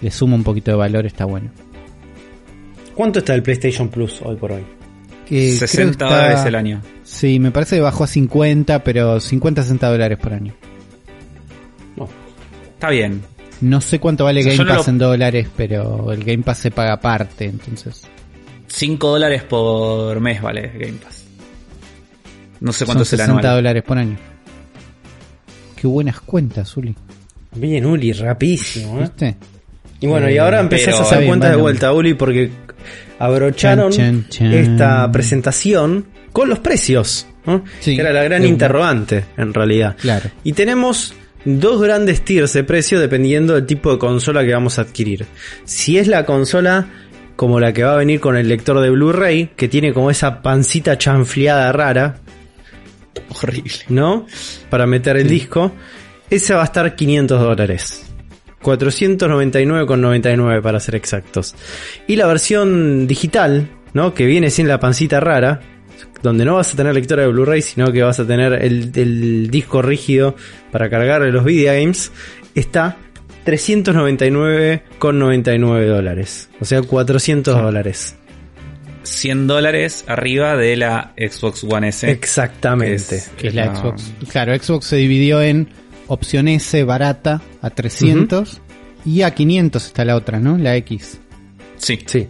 le 0.00 0.10
suma 0.10 0.34
un 0.36 0.44
poquito 0.44 0.70
de 0.70 0.76
valor, 0.78 1.06
está 1.06 1.24
bueno. 1.26 1.50
¿Cuánto 2.94 3.18
está 3.18 3.34
el 3.34 3.42
PlayStation 3.42 3.88
Plus 3.88 4.20
hoy 4.22 4.36
por 4.36 4.52
hoy? 4.52 4.64
Que 5.28 5.52
60 5.54 5.90
está- 5.92 6.04
dólares 6.06 6.44
el 6.46 6.54
año. 6.54 6.80
Sí, 7.02 7.38
me 7.40 7.50
parece 7.50 7.76
que 7.76 7.82
bajó 7.82 8.04
a 8.04 8.06
50, 8.06 8.84
pero 8.84 9.18
50-60 9.20 9.90
dólares 9.90 10.18
por 10.18 10.32
año. 10.32 10.54
No. 11.96 12.08
Está 12.74 12.90
bien. 12.90 13.22
No 13.60 13.80
sé 13.80 13.98
cuánto 13.98 14.24
vale 14.24 14.40
O 14.40 14.42
sea, 14.44 14.52
Game 14.52 14.58
yo 14.58 14.64
no 14.64 14.76
Pass 14.76 14.86
lo- 14.86 14.92
en 14.92 14.98
dólares, 14.98 15.48
pero 15.56 16.12
el 16.12 16.22
Game 16.24 16.42
Pass 16.42 16.58
se 16.58 16.70
paga 16.70 16.92
aparte, 16.94 17.46
entonces. 17.46 18.06
5 18.66 19.08
dólares 19.10 19.42
por 19.44 20.20
mes 20.20 20.40
vale 20.42 20.68
Game 20.78 20.98
Pass. 21.02 21.24
No 22.60 22.72
sé 22.72 22.78
Son 22.80 22.86
cuánto 22.86 23.02
es 23.02 23.12
el 23.12 23.18
60 23.18 23.38
anual. 23.40 23.54
dólares 23.56 23.82
por 23.82 23.98
año. 23.98 24.16
Qué 25.84 25.88
buenas 25.88 26.18
cuentas, 26.22 26.74
Uli. 26.78 26.94
Bien, 27.56 27.84
Uli, 27.84 28.10
rapidísimo, 28.14 28.96
¿eh? 28.96 29.00
¿Viste? 29.02 29.36
Y 30.00 30.06
bueno, 30.06 30.30
y 30.30 30.36
Eh, 30.36 30.40
ahora 30.40 30.60
empezás 30.60 30.94
pero- 30.94 30.96
a 30.96 31.02
hacer 31.02 31.18
bien, 31.18 31.28
cuentas 31.28 31.50
de 31.50 31.56
vuelta, 31.58 31.92
Uli, 31.92 32.14
porque 32.14 32.50
abrocharon 33.18 33.92
Chan, 33.92 34.24
chan, 34.30 34.50
chan. 34.50 34.52
esta 34.54 35.12
presentación 35.12 36.06
con 36.32 36.48
los 36.48 36.60
precios, 36.60 37.26
¿no? 37.44 37.64
Sí, 37.80 37.96
que 37.96 38.00
era 38.00 38.14
la 38.14 38.24
gran 38.24 38.40
de 38.40 38.48
interrogante, 38.48 39.26
en 39.36 39.52
realidad. 39.52 39.94
Claro. 40.00 40.30
Y 40.42 40.54
tenemos 40.54 41.12
dos 41.44 41.82
grandes 41.82 42.22
tiers 42.24 42.54
de 42.54 42.64
precio 42.64 42.98
dependiendo 42.98 43.52
del 43.54 43.66
tipo 43.66 43.92
de 43.92 43.98
consola 43.98 44.42
que 44.42 44.54
vamos 44.54 44.78
a 44.78 44.82
adquirir. 44.82 45.26
Si 45.66 45.98
es 45.98 46.08
la 46.08 46.24
consola 46.24 46.86
como 47.36 47.60
la 47.60 47.74
que 47.74 47.84
va 47.84 47.92
a 47.92 47.96
venir 47.98 48.20
con 48.20 48.38
el 48.38 48.48
lector 48.48 48.80
de 48.80 48.88
Blu-ray, 48.88 49.50
que 49.54 49.68
tiene 49.68 49.92
como 49.92 50.10
esa 50.10 50.40
pancita 50.40 50.96
chanfleada 50.96 51.70
rara, 51.72 52.20
Horrible. 53.30 53.72
¿no? 53.88 54.26
Para 54.70 54.86
meter 54.86 55.16
el 55.16 55.26
disco. 55.28 55.72
Esa 56.30 56.54
va 56.56 56.62
a 56.62 56.66
estar 56.66 56.94
500 56.94 57.40
dólares. 57.40 58.06
499,99 58.62 60.62
para 60.62 60.78
ser 60.80 60.94
exactos. 60.94 61.54
Y 62.06 62.16
la 62.16 62.26
versión 62.26 63.06
digital, 63.06 63.68
¿no? 63.92 64.14
Que 64.14 64.24
viene 64.26 64.48
sin 64.50 64.68
la 64.68 64.80
pancita 64.80 65.20
rara. 65.20 65.60
Donde 66.22 66.46
no 66.46 66.54
vas 66.54 66.72
a 66.72 66.76
tener 66.76 66.94
lectora 66.94 67.22
de 67.22 67.28
Blu-ray, 67.28 67.60
sino 67.60 67.92
que 67.92 68.02
vas 68.02 68.18
a 68.18 68.26
tener 68.26 68.54
el, 68.54 68.90
el 68.94 69.50
disco 69.50 69.82
rígido 69.82 70.34
para 70.72 70.88
cargar 70.88 71.20
los 71.20 71.44
videogames. 71.44 72.10
Está 72.54 72.96
399,99 73.44 75.86
dólares. 75.86 76.48
O 76.60 76.64
sea, 76.64 76.80
400 76.80 77.60
dólares. 77.60 78.16
100 79.04 79.46
dólares 79.46 80.04
arriba 80.08 80.56
de 80.56 80.76
la 80.76 81.12
Xbox 81.16 81.64
One 81.64 81.88
S. 81.88 82.10
Exactamente. 82.10 83.22
Que 83.36 83.48
es 83.48 83.54
la 83.54 83.74
Xbox. 83.74 84.12
Claro, 84.30 84.56
Xbox 84.58 84.86
se 84.86 84.96
dividió 84.96 85.40
en 85.42 85.68
opción 86.06 86.48
S 86.48 86.82
barata 86.84 87.40
a 87.62 87.70
300 87.70 88.60
y 89.04 89.22
a 89.22 89.32
500 89.32 89.86
está 89.86 90.04
la 90.04 90.16
otra, 90.16 90.40
¿no? 90.40 90.58
La 90.58 90.76
X. 90.76 91.18
Sí. 91.76 91.98
Sí. 92.06 92.26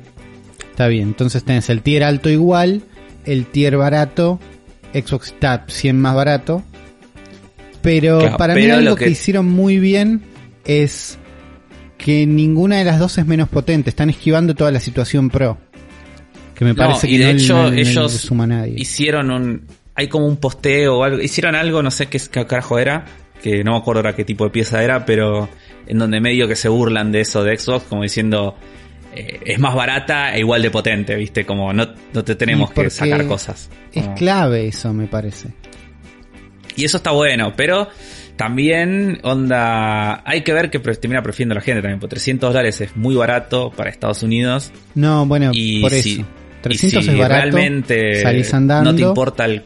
Está 0.71 0.89
bien, 0.89 1.05
entonces 1.09 1.45
tenés 1.45 1.71
el 1.71 1.83
tier 1.83 2.03
alto 2.03 2.29
igual, 2.29 2.83
el 3.25 3.47
tier 3.47 3.77
barato, 3.77 4.41
Xbox 4.93 5.29
está 5.29 5.65
100 5.69 6.01
más 6.01 6.15
barato. 6.17 6.63
Pero 7.83 8.19
Claro, 8.19 8.37
para 8.37 8.55
mí 8.55 8.63
pero 8.63 8.75
algo 8.77 8.91
lo 8.91 8.97
que... 8.97 9.05
que- 9.05 9.11
hicieron 9.11 9.47
muy 9.47 9.79
bien 9.79 10.23
es 10.65 11.19
que 11.99 12.27
ninguna 12.27 12.79
de 12.79 12.85
las 12.85 12.99
dos 12.99 13.19
es 13.19 13.27
menos 13.27 13.49
potente, 13.49 13.91
están 13.91 14.11
esquivando 14.11 14.55
toda 14.55 14.71
la 14.71 14.81
situación 14.81 15.31
pro. 15.31 15.59
Que 16.55 16.65
me 16.65 16.71
No, 16.73 16.77
parece 16.77 17.09
y 17.09 17.13
que 17.13 17.19
de 17.19 17.25
no, 17.35 17.39
hecho 17.39 17.55
no- 17.71 17.73
ellos 17.73 18.13
suma 18.13 18.45
a 18.45 18.47
nadie. 18.49 18.75
hicieron 18.77 19.31
un... 19.31 19.67
Hay 19.97 20.09
como 20.09 20.27
un 20.27 20.37
posteo 20.39 20.99
o 20.99 21.05
algo. 21.05 21.21
Hicieron 21.21 21.55
algo, 21.55 21.83
no 21.83 21.91
sé 21.91 22.07
qué, 22.07 22.19
qué 22.31 22.47
carajo 22.47 22.79
era, 22.79 23.05
que 23.43 23.63
no 23.65 23.73
me 23.73 23.79
acuerdo 23.79 24.01
ahora 24.01 24.15
qué 24.17 24.25
tipo 24.25 24.45
de 24.45 24.51
pieza 24.51 24.83
era, 24.83 25.05
pero 25.05 25.49
en 25.87 25.99
donde 25.99 26.21
medio 26.21 26.49
que 26.49 26.57
se 26.57 26.69
burlan 26.69 27.13
de 27.13 27.21
eso 27.21 27.45
de 27.45 27.57
Xbox, 27.57 27.85
como 27.89 28.03
diciendo... 28.03 28.57
eh, 29.15 29.41
es 29.45 29.59
más 29.61 29.75
barata 29.75 30.35
e 30.35 30.41
igual 30.41 30.63
de 30.63 30.71
potente, 30.71 31.15
¿viste? 31.15 31.45
Como 31.47 31.73
no, 31.73 31.87
no 32.13 32.25
te 32.25 32.35
tenemos 32.35 32.73
que 32.73 32.91
sacar 32.91 33.25
cosas. 33.27 33.71
Es 33.93 34.03
Como- 34.03 34.17
clave 34.17 34.67
eso, 34.67 34.93
me 34.93 35.07
parece. 35.07 35.51
Y 36.77 36.85
eso 36.85 36.97
está 36.97 37.13
bueno, 37.13 37.53
pero 37.57 37.87
también, 38.35 39.21
onda, 39.23 40.23
hay 40.29 40.43
que 40.43 40.53
ver 40.53 40.71
que 40.71 40.81
termina 40.81 41.23
prefiriendo 41.23 41.55
la 41.55 41.61
gente 41.61 41.81
también, 41.83 42.01
porque 42.01 42.15
300 42.17 42.53
dólares 42.53 42.81
es 42.81 42.97
muy 42.97 43.15
barato 43.15 43.71
para 43.71 43.91
Estados 43.91 44.25
Unidos. 44.25 44.73
No, 44.97 45.25
bueno, 45.25 45.53
Y 45.55 45.81
por 45.81 45.93
si, 45.93 46.15
eso. 46.15 46.25
Y 46.67 46.69
300 46.79 47.05
si 47.05 47.11
es 47.11 47.19
barato. 47.19 47.43
realmente 47.43 48.23
salís 48.23 48.53
andando. 48.55 48.91
no 48.93 48.97
te 48.97 49.03
importa 49.03 49.45
el... 49.45 49.65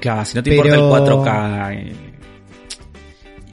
Claro, 0.00 0.24
si 0.24 0.36
no 0.36 0.42
te 0.42 0.50
Pero- 0.50 0.74
importa 0.74 0.96
el 0.96 1.12
4K. 1.12 1.74
eh, 1.74 1.92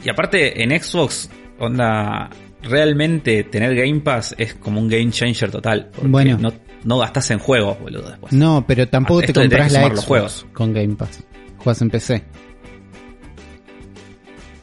Y 0.03 0.09
aparte, 0.09 0.63
en 0.63 0.81
Xbox, 0.81 1.29
onda, 1.59 2.29
realmente 2.63 3.43
tener 3.43 3.75
Game 3.75 3.99
Pass 4.01 4.33
es 4.37 4.53
como 4.55 4.79
un 4.79 4.87
game 4.87 5.11
changer 5.11 5.51
total. 5.51 5.89
Porque 5.93 6.07
Bueno. 6.09 6.37
no, 6.39 6.51
no 6.85 6.97
gastas 6.99 7.29
en 7.31 7.39
juegos, 7.39 7.79
boludo, 7.79 8.09
después. 8.09 8.33
No, 8.33 8.65
pero 8.67 8.87
tampoco 8.87 9.19
Ah, 9.21 9.25
te 9.27 9.33
compras 9.33 9.71
la 9.71 9.79
sumar 9.79 9.91
los 9.91 9.99
Xbox 9.99 10.07
juegos. 10.07 10.45
con 10.53 10.73
Game 10.73 10.95
Pass. 10.95 11.23
Juegas 11.57 11.81
en 11.81 11.89
PC. 11.89 12.23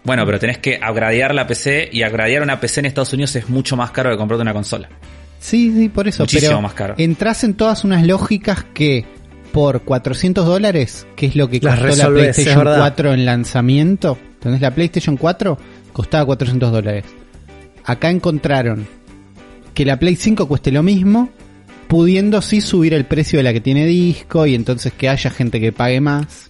Bueno, 0.04 0.24
pero 0.24 0.38
tenés 0.38 0.58
que 0.58 0.78
upgradear 0.88 1.34
la 1.34 1.46
PC 1.46 1.88
y 1.92 2.04
upgradear 2.04 2.42
una 2.42 2.60
PC 2.60 2.80
en 2.80 2.86
Estados 2.86 3.12
Unidos 3.12 3.34
es 3.36 3.48
mucho 3.48 3.76
más 3.76 3.90
caro 3.90 4.10
que 4.10 4.16
comprarte 4.16 4.42
una 4.42 4.52
consola. 4.52 4.88
Sí, 5.38 5.72
sí, 5.76 5.88
por 5.88 6.08
eso. 6.08 6.22
Muchísimo 6.24 6.50
pero 6.50 6.62
más 6.62 6.74
caro. 6.74 6.94
entras 6.98 7.44
en 7.44 7.54
todas 7.54 7.84
unas 7.84 8.06
lógicas 8.06 8.64
que 8.74 9.04
por 9.52 9.82
400 9.82 10.44
dólares, 10.44 11.06
que 11.16 11.26
es 11.26 11.36
lo 11.36 11.48
que 11.48 11.60
costó 11.60 11.86
la 11.96 12.08
PlayStation 12.08 12.58
verdad. 12.58 12.78
4 12.78 13.14
en 13.14 13.24
lanzamiento, 13.24 14.18
¿entendés? 14.34 14.60
La 14.60 14.74
PlayStation 14.74 15.16
4 15.16 15.58
costaba 15.92 16.26
400 16.26 16.72
dólares. 16.72 17.04
Acá 17.84 18.10
encontraron 18.10 18.86
que 19.72 19.84
la 19.84 19.98
Play 19.98 20.16
5 20.16 20.48
cueste 20.48 20.72
lo 20.72 20.82
mismo, 20.82 21.30
pudiendo 21.88 22.42
sí 22.42 22.60
subir 22.60 22.92
el 22.94 23.04
precio 23.04 23.38
de 23.38 23.44
la 23.44 23.52
que 23.52 23.60
tiene 23.60 23.86
disco 23.86 24.46
y 24.46 24.54
entonces 24.54 24.92
que 24.92 25.08
haya 25.08 25.30
gente 25.30 25.60
que 25.60 25.70
pague 25.72 26.00
más, 26.00 26.48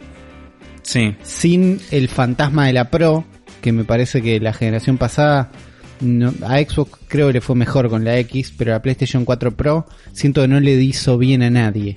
Sí. 0.83 1.15
sin 1.23 1.81
el 1.91 2.09
fantasma 2.09 2.67
de 2.69 2.73
la 2.73 2.91
Pro, 2.91 3.25
que 3.61 3.73
me 3.73 3.85
parece 3.85 4.23
que 4.23 4.41
la 4.41 4.53
generación 4.53 4.97
pasada 4.97 5.51
no- 6.01 6.33
a 6.47 6.59
Xbox 6.59 6.99
creo 7.09 7.29
que 7.29 7.35
le 7.35 7.41
fue 7.41 7.57
mejor 7.57 7.89
con 7.89 8.05
la 8.05 8.19
X, 8.19 8.53
pero 8.57 8.73
la 8.73 8.83
PlayStation 8.83 9.25
4 9.25 9.53
Pro 9.57 9.87
siento 10.13 10.43
que 10.43 10.49
no 10.49 10.61
le 10.61 10.73
hizo 10.75 11.19
bien 11.19 11.43
a 11.43 11.51
nadie. 11.51 11.97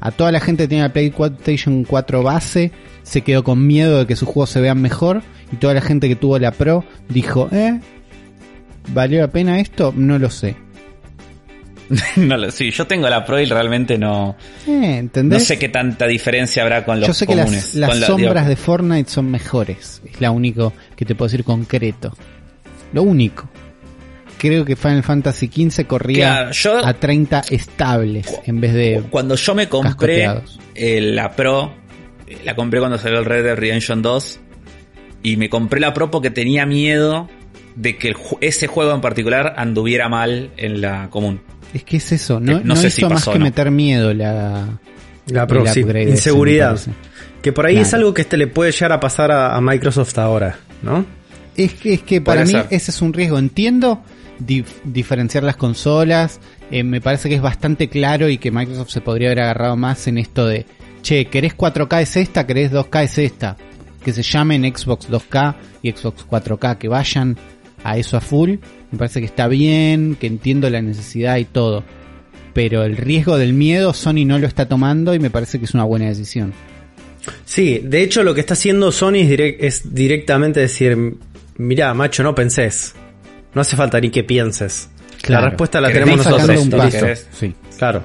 A 0.00 0.10
toda 0.12 0.32
la 0.32 0.40
gente 0.40 0.64
que 0.64 0.68
tiene 0.68 0.84
la 0.84 0.92
PlayStation 0.92 1.84
4 1.84 2.22
base 2.22 2.72
se 3.02 3.20
quedó 3.20 3.44
con 3.44 3.66
miedo 3.66 3.98
de 3.98 4.06
que 4.06 4.16
sus 4.16 4.28
juegos 4.28 4.50
se 4.50 4.60
vean 4.60 4.80
mejor 4.80 5.22
y 5.52 5.56
toda 5.56 5.74
la 5.74 5.80
gente 5.82 6.08
que 6.08 6.16
tuvo 6.16 6.38
la 6.38 6.52
Pro 6.52 6.84
dijo, 7.08 7.48
eh, 7.52 7.80
¿valió 8.94 9.20
la 9.20 9.28
pena 9.30 9.60
esto? 9.60 9.92
No 9.96 10.18
lo 10.18 10.30
sé. 10.30 10.56
no 12.16 12.36
lo 12.36 12.50
sí, 12.52 12.70
yo 12.70 12.86
tengo 12.86 13.08
la 13.08 13.24
Pro 13.26 13.40
y 13.40 13.46
realmente 13.46 13.98
no, 13.98 14.36
Eh, 14.66 14.98
¿entendés? 14.98 15.40
no 15.40 15.44
sé 15.44 15.58
qué 15.58 15.68
tanta 15.68 16.06
diferencia 16.06 16.62
habrá 16.62 16.84
con 16.84 17.00
los 17.00 17.08
Yo 17.08 17.12
sé 17.14 17.26
que 17.26 17.34
comunes. 17.34 17.74
las, 17.74 17.90
las 17.90 18.00
la- 18.00 18.06
sombras 18.06 18.46
de 18.46 18.54
Fortnite 18.56 19.10
son 19.10 19.28
mejores. 19.30 20.00
Es 20.08 20.20
la 20.20 20.30
único 20.30 20.72
que 20.94 21.04
te 21.04 21.14
puedo 21.16 21.28
decir 21.28 21.44
concreto. 21.44 22.16
Lo 22.92 23.02
único. 23.02 23.48
Creo 24.38 24.64
que 24.64 24.74
Final 24.74 25.02
Fantasy 25.02 25.48
XV 25.52 25.86
corría 25.86 26.34
Claro, 26.34 26.52
yo- 26.52 26.86
a 26.86 26.94
30 26.94 27.42
estables 27.50 28.26
en 28.46 28.60
vez 28.60 28.72
de... 28.72 29.02
Cuando 29.10 29.34
yo 29.34 29.54
me 29.54 29.68
compré 29.68 30.28
eh, 30.74 31.00
la 31.02 31.30
Pro, 31.32 31.74
eh, 32.26 32.38
la 32.44 32.54
compré 32.56 32.80
cuando 32.80 32.96
salió 32.96 33.18
el 33.18 33.26
Red 33.26 33.44
Dead 33.44 33.56
Redemption 33.56 34.00
2 34.00 34.40
y 35.22 35.36
me 35.36 35.50
compré 35.50 35.78
la 35.80 35.92
Pro 35.92 36.10
porque 36.10 36.30
tenía 36.30 36.64
miedo 36.64 37.28
de 37.76 37.98
que 37.98 38.08
el 38.08 38.16
ese 38.40 38.66
juego 38.66 38.94
en 38.94 39.02
particular 39.02 39.54
anduviera 39.58 40.08
mal 40.08 40.50
en 40.56 40.80
la 40.80 41.10
común. 41.10 41.42
Es 41.74 41.84
que 41.84 41.98
es 41.98 42.10
eso. 42.12 42.40
No, 42.40 42.52
Eh, 42.52 42.60
no 42.64 42.74
no 42.74 42.76
sé 42.76 42.88
hizo 42.88 42.96
si 42.96 43.04
más 43.04 43.24
que 43.28 43.38
¿no? 43.38 43.44
meter 43.44 43.70
miedo 43.70 44.14
la... 44.14 44.78
La 45.26 45.46
Pro, 45.46 45.60
el 45.64 45.68
sí. 45.68 45.80
Inseguridad. 45.80 46.80
Que 47.42 47.52
por 47.52 47.66
ahí 47.66 47.74
Claro. 47.74 47.86
es 47.86 47.94
algo 47.94 48.14
que 48.14 48.22
este 48.22 48.36
le 48.38 48.46
puede 48.46 48.72
llegar 48.72 48.92
a 48.92 49.00
pasar 49.00 49.30
a, 49.30 49.54
a 49.54 49.60
Microsoft 49.60 50.18
ahora, 50.18 50.58
¿no? 50.82 51.04
Es 51.64 51.74
que, 51.74 51.94
es 51.94 52.02
que 52.02 52.20
para 52.20 52.44
mí 52.44 52.52
ser. 52.52 52.66
ese 52.70 52.90
es 52.90 53.02
un 53.02 53.12
riesgo. 53.12 53.38
Entiendo 53.38 54.02
dif- 54.44 54.82
diferenciar 54.84 55.42
las 55.44 55.56
consolas. 55.56 56.40
eh, 56.70 56.82
me 56.84 57.00
parece 57.00 57.28
que 57.28 57.34
es 57.36 57.42
bastante 57.42 57.88
claro 57.88 58.28
y 58.28 58.38
que 58.38 58.50
Microsoft 58.50 58.90
se 58.90 59.00
podría 59.00 59.28
haber 59.28 59.40
agarrado 59.40 59.76
más 59.76 60.06
en 60.06 60.18
esto 60.18 60.46
de, 60.46 60.66
che, 61.02 61.26
¿querés 61.26 61.56
4K 61.56 62.02
es 62.02 62.16
esta? 62.16 62.46
¿Querés 62.46 62.70
2K 62.72 63.02
es 63.04 63.18
esta? 63.18 63.56
Que 64.04 64.12
se 64.12 64.22
llamen 64.22 64.62
Xbox 64.64 65.08
2K 65.10 65.56
y 65.82 65.90
Xbox 65.92 66.26
4K, 66.26 66.78
que 66.78 66.88
vayan 66.88 67.36
a 67.84 67.96
eso 67.98 68.16
a 68.16 68.20
full. 68.20 68.56
Me 68.92 68.98
parece 68.98 69.20
que 69.20 69.26
está 69.26 69.46
bien, 69.48 70.16
que 70.18 70.26
entiendo 70.26 70.68
la 70.70 70.80
necesidad 70.82 71.36
y 71.38 71.44
todo. 71.44 71.84
Pero 72.54 72.82
el 72.82 72.96
riesgo 72.96 73.36
del 73.38 73.52
miedo 73.52 73.92
Sony 73.94 74.24
no 74.26 74.38
lo 74.38 74.46
está 74.46 74.66
tomando 74.66 75.14
y 75.14 75.18
me 75.20 75.30
parece 75.30 75.58
que 75.58 75.64
es 75.66 75.74
una 75.74 75.84
buena 75.84 76.06
decisión. 76.06 76.52
Sí, 77.44 77.80
de 77.84 78.02
hecho 78.02 78.22
lo 78.24 78.34
que 78.34 78.40
está 78.40 78.54
haciendo 78.54 78.90
Sony 78.92 79.16
es 79.26 79.94
directamente 79.94 80.60
decir, 80.60 81.16
mirá, 81.66 81.92
macho, 81.94 82.22
no 82.22 82.34
pensés. 82.34 82.94
No 83.54 83.60
hace 83.60 83.76
falta 83.76 84.00
ni 84.00 84.10
que 84.10 84.24
pienses. 84.24 84.90
Claro. 85.22 85.44
La 85.44 85.48
respuesta 85.50 85.80
la 85.80 85.88
¿Querés 85.88 86.04
tenemos 86.04 86.26
nosotros. 86.26 86.62
un 86.62 86.70
paso. 86.70 87.06
Sí. 87.32 87.54
Claro. 87.78 88.02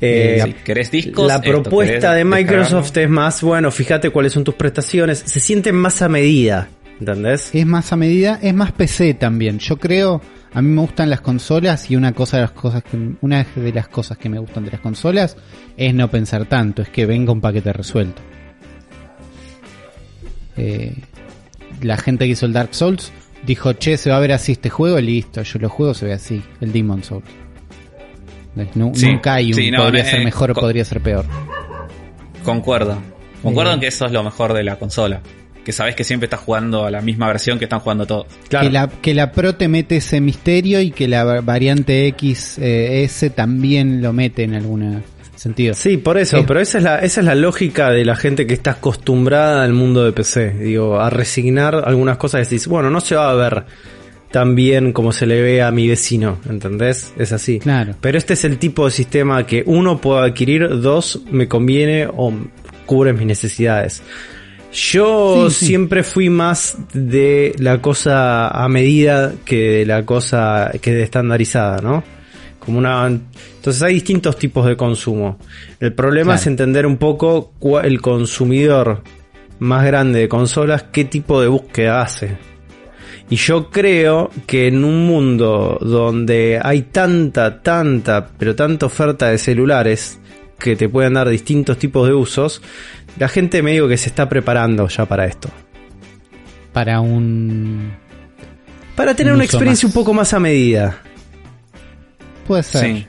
Eh, 0.00 0.36
Eh, 0.38 0.42
Si 0.44 0.52
querés 0.64 0.90
discos, 0.90 1.26
la 1.26 1.36
esto, 1.36 1.50
propuesta 1.50 2.12
de 2.14 2.24
Microsoft 2.24 2.96
es 2.96 3.08
más, 3.10 3.42
bueno, 3.42 3.70
fíjate 3.72 4.10
cuáles 4.10 4.32
son 4.32 4.44
tus 4.44 4.54
prestaciones. 4.54 5.18
Se 5.26 5.40
sienten 5.40 5.74
más 5.74 6.02
a 6.02 6.08
medida, 6.08 6.68
¿entendés? 7.00 7.50
Es 7.52 7.66
más 7.66 7.92
a 7.92 7.96
medida, 7.96 8.38
es 8.40 8.54
más 8.54 8.70
PC 8.72 9.14
también. 9.14 9.58
Yo 9.58 9.76
creo, 9.78 10.20
a 10.52 10.62
mí 10.62 10.68
me 10.68 10.80
gustan 10.82 11.10
las 11.10 11.20
consolas 11.20 11.90
y 11.90 11.96
una 11.96 12.12
cosa 12.12 12.36
de 12.36 12.42
las 12.44 12.52
cosas 12.52 12.84
que, 12.84 12.96
una 13.20 13.44
de 13.56 13.72
las 13.72 13.88
cosas 13.88 14.16
que 14.18 14.28
me 14.28 14.38
gustan 14.38 14.64
de 14.64 14.70
las 14.70 14.80
consolas 14.80 15.36
es 15.76 15.92
no 15.92 16.08
pensar 16.08 16.44
tanto, 16.46 16.82
es 16.82 16.90
que 16.90 17.04
venga 17.04 17.32
un 17.32 17.40
paquete 17.40 17.72
resuelto. 17.72 18.22
Eh, 20.56 20.94
la 21.82 21.96
gente 21.96 22.24
que 22.26 22.32
hizo 22.32 22.46
el 22.46 22.52
Dark 22.52 22.74
Souls 22.74 23.12
dijo, 23.46 23.72
che, 23.74 23.96
se 23.96 24.10
va 24.10 24.16
a 24.16 24.20
ver 24.20 24.32
así 24.32 24.52
este 24.52 24.68
juego, 24.70 24.98
listo, 25.00 25.42
yo 25.42 25.58
lo 25.58 25.68
juego, 25.68 25.94
se 25.94 26.06
ve 26.06 26.12
así, 26.12 26.42
el 26.60 26.72
Demon 26.72 27.02
Souls. 27.04 27.24
Nu- 28.74 28.92
Sí, 28.94 29.06
nunca 29.06 29.34
hay 29.34 29.48
un 29.52 29.54
sí, 29.54 29.70
no, 29.70 29.84
podría 29.84 30.02
eh, 30.02 30.10
ser 30.10 30.24
mejor 30.24 30.50
o 30.50 30.54
podría 30.54 30.84
ser 30.84 31.00
peor. 31.00 31.24
Concuerdo. 32.44 32.98
Concuerdo 33.42 33.72
Eh. 33.72 33.74
en 33.74 33.80
que 33.80 33.86
eso 33.88 34.06
es 34.06 34.12
lo 34.12 34.22
mejor 34.22 34.52
de 34.52 34.64
la 34.64 34.76
consola. 34.76 35.20
Que 35.64 35.72
sabes 35.72 35.94
que 35.94 36.02
siempre 36.02 36.24
estás 36.26 36.40
jugando 36.40 36.86
a 36.86 36.90
la 36.90 37.00
misma 37.02 37.26
versión 37.28 37.58
que 37.58 37.66
están 37.66 37.80
jugando 37.80 38.06
todos. 38.06 38.26
Claro. 38.48 38.66
Que, 38.66 38.72
la, 38.72 38.88
que 38.88 39.14
la 39.14 39.32
Pro 39.32 39.54
te 39.54 39.68
mete 39.68 39.96
ese 39.98 40.20
misterio 40.20 40.80
y 40.80 40.90
que 40.90 41.06
la 41.08 41.24
va- 41.24 41.40
variante 41.42 42.12
XS 42.18 43.30
también 43.34 44.00
lo 44.00 44.12
mete 44.12 44.44
en 44.44 44.54
algún 44.54 45.04
sentido. 45.38 45.74
Sí, 45.74 45.96
por 45.96 46.18
eso, 46.18 46.38
Es- 46.38 46.44
pero 46.46 46.60
esa 46.60 46.78
es 46.78 46.84
la, 46.84 46.98
esa 46.98 47.20
es 47.20 47.26
la 47.26 47.34
lógica 47.34 47.90
de 47.90 48.04
la 48.04 48.16
gente 48.16 48.46
que 48.46 48.54
está 48.54 48.72
acostumbrada 48.72 49.62
al 49.64 49.72
mundo 49.72 50.04
de 50.04 50.12
PC. 50.12 50.50
Digo, 50.58 51.00
a 51.00 51.10
resignar 51.10 51.74
algunas 51.86 52.16
cosas 52.18 52.40
y 52.40 52.44
decís, 52.44 52.66
bueno, 52.66 52.90
no 52.90 53.00
se 53.00 53.14
va 53.14 53.30
a 53.30 53.34
ver 53.34 53.64
tan 54.30 54.54
bien 54.54 54.92
como 54.92 55.12
se 55.12 55.24
le 55.26 55.40
ve 55.40 55.62
a 55.62 55.70
mi 55.70 55.88
vecino, 55.88 56.38
¿entendés? 56.50 57.14
Es 57.18 57.32
así. 57.32 57.60
Claro. 57.60 57.94
Pero 58.00 58.18
este 58.18 58.34
es 58.34 58.44
el 58.44 58.58
tipo 58.58 58.84
de 58.84 58.90
sistema 58.90 59.46
que 59.46 59.62
uno 59.64 60.00
puedo 60.00 60.18
adquirir, 60.18 60.68
dos, 60.80 61.22
me 61.30 61.48
conviene 61.48 62.06
o 62.14 62.32
cubre 62.84 63.12
mis 63.14 63.26
necesidades. 63.26 64.02
Yo 64.72 65.48
Sí, 65.48 65.54
sí. 65.60 65.66
siempre 65.66 66.02
fui 66.02 66.28
más 66.28 66.76
de 66.92 67.54
la 67.58 67.80
cosa 67.80 68.48
a 68.48 68.68
medida 68.68 69.32
que 69.46 69.56
de 69.78 69.86
la 69.86 70.04
cosa 70.04 70.70
que 70.82 70.92
de 70.92 71.02
estandarizada, 71.04 71.80
¿no? 71.80 72.04
Como 72.68 72.80
una 72.80 73.06
entonces 73.06 73.82
hay 73.82 73.94
distintos 73.94 74.36
tipos 74.36 74.66
de 74.66 74.76
consumo. 74.76 75.38
El 75.80 75.94
problema 75.94 76.32
Claro. 76.32 76.40
es 76.40 76.46
entender 76.48 76.84
un 76.84 76.98
poco 76.98 77.54
el 77.82 78.02
consumidor 78.02 79.02
más 79.58 79.86
grande 79.86 80.18
de 80.18 80.28
consolas 80.28 80.82
qué 80.92 81.06
tipo 81.06 81.40
de 81.40 81.48
búsqueda 81.48 82.02
hace. 82.02 82.36
Y 83.30 83.36
yo 83.36 83.70
creo 83.70 84.28
que 84.46 84.68
en 84.68 84.84
un 84.84 85.06
mundo 85.06 85.78
donde 85.80 86.60
hay 86.62 86.82
tanta, 86.82 87.62
tanta, 87.62 88.28
pero 88.36 88.54
tanta 88.54 88.84
oferta 88.84 89.28
de 89.28 89.38
celulares 89.38 90.20
que 90.58 90.76
te 90.76 90.90
pueden 90.90 91.14
dar 91.14 91.30
distintos 91.30 91.78
tipos 91.78 92.06
de 92.06 92.12
usos, 92.12 92.60
la 93.18 93.28
gente 93.28 93.62
me 93.62 93.72
digo 93.72 93.88
que 93.88 93.96
se 93.96 94.10
está 94.10 94.28
preparando 94.28 94.86
ya 94.88 95.06
para 95.06 95.24
esto. 95.24 95.48
Para 96.74 97.00
un... 97.00 97.92
Para 98.94 99.14
tener 99.14 99.32
Un 99.32 99.36
una 99.36 99.44
experiencia 99.44 99.88
más. 99.88 99.96
un 99.96 100.02
poco 100.02 100.12
más 100.12 100.34
a 100.34 100.38
medida. 100.38 100.98
Puede 102.48 102.62
ser. 102.64 102.84
Sí. 102.84 103.06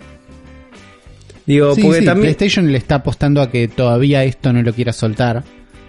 Digo, 1.48 1.74
Sí, 1.74 1.82
porque 1.82 2.00
sí, 2.02 2.06
también... 2.06 2.26
PlayStation 2.36 2.72
le 2.72 2.78
está 2.78 2.96
apostando 2.96 3.42
a 3.42 3.50
que 3.50 3.68
todavía 3.68 4.24
esto 4.24 4.54
no 4.54 4.62
lo 4.62 4.72
quiera 4.74 4.94
soltar. 4.94 5.44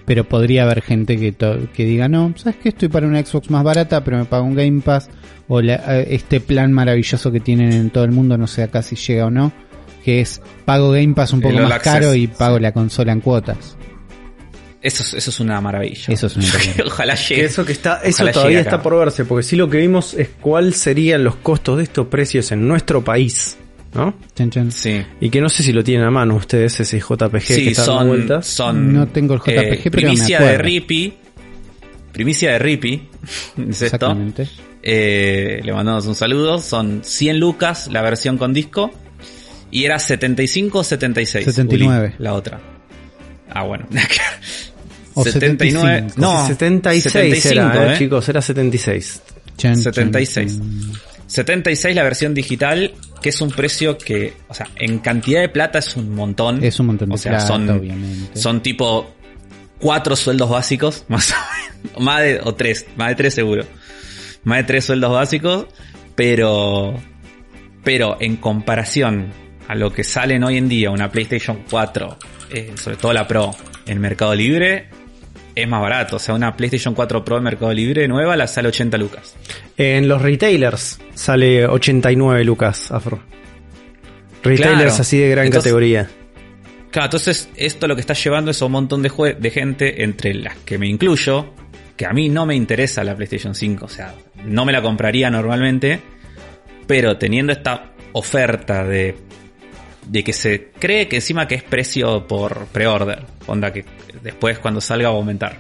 Pero 0.07 0.25
podría 0.25 0.63
haber 0.65 0.81
gente 0.83 1.19
que, 1.19 1.31
to- 1.33 1.69
que 1.75 1.85
diga, 1.85 2.09
no, 2.09 2.33
¿sabes 2.37 2.57
qué? 2.63 2.71
Estoy 2.71 2.89
para 2.89 3.07
una 3.07 3.23
Xbox 3.25 3.51
más 3.51 3.63
barata, 3.63 4.03
pero 4.03 4.17
me 4.17 4.25
pago 4.25 4.45
un 4.45 4.55
Game 4.55 4.81
Pass. 4.81 5.09
O 5.47 5.61
la- 5.61 6.01
eh, 6.01 6.09
este 6.11 6.41
plan 6.41 6.73
maravilloso 6.73 7.31
que 7.31 7.39
tienen 7.41 7.73
en 7.73 7.91
todo 7.91 8.05
el 8.05 8.11
mundo, 8.13 8.39
no 8.39 8.47
sé 8.47 8.63
acá 8.63 8.83
si 8.83 8.97
llega 8.97 9.27
o 9.27 9.31
no. 9.31 9.53
que 10.05 10.23
es 10.23 10.41
pago 10.65 10.93
Game 10.93 11.13
Pass 11.13 11.35
un 11.35 11.43
poco 11.43 11.57
más 11.59 11.73
Access, 11.73 11.93
caro 11.93 12.15
y 12.15 12.27
pago 12.27 12.57
sí. 12.57 12.63
la 12.63 12.73
consola 12.73 13.13
en 13.13 13.21
cuotas. 13.21 13.77
Eso, 14.83 15.03
es- 15.03 15.13
eso 15.15 15.31
es 15.31 15.41
una 15.41 15.61
maravilla. 15.61 16.05
Eso 16.09 16.27
es 16.27 16.37
una 16.37 16.47
maravilla. 16.53 16.85
Ojalá 16.87 17.15
Que 17.15 17.23
llegue. 17.35 17.45
eso 17.45 17.65
que 17.65 17.73
está, 17.73 17.97
eso 18.03 18.17
Ojalá 18.23 18.33
todavía 18.33 18.61
está 18.61 18.83
por 18.83 18.97
verse, 18.99 19.25
porque 19.25 19.43
sí 19.43 19.57
lo 19.57 19.69
que 19.69 19.79
vimos 19.79 20.15
es 20.15 20.29
cuáles 20.41 20.77
serían 20.77 21.23
los 21.25 21.37
costos 21.37 21.77
de 21.79 21.83
estos 21.85 22.07
precios 22.07 22.51
en 22.53 22.67
nuestro 22.67 23.05
país, 23.05 23.59
¿no? 23.93 24.15
Chan, 24.35 24.51
chan. 24.51 24.73
Sí. 24.73 25.03
Y 25.21 25.29
que 25.31 25.41
no 25.43 25.49
sé 25.51 25.63
si 25.63 25.73
lo 25.73 25.85
tienen 25.85 26.07
a 26.07 26.11
mano 26.11 26.35
ustedes 26.37 26.81
ese 26.81 26.99
JPG 26.99 27.39
que 27.41 27.41
Sí, 27.55 27.69
está 27.69 27.83
dando 27.85 27.99
son, 27.99 28.09
vueltas. 28.09 28.47
son. 28.47 28.93
No 28.95 29.07
tengo 29.09 29.35
el 29.35 29.41
JPG, 29.41 29.51
eh, 29.51 29.81
pero 29.85 29.85
me 29.85 29.91
primicia 29.91 30.37
acuerdo. 30.39 30.57
de 30.57 30.63
Rippy. 30.63 31.15
Primicia 32.13 32.53
de 32.53 32.59
Rippy. 32.59 32.95
es 33.23 33.83
esto. 33.83 33.85
Exactamente. 33.85 34.49
Eh, 34.83 35.61
le 35.63 35.73
mandamos 35.75 36.07
un 36.07 36.15
saludo. 36.15 36.59
Son 36.59 37.03
100 37.05 37.39
lucas 37.39 37.89
la 37.93 38.01
versión 38.01 38.39
con 38.39 38.55
disco. 38.55 38.91
Y 39.71 39.85
era 39.85 39.99
75 39.99 40.79
o 40.79 40.85
76. 40.85 41.45
79. 41.45 42.07
Uli, 42.09 42.15
la 42.19 42.33
otra. 42.35 42.61
Ah, 43.51 43.65
bueno. 43.65 43.87
O 45.21 45.25
79. 45.25 46.11
75. 46.11 46.21
No, 46.21 46.47
76 46.47 47.13
75, 47.13 47.53
era, 47.53 47.87
eh, 47.87 47.95
eh. 47.95 47.99
chicos, 47.99 48.29
era 48.29 48.43
76. 48.43 49.23
Chan, 49.57 49.75
chan, 49.75 49.83
76. 49.83 50.59
chan. 50.59 51.01
76 51.31 51.95
la 51.95 52.03
versión 52.03 52.35
digital, 52.35 52.93
que 53.23 53.29
es 53.29 53.41
un 53.41 53.51
precio 53.53 53.97
que, 53.97 54.35
o 54.49 54.55
sea, 54.55 54.67
en 54.75 54.99
cantidad 54.99 55.41
de 55.41 55.49
plata 55.49 55.79
es 55.79 55.97
un 55.97 56.13
montón. 56.13 56.65
Es 56.65 56.81
un 56.81 56.87
montón 56.87 57.09
de 57.09 57.15
o 57.15 57.19
sea, 57.19 57.33
plata, 57.33 57.47
son, 57.47 57.71
obviamente. 57.71 58.39
son 58.39 58.61
tipo 58.63 59.15
cuatro 59.79 60.17
sueldos 60.17 60.51
básicos, 60.51 61.05
más 61.09 61.31
o 61.31 61.35
menos. 61.35 62.01
Más 62.01 62.23
de, 62.23 62.41
o 62.43 62.55
tres, 62.55 62.87
más 62.97 63.11
de 63.11 63.15
tres 63.15 63.35
seguro. 63.35 63.65
Más 64.43 64.59
de 64.59 64.65
tres 64.65 64.85
sueldos 64.85 65.13
básicos, 65.13 65.67
pero, 66.17 66.95
pero 67.85 68.17
en 68.21 68.37
comparación 68.37 69.33
a 69.69 69.77
lo 69.77 69.93
que 69.93 70.03
salen 70.03 70.43
hoy 70.43 70.57
en 70.57 70.69
día 70.69 70.91
una 70.91 71.13
PlayStation 71.13 71.63
4, 71.71 72.19
eh, 72.51 72.73
sobre 72.75 72.97
todo 72.97 73.13
la 73.13 73.29
Pro, 73.29 73.55
en 73.87 74.01
Mercado 74.01 74.35
Libre, 74.35 74.89
es 75.55 75.69
más 75.69 75.81
barato. 75.81 76.17
O 76.17 76.19
sea, 76.19 76.35
una 76.35 76.57
PlayStation 76.57 76.95
4 76.95 77.25
Pro 77.25 77.39
en 77.39 77.45
Mercado 77.45 77.73
Libre 77.73 78.07
nueva 78.09 78.37
la 78.37 78.47
sale 78.47 78.69
80 78.69 78.97
lucas. 78.99 79.35
En 79.77 80.09
los 80.09 80.21
retailers 80.23 81.01
sale 81.15 81.67
89 81.67 82.45
lucas, 82.45 82.91
Afro. 82.91 83.21
Retailers 84.43 84.77
Claro. 84.79 85.01
así 85.01 85.19
de 85.19 85.29
gran 85.31 85.47
Entonces- 85.47 85.65
categoría. 85.71 86.09
Claro, 86.91 87.07
entonces 87.07 87.49
esto 87.57 87.87
lo 87.87 87.95
que 87.95 88.01
está 88.01 88.15
llevando 88.15 88.51
es 88.51 88.61
a 88.63 88.65
un 88.67 88.73
montón 88.73 89.03
de, 89.03 89.37
de 89.39 89.51
gente, 89.51 90.03
entre 90.03 90.35
las 90.35 90.57
que 90.57 90.77
me 90.77 90.89
incluyo, 90.89 91.53
que 91.97 92.05
a 92.07 92.13
mí 92.13 92.29
no 92.29 92.47
me 92.47 92.57
interesa 92.57 93.05
la 93.05 93.15
PlayStation 93.15 93.55
5, 93.55 93.85
o 93.85 93.89
sea, 93.89 94.15
no 94.45 94.65
me 94.65 94.73
la 94.73 94.83
compraría 94.83 95.31
normalmente, 95.31 96.01
pero 96.89 97.17
teniendo 97.17 97.53
esta 97.53 97.93
oferta 98.13 98.83
de, 98.85 99.15
de 100.11 100.25
que 100.25 100.33
se 100.33 100.71
cree 100.77 101.07
que 101.07 101.17
encima 101.17 101.47
que 101.47 101.55
es 101.55 101.63
precio 101.63 102.27
por 102.27 102.67
pre-order, 102.67 103.23
onda 103.47 103.73
que 103.73 103.85
después 104.23 104.59
cuando 104.59 104.81
salga 104.81 105.09
va 105.09 105.15
a 105.15 105.19
aumentar. 105.19 105.57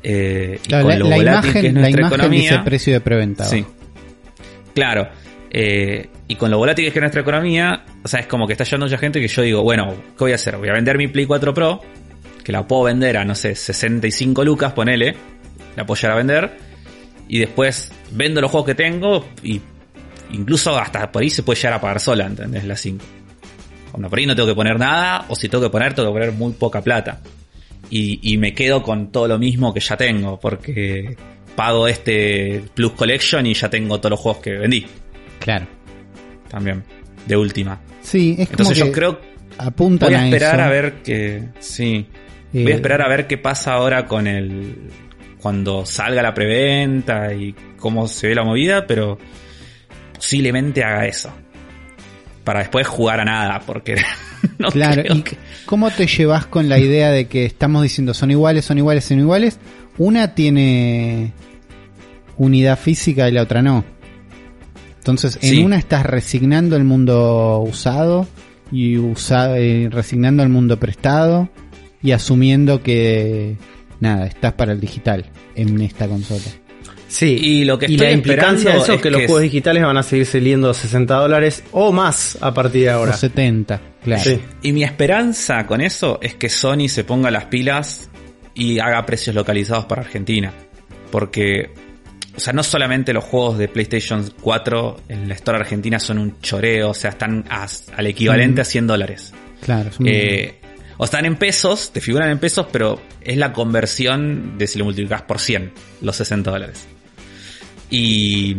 Eh, 0.00 0.60
y 0.64 0.70
con 0.70 0.88
la, 0.88 0.96
lo 0.96 1.08
la 1.08 1.16
volátil 1.16 1.50
imagen, 1.50 1.62
que 1.62 1.66
es 1.66 1.74
la 1.74 1.80
nuestra 1.80 2.00
imagen 2.00 2.18
economía, 2.18 2.50
dice 2.52 2.62
precio 2.64 2.92
de 2.92 3.00
preventa. 3.00 3.44
Sí. 3.46 3.64
Claro. 4.74 5.08
Eh, 5.50 6.08
y 6.28 6.36
con 6.36 6.52
lo 6.52 6.58
volátil 6.58 6.84
que 6.84 6.88
es 6.88 6.94
que 6.94 7.00
nuestra 7.00 7.22
economía, 7.22 7.84
o 8.04 8.06
sea, 8.06 8.20
es 8.20 8.26
como 8.28 8.46
que 8.46 8.52
está 8.52 8.62
yendo 8.62 8.86
mucha 8.86 8.98
gente 8.98 9.20
que 9.20 9.26
yo 9.26 9.42
digo, 9.42 9.62
bueno, 9.64 9.92
¿qué 10.16 10.18
voy 10.24 10.32
a 10.32 10.36
hacer? 10.36 10.56
Voy 10.56 10.68
a 10.68 10.74
vender 10.74 10.96
mi 10.96 11.08
Play 11.08 11.26
4 11.26 11.52
Pro, 11.52 11.80
que 12.44 12.52
la 12.52 12.64
puedo 12.64 12.84
vender 12.84 13.16
a, 13.16 13.24
no 13.24 13.34
sé, 13.34 13.56
65 13.56 14.44
lucas, 14.44 14.72
ponele, 14.72 15.16
la 15.74 15.84
puedo 15.84 16.00
llegar 16.00 16.12
a 16.12 16.18
vender, 16.18 16.58
y 17.26 17.40
después 17.40 17.90
vendo 18.12 18.40
los 18.40 18.52
juegos 18.52 18.68
que 18.68 18.76
tengo, 18.76 19.26
y 19.42 19.60
incluso 20.30 20.78
hasta 20.78 21.10
por 21.10 21.22
ahí 21.22 21.30
se 21.30 21.42
puede 21.42 21.56
llegar 21.56 21.72
a 21.72 21.80
pagar 21.80 21.98
sola, 21.98 22.26
¿entendés? 22.26 22.64
La 22.64 22.76
5. 22.76 23.04
Cuando 23.90 24.08
por 24.10 24.18
ahí 24.18 24.26
no 24.26 24.34
tengo 24.36 24.48
que 24.48 24.54
poner 24.54 24.78
nada, 24.78 25.24
o 25.28 25.34
si 25.34 25.48
tengo 25.48 25.64
que 25.64 25.70
poner, 25.70 25.94
tengo 25.94 26.08
que 26.08 26.12
poner 26.20 26.32
muy 26.32 26.52
poca 26.52 26.82
plata. 26.82 27.20
Y, 27.90 28.32
y 28.32 28.36
me 28.36 28.52
quedo 28.54 28.82
con 28.82 29.10
todo 29.10 29.28
lo 29.28 29.38
mismo 29.38 29.72
que 29.72 29.80
ya 29.80 29.96
tengo, 29.96 30.38
porque 30.38 31.16
pago 31.56 31.88
este 31.88 32.62
Plus 32.74 32.92
Collection 32.92 33.46
y 33.46 33.54
ya 33.54 33.68
tengo 33.70 33.98
todos 33.98 34.10
los 34.10 34.20
juegos 34.20 34.42
que 34.42 34.52
vendí 34.52 34.86
Claro. 35.40 35.66
también, 36.48 36.84
de 37.26 37.36
última. 37.36 37.80
Sí, 38.02 38.36
es 38.38 38.48
como 38.48 38.50
Entonces 38.62 38.78
que 38.82 38.88
yo 38.88 38.92
creo 38.92 39.20
apuntan 39.56 40.08
voy 40.08 40.14
a 40.16 40.24
esperar 40.28 40.60
a 40.60 40.68
ver 40.68 40.94
que 41.02 41.44
sí. 41.58 42.06
Eh, 42.54 42.62
Voy 42.62 42.72
a 42.72 42.74
esperar 42.76 43.02
a 43.02 43.08
ver 43.08 43.26
qué 43.26 43.38
pasa 43.38 43.72
ahora 43.74 44.06
con 44.06 44.26
el 44.26 44.76
cuando 45.40 45.84
salga 45.86 46.22
la 46.22 46.32
preventa 46.34 47.32
y 47.34 47.54
cómo 47.78 48.06
se 48.08 48.28
ve 48.28 48.34
la 48.34 48.44
movida, 48.44 48.86
pero 48.86 49.18
posiblemente 50.14 50.82
haga 50.82 51.06
eso. 51.06 51.32
Para 52.48 52.60
después 52.60 52.86
jugar 52.86 53.20
a 53.20 53.26
nada, 53.26 53.60
porque 53.66 53.96
no 54.58 54.70
Claro, 54.70 55.02
creo 55.02 55.16
¿y 55.16 55.20
que- 55.20 55.36
cómo 55.66 55.90
te 55.90 56.06
llevas 56.06 56.46
con 56.46 56.66
la 56.70 56.78
idea 56.78 57.10
de 57.10 57.26
que 57.26 57.44
estamos 57.44 57.82
diciendo 57.82 58.14
son 58.14 58.30
iguales, 58.30 58.64
son 58.64 58.78
iguales, 58.78 59.04
son 59.04 59.18
iguales? 59.18 59.58
Una 59.98 60.34
tiene 60.34 61.34
unidad 62.38 62.78
física 62.78 63.28
y 63.28 63.32
la 63.32 63.42
otra 63.42 63.60
no. 63.60 63.84
Entonces, 64.96 65.38
en 65.42 65.50
Sí. 65.50 65.62
una 65.62 65.76
estás 65.76 66.06
resignando 66.06 66.74
el 66.76 66.84
mundo 66.84 67.60
usado 67.68 68.26
y 68.72 68.96
usa- 68.96 69.58
eh, 69.58 69.88
resignando 69.90 70.42
el 70.42 70.48
mundo 70.48 70.78
prestado 70.80 71.50
y 72.02 72.12
asumiendo 72.12 72.82
que 72.82 73.56
nada, 74.00 74.26
estás 74.26 74.54
para 74.54 74.72
el 74.72 74.80
digital 74.80 75.26
en 75.54 75.78
esta 75.82 76.08
consola. 76.08 76.40
Sí. 77.08 77.38
Y 77.40 77.64
lo 77.64 77.78
que 77.78 77.86
y 77.86 77.96
la 77.96 78.10
implicancia 78.12 78.70
de 78.72 78.76
eso 78.76 78.92
es 78.92 78.96
es 78.96 79.02
que 79.02 79.10
los 79.10 79.20
que 79.22 79.26
juegos 79.26 79.42
es- 79.44 79.50
digitales 79.50 79.82
van 79.82 79.96
a 79.96 80.02
seguir 80.02 80.26
saliendo 80.26 80.70
a 80.70 80.74
60 80.74 81.14
dólares 81.16 81.64
o 81.72 81.90
más 81.90 82.36
a 82.40 82.52
partir 82.54 82.82
de 82.82 82.90
ahora. 82.90 83.12
O 83.12 83.16
70, 83.16 83.80
claro. 84.04 84.22
Sí. 84.22 84.38
Y 84.62 84.72
mi 84.72 84.84
esperanza 84.84 85.66
con 85.66 85.80
eso 85.80 86.18
es 86.22 86.34
que 86.34 86.48
Sony 86.48 86.88
se 86.88 87.04
ponga 87.04 87.30
las 87.30 87.46
pilas 87.46 88.10
y 88.54 88.78
haga 88.78 89.04
precios 89.06 89.34
localizados 89.34 89.86
para 89.86 90.02
Argentina. 90.02 90.52
Porque, 91.10 91.70
o 92.36 92.40
sea, 92.40 92.52
no 92.52 92.62
solamente 92.62 93.12
los 93.12 93.24
juegos 93.24 93.56
de 93.58 93.68
PlayStation 93.68 94.30
4 94.42 94.96
en 95.08 95.28
la 95.28 95.34
Store 95.34 95.58
Argentina 95.58 95.98
son 95.98 96.18
un 96.18 96.40
choreo, 96.40 96.90
o 96.90 96.94
sea, 96.94 97.10
están 97.10 97.44
a- 97.48 97.66
al 97.96 98.06
equivalente 98.06 98.60
Mm. 98.60 98.62
a 98.62 98.64
100 98.64 98.86
dólares. 98.86 99.32
Claro, 99.64 99.90
son- 99.92 100.06
Eh, 100.06 100.56
o 100.98 101.04
están 101.04 101.24
en 101.24 101.36
pesos, 101.36 101.90
te 101.92 102.00
figuran 102.00 102.28
en 102.30 102.38
pesos, 102.38 102.66
pero 102.70 103.00
es 103.22 103.36
la 103.36 103.52
conversión 103.52 104.58
de 104.58 104.66
si 104.66 104.78
lo 104.78 104.84
multiplicas 104.84 105.22
por 105.22 105.38
100, 105.40 105.72
los 106.02 106.16
60 106.16 106.50
dólares. 106.50 106.86
Y 107.90 108.54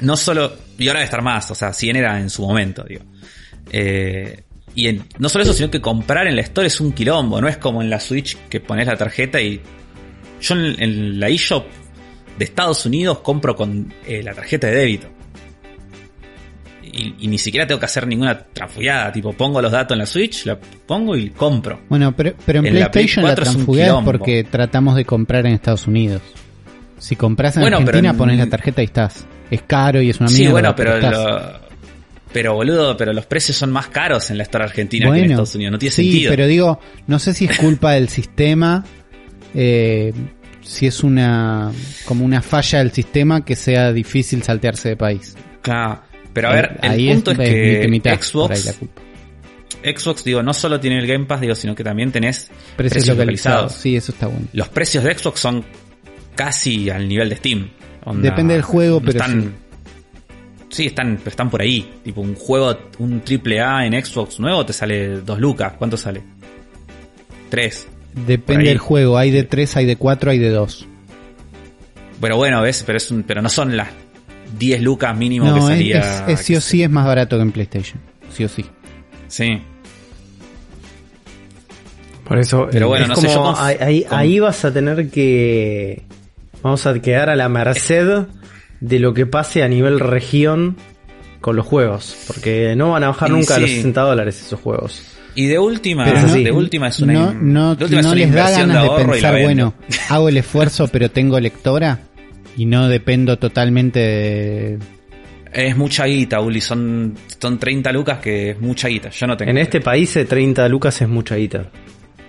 no 0.00 0.16
solo, 0.16 0.52
y 0.78 0.88
ahora 0.88 1.00
debe 1.00 1.04
estar 1.06 1.22
más, 1.22 1.50
o 1.50 1.54
sea, 1.54 1.72
100 1.72 1.96
era 1.96 2.20
en 2.20 2.30
su 2.30 2.42
momento, 2.42 2.84
digo. 2.88 3.02
Eh, 3.70 4.42
y 4.74 4.88
en- 4.88 5.04
no 5.18 5.28
solo 5.28 5.44
eso, 5.44 5.52
sino 5.52 5.70
que 5.70 5.80
comprar 5.80 6.26
en 6.26 6.36
la 6.36 6.42
Store 6.42 6.66
es 6.66 6.80
un 6.80 6.92
quilombo, 6.92 7.40
no 7.40 7.48
es 7.48 7.56
como 7.56 7.82
en 7.82 7.90
la 7.90 8.00
Switch 8.00 8.36
que 8.48 8.60
pones 8.60 8.86
la 8.86 8.96
tarjeta 8.96 9.40
y 9.40 9.60
yo 10.40 10.54
en, 10.54 10.80
en 10.82 11.20
la 11.20 11.28
eShop 11.28 11.66
de 12.38 12.44
Estados 12.44 12.86
Unidos 12.86 13.18
compro 13.20 13.56
con 13.56 13.92
eh, 14.06 14.22
la 14.22 14.34
tarjeta 14.34 14.68
de 14.68 14.74
débito. 14.76 15.08
Y, 16.90 17.14
y 17.20 17.28
ni 17.28 17.38
siquiera 17.38 17.66
tengo 17.66 17.78
que 17.80 17.86
hacer 17.86 18.06
ninguna 18.06 18.38
trafullada, 18.38 19.12
tipo 19.12 19.32
pongo 19.32 19.60
los 19.60 19.70
datos 19.72 19.94
en 19.94 19.98
la 19.98 20.06
Switch, 20.06 20.46
la 20.46 20.58
pongo 20.58 21.16
y 21.16 21.30
compro. 21.30 21.80
Bueno, 21.88 22.14
pero, 22.16 22.34
pero 22.46 22.60
en, 22.60 22.66
En 22.66 22.80
la 22.80 22.90
Play 22.90 23.04
PlayStation 23.06 23.24
la 23.24 23.30
4 23.34 23.42
es 23.42 23.48
un 23.50 23.54
transfugueas 23.56 23.88
quilombo. 23.88 24.10
porque 24.12 24.44
tratamos 24.44 24.94
de 24.96 25.04
comprar 25.04 25.46
en 25.46 25.52
Estados 25.54 25.86
Unidos. 25.86 26.22
Si 26.98 27.16
compras 27.16 27.56
en 27.56 27.62
Bueno, 27.62 27.78
Argentina, 27.78 28.10
en- 28.10 28.16
pones 28.16 28.38
la 28.38 28.46
tarjeta 28.46 28.82
y 28.82 28.86
estás. 28.86 29.24
Es 29.50 29.62
caro 29.62 30.00
y 30.02 30.10
es 30.10 30.20
una 30.20 30.28
Sí, 30.28 30.36
mierda. 30.40 30.52
bueno, 30.52 30.74
pero 30.76 30.98
lo- 30.98 31.68
pero 32.32 32.54
boludo, 32.54 32.96
pero 32.96 33.12
los 33.14 33.24
precios 33.26 33.56
son 33.56 33.70
más 33.72 33.88
caros 33.88 34.30
en 34.30 34.36
la 34.36 34.42
Store 34.42 34.64
Argentina 34.64 35.10
que 35.10 35.18
en 35.20 35.24
Estados 35.30 35.54
Unidos, 35.54 35.72
no 35.72 35.78
tiene 35.78 35.90
sí, 35.92 36.02
sentido. 36.10 36.30
pero 36.30 36.46
digo, 36.46 36.80
no 37.06 37.18
sé 37.18 37.32
si 37.32 37.46
es 37.46 37.56
culpa 37.58 37.92
del 37.92 38.08
sistema, 38.10 38.84
eh, 39.54 40.12
si 40.60 40.86
es 40.86 41.02
una 41.02 41.72
como 42.04 42.24
una 42.26 42.42
falla 42.42 42.80
del 42.80 42.92
sistema 42.92 43.44
que 43.44 43.56
sea 43.56 43.92
difícil 43.94 44.42
saltearse 44.42 44.90
de 44.90 44.96
país. 44.96 45.36
Claro, 45.62 46.02
pero 46.34 46.48
a 46.48 46.52
ver, 46.52 46.78
el 46.82 46.90
Ahí 46.90 47.08
punto 47.14 47.30
es, 47.32 47.38
es 47.38 47.46
y 47.48 47.80
que 47.80 47.88
mitad, 47.88 48.20
Xbox, 48.20 48.64
la 48.66 48.72
culpa. 48.74 49.02
Xbox, 49.82 50.24
digo, 50.24 50.42
no 50.42 50.52
solo 50.52 50.78
tiene 50.80 50.98
el 50.98 51.06
Game 51.06 51.24
Pass, 51.24 51.40
digo, 51.40 51.54
sino 51.54 51.74
que 51.74 51.84
también 51.84 52.10
tenés 52.12 52.50
Precios, 52.76 52.76
precios 52.76 53.16
localizados. 53.16 53.56
localizados. 53.62 53.72
Sí, 53.82 53.96
eso 53.96 54.12
está 54.12 54.26
bueno. 54.26 54.46
Los 54.52 54.68
precios 54.68 55.04
de 55.04 55.16
Xbox 55.16 55.40
son 55.40 55.64
casi 56.38 56.88
al 56.88 57.08
nivel 57.08 57.28
de 57.28 57.34
Steam. 57.36 57.68
Onda, 58.04 58.30
Depende 58.30 58.54
del 58.54 58.62
juego, 58.62 59.00
pero 59.00 59.10
están, 59.18 59.54
sí. 60.70 60.86
están, 60.86 61.18
están 61.26 61.50
por 61.50 61.60
ahí. 61.60 61.90
Tipo, 62.04 62.20
un 62.20 62.36
juego, 62.36 62.78
un 62.98 63.20
triple 63.22 63.60
A 63.60 63.84
en 63.84 63.92
Xbox 64.04 64.38
nuevo 64.38 64.64
te 64.64 64.72
sale 64.72 65.20
2 65.20 65.40
lucas. 65.40 65.72
¿Cuánto 65.76 65.96
sale? 65.96 66.22
3. 67.50 67.88
Por 68.14 68.24
Depende 68.24 68.68
del 68.68 68.78
juego. 68.78 69.18
Hay 69.18 69.32
de 69.32 69.42
3, 69.42 69.76
hay 69.78 69.86
de 69.86 69.96
4, 69.96 70.30
hay 70.30 70.38
de 70.38 70.50
2. 70.50 70.86
Pero 72.20 72.36
bueno, 72.36 72.62
ves, 72.62 72.84
pero 72.86 72.98
es 72.98 73.10
un, 73.10 73.24
pero 73.24 73.42
no 73.42 73.48
son 73.48 73.76
las 73.76 73.88
10 74.58 74.80
lucas 74.82 75.16
mínimo 75.16 75.46
que 75.46 75.50
No, 75.60 75.68
es, 75.70 75.76
salía. 75.76 75.98
es- 76.28 76.38
es 76.38 76.40
sí 76.46 76.54
o 76.56 76.60
sí 76.60 76.82
es 76.84 76.90
más 76.90 77.04
barato 77.04 77.36
que 77.36 77.42
en 77.42 77.50
PlayStation. 77.52 78.00
Sí 78.32 78.44
o 78.44 78.48
sí. 78.48 78.64
Sí. 79.26 79.60
Por 82.24 82.38
eso, 82.38 82.68
Pero 82.70 82.86
eh, 82.86 82.88
bueno, 82.88 83.04
es 83.04 83.08
no 83.10 83.16
sé, 83.16 83.26
como 83.28 83.34
yo 83.34 83.54
con- 83.54 83.64
ahí- 83.64 84.04
con- 84.04 84.18
ahí 84.18 84.38
vas 84.38 84.64
a 84.64 84.72
tener 84.72 85.10
que. 85.10 86.02
Vamos 86.62 86.86
a 86.86 87.00
quedar 87.00 87.30
a 87.30 87.36
la 87.36 87.48
merced 87.48 88.24
de 88.80 88.98
lo 88.98 89.14
que 89.14 89.26
pase 89.26 89.62
a 89.62 89.68
nivel 89.68 90.00
región 90.00 90.76
con 91.40 91.56
los 91.56 91.66
juegos, 91.66 92.16
porque 92.26 92.74
no 92.76 92.90
van 92.92 93.04
a 93.04 93.08
bajar 93.08 93.28
Y 93.28 93.32
nunca 93.32 93.56
a 93.56 93.58
los 93.60 93.70
sí. 93.70 93.76
60 93.76 94.00
dólares 94.00 94.42
esos 94.44 94.60
juegos. 94.60 95.02
Y 95.34 95.46
de 95.46 95.58
última, 95.58 96.04
Pero 96.04 96.22
no- 96.22 96.34
de 96.34 96.50
última 96.50 96.88
es 96.88 96.98
una, 97.00 97.12
no, 97.12 97.34
no, 97.34 97.74
de 97.76 97.84
última 97.84 98.00
es 98.00 98.06
no 98.06 98.12
una 98.12 98.20
les 98.20 98.32
da 98.32 98.50
ganas 98.50 98.82
de, 98.82 99.04
pensar, 99.04 99.42
bueno, 99.42 99.74
hago 100.08 100.28
el 100.28 100.36
esfuerzo 100.36 100.88
pero 100.88 101.10
tengo 101.12 101.38
lectora 101.38 102.00
y 102.56 102.66
no 102.66 102.88
dependo 102.88 103.38
totalmente 103.38 104.00
de... 104.00 104.78
Es 105.52 105.76
mucha 105.76 106.06
guita, 106.06 106.40
Uli, 106.40 106.60
son, 106.60 107.14
son 107.40 107.58
30 107.58 107.92
lucas 107.92 108.18
que 108.18 108.50
es 108.50 108.60
mucha 108.60 108.88
guita. 108.88 109.10
Yo 109.10 109.26
no 109.26 109.36
tengo. 109.36 109.50
En 109.50 109.58
este 109.58 109.80
país 109.80 110.14
eh, 110.16 110.24
30 110.24 110.68
lucas 110.68 111.00
es 111.00 111.08
mucha 111.08 111.36
guita. 111.36 111.70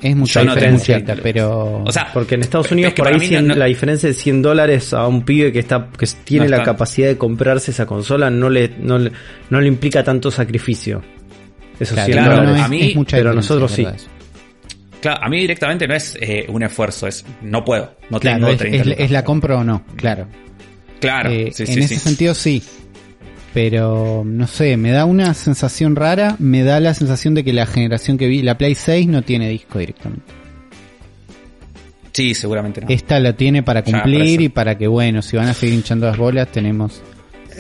Es 0.02 0.16
mucha 0.16 0.39
Yo 0.41 0.45
no 0.45 0.54
tengo 0.54 0.78
diferencia, 0.78 1.00
mucha- 1.00 1.22
pero... 1.22 1.84
O 1.86 1.91
sea, 1.91 2.10
Porque 2.14 2.36
en 2.36 2.41
Estados 2.41 2.72
Unidos 2.72 2.89
es 2.89 2.93
que 2.95 3.04
por 3.04 3.12
ahí 3.12 3.20
mí 3.20 3.28
100 3.28 3.47
no- 3.47 3.54
no- 3.54 3.60
la 3.60 3.66
diferencia 3.66 4.08
de 4.08 4.16
100 4.16 4.41
dólares 4.41 4.93
a 4.93 5.06
un 5.08 5.24
pibe 5.24 5.52
que 5.52 5.60
está 5.60 5.89
que 5.97 6.08
tiene 6.24 6.45
No 6.45 6.52
la 6.52 6.58
está. 6.58 6.72
capacidad 6.72 7.08
de 7.10 7.18
comprarse 7.18 7.72
esa 7.72 7.86
consola 7.86 8.30
no 8.30 8.50
le, 8.50 8.70
no 8.80 8.97
le, 8.97 9.12
no 9.50 9.60
le 9.60 9.68
implica 9.68 10.04
tanto 10.04 10.32
sacrificio. 10.32 11.02
Esos 11.80 11.93
Claro, 11.95 12.06
100 12.14 12.18
claro, 12.18 12.30
dólares. 12.36 12.50
no 12.52 12.56
es, 12.58 12.64
a 12.64 12.68
mí- 12.70 12.82
es 12.91 12.95
mucha 12.95 13.18
pero 13.18 13.34
nosotros 13.34 13.72
sí. 13.72 13.82
eso. 13.84 14.08
Claro, 15.02 15.24
a 15.24 15.30
mí 15.30 15.39
directamente 15.39 15.88
no 15.88 15.95
es 15.95 16.18
eh, 16.22 16.45
un 16.50 16.64
esfuerzo, 16.64 17.08
es 17.08 17.26
no 17.41 17.64
puedo, 17.64 17.93
no 18.10 18.20
Claro, 18.20 18.38
tengo 18.38 18.50
es, 18.52 18.58
30 18.58 18.93
es- 19.04 19.12
la 19.12 19.24
compra 19.24 19.58
o 19.58 19.64
no, 19.64 19.84
claro. 19.95 20.28
Claro, 21.00 21.30
Eh, 21.30 21.50
sí, 21.54 21.64
en 21.64 21.68
sí, 21.74 21.80
ese 21.80 21.95
sí. 21.95 22.00
sentido 22.02 22.34
sí. 22.34 22.62
Pero 23.54 24.24
no 24.26 24.47
sé, 24.47 24.78
me 24.78 24.91
da 24.91 25.06
una 25.06 25.34
sensación 25.34 25.95
rara, 25.95 26.36
me 26.39 26.64
da 26.64 26.80
la 26.80 26.93
sensación 26.93 27.34
de 27.34 27.43
que 27.43 27.52
la 27.54 27.66
generación 27.66 28.18
que 28.18 28.28
vi, 28.28 28.41
la 28.41 28.58
Play 28.58 28.76
6 28.76 29.08
no 29.08 29.24
tiene 29.24 29.50
disco 29.50 29.80
directamente. 29.80 30.24
Sí, 32.14 32.34
seguramente 32.36 32.82
no. 32.82 32.88
Esta 32.89 33.20
la 33.20 33.34
tiene 33.34 33.64
para 33.64 33.84
cumplir 33.84 34.41
y 34.41 34.50
para 34.50 34.78
que 34.78 34.88
bueno, 34.88 35.22
si 35.22 35.38
van 35.38 35.47
a 35.47 35.54
seguir 35.54 35.76
hinchando 35.76 36.06
las 36.06 36.18
bolas, 36.18 36.52
tenemos 36.52 37.02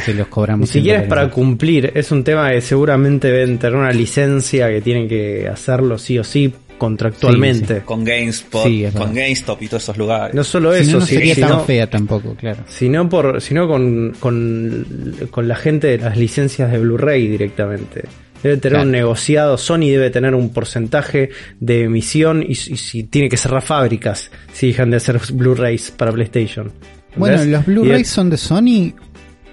que 0.05 0.13
los 0.13 0.27
Ni 0.27 0.31
cobramos. 0.31 0.69
siquiera 0.69 0.99
es 0.99 1.03
100 1.03 1.09
para 1.09 1.29
cumplir, 1.29 1.91
es 1.95 2.11
un 2.11 2.23
tema 2.23 2.51
que 2.51 2.61
seguramente 2.61 3.31
deben 3.31 3.57
tener 3.57 3.75
una 3.75 3.91
licencia 3.91 4.69
que 4.69 4.81
tienen 4.81 5.07
que 5.07 5.47
hacerlo 5.47 5.97
sí 5.97 6.17
o 6.19 6.23
sí 6.23 6.53
contractualmente. 6.79 7.81
Con 7.81 8.03
GameSpot, 8.03 8.65
Sí, 8.65 8.85
con. 8.97 9.13
GameStop 9.13 9.61
y 9.61 9.67
todos 9.67 9.83
esos 9.83 9.97
lugares. 9.97 10.33
No 10.33 10.43
solo 10.43 10.73
Si 10.73 10.81
eso, 10.81 10.93
no, 10.93 10.99
no 11.01 11.05
si- 11.05 11.13
sería 11.15 11.35
sino, 11.35 11.47
tan 11.47 11.65
fea 11.65 11.87
tampoco, 11.87 12.33
claro. 12.35 12.63
sino 12.67 13.07
por, 13.07 13.39
sino 13.41 13.67
con, 13.67 14.15
con, 14.19 15.15
con 15.29 15.47
la 15.47 15.55
gente 15.55 15.85
de 15.87 15.97
las 15.99 16.17
licencias 16.17 16.71
de 16.71 16.79
Blu-ray 16.79 17.27
directamente. 17.27 18.05
Debe 18.41 18.55
tener 18.57 18.77
Claro. 18.77 18.85
un 18.85 18.91
negociado, 18.91 19.57
Sony 19.57 19.89
debe 19.91 20.09
tener 20.11 20.33
un 20.33 20.51
porcentaje 20.53 21.29
de 21.59 21.83
emisión 21.83 22.41
y, 22.41 22.51
y 22.53 22.55
si 22.55 23.03
tiene 23.03 23.27
que 23.27 23.35
cerrar 23.35 23.61
fábricas 23.61 24.31
si 24.53 24.67
dejan 24.67 24.89
de 24.91 24.97
hacer 24.97 25.19
Blu-rays 25.33 25.91
para 25.91 26.11
PlayStation. 26.13 26.71
Bueno, 27.17 27.43
los 27.43 27.65
Blu-rays 27.65 28.07
son 28.07 28.29
de 28.29 28.37
Sony. 28.37 28.93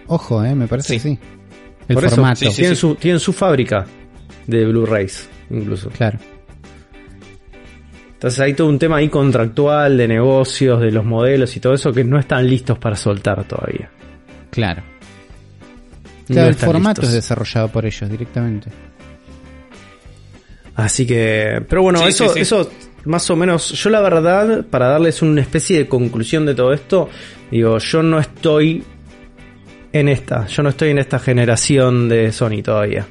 Ojo, 0.07 0.45
eh, 0.45 0.55
me 0.55 0.69
parece 0.69 0.89
Sí. 0.89 0.95
que 0.95 1.01
sí. 1.01 1.19
El 1.89 1.95
por 1.95 2.05
eso, 2.05 2.15
formato. 2.17 2.39
sí, 2.39 2.47
sí. 2.51 2.57
tienen, 2.59 2.77
Su, 2.77 2.95
tienen 2.95 3.19
su 3.19 3.33
fábrica 3.33 3.87
de 4.47 4.65
Blu-rays, 4.67 5.29
incluso. 5.51 5.91
Claro. 5.91 6.19
Entonces 8.27 8.41
hay 8.41 8.55
todo 8.55 8.67
un 8.67 8.77
tema 8.81 8.97
ahí 8.97 9.09
contractual, 9.09 9.97
de 9.97 10.09
negocios, 10.09 10.81
de 10.81 10.91
los 10.91 11.05
modelos 11.05 11.57
y 11.57 11.61
todo 11.61 11.75
eso 11.75 11.93
que 11.93 12.03
no 12.03 12.19
están 12.19 12.45
listos 12.45 12.77
para 12.77 12.97
soltar 12.97 13.45
todavía. 13.45 13.89
Claro. 14.51 14.83
No 14.83 16.35
Claro, 16.35 16.49
el 16.49 16.55
están 16.55 16.67
formato 16.73 17.03
listos. 17.03 17.09
es 17.11 17.15
desarrollado 17.23 17.69
por 17.69 17.87
ellos 17.87 18.11
directamente. 18.11 18.69
Así 20.75 21.07
que, 21.07 21.63
pero 21.69 21.83
bueno, 21.83 22.01
Sí, 22.01 22.09
eso, 22.09 22.25
sí, 22.27 22.35
sí. 22.35 22.41
eso 22.41 22.69
más 23.05 23.31
o 23.31 23.37
menos, 23.37 23.71
yo 23.71 23.91
la 23.91 24.01
verdad, 24.01 24.65
para 24.69 24.89
darles 24.89 25.23
una 25.23 25.41
especie 25.41 25.79
de 25.79 25.87
conclusión 25.87 26.45
de 26.47 26.57
todo 26.57 26.73
esto, 26.73 27.09
digo, 27.53 27.79
yo 27.79 28.03
no 28.03 28.19
estoy 28.19 28.83
en 29.93 30.09
esta, 30.09 30.49
yo 30.49 30.65
no 30.65 30.71
estoy 30.71 30.91
en 30.91 30.99
esta 30.99 31.21
generación 31.21 32.09
de 32.09 32.33
Sony 32.33 32.61
todavía. 32.65 33.07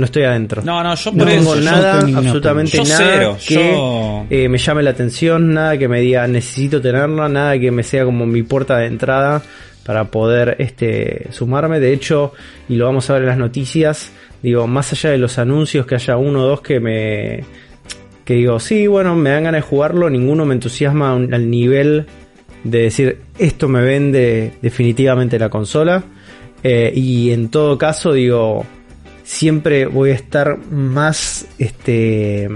No 0.00 0.06
estoy 0.06 0.22
adentro. 0.22 0.62
No, 0.64 0.82
no, 0.82 0.94
yo 0.94 1.12
No 1.12 1.24
tengo 1.26 1.54
eso. 1.54 1.62
nada, 1.64 1.98
absolutamente. 2.00 2.78
Yo 2.78 2.84
nada 2.84 2.96
cero, 2.98 3.36
que 3.46 3.54
yo- 3.54 4.26
eh, 4.30 4.48
me 4.48 4.56
llame 4.58 4.82
la 4.82 4.90
atención, 4.90 5.52
nada 5.52 5.76
que 5.76 5.88
me 5.88 6.00
diga 6.00 6.26
necesito 6.26 6.80
tenerla, 6.80 7.28
nada 7.28 7.58
que 7.58 7.70
me 7.70 7.82
sea 7.82 8.04
como 8.06 8.24
mi 8.24 8.42
puerta 8.42 8.78
de 8.78 8.86
entrada 8.86 9.42
para 9.84 10.04
poder 10.04 10.56
este 10.58 11.26
sumarme. 11.32 11.80
De 11.80 11.92
hecho, 11.92 12.32
y 12.68 12.76
lo 12.76 12.86
vamos 12.86 13.10
a 13.10 13.12
ver 13.12 13.22
en 13.22 13.28
las 13.28 13.38
noticias, 13.38 14.10
digo, 14.42 14.66
más 14.66 14.90
allá 14.92 15.10
de 15.10 15.18
los 15.18 15.38
anuncios 15.38 15.84
que 15.84 15.96
haya 15.96 16.16
uno 16.16 16.44
o 16.44 16.46
dos 16.46 16.60
que 16.62 16.80
me 16.80 17.44
que 18.24 18.34
digo, 18.34 18.58
sí, 18.60 18.86
bueno, 18.86 19.14
me 19.16 19.30
dan 19.30 19.44
ganas 19.44 19.62
de 19.62 19.68
jugarlo, 19.68 20.08
ninguno 20.08 20.46
me 20.46 20.54
entusiasma 20.54 21.12
al 21.14 21.50
nivel 21.50 22.06
de 22.64 22.82
decir 22.82 23.18
esto 23.38 23.68
me 23.68 23.82
vende 23.82 24.52
definitivamente 24.62 25.38
la 25.38 25.48
consola. 25.50 26.02
Eh, 26.62 26.92
y 26.94 27.30
en 27.32 27.48
todo 27.50 27.76
caso, 27.78 28.12
digo, 28.12 28.64
siempre 29.30 29.86
voy 29.86 30.10
a 30.10 30.14
estar 30.14 30.58
más 30.70 31.46
este 31.58 32.48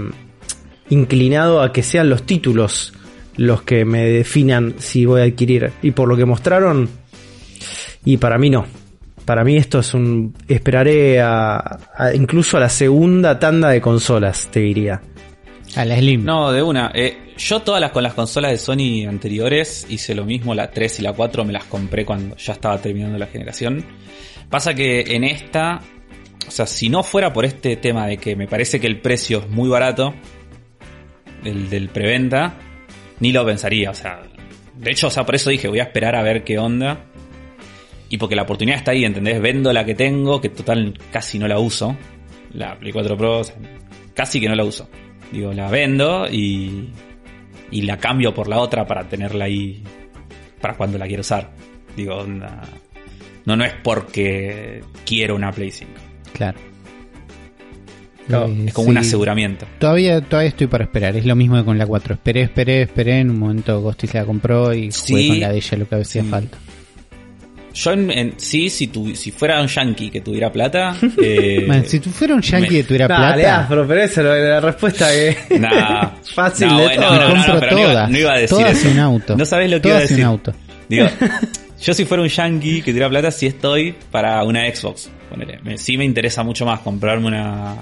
inclinado 0.89 1.61
a 1.61 1.71
que 1.71 1.81
sean 1.83 2.09
los 2.09 2.23
títulos 2.23 2.93
los 3.37 3.63
que 3.63 3.85
me 3.85 4.05
definan 4.05 4.75
si 4.77 5.05
voy 5.05 5.21
a 5.21 5.23
adquirir. 5.25 5.71
Y 5.81 5.91
por 5.91 6.07
lo 6.09 6.15
que 6.17 6.25
mostraron, 6.25 6.89
y 8.05 8.17
para 8.17 8.37
mí 8.37 8.49
no. 8.49 8.65
Para 9.25 9.43
mí 9.43 9.57
esto 9.57 9.79
es 9.79 9.93
un... 9.93 10.33
Esperaré 10.47 11.19
a, 11.21 11.57
a- 11.97 12.13
incluso 12.13 12.57
a 12.57 12.59
la 12.61 12.69
segunda 12.69 13.39
tanda 13.39 13.69
de 13.69 13.81
consolas, 13.81 14.47
te 14.51 14.59
diría. 14.61 15.01
A 15.75 15.83
la 15.83 15.97
Slim. 15.97 16.23
No, 16.23 16.51
de 16.51 16.61
una. 16.61 16.91
Eh, 16.93 17.33
yo 17.37 17.59
todas 17.61 17.81
las 17.81 17.91
con 17.91 18.03
las 18.03 18.13
consolas 18.13 18.51
de 18.51 18.57
Sony 18.57 19.05
anteriores 19.09 19.85
hice 19.89 20.13
lo 20.15 20.23
mismo, 20.23 20.53
la 20.55 20.71
3 20.71 20.99
y 20.99 21.01
la 21.01 21.11
4 21.13 21.43
me 21.43 21.51
las 21.53 21.63
compré 21.65 22.05
cuando 22.05 22.37
ya 22.37 22.53
estaba 22.53 22.77
terminando 22.77 23.17
la 23.17 23.27
generación. 23.27 23.83
Pasa 24.49 24.73
que 24.75 25.01
en 25.15 25.23
esta, 25.25 25.81
o 26.47 26.51
sea, 26.51 26.65
si 26.65 26.89
no 26.89 27.03
fuera 27.03 27.33
por 27.33 27.45
este 27.45 27.75
tema 27.75 28.07
de 28.07 28.17
que 28.17 28.35
me 28.35 28.47
parece 28.47 28.79
que 28.79 28.87
el 28.87 29.01
precio 29.01 29.39
es 29.39 29.49
muy 29.49 29.69
barato, 29.69 30.13
el 31.43 31.69
del 31.69 31.89
preventa, 31.89 32.57
ni 33.19 33.31
lo 33.31 33.45
pensaría, 33.45 33.91
o 33.91 33.93
sea, 33.93 34.23
de 34.77 34.91
hecho, 34.91 35.07
o 35.07 35.09
sea, 35.09 35.25
por 35.25 35.35
eso 35.35 35.49
dije, 35.49 35.67
voy 35.67 35.79
a 35.79 35.83
esperar 35.83 36.15
a 36.15 36.21
ver 36.21 36.43
qué 36.43 36.59
onda. 36.59 37.05
Y 38.09 38.17
porque 38.17 38.35
la 38.35 38.43
oportunidad 38.43 38.77
está 38.77 38.91
ahí, 38.91 39.05
¿entendés? 39.05 39.41
Vendo 39.41 39.73
la 39.73 39.85
que 39.85 39.95
tengo, 39.95 40.41
que 40.41 40.49
total 40.49 40.99
casi 41.11 41.39
no 41.39 41.47
la 41.47 41.59
uso. 41.59 41.95
La 42.53 42.77
Play 42.77 42.91
4 42.91 43.17
Pro, 43.17 43.39
o 43.39 43.43
sea, 43.43 43.55
casi 44.13 44.39
que 44.39 44.47
no 44.47 44.55
la 44.55 44.63
uso. 44.63 44.87
Digo, 45.31 45.53
la 45.53 45.69
vendo 45.69 46.27
y, 46.29 46.89
y 47.71 47.81
la 47.81 47.97
cambio 47.97 48.33
por 48.33 48.47
la 48.47 48.59
otra 48.59 48.85
para 48.85 49.07
tenerla 49.07 49.45
ahí 49.45 49.81
para 50.61 50.75
cuando 50.75 50.97
la 50.97 51.07
quiero 51.07 51.21
usar. 51.21 51.51
Digo, 51.95 52.15
onda, 52.15 52.61
no, 53.45 53.55
no 53.55 53.63
es 53.63 53.73
porque 53.83 54.83
quiero 55.05 55.35
una 55.35 55.51
Play 55.51 55.71
5. 55.71 55.91
Claro. 56.35 56.59
Claro, 58.27 58.47
Eh, 58.47 58.65
Es 58.67 58.73
como 58.73 58.85
sí. 58.85 58.91
un 58.91 58.97
aseguramiento. 58.97 59.65
Todavía, 59.79 60.19
todavía 60.21 60.49
estoy 60.49 60.67
para 60.67 60.83
esperar. 60.85 61.15
Es 61.15 61.25
lo 61.25 61.35
mismo 61.35 61.57
que 61.57 61.63
con 61.63 61.77
la 61.77 61.85
4. 61.85 62.15
Esperé, 62.15 62.41
esperé, 62.41 62.81
esperé. 62.83 63.19
En 63.19 63.29
un 63.29 63.39
momento 63.39 63.79
Ghosty 63.81 64.07
se 64.07 64.17
la 64.17 64.25
compró 64.25 64.73
y 64.73 64.89
jugué 64.91 65.21
Sí. 65.21 65.27
con 65.27 65.39
la 65.39 65.49
de 65.51 65.57
ella 65.57 65.77
lo 65.77 65.87
que 65.87 65.95
hacía 65.95 66.23
Sí. 66.23 66.29
falta. 66.29 66.57
Yo 67.75 67.91
en, 67.91 68.09
en- 68.09 68.33
sí, 68.37 68.69
si, 68.69 68.87
tu, 68.87 69.13
si 69.15 69.31
fuera 69.31 69.61
un 69.61 69.67
yankee 69.67 70.09
que 70.09 70.21
tuviera 70.21 70.49
plata, 70.51 70.95
eh, 71.21 71.65
Man, 71.67 71.83
si 71.85 71.99
tú 71.99 72.09
fuera 72.09 72.33
un 72.33 72.41
yankee 72.41 72.69
me- 72.69 72.77
de 72.77 72.83
tuviera 72.85 73.05
plata, 73.07 73.59
afro, 73.59 73.85
pero 73.85 74.01
esa 74.01 74.21
es 74.21 74.27
la 74.49 74.59
respuesta 74.61 75.09
que... 75.11 75.37
nah, 75.59 76.09
Fácil 76.33 76.67
no, 76.69 76.77
de 76.79 76.83
bueno, 76.85 77.01
todo. 77.01 77.15
no, 77.15 77.19
no, 77.19 77.27
compro 77.35 77.53
no, 77.53 77.59
pero 77.59 77.71
no 77.73 77.79
iba, 77.79 77.91
todas. 77.91 78.09
no 78.11 78.17
iba 78.17 78.31
a 78.31 78.35
decir 78.39 78.57
todas 78.57 78.77
eso. 78.77 78.87
y 78.87 78.91
un 78.91 78.99
auto. 78.99 79.35
No 79.37 79.45
sabes 79.45 79.69
lo 79.69 79.75
que 79.77 79.81
todas 79.81 79.93
iba 79.93 79.97
a 79.99 80.01
decir. 80.07 80.17
un 80.19 80.23
auto. 80.23 80.53
Digo, 80.87 81.05
yo 81.81 81.93
si 81.93 82.05
fuera 82.05 82.23
un 82.23 82.29
yankee 82.29 82.81
que 82.81 82.91
tuviera 82.91 83.09
plata, 83.09 83.29
sí 83.29 83.45
estoy 83.45 83.93
para 84.09 84.41
una 84.45 84.61
Xbox. 84.73 85.09
Ponele. 85.29 85.59
Me- 85.63 85.77
sí 85.77 85.97
me 85.97 86.05
interesa 86.05 86.43
mucho 86.43 86.65
más 86.65 86.79
comprarme 86.81 87.27
una, 87.27 87.75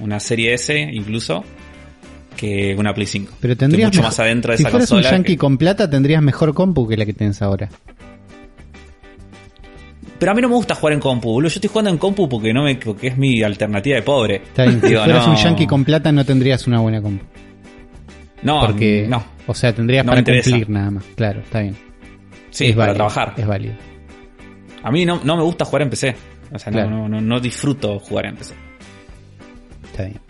una 0.00 0.20
serie 0.20 0.54
S, 0.54 0.78
incluso, 0.78 1.44
que 2.36 2.74
una 2.76 2.92
Play 2.94 3.06
5. 3.06 3.32
Pero 3.40 3.52
Estoy 3.52 3.66
tendrías 3.68 3.88
mucho 3.90 4.02
más 4.02 4.18
adentro 4.20 4.52
de 4.52 4.56
si 4.58 4.62
esa 4.62 4.70
fueras 4.70 4.90
un 4.92 5.02
yankee 5.02 5.32
que- 5.32 5.38
con 5.38 5.58
plata 5.58 5.88
tendrías 5.88 6.22
mejor 6.22 6.54
compu 6.54 6.86
que 6.88 6.96
la 6.96 7.06
que 7.06 7.12
tienes 7.14 7.40
ahora. 7.42 7.68
Pero 10.18 10.32
a 10.32 10.34
mí 10.34 10.42
no 10.42 10.48
me 10.48 10.54
gusta 10.56 10.74
jugar 10.74 10.94
en 10.94 11.00
compu, 11.00 11.30
boludo. 11.32 11.48
Yo 11.48 11.54
estoy 11.56 11.68
jugando 11.68 11.90
en 11.90 11.98
compu 11.98 12.28
porque 12.28 12.52
no 12.52 12.64
me, 12.64 12.74
porque 12.74 13.06
es 13.08 13.16
mi 13.16 13.40
alternativa 13.42 13.96
de 13.96 14.02
pobre. 14.02 14.36
Está 14.36 14.64
bien, 14.64 14.80
si 14.82 14.88
fueras 14.94 15.26
no. 15.26 15.32
un 15.32 15.36
yankee 15.38 15.66
con 15.66 15.84
plata 15.84 16.10
no 16.10 16.24
tendrías 16.24 16.66
una 16.66 16.80
buena 16.80 17.00
compu. 17.00 17.24
No, 18.42 18.60
Porque, 18.66 19.06
no. 19.08 19.24
o 19.48 19.54
sea, 19.54 19.72
tendrías 19.74 20.04
No 20.04 20.12
para 20.12 20.22
cumplir 20.24 20.70
nada 20.70 20.90
más. 20.92 21.04
Claro, 21.16 21.40
está 21.40 21.60
bien. 21.60 21.76
Sí, 22.50 22.66
es 22.66 22.70
para 22.72 22.92
válido, 22.92 22.94
trabajar. 22.94 23.34
Es 23.36 23.46
válido. 23.46 23.74
A 24.82 24.90
mí 24.92 25.04
no, 25.04 25.20
no 25.24 25.36
me 25.36 25.42
gusta 25.42 25.64
jugar 25.64 25.82
en 25.82 25.90
PC. 25.90 26.14
O 26.52 26.58
sea, 26.58 26.70
no- 26.72 26.78
Claro. 26.78 26.90
no, 26.90 27.08
no, 27.08 27.20
no 27.20 27.40
disfruto 27.40 27.98
jugar 27.98 28.26
en 28.26 28.36
PC. 28.36 28.54
Está 29.84 30.04
bien. 30.04 30.20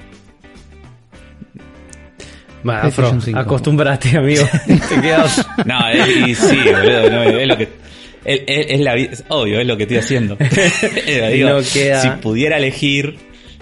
Bueno, 2.62 2.81
afro, 2.83 3.21
5. 3.21 3.39
acostúmbrate, 3.39 4.16
amigo. 4.19 4.45
Te 4.66 5.01
quedas... 5.01 5.47
No, 5.64 5.89
es, 5.91 6.09
y 6.29 6.35
sí, 6.35 6.57
boludo, 6.64 7.11
no, 7.11 7.23
es 7.23 7.47
lo 7.49 7.57
que. 7.57 7.69
Es, 8.25 8.41
es- 8.47 8.66
es 8.71 8.81
la 8.81 8.97
es 8.97 9.25
obvio, 9.29 9.61
es 9.61 9.66
lo 9.66 9.77
que 9.77 9.85
estoy 9.85 9.99
haciendo. 9.99 10.37
Digo, 11.33 11.49
No 11.51 11.59
queda- 11.73 12.03
Si 12.03 12.09
pudiera 12.21 12.57
elegir, 12.59 13.16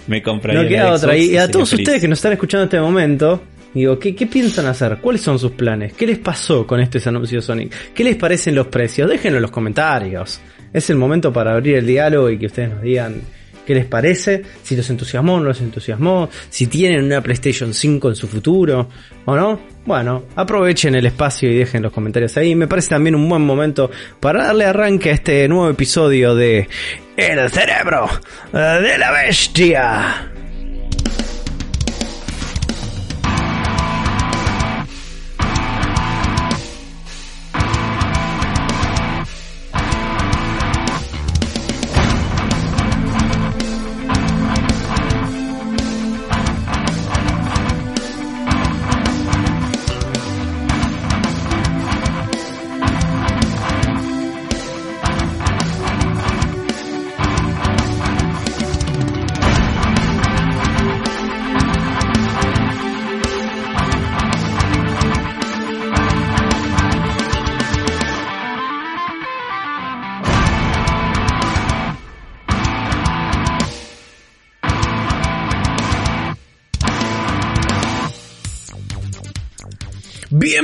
me 0.07 0.23
compraría. 0.23 0.63
No 0.63 0.69
queda 0.69 0.85
la 0.85 0.93
otra. 0.95 1.13
Xbox 1.13 1.25
Y, 1.27 1.33
y 1.33 1.37
a 1.37 1.51
todos 1.51 1.71
feliz. 1.71 1.87
ustedes 1.87 2.01
que 2.01 2.09
nos 2.09 2.19
están 2.19 2.33
escuchando 2.33 2.63
en 2.63 2.69
este 2.69 2.81
momento, 2.81 3.43
digo, 3.81 3.99
¿qué, 3.99 4.15
¿qué 4.15 4.27
piensan 4.27 4.67
hacer? 4.67 4.99
¿Cuáles 5.01 5.21
son 5.23 5.39
sus 5.39 5.53
planes? 5.53 5.93
¿Qué 5.93 6.07
les 6.07 6.19
pasó 6.19 6.67
con 6.67 6.81
estos 6.81 7.07
anuncios 7.07 7.45
Sonic? 7.45 7.93
¿Qué 7.95 8.05
les 8.05 8.17
parecen 8.17 8.55
los 8.55 8.69
precios? 8.69 9.09
Déjenlo 9.09 9.39
en 9.39 9.43
los 9.43 9.51
comentarios. 9.51 10.41
Es 10.73 10.91
el 10.91 10.97
momento 10.97 11.33
para 11.33 11.55
abrir 11.55 11.77
el 11.77 11.87
diálogo 11.87 12.31
y 12.31 12.39
que 12.39 12.47
ustedes 12.47 12.71
nos 12.71 12.83
digan 12.83 13.23
qué 13.67 13.75
les 13.75 13.85
parece, 13.85 14.43
si 14.63 14.77
los 14.77 14.89
entusiasmó 14.89 15.35
o 15.35 15.39
no 15.41 15.47
los 15.47 15.61
entusiasmó, 15.61 16.31
si 16.49 16.69
tienen 16.69 17.05
una 17.05 17.21
PlayStation 17.21 17.75
5 17.75 18.09
en 18.09 18.15
su 18.15 18.29
futuro 18.29 18.89
o 19.25 19.37
no. 19.37 19.61
Bueno, 19.85 20.25
aprovechen 20.37 20.95
el 20.95 21.07
espacio 21.07 21.51
y 21.51 21.57
dejen 21.57 21.83
los 21.83 21.93
comentarios 21.93 22.37
ahí. 22.37 22.55
Me 22.55 22.69
parece 22.69 22.91
también 22.91 23.15
un 23.15 23.29
buen 23.29 23.43
momento 23.43 23.91
para 24.21 24.45
darle 24.45 24.65
arranque 24.65 25.11
a 25.11 25.15
este 25.15 25.47
nuevo 25.49 25.69
episodio 25.69 26.35
de 26.35 26.69
El 27.17 27.51
cerebro 27.51 28.09
de 28.53 28.99
la 28.99 29.11
bestia. 29.13 30.36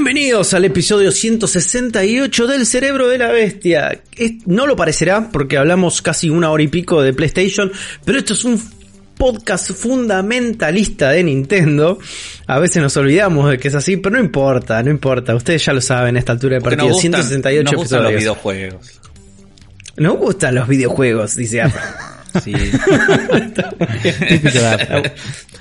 Bienvenidos 0.04 0.52
al 0.52 0.64
episodio 0.64 1.12
168 1.12 2.48
del 2.48 2.66
Cerebro 2.66 3.08
de 3.08 3.18
la 3.18 3.30
Bestia. 3.30 4.02
Es- 4.16 4.32
no 4.46 4.66
lo 4.66 4.74
parecerá 4.74 5.30
porque 5.30 5.56
hablamos 5.56 6.02
casi 6.02 6.28
una 6.28 6.50
hora 6.50 6.64
y 6.64 6.66
pico 6.66 7.00
de 7.02 7.12
PlayStation, 7.12 7.70
pero 8.04 8.18
esto 8.18 8.32
es 8.34 8.42
un 8.44 8.60
podcast 9.16 9.70
fundamentalista 9.70 11.10
de 11.10 11.22
Nintendo. 11.22 12.00
A 12.48 12.58
veces 12.58 12.82
nos 12.82 12.96
olvidamos 12.96 13.48
de 13.48 13.58
que 13.58 13.68
es 13.68 13.76
así, 13.76 13.96
pero 13.96 14.16
no 14.16 14.20
importa, 14.20 14.82
no 14.82 14.90
importa. 14.90 15.36
Ustedes 15.36 15.64
ya 15.64 15.72
lo 15.72 15.80
saben 15.80 16.16
a 16.16 16.18
esta 16.18 16.32
altura 16.32 16.56
de 16.56 16.62
Porque 16.62 16.78
partido. 16.78 16.88
nos 16.96 17.02
gustan, 17.04 17.22
168 17.22 17.70
nos 17.70 17.80
gustan 17.80 18.02
los 18.02 18.10
episodios. 18.12 18.42
videojuegos. 18.42 19.00
Nos 19.98 20.18
gustan 20.18 20.54
los 20.56 20.66
videojuegos, 20.66 21.36
dice. 21.36 21.62
Sí. 22.42 22.52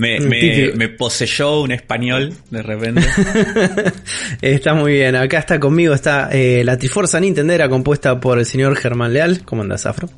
Me, 0.00 0.18
me, 0.18 0.40
típico. 0.40 0.76
me 0.78 0.88
poseyó 0.88 1.60
un 1.60 1.72
español 1.72 2.32
de 2.50 2.62
repente. 2.62 3.02
está 4.40 4.72
muy 4.72 4.94
bien. 4.94 5.14
Acá 5.14 5.38
está 5.38 5.60
conmigo, 5.60 5.92
está 5.92 6.30
eh, 6.32 6.62
la 6.64 6.78
Triforza 6.78 7.20
Nintendera 7.20 7.68
compuesta 7.68 8.18
por 8.18 8.38
el 8.38 8.46
señor 8.46 8.76
Germán 8.76 9.12
Leal. 9.12 9.42
¿Cómo 9.44 9.60
andas, 9.60 9.84
Afro? 9.84 10.08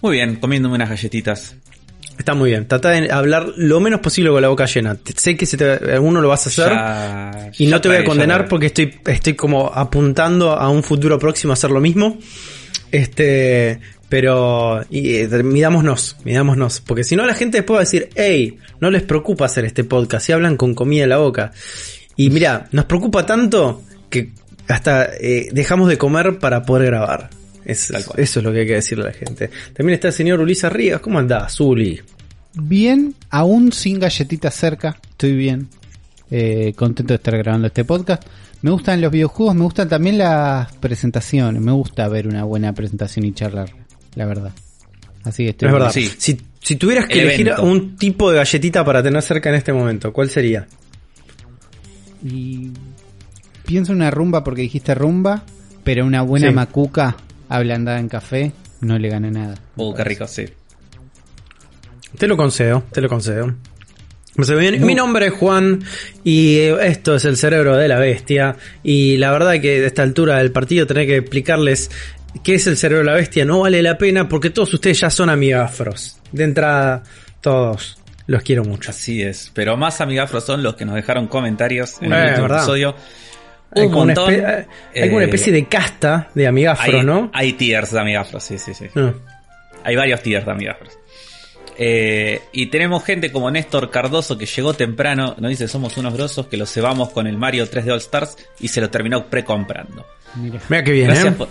Muy 0.00 0.16
bien, 0.16 0.36
comiéndome 0.36 0.76
unas 0.76 0.88
galletitas. 0.88 1.54
Está 2.18 2.34
muy 2.34 2.48
bien. 2.50 2.66
Trata 2.66 2.90
de 2.90 3.12
hablar 3.12 3.46
lo 3.56 3.78
menos 3.80 4.00
posible 4.00 4.30
con 4.30 4.40
la 4.40 4.48
boca 4.48 4.64
llena. 4.64 4.96
Sé 5.16 5.36
que 5.36 5.44
se 5.44 5.58
te, 5.58 5.72
alguno 5.92 6.22
lo 6.22 6.28
vas 6.28 6.46
a 6.46 6.48
hacer. 6.48 6.70
Ya- 6.70 7.50
y 7.58 7.66
ya 7.66 7.70
no 7.72 7.80
te 7.82 7.88
voy 7.88 7.98
a 7.98 8.04
condenar 8.04 8.48
porque 8.48 8.66
estoy, 8.66 8.94
estoy 9.06 9.34
como 9.34 9.66
apuntando 9.66 10.52
a 10.52 10.70
un 10.70 10.82
futuro 10.82 11.18
próximo 11.18 11.52
a 11.52 11.54
hacer 11.54 11.70
lo 11.70 11.80
mismo. 11.80 12.18
Este, 12.90 13.80
pero 14.10 14.82
y, 14.90 15.14
eh, 15.16 15.28
midámonos, 15.42 16.16
midámonos. 16.24 16.80
Porque 16.82 17.04
si 17.04 17.16
no 17.16 17.24
la 17.24 17.32
gente 17.34 17.58
después 17.58 17.76
va 17.76 17.80
a 17.80 17.84
decir, 17.84 18.10
hey, 18.16 18.58
no 18.80 18.90
les 18.90 19.02
preocupa 19.02 19.46
hacer 19.46 19.64
este 19.64 19.84
podcast 19.84 20.28
y 20.28 20.32
hablan 20.32 20.58
con 20.58 20.74
comida 20.74 21.04
en 21.04 21.08
la 21.08 21.16
boca. 21.18 21.52
Y 22.16 22.28
mira, 22.28 22.68
nos 22.72 22.84
preocupa 22.84 23.24
tanto 23.24 23.82
que 24.10 24.32
hasta 24.68 25.06
eh, 25.18 25.48
dejamos 25.52 25.88
de 25.88 25.96
comer 25.96 26.38
para 26.38 26.62
poder 26.64 26.86
grabar. 26.86 27.30
Es- 27.64 27.90
eso 27.90 28.40
es 28.40 28.44
lo 28.44 28.52
que 28.52 28.60
hay 28.60 28.66
que 28.66 28.74
decirle 28.74 29.04
a 29.04 29.06
la 29.08 29.12
gente. 29.14 29.48
También 29.74 29.94
está 29.94 30.08
el 30.08 30.14
señor 30.14 30.40
Ulises 30.40 30.70
Ríos. 30.72 31.00
¿Cómo 31.00 31.18
andás, 31.18 31.58
Uli? 31.60 32.00
Bien, 32.54 33.14
aún 33.30 33.72
sin 33.72 34.00
galletitas 34.00 34.54
cerca, 34.54 34.98
estoy 35.10 35.34
bien. 35.34 35.68
Eh, 36.32 36.72
contento 36.76 37.12
de 37.12 37.16
estar 37.16 37.36
grabando 37.38 37.68
este 37.68 37.84
podcast. 37.84 38.24
Me 38.62 38.70
gustan 38.70 39.00
los 39.00 39.10
videojuegos, 39.10 39.54
me 39.54 39.62
gustan 39.62 39.88
también 39.88 40.18
las 40.18 40.72
presentaciones. 40.76 41.62
Me 41.62 41.72
gusta 41.72 42.06
ver 42.08 42.26
una 42.28 42.44
buena 42.44 42.72
presentación 42.74 43.24
y 43.24 43.32
charlar, 43.32 43.70
la 44.14 44.26
verdad. 44.26 44.52
Así 45.24 45.44
que 45.44 45.50
estoy 45.50 45.68
Es 45.68 45.72
verdad. 45.72 45.92
Sí. 45.92 46.10
Si, 46.18 46.40
si 46.62 46.76
tuvieras 46.76 47.06
que 47.06 47.14
El 47.20 47.26
elegir 47.28 47.48
evento. 47.48 47.62
un 47.64 47.96
tipo 47.96 48.30
de 48.30 48.36
galletita 48.38 48.84
para 48.84 49.02
tener 49.02 49.22
cerca 49.22 49.48
en 49.50 49.56
este 49.56 49.72
momento, 49.72 50.12
¿cuál 50.12 50.30
sería? 50.30 50.66
Y 52.24 52.70
pienso 53.66 53.92
en 53.92 53.98
una 53.98 54.10
rumba 54.10 54.44
porque 54.44 54.62
dijiste 54.62 54.94
rumba, 54.94 55.44
pero 55.84 56.04
una 56.04 56.22
buena 56.22 56.48
Sí. 56.48 56.54
macuca 56.54 57.16
ablandada 57.48 57.98
en 57.98 58.08
café 58.08 58.52
no 58.80 58.98
le 58.98 59.08
gana 59.08 59.30
nada. 59.30 59.54
Uh, 59.76 59.94
qué 59.94 60.04
rico, 60.04 60.26
sí. 60.26 60.44
Te 62.18 62.26
lo 62.26 62.36
concedo, 62.36 62.82
te 62.92 63.00
lo 63.00 63.08
concedo. 63.08 63.54
Mi 64.80 64.94
nombre 64.94 65.26
es 65.26 65.32
Juan 65.34 65.82
y 66.24 66.56
eh, 66.56 66.76
esto 66.88 67.16
es 67.16 67.24
el 67.26 67.36
cerebro 67.36 67.76
de 67.76 67.88
la 67.88 67.98
bestia. 67.98 68.56
Y 68.82 69.16
la 69.18 69.32
verdad 69.32 69.60
que 69.60 69.82
a 69.84 69.86
esta 69.86 70.02
altura 70.02 70.38
del 70.38 70.50
partido 70.50 70.86
tener 70.86 71.06
que 71.06 71.16
explicarles 71.16 71.90
qué 72.42 72.54
es 72.54 72.66
el 72.66 72.76
cerebro 72.76 73.04
de 73.04 73.10
la 73.10 73.16
bestia 73.16 73.44
no 73.44 73.60
vale 73.60 73.82
la 73.82 73.98
pena 73.98 74.28
porque 74.28 74.50
todos 74.50 74.72
ustedes 74.74 75.00
ya 75.00 75.10
son 75.10 75.30
amigafros. 75.30 76.18
De 76.32 76.44
entrada, 76.44 77.02
todos. 77.40 77.96
Los 78.26 78.42
quiero 78.42 78.64
mucho. 78.64 78.90
Así 78.90 79.22
es. 79.22 79.50
Pero 79.54 79.76
más 79.76 80.00
amigafros 80.00 80.44
son 80.44 80.62
los 80.62 80.76
que 80.76 80.84
nos 80.84 80.94
dejaron 80.94 81.26
comentarios 81.26 81.96
en 82.00 82.12
Eh, 82.12 82.16
el 82.16 82.22
último 82.28 82.42
verdad. 82.42 82.58
episodio. 82.58 82.94
Hay 83.72 83.82
Un 83.84 83.90
como 83.90 84.02
una 84.02 84.14
montón. 84.14 84.34
espe- 84.34 84.66
hay 84.94 85.00
como 85.02 85.16
una 85.16 85.24
Eh, 85.24 85.28
especie 85.28 85.52
de 85.52 85.64
casta 85.66 86.28
de 86.34 86.46
amigafros, 86.46 87.04
¿no? 87.04 87.30
hay 87.32 87.52
tiers 87.54 87.90
de 87.92 88.00
amigafros, 88.00 88.42
sí, 88.44 88.58
sí, 88.58 88.74
sí. 88.74 88.86
Ah. 88.96 89.12
Hay 89.84 89.96
varios 89.96 90.22
tiers 90.22 90.44
de 90.44 90.50
amigafros. 90.52 90.92
Eh, 91.78 92.42
y 92.52 92.66
tenemos 92.66 93.02
gente 93.04 93.32
como 93.32 93.50
Néstor 93.50 93.90
Cardoso 93.90 94.36
que 94.36 94.44
llegó 94.46 94.74
temprano, 94.74 95.34
nos 95.38 95.48
dice 95.50 95.66
somos 95.66 95.96
unos 95.96 96.12
grosos 96.14 96.46
que 96.48 96.56
lo 96.56 96.66
cebamos 96.66 97.10
con 97.10 97.26
el 97.26 97.38
Mario 97.38 97.64
3D 97.66 97.90
All 97.92 97.98
Stars 97.98 98.36
y 98.58 98.68
se 98.68 98.80
lo 98.80 98.90
terminó 98.90 99.26
precomprando. 99.26 100.04
Mira. 100.34 100.60
Mira 100.68 100.84
qué 100.84 100.92
bien, 100.92 101.06
Gracias 101.06 101.34
¿eh? 101.40 101.46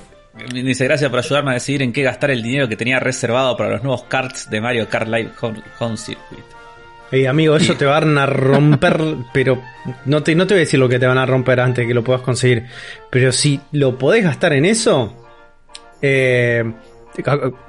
Dice 0.54 0.86
gracias 0.86 1.10
por 1.10 1.20
ayudarme 1.20 1.52
a 1.52 1.54
decidir 1.56 1.82
en 1.82 1.92
qué 1.94 2.04
gastar 2.04 2.32
el 2.32 2.42
dinero 2.44 2.68
que 2.68 2.76
tenía 2.76 3.00
reservado 3.00 3.56
para 3.58 3.72
los 3.72 3.84
nuevos 3.84 4.04
carts 4.04 4.50
de 4.50 4.62
Mario 4.62 4.88
Kart 4.90 5.08
Live 5.08 5.32
Home, 5.42 5.62
Home 5.80 5.98
Circuit. 5.98 6.44
Ey, 7.12 7.26
amigo, 7.26 7.56
eso 7.56 7.76
te 7.76 7.86
van 7.86 8.18
a 8.18 8.26
romper, 8.28 9.00
pero 9.34 9.62
no 10.06 10.22
te, 10.24 10.36
no 10.36 10.46
te 10.46 10.54
voy 10.54 10.60
a 10.60 10.66
decir 10.66 10.80
lo 10.80 10.88
que 10.88 11.00
te 11.00 11.08
van 11.08 11.18
a 11.18 11.26
romper 11.26 11.60
antes 11.60 11.84
de 11.84 11.88
que 11.88 11.94
lo 11.94 12.04
puedas 12.04 12.22
conseguir. 12.22 12.66
Pero 13.10 13.32
si 13.32 13.60
lo 13.72 13.98
podés 13.98 14.24
gastar 14.24 14.54
en 14.54 14.66
eso, 14.66 15.16
eh, 16.02 16.64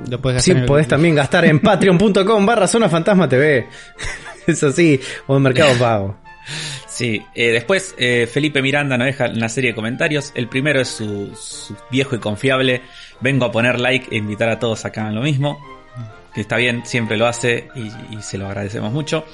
Lo 0.08 0.20
puedes 0.20 0.42
sí, 0.44 0.50
gastar 0.50 0.56
en 0.56 0.62
el- 0.62 0.66
podés 0.66 0.88
también 0.88 1.14
gastar 1.14 1.44
en 1.46 1.58
patreon.com 1.60 2.44
barra 2.46 2.66
zona 2.66 2.88
fantasma 2.88 3.28
TV. 3.28 3.66
Es 4.46 4.62
así, 4.64 4.98
o 5.26 5.36
en 5.36 5.42
Mercado 5.42 5.74
Pago. 5.78 6.16
Sí, 6.88 7.22
eh, 7.34 7.52
después 7.52 7.94
eh, 7.98 8.28
Felipe 8.30 8.62
Miranda 8.62 8.98
nos 8.98 9.06
deja 9.06 9.30
una 9.30 9.48
serie 9.48 9.70
de 9.70 9.74
comentarios. 9.74 10.32
El 10.34 10.48
primero 10.48 10.80
es 10.80 10.88
su, 10.88 11.34
su 11.34 11.76
viejo 11.90 12.16
y 12.16 12.18
confiable. 12.18 12.82
Vengo 13.20 13.46
a 13.46 13.52
poner 13.52 13.80
like 13.80 14.14
e 14.14 14.18
invitar 14.18 14.48
a 14.50 14.58
todos 14.58 14.84
a 14.84 14.92
que 14.92 15.00
hagan 15.00 15.14
lo 15.14 15.22
mismo. 15.22 15.58
Que 16.34 16.42
está 16.42 16.56
bien, 16.56 16.84
siempre 16.84 17.16
lo 17.16 17.26
hace 17.26 17.68
y, 17.74 18.16
y 18.16 18.22
se 18.22 18.38
lo 18.38 18.46
agradecemos 18.46 18.92
mucho. 18.92 19.24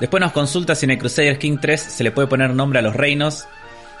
Después 0.00 0.20
nos 0.20 0.32
consulta 0.32 0.74
si 0.74 0.86
en 0.86 0.92
el 0.92 0.98
Crusader 0.98 1.38
King 1.38 1.58
3 1.60 1.80
se 1.80 2.04
le 2.04 2.10
puede 2.10 2.26
poner 2.26 2.54
nombre 2.54 2.78
a 2.78 2.82
los 2.82 2.96
reinos. 2.96 3.46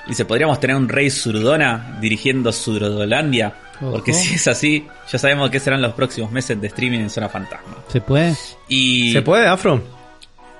Dice, 0.06 0.24
¿podríamos 0.24 0.58
tener 0.58 0.76
un 0.76 0.88
rey 0.88 1.10
Surdona 1.10 1.98
dirigiendo 2.00 2.52
Surdolandia? 2.52 3.54
Porque 3.80 4.12
si 4.12 4.34
es 4.34 4.46
así, 4.48 4.86
ya 5.10 5.18
sabemos 5.18 5.50
qué 5.50 5.60
serán 5.60 5.80
los 5.80 5.94
próximos 5.94 6.30
meses 6.30 6.60
de 6.60 6.66
streaming 6.66 7.00
en 7.00 7.10
Zona 7.10 7.28
Fantasma. 7.28 7.76
¿Se 7.88 8.00
puede? 8.00 8.34
Y 8.68 9.12
¿Se 9.12 9.22
puede, 9.22 9.46
Afro? 9.46 9.82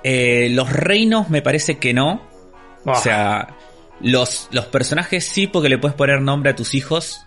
Eh, 0.02 0.48
los 0.50 0.72
reinos 0.72 1.30
me 1.30 1.42
parece 1.42 1.78
que 1.78 1.92
no. 1.92 2.22
Ah. 2.86 2.92
O 2.92 2.94
sea, 2.96 3.56
los, 4.00 4.48
los 4.52 4.66
personajes 4.66 5.24
sí 5.24 5.46
porque 5.46 5.68
le 5.68 5.78
puedes 5.78 5.96
poner 5.96 6.20
nombre 6.20 6.50
a 6.50 6.56
tus 6.56 6.74
hijos. 6.74 7.26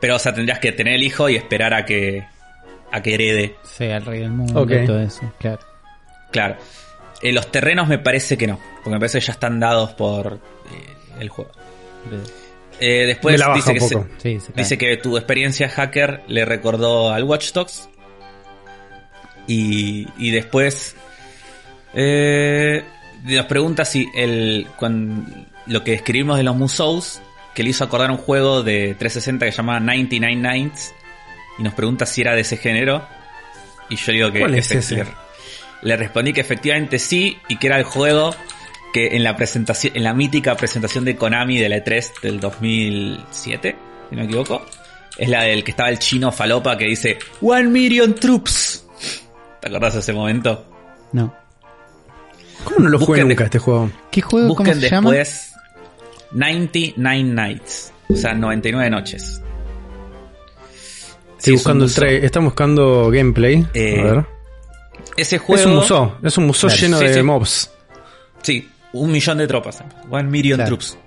Pero, 0.00 0.16
o 0.16 0.18
sea, 0.18 0.34
tendrías 0.34 0.58
que 0.58 0.72
tener 0.72 0.94
el 0.94 1.02
hijo 1.02 1.28
y 1.28 1.36
esperar 1.36 1.74
a 1.74 1.84
que, 1.84 2.26
a 2.90 3.02
que 3.02 3.14
herede. 3.14 3.56
Sea 3.62 3.98
el 3.98 4.06
rey 4.06 4.20
del 4.20 4.30
mundo 4.30 4.62
Ok. 4.62 4.70
y 4.70 4.86
todo 4.86 5.00
eso, 5.00 5.32
claro. 5.38 5.60
Claro. 6.30 6.56
Eh, 7.22 7.32
los 7.32 7.50
terrenos 7.50 7.88
me 7.88 7.98
parece 7.98 8.38
que 8.38 8.46
no. 8.46 8.58
Porque 8.76 8.90
me 8.90 8.98
parece 8.98 9.18
que 9.20 9.26
ya 9.26 9.32
están 9.32 9.60
dados 9.60 9.92
por 9.92 10.34
eh, 10.34 10.94
el 11.20 11.28
juego. 11.28 11.50
Eh, 12.80 13.04
después 13.06 13.38
dice, 13.54 13.74
que 13.74 13.80
se-. 13.80 14.06
Sí, 14.16 14.40
se 14.40 14.52
dice 14.52 14.78
que 14.78 14.96
tu 14.96 15.18
experiencia 15.18 15.68
hacker 15.68 16.22
le 16.28 16.46
recordó 16.46 17.10
al 17.10 17.24
Watch 17.24 17.52
Dogs. 17.52 17.88
Y, 19.46 20.06
y 20.16 20.30
después 20.30 20.96
eh, 21.94 22.84
nos 23.24 23.46
pregunta 23.46 23.84
si 23.84 24.08
el, 24.14 24.66
cuan- 24.76 25.46
lo 25.66 25.84
que 25.84 25.94
escribimos 25.94 26.36
de 26.38 26.44
los 26.44 26.56
Musous, 26.56 27.20
que 27.54 27.62
le 27.62 27.70
hizo 27.70 27.84
acordar 27.84 28.10
un 28.10 28.16
juego 28.16 28.62
de 28.62 28.94
360 28.98 29.46
que 29.46 29.52
se 29.52 29.56
llamaba 29.58 29.80
99 29.80 30.36
Nights. 30.36 30.94
y 31.58 31.62
nos 31.62 31.74
pregunta 31.74 32.06
si 32.06 32.20
era 32.22 32.34
de 32.34 32.40
ese 32.42 32.56
género. 32.56 33.06
Y 33.88 33.96
yo 33.96 34.12
digo 34.12 34.32
que 34.32 34.40
¿Cuál 34.40 34.54
es 34.54 34.70
ese? 34.70 34.96
Le, 35.04 35.06
le 35.82 35.96
respondí 35.96 36.32
que 36.32 36.40
efectivamente 36.40 36.98
sí 36.98 37.38
y 37.48 37.56
que 37.56 37.66
era 37.66 37.76
el 37.78 37.84
juego 37.84 38.34
que 38.92 39.16
en 39.16 39.22
la 39.24 39.36
presentación, 39.36 39.96
en 39.96 40.04
la 40.04 40.14
mítica 40.14 40.56
presentación 40.56 41.04
de 41.04 41.16
Konami 41.16 41.58
de 41.58 41.68
la 41.68 41.76
E3 41.84 42.20
del 42.22 42.40
2007, 42.40 43.76
si 44.08 44.16
no 44.16 44.22
me 44.22 44.26
equivoco, 44.26 44.64
es 45.18 45.28
la 45.28 45.42
del 45.42 45.62
que 45.64 45.72
estaba 45.72 45.90
el 45.90 45.98
chino 45.98 46.32
falopa 46.32 46.76
que 46.78 46.86
dice 46.86 47.18
One 47.40 47.68
Million 47.68 48.14
Troops. 48.14 48.86
¿Te 49.60 49.68
acordás 49.68 49.94
de 49.94 50.00
ese 50.00 50.12
momento? 50.12 50.64
No. 51.12 51.34
¿Cómo 52.64 52.78
no 52.80 52.88
lo 52.88 52.98
jugué 52.98 53.06
Busquen 53.22 53.28
nunca 53.28 53.44
este 53.44 53.58
juego? 53.58 53.90
¿Qué 54.10 54.20
juego? 54.20 54.48
¿Cómo 54.48 54.58
Busquen 54.70 54.80
se 54.80 54.90
llama? 54.90 55.10
después 55.10 55.52
99 56.32 57.22
Nights, 57.24 57.92
o 58.08 58.16
sea, 58.16 58.34
99 58.34 58.90
noches. 58.90 59.40
Estoy 61.38 61.38
Sí, 61.38 61.50
es 61.50 61.54
buscando 61.54 61.84
el 61.84 61.90
museo. 61.90 62.04
tra- 62.08 62.24
Están 62.24 62.44
buscando 62.44 63.10
gameplay. 63.10 63.66
Eh, 63.74 64.00
a 64.00 64.04
ver. 64.04 64.26
Ese 65.16 65.38
juego 65.38 65.60
Es 65.60 65.66
un 65.66 65.74
museo. 65.76 66.18
Es 66.22 66.38
un 66.38 66.46
museo 66.46 66.68
Claro. 66.68 66.82
lleno 66.82 66.98
Sí, 66.98 67.04
de 67.06 67.14
sí. 67.14 67.22
mobs. 67.22 67.70
Sí, 68.42 68.70
un 68.92 69.10
millón 69.10 69.38
de 69.38 69.46
tropas. 69.46 69.82
One 70.10 70.24
million 70.28 70.56
Claro. 70.58 70.68
troops. 70.68 70.98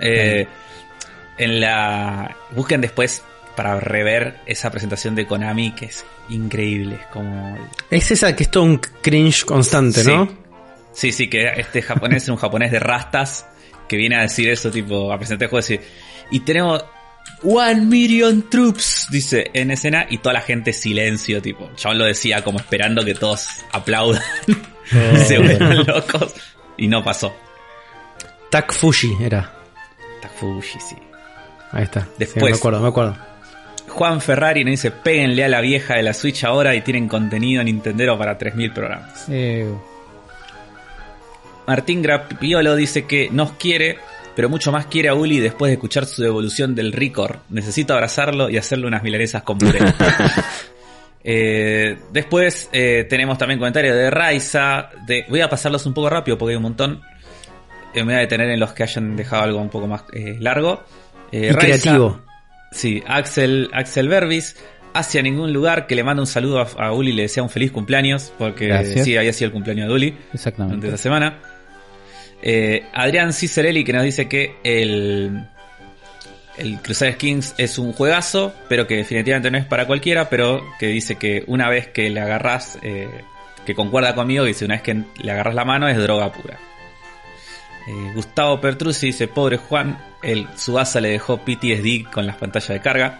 Eh, 0.00 0.46
en 1.38 1.60
la. 1.60 2.34
Busquen 2.56 2.80
después 2.80 3.22
para 3.54 3.78
rever 3.78 4.38
esa 4.46 4.70
presentación 4.70 5.14
de 5.14 5.26
Konami 5.26 5.72
que 5.74 5.86
es 5.86 6.04
increíble. 6.30 6.96
Es 7.02 7.06
como. 7.12 7.56
Es 7.90 8.10
esa 8.10 8.34
que 8.34 8.44
es 8.44 8.50
todo 8.50 8.64
un 8.64 8.78
cringe 9.02 9.44
constante, 9.44 10.02
Sí. 10.02 10.08
¿no? 10.10 10.28
Sí, 10.92 11.12
sí, 11.12 11.28
que 11.28 11.46
este 11.56 11.82
japonés 11.82 12.24
es 12.24 12.28
un 12.28 12.36
japonés 12.36 12.72
de 12.72 12.78
rastas 12.78 13.46
que 13.88 13.96
viene 13.96 14.16
a 14.16 14.22
decir 14.22 14.48
eso, 14.48 14.70
tipo, 14.70 15.12
a 15.12 15.18
presentar 15.18 15.44
el 15.46 15.50
juego 15.50 15.66
y 15.66 15.76
decir. 15.76 15.88
Y 16.30 16.40
tenemos. 16.40 16.84
One 17.42 17.82
million 17.82 18.48
troops, 18.50 19.08
dice 19.10 19.50
en 19.54 19.70
escena, 19.70 20.06
y 20.08 20.18
toda 20.18 20.34
la 20.34 20.40
gente 20.40 20.72
silencio, 20.72 21.40
tipo. 21.40 21.70
Yo 21.76 21.92
lo 21.94 22.04
decía 22.04 22.42
como 22.42 22.58
esperando 22.58 23.04
que 23.04 23.14
todos 23.14 23.46
aplaudan 23.72 24.22
y 24.46 25.16
se 25.18 25.38
vuelvan 25.38 25.86
locos. 25.86 26.34
Y 26.76 26.88
no 26.88 27.04
pasó. 27.04 27.34
Tak 28.50 28.72
Fuji 28.72 29.16
era. 29.22 29.52
Tafushi, 30.20 30.80
sí. 30.80 30.96
Ahí 31.72 31.84
está. 31.84 32.00
Sí, 32.00 32.08
Después. 32.18 32.52
me 32.52 32.58
acuerdo, 32.58 32.80
me 32.80 32.88
acuerdo. 32.88 33.16
Juan 33.88 34.20
Ferrari 34.20 34.64
nos 34.64 34.72
dice, 34.72 34.90
péguenle 34.90 35.44
a 35.44 35.48
la 35.48 35.60
vieja 35.60 35.94
de 35.94 36.02
la 36.02 36.14
Switch 36.14 36.44
ahora 36.44 36.74
y 36.74 36.80
tienen 36.82 37.08
contenido 37.08 37.62
Nintendero 37.62 38.16
para 38.18 38.38
3.000 38.38 38.72
programas. 38.72 39.24
Martín 41.70 42.02
Grapiolo 42.02 42.74
dice 42.74 43.06
que 43.06 43.28
nos 43.30 43.52
quiere, 43.52 43.96
pero 44.34 44.48
mucho 44.48 44.72
más 44.72 44.86
quiere 44.86 45.08
a 45.08 45.14
Uli 45.14 45.38
después 45.38 45.70
de 45.70 45.74
escuchar 45.74 46.04
su 46.04 46.20
devolución 46.20 46.74
del 46.74 46.90
Ricor. 46.92 47.38
Necesito 47.48 47.94
abrazarlo 47.94 48.50
y 48.50 48.56
hacerle 48.56 48.88
unas 48.88 49.04
milanesas 49.04 49.42
con 49.44 49.56
puré. 49.58 49.78
Eh, 51.22 51.98
después 52.12 52.70
eh, 52.72 53.06
tenemos 53.08 53.36
también 53.36 53.58
comentarios 53.58 53.94
de 53.94 54.10
Raiza. 54.10 54.88
De, 55.06 55.26
voy 55.28 55.42
a 55.42 55.50
pasarlos 55.50 55.84
un 55.84 55.92
poco 55.92 56.08
rápido 56.08 56.38
porque 56.38 56.52
hay 56.52 56.56
un 56.56 56.62
montón. 56.62 57.02
Eh, 57.92 57.98
me 57.98 58.04
voy 58.04 58.14
a 58.14 58.18
detener 58.20 58.48
en 58.50 58.58
los 58.58 58.72
que 58.72 58.82
hayan 58.84 59.16
dejado 59.16 59.42
algo 59.42 59.60
un 59.60 59.68
poco 59.68 59.86
más 59.86 60.04
eh, 60.14 60.36
largo. 60.40 60.82
Eh, 61.30 61.48
Y 61.48 61.50
Raiza- 61.52 61.58
creativo. 61.82 62.20
Sí, 62.72 63.02
Axel, 63.06 63.68
Axel 63.72 64.08
Verbis. 64.08 64.56
Hacia 64.92 65.22
ningún 65.22 65.52
lugar 65.52 65.86
que 65.86 65.94
le 65.94 66.02
manda 66.02 66.20
un 66.22 66.26
saludo 66.26 66.58
a, 66.60 66.66
a 66.86 66.92
Uli 66.92 67.10
y 67.10 67.14
le 67.14 67.22
desea 67.22 67.42
un 67.44 67.50
feliz 67.50 67.70
cumpleaños. 67.70 68.32
Porque 68.38 68.66
Gracias. 68.68 69.04
sí, 69.04 69.16
había 69.16 69.32
sido 69.32 69.46
el 69.48 69.52
cumpleaños 69.52 69.88
de 69.88 69.94
Uli 69.94 70.10
durante 70.10 70.34
exactamente. 70.36 70.86
esta 70.88 70.96
semana. 70.98 71.38
Eh, 72.42 72.86
Adrián 72.92 73.32
Cicerelli 73.32 73.84
que 73.84 73.92
nos 73.92 74.04
dice 74.04 74.28
que 74.28 74.56
el, 74.64 75.46
el 76.56 76.78
Crusader 76.80 77.16
Kings 77.16 77.54
es 77.58 77.78
un 77.78 77.92
juegazo, 77.92 78.54
pero 78.68 78.86
que 78.86 78.96
definitivamente 78.96 79.50
no 79.50 79.58
es 79.58 79.66
para 79.66 79.86
cualquiera, 79.86 80.28
pero 80.28 80.64
que 80.78 80.86
dice 80.88 81.16
que 81.16 81.44
una 81.46 81.68
vez 81.68 81.88
que 81.88 82.08
le 82.10 82.20
agarras, 82.20 82.78
eh, 82.82 83.08
que 83.66 83.74
concuerda 83.74 84.14
conmigo, 84.14 84.44
dice 84.44 84.64
una 84.64 84.74
vez 84.74 84.82
que 84.82 85.02
le 85.22 85.32
agarras 85.32 85.54
la 85.54 85.64
mano 85.64 85.88
es 85.88 85.96
droga 85.98 86.32
pura. 86.32 86.58
Eh, 87.88 88.12
Gustavo 88.14 88.60
Pertruzzi 88.60 89.06
dice, 89.06 89.28
pobre 89.28 89.56
Juan, 89.56 89.98
el 90.22 90.46
Subasa 90.56 91.00
le 91.00 91.10
dejó 91.10 91.38
PTSD 91.38 92.10
con 92.12 92.26
las 92.26 92.36
pantallas 92.36 92.68
de 92.68 92.80
carga. 92.80 93.18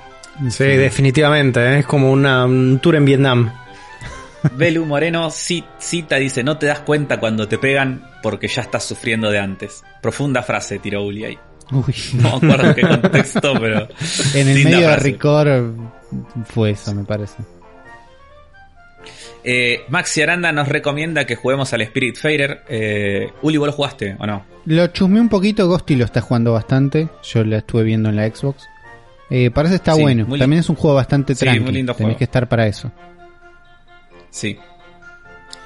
Sí, 0.48 0.64
definitivamente. 0.64 1.78
Es 1.78 1.86
como 1.86 2.10
una, 2.10 2.44
un 2.44 2.78
tour 2.80 2.96
en 2.96 3.04
Vietnam. 3.04 3.52
Belu 4.52 4.84
Moreno 4.86 5.28
ci- 5.28 5.64
cita, 5.78 6.16
dice, 6.16 6.42
no 6.42 6.58
te 6.58 6.66
das 6.66 6.80
cuenta 6.80 7.20
cuando 7.20 7.46
te 7.48 7.58
pegan 7.58 8.04
porque 8.22 8.48
ya 8.48 8.62
estás 8.62 8.84
sufriendo 8.84 9.30
de 9.30 9.38
antes. 9.38 9.82
Profunda 10.02 10.42
frase, 10.42 10.78
tiró 10.78 11.02
Uli 11.04 11.24
ahí. 11.24 11.38
Uy. 11.72 11.94
No 12.14 12.40
me 12.40 12.52
acuerdo 12.54 12.74
qué 12.74 12.82
contexto, 12.82 13.52
pero. 13.60 13.88
En 14.34 14.48
el 14.48 14.64
medio 14.64 14.78
de 14.80 14.84
frase. 14.86 15.00
Ricor 15.04 15.74
fue 16.46 16.70
eso, 16.70 16.94
me 16.94 17.04
parece. 17.04 17.36
Eh, 19.42 19.84
Maxi 19.88 20.20
Aranda 20.20 20.52
nos 20.52 20.68
recomienda 20.68 21.24
que 21.24 21.34
juguemos 21.36 21.72
al 21.72 21.80
Spirit 21.82 22.16
Fader. 22.16 22.62
Eh, 22.68 23.30
Uli, 23.42 23.56
¿vos 23.56 23.66
lo 23.68 23.72
jugaste 23.72 24.16
o 24.18 24.26
no? 24.26 24.44
Lo 24.66 24.86
chusmeé 24.88 25.20
un 25.20 25.28
poquito, 25.30 25.66
Ghosty 25.66 25.96
lo 25.96 26.04
está 26.04 26.20
jugando 26.20 26.52
bastante. 26.52 27.08
Yo 27.22 27.42
lo 27.44 27.56
estuve 27.56 27.84
viendo 27.84 28.10
en 28.10 28.16
la 28.16 28.28
Xbox. 28.28 28.68
Eh, 29.30 29.50
parece 29.50 29.72
que 29.74 29.76
está 29.76 29.94
Sí, 29.94 30.02
bueno. 30.02 30.26
También 30.36 30.60
es 30.60 30.68
un 30.68 30.76
juego 30.76 30.96
bastante 30.96 31.34
Sí, 31.34 31.40
tranquilo. 31.40 31.64
muy 31.66 31.74
lindo 31.74 31.94
Tenés 31.94 32.16
que 32.16 32.24
estar 32.24 32.48
para 32.48 32.66
eso. 32.66 32.90
Sí. 34.30 34.58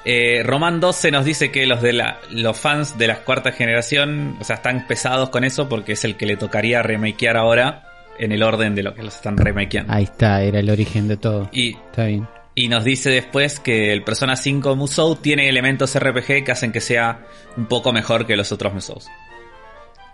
Eh, 0.05 0.43
Román 0.43 0.81
12 0.81 1.11
nos 1.11 1.24
dice 1.24 1.51
que 1.51 1.66
los 1.66 1.81
de 1.81 1.95
la, 1.95 2.19
los 2.31 2.59
fans 2.59 2.99
de 2.99 3.07
la 3.07 3.20
cuarta 3.20 3.53
generación, 3.53 4.36
o 4.41 4.45
sea, 4.45 4.57
están 4.57 4.86
pesados 4.86 5.31
con 5.31 5.45
eso 5.45 5.69
porque 5.69 5.93
es 5.93 6.05
el 6.05 6.16
que 6.16 6.27
le 6.27 6.36
tocaría 6.36 6.82
remakear 6.82 7.36
ahora 7.39 7.85
en 8.19 8.32
el 8.32 8.43
orden 8.43 8.74
de 8.74 8.82
lo 8.82 8.95
que 8.95 9.03
los 9.03 9.15
están 9.15 9.36
remakeando. 9.36 9.93
Ahí 9.93 10.05
está, 10.05 10.43
era 10.43 10.61
el 10.61 10.69
origen 10.69 11.09
de 11.09 11.16
todo. 11.16 11.49
Y, 11.53 11.74
Está 11.74 12.05
bien. 12.05 12.28
y 12.55 12.69
nos 12.69 12.85
dice 12.85 13.11
después 13.11 13.61
que 13.61 13.93
el 13.93 14.05
Persona 14.05 14.36
5 14.36 14.77
Musou 14.77 15.16
tiene 15.16 15.49
elementos 15.49 15.99
RPG 15.99 16.45
que 16.45 16.53
hacen 16.53 16.70
que 16.70 16.81
sea 16.81 17.27
un 17.57 17.66
poco 17.66 17.93
mejor 17.93 18.27
que 18.27 18.36
los 18.36 18.53
otros 18.53 18.74
Musous. 18.74 19.09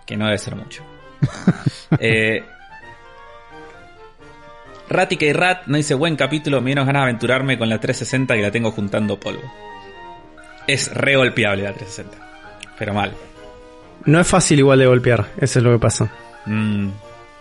Que 0.05 0.15
no 0.15 0.25
debe 0.25 0.37
ser 0.37 0.55
mucho. 0.55 0.83
eh, 1.99 2.43
Ratica 4.91 5.25
y 5.25 5.33
Rat 5.33 5.67
nos 5.67 5.77
dice 5.77 5.93
buen 5.93 6.15
capítulo, 6.15 6.59
me 6.61 6.67
dieron 6.67 6.85
ganas 6.85 7.01
de 7.01 7.09
aventurarme 7.09 7.57
con 7.57 7.69
la 7.69 7.79
360 7.79 8.35
que 8.35 8.41
la 8.41 8.51
tengo 8.51 8.71
juntando 8.71 9.19
polvo. 9.19 9.41
Es 10.67 10.93
re 10.93 11.15
golpeable 11.15 11.63
la 11.63 11.73
360. 11.73 12.17
Pero 12.77 12.93
mal. 12.93 13.13
No 14.05 14.19
es 14.19 14.27
fácil 14.27 14.59
igual 14.59 14.79
de 14.79 14.85
golpear. 14.87 15.27
Eso 15.39 15.59
es 15.59 15.63
lo 15.63 15.71
que 15.73 15.79
pasa. 15.79 16.11
Mm, 16.45 16.89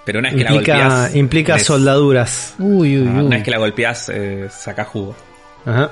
pero 0.04 0.18
una 0.20 0.28
vez 0.30 0.38
que 0.38 0.44
la 0.44 0.52
golpeas. 0.52 1.14
implica 1.16 1.54
les- 1.54 1.64
soldaduras. 1.66 2.54
Uy, 2.58 2.98
uy, 2.98 3.08
Ah, 3.08 3.12
uy. 3.20 3.26
Una 3.26 3.36
vez 3.36 3.44
que 3.44 3.50
la 3.50 3.58
golpeas, 3.58 4.08
eh, 4.12 4.48
saca 4.50 4.84
jugo. 4.84 5.16
Ajá. 5.66 5.90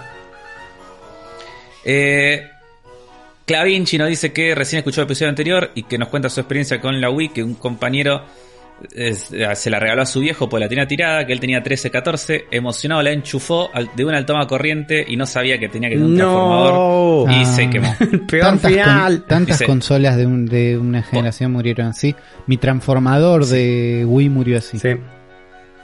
Eh, 1.84 2.48
Clavinci 3.46 3.96
nos 3.96 4.08
dice 4.08 4.32
que 4.32 4.54
recién 4.54 4.78
escuchó 4.78 5.00
el 5.00 5.06
episodio 5.06 5.30
anterior 5.30 5.70
y 5.74 5.84
que 5.84 5.96
nos 5.96 6.08
cuenta 6.08 6.28
su 6.28 6.40
experiencia 6.40 6.80
con 6.80 7.00
la 7.00 7.08
Wii, 7.10 7.30
que 7.30 7.42
un 7.42 7.54
compañero 7.54 8.22
eh, 8.94 9.14
se 9.14 9.70
la 9.70 9.78
regaló 9.78 10.02
a 10.02 10.06
su 10.06 10.20
viejo 10.20 10.48
por 10.48 10.60
la 10.60 10.68
tenía 10.68 10.86
tirada, 10.86 11.26
que 11.26 11.32
él 11.32 11.40
tenía 11.40 11.62
13, 11.62 11.90
14, 11.90 12.44
emocionado 12.50 13.02
la 13.02 13.10
enchufó 13.10 13.70
al- 13.74 13.90
de 13.96 14.04
una 14.04 14.18
al 14.18 14.26
toma 14.26 14.46
corriente 14.46 15.04
y 15.06 15.16
no 15.16 15.26
sabía 15.26 15.58
que 15.58 15.68
tenía 15.68 15.88
que 15.88 15.96
tener 15.96 16.10
un 16.10 16.16
transformador 16.16 17.28
No. 17.28 17.32
y 17.32 17.42
Ah. 17.42 17.44
se 17.44 17.70
quemó. 17.70 17.94
Peor 18.28 18.42
Tantas, 18.44 18.70
final. 18.72 19.18
con- 19.18 19.26
tantas 19.28 19.62
consolas 19.62 20.16
de, 20.16 20.26
un- 20.26 20.46
de 20.46 20.78
una 20.78 21.02
generación 21.02 21.52
murieron 21.52 21.88
así. 21.88 22.14
Mi 22.46 22.56
transformador 22.56 23.46
de 23.46 24.04
Wii 24.06 24.28
murió 24.28 24.58
así. 24.58 24.78
Sí. 24.78 24.90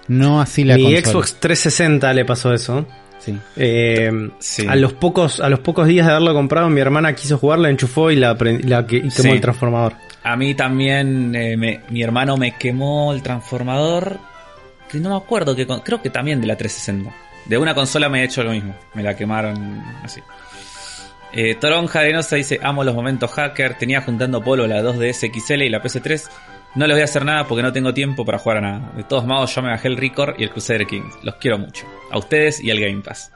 No 0.08 0.40
así 0.40 0.64
la 0.64 0.76
Mi 0.76 0.84
consola. 0.84 1.06
Xbox 1.12 1.34
360 1.40 2.12
le 2.12 2.24
pasó 2.24 2.52
eso. 2.52 2.86
Sí. 3.18 3.34
Eh, 3.56 4.10
Sí. 4.38 4.66
a 4.68 4.76
los 4.76 4.92
pocos 4.92 5.40
a 5.40 5.48
los 5.48 5.60
pocos 5.60 5.86
días 5.88 6.04
de 6.06 6.12
haberlo 6.12 6.34
comprado, 6.34 6.68
mi 6.68 6.80
hermana 6.82 7.14
quiso 7.14 7.38
jugar, 7.38 7.58
la 7.58 7.70
enchufó 7.70 8.10
y 8.10 8.16
la, 8.16 8.36
la 8.64 8.86
que- 8.86 8.96
y 8.96 9.00
quemó 9.00 9.10
Sí. 9.10 9.28
el 9.30 9.40
transformador. 9.40 9.94
A 10.24 10.36
mí 10.36 10.55
también 10.55 11.34
eh, 11.34 11.56
me- 11.56 11.80
mi 11.90 12.02
hermano 12.02 12.36
me 12.36 12.52
quemó 12.56 13.12
el 13.12 13.22
transformador. 13.22 14.18
Que 14.90 14.98
no 14.98 15.10
me 15.10 15.16
acuerdo 15.16 15.55
que 15.55 15.66
creo 15.66 16.01
que 16.02 16.10
también 16.10 16.40
de 16.40 16.46
la 16.46 16.56
360. 16.56 17.14
De 17.46 17.59
una 17.59 17.74
consola 17.74 18.09
me 18.09 18.20
he 18.22 18.24
hecho 18.24 18.42
lo 18.42 18.51
mismo. 18.52 18.74
Me 18.94 19.02
la 19.02 19.14
quemaron 19.16 19.82
así. 20.02 20.20
Eh, 21.32 21.56
Toronja 21.56 22.01
Arenosa 22.01 22.36
dice, 22.36 22.59
amo 22.62 22.84
los 22.84 22.94
momentos 22.94 23.30
hacker. 23.32 23.74
Tenía 23.76 24.01
juntando 24.02 24.40
polo 24.42 24.66
la 24.66 24.80
2DS 24.82 25.30
XL 25.32 25.62
y 25.62 25.68
la 25.68 25.82
PS3. 25.82 26.28
No 26.76 26.86
les 26.86 26.94
voy 26.94 27.02
a 27.02 27.05
hacer 27.05 27.24
nada 27.24 27.46
porque 27.46 27.62
no 27.62 27.72
tengo 27.72 27.92
tiempo 27.92 28.24
para 28.24 28.38
jugar 28.38 28.59
a 28.59 28.60
nada. 28.60 28.92
De 28.96 29.05
todos 29.05 29.26
modos, 29.26 29.55
yo 29.55 29.62
me 29.62 29.68
bajé 29.70 29.88
el 29.88 29.96
Record 29.96 30.36
y 30.38 30.44
el 30.44 30.51
Crusader 30.51 30.86
King. 30.86 31.02
Los 31.22 31.34
quiero 31.36 31.59
mucho. 31.59 31.84
A 32.10 32.18
ustedes 32.18 32.60
y 32.62 32.70
al 32.70 32.80
Game 32.80 33.02
Pass. 33.02 33.30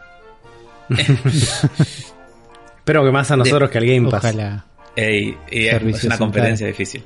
Espero 2.78 3.04
que 3.04 3.10
más 3.10 3.30
a 3.30 3.36
nosotros 3.36 3.70
que 3.70 3.78
al 3.78 3.86
Game 3.86 4.10
Pass. 4.10 4.24
Ojalá. 4.24 4.64
Ey, 5.00 5.36
y 5.50 5.66
es- 5.66 5.82
una 5.82 5.92
central. 5.96 6.18
competencia 6.18 6.66
difícil. 6.66 7.04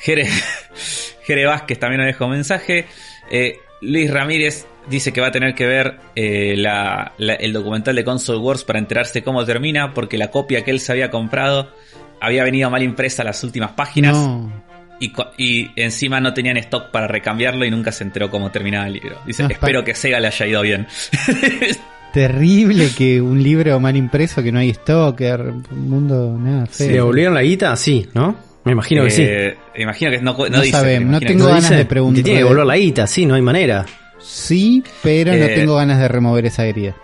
Jere, 0.00 0.26
Jere 1.24 1.46
Vázquez 1.46 1.78
también 1.78 2.00
nos 2.02 2.06
dejó 2.06 2.26
un 2.26 2.32
mensaje. 2.32 2.86
Eh, 3.30 3.58
Luis 3.80 4.10
Ramírez 4.10 4.66
dice 4.88 5.12
que 5.12 5.20
va 5.20 5.28
a 5.28 5.32
tener 5.32 5.54
que 5.54 5.66
ver 5.66 5.98
eh, 6.14 6.54
la- 6.56 7.12
la- 7.18 7.34
el 7.34 7.52
documental 7.52 7.94
de 7.96 8.04
Console 8.04 8.38
Wars 8.38 8.64
para 8.64 8.78
enterarse 8.78 9.22
cómo 9.22 9.44
termina, 9.44 9.92
porque 9.94 10.16
la 10.18 10.30
copia 10.30 10.64
que 10.64 10.70
él 10.70 10.80
se 10.80 10.92
había 10.92 11.10
comprado 11.10 11.72
había 12.20 12.42
venido 12.44 12.70
mal 12.70 12.82
impresa 12.82 13.22
las 13.24 13.42
últimas 13.44 13.72
páginas. 13.72 14.16
No. 14.16 14.66
Y, 15.00 15.12
y 15.36 15.70
encima 15.76 16.20
no 16.20 16.34
tenían 16.34 16.56
stock 16.56 16.90
para 16.90 17.06
recambiarlo 17.06 17.64
y 17.64 17.70
nunca 17.70 17.92
se 17.92 18.02
enteró 18.02 18.30
cómo 18.30 18.50
terminaba 18.50 18.88
el 18.88 18.94
libro. 18.94 19.20
Dice, 19.26 19.44
No, 19.44 19.48
espero 19.50 19.84
que 19.84 19.94
Sega 19.94 20.18
le 20.18 20.26
haya 20.26 20.46
ido 20.46 20.62
bien. 20.62 20.86
Terrible 22.12 22.90
que 22.96 23.20
un 23.20 23.42
libro 23.42 23.78
mal 23.80 23.96
impreso, 23.96 24.42
que 24.42 24.50
no 24.50 24.58
hay 24.58 24.70
stock, 24.70 25.16
que 25.16 25.32
un 25.32 25.88
mundo, 25.90 26.36
nada, 26.38 26.66
¿Se 26.70 26.88
devolvieron 26.88 27.34
la 27.34 27.42
guita? 27.42 27.76
Sí, 27.76 28.08
¿no? 28.14 28.34
Me 28.64 28.72
imagino 28.72 29.04
que 29.04 29.10
sí. 29.10 29.22
Eh, 29.26 29.56
Imagino 29.76 30.10
que 30.10 30.20
no, 30.20 30.32
no, 30.36 30.48
No 30.48 30.60
dice. 30.60 30.72
sabemos, 30.72 31.10
no 31.12 31.20
tengo 31.20 31.32
que- 31.32 31.36
¿No 31.36 31.46
ganas 31.46 31.70
de 31.70 31.84
preguntar- 31.84 32.24
tiene 32.24 32.38
que 32.40 32.44
devolver 32.44 32.66
la 32.66 32.76
guita, 32.76 33.06
sí, 33.06 33.24
no 33.26 33.34
hay 33.34 33.42
manera. 33.42 33.86
Sí, 34.20 34.82
pero 35.02 35.32
no 35.32 35.44
Eh, 35.44 35.48
tengo 35.54 35.76
ganas 35.76 35.98
de 36.00 36.08
remover 36.08 36.46
esa 36.46 36.64
herida. 36.66 36.94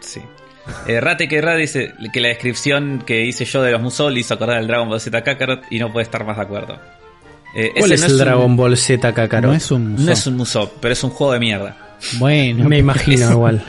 Sí. 0.00 0.20
Eh, 0.86 1.00
Rate 1.00 1.28
que 1.28 1.40
Ra 1.40 1.56
dice 1.56 1.92
que 2.12 2.20
la 2.20 2.28
descripción 2.28 3.02
que 3.06 3.24
hice 3.24 3.44
yo 3.44 3.62
de 3.62 3.72
los 3.72 3.80
Musou 3.80 4.10
le 4.10 4.20
hizo 4.20 4.34
acordar 4.34 4.58
al 4.58 4.66
Dragon 4.66 4.88
Ball 4.88 5.00
Z 5.00 5.22
Kakarot 5.22 5.62
y 5.70 5.78
no 5.78 5.92
puede 5.92 6.04
estar 6.04 6.24
más 6.24 6.36
de 6.36 6.42
acuerdo. 6.42 6.78
Eh, 7.56 7.70
¿Cuál 7.76 7.92
ese 7.92 7.94
es 7.94 8.00
no 8.00 8.06
el 8.06 8.12
un- 8.12 8.18
Dragon 8.18 8.56
Ball 8.56 8.76
Z 8.76 9.12
Kakarot? 9.14 9.50
No 9.50 9.56
es 9.56 9.70
un 9.70 10.04
No 10.04 10.12
es 10.12 10.26
un 10.26 10.36
Musou, 10.36 10.68
pero 10.80 10.92
es 10.92 11.02
un 11.04 11.10
juego 11.10 11.32
de 11.32 11.40
mierda. 11.40 11.76
Bueno, 12.18 12.68
Me 12.68 12.78
imagino 12.78 13.30
igual. 13.32 13.64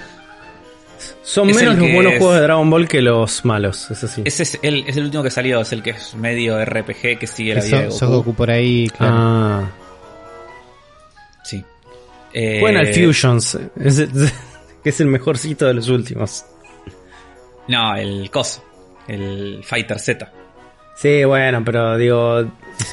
Son 1.28 1.50
Es 1.50 1.56
menos 1.56 1.76
los 1.80 1.92
buenos 1.92 2.14
es- 2.14 2.20
juegos 2.20 2.36
de 2.36 2.42
Dragon 2.44 2.70
Ball 2.70 2.88
que 2.88 3.02
los 3.02 3.44
malos, 3.46 3.90
eso 3.90 4.08
sí. 4.08 4.22
Ese 4.26 4.44
es 4.44 4.60
el, 4.62 4.86
es 4.88 4.96
el 4.96 5.06
último 5.06 5.24
que 5.24 5.32
salió, 5.32 5.60
es 5.60 5.72
el 5.74 5.82
que 5.82 5.90
es 5.90 6.14
medio 6.16 6.64
RPG 6.64 7.18
que 7.20 7.26
sigue 7.26 7.56
la 7.56 7.64
vida 7.64 7.82
de 7.82 7.88
Goku. 8.06 8.36
por 8.36 8.52
ahí, 8.52 8.88
claro. 8.96 9.14
Ah. 9.18 9.72
Sí. 11.44 11.64
Eh, 12.34 12.60
Bueno, 12.62 12.80
el 12.82 12.94
Fusions, 12.94 13.58
es, 13.84 14.08
que 14.84 14.90
es 14.90 15.00
el 15.02 15.08
mejorcito 15.08 15.66
de 15.66 15.74
los 15.74 15.90
últimos. 15.90 16.46
No, 17.68 17.96
el 17.96 18.30
coso. 18.30 18.64
El 19.08 19.62
Fighter 19.64 20.00
Z. 20.00 20.32
Sí, 20.96 21.24
bueno, 21.26 21.64
pero 21.66 21.98
digo, 21.98 22.38
el 22.40 22.52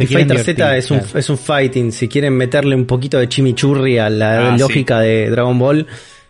Fighter 0.08 0.38
Z 0.42 0.76
es 0.76 0.90
un, 0.90 1.00
es 1.14 1.28
un 1.30 1.38
fighting. 1.38 1.92
Si 1.92 2.08
quieren 2.08 2.34
meterle 2.36 2.74
un 2.74 2.86
poquito 2.86 3.18
de 3.18 3.28
chimichurri 3.28 3.98
a 3.98 4.08
la 4.10 4.54
Ah, 4.54 4.56
lógica 4.58 5.00
de 5.00 5.30
Dragon 5.30 5.58
Ball, 5.58 5.86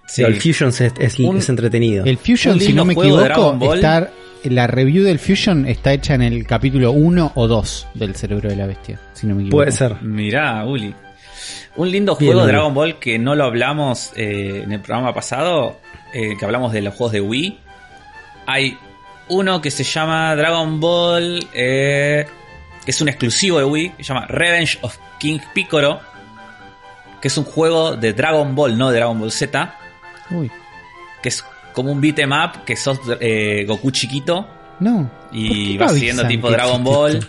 Sí. 0.07 0.23
el 0.23 0.41
Fusions 0.41 0.81
es, 0.81 0.93
es- 0.99 1.19
Un- 1.21 1.39
es 1.39 1.49
entretenido. 1.49 2.05
El 2.05 2.19
Fusion, 2.19 2.61
si 2.61 2.73
no 2.73 2.85
me 2.85 2.93
equivoco, 2.93 3.59
está, 3.75 4.11
la 4.45 4.67
review 4.67 5.05
del 5.05 5.19
Fusion 5.19 5.67
está 5.67 5.93
hecha 5.93 6.15
en 6.15 6.23
el 6.23 6.47
capítulo 6.47 6.93
1 6.93 7.33
o 7.35 7.49
2 7.49 7.87
del 7.95 8.15
cerebro 8.17 8.51
de 8.51 8.57
la 8.57 8.67
bestia, 8.67 8.99
si 9.15 9.27
no 9.27 9.35
me 9.35 9.43
equivoco. 9.43 9.59
Puede 9.59 9.73
ser. 9.73 10.03
Mirá, 10.03 10.65
Uli. 10.67 10.95
Un 11.77 11.91
lindo 11.91 12.17
Bien, 12.17 12.33
juego 12.33 12.47
de. 12.47 12.53
Dragon 12.53 12.75
Ball 12.75 12.99
que 12.99 13.19
no 13.19 13.35
lo 13.35 13.45
hablamos 13.45 14.13
eh, 14.17 14.63
en 14.65 14.73
el 14.73 14.81
programa 14.81 15.15
pasado, 15.15 15.79
eh, 16.13 16.37
que 16.39 16.45
hablamos 16.45 16.73
de 16.73 16.83
los 16.83 16.93
juegos 16.95 17.13
de 17.13 17.21
Wii. 17.23 17.59
Hay 18.47 18.77
uno 19.29 19.63
que 19.63 19.71
se 19.71 19.85
llama 19.85 20.35
Dragon 20.37 20.79
Ball, 20.81 21.47
eh, 21.55 22.27
que 22.85 22.91
es 22.91 23.01
un 23.01 23.09
exclusivo 23.09 23.59
de 23.59 23.65
Wii, 23.65 23.89
que 23.97 24.05
se 24.05 24.13
llama 24.13 24.27
Revenge 24.27 24.79
of 24.83 24.99
King 25.19 25.39
Piccolo, 25.55 26.01
que 27.23 27.29
es 27.29 27.39
un 27.39 27.45
juego 27.45 27.97
de 27.97 28.13
Dragon 28.13 28.55
Ball, 28.55 28.77
no 28.77 28.91
de 28.91 28.97
Dragon 28.99 29.19
Ball 29.19 29.31
Z, 29.33 29.75
Uy, 30.33 30.51
que 31.23 31.29
es 31.29 31.45
como 31.73 31.93
un 31.93 32.01
beat'em 32.01 32.31
up, 32.33 32.65
que 32.65 32.77
sos 32.77 32.99
eh, 33.21 33.65
Goku 33.67 33.91
chiquito 33.91 34.47
no. 34.81 35.11
¿Por 35.31 35.39
y 35.39 35.77
vas 35.79 35.93
avisan 35.93 36.27
tipo 36.29 36.51
Dragon 36.51 36.83
Ball. 36.83 37.21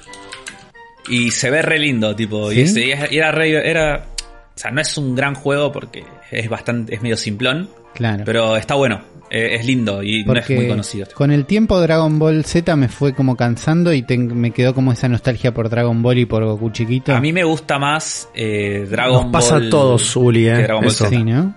Y 1.10 1.32
se 1.32 1.52
ve 1.52 1.62
re 1.62 1.78
lindo, 1.80 2.16
tipo. 2.16 2.50
¿Sí? 2.52 2.60
Y, 2.60 2.62
ese- 2.62 3.08
y 3.12 3.18
era 3.18 3.32
re- 3.32 3.70
era. 3.70 4.06
O 4.18 4.60
sea, 4.60 4.72
no 4.72 4.82
es 4.82 4.98
un 4.98 5.16
gran 5.16 5.36
juego 5.36 5.72
porque 5.72 6.04
es 6.32 6.50
bastante. 6.50 6.96
es 6.96 7.02
medio 7.02 7.18
simplón. 7.18 7.70
Claro. 7.94 8.24
Pero 8.26 8.56
está 8.58 8.74
bueno. 8.76 9.02
eh, 9.30 9.56
es 9.56 9.66
lindo 9.66 10.02
y 10.04 10.24
no 10.24 10.34
es 10.36 10.50
muy 10.50 10.68
conocido. 10.68 11.08
con 11.14 11.32
el 11.32 11.46
tiempo 11.46 11.80
Dragon 11.82 12.18
Ball 12.20 12.44
Z 12.46 12.76
me 12.76 12.88
fue 12.88 13.14
como 13.14 13.36
cansando 13.36 13.92
y 13.94 14.02
ten- 14.04 14.36
me 14.40 14.52
quedó 14.52 14.74
como 14.74 14.92
esa 14.92 15.08
nostalgia 15.10 15.54
por 15.54 15.70
Dragon 15.70 16.02
Ball 16.02 16.20
y 16.20 16.26
por 16.26 16.44
Goku 16.46 16.70
chiquito. 16.72 17.14
A 17.16 17.20
mí 17.20 17.34
me 17.34 17.44
gusta 17.44 17.78
más 17.80 18.30
eh, 18.36 18.88
Dragon 18.90 19.24
Nos 19.24 19.32
pasa 19.32 19.56
Ball. 19.56 19.68
a 19.68 19.70
todos, 19.70 20.16
Uli, 20.16 20.48
eh, 20.48 20.54
que 20.56 20.62
Dragon 20.64 20.82
Ball 20.84 20.92
eso. 20.92 21.06
Z. 21.06 21.16
Sí, 21.18 21.24
¿no? 21.24 21.56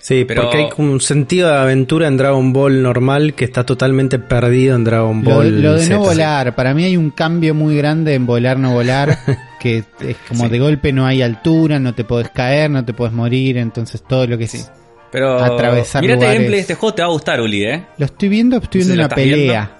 Sí, 0.00 0.24
Pero- 0.24 0.42
porque 0.42 0.58
hay 0.58 0.68
como 0.70 0.92
un 0.92 1.00
sentido 1.00 1.48
de 1.48 1.56
aventura 1.58 2.06
en 2.06 2.16
Dragon 2.16 2.52
Ball 2.52 2.82
normal 2.82 3.34
que 3.34 3.44
está 3.44 3.66
totalmente 3.66 4.18
perdido 4.18 4.76
en 4.76 4.84
Dragon 4.84 5.22
Lo, 5.24 5.34
Ball 5.34 5.60
lo 5.62 5.74
de 5.74 5.80
Z. 5.82 5.94
no 5.96 6.00
volar, 6.02 6.54
para 6.54 6.72
mí 6.72 6.84
hay 6.84 6.96
un 6.96 7.10
cambio 7.10 7.54
muy 7.54 7.76
grande 7.76 8.14
en 8.14 8.24
volar, 8.24 8.58
no 8.58 8.72
volar, 8.72 9.18
que 9.60 9.78
es 10.00 10.16
como 10.28 10.44
Sí. 10.44 10.50
de 10.50 10.58
golpe 10.60 10.92
no 10.92 11.04
hay 11.04 11.20
altura, 11.20 11.78
no 11.80 11.94
te 11.94 12.04
podés 12.04 12.30
caer, 12.30 12.70
no 12.70 12.84
te 12.84 12.92
podés 12.94 13.12
morir, 13.12 13.58
entonces 13.58 14.02
todo 14.06 14.26
lo 14.26 14.38
que 14.38 14.44
es... 14.44 14.50
Sí. 14.52 14.62
Pero. 15.10 15.42
Atravesar 15.42 16.02
Mirate 16.02 16.16
lugares. 16.16 16.34
gameplay 16.38 16.56
de 16.56 16.60
este 16.60 16.74
juego, 16.74 16.94
te 16.94 17.00
va 17.02 17.08
a 17.08 17.12
gustar, 17.12 17.40
Uli, 17.40 17.64
¿eh? 17.64 17.86
Lo 17.96 18.04
estoy 18.04 18.28
viendo, 18.28 18.58
estoy 18.58 18.82
viendo 18.82 18.94
una 19.04 19.08
pelea, 19.08 19.78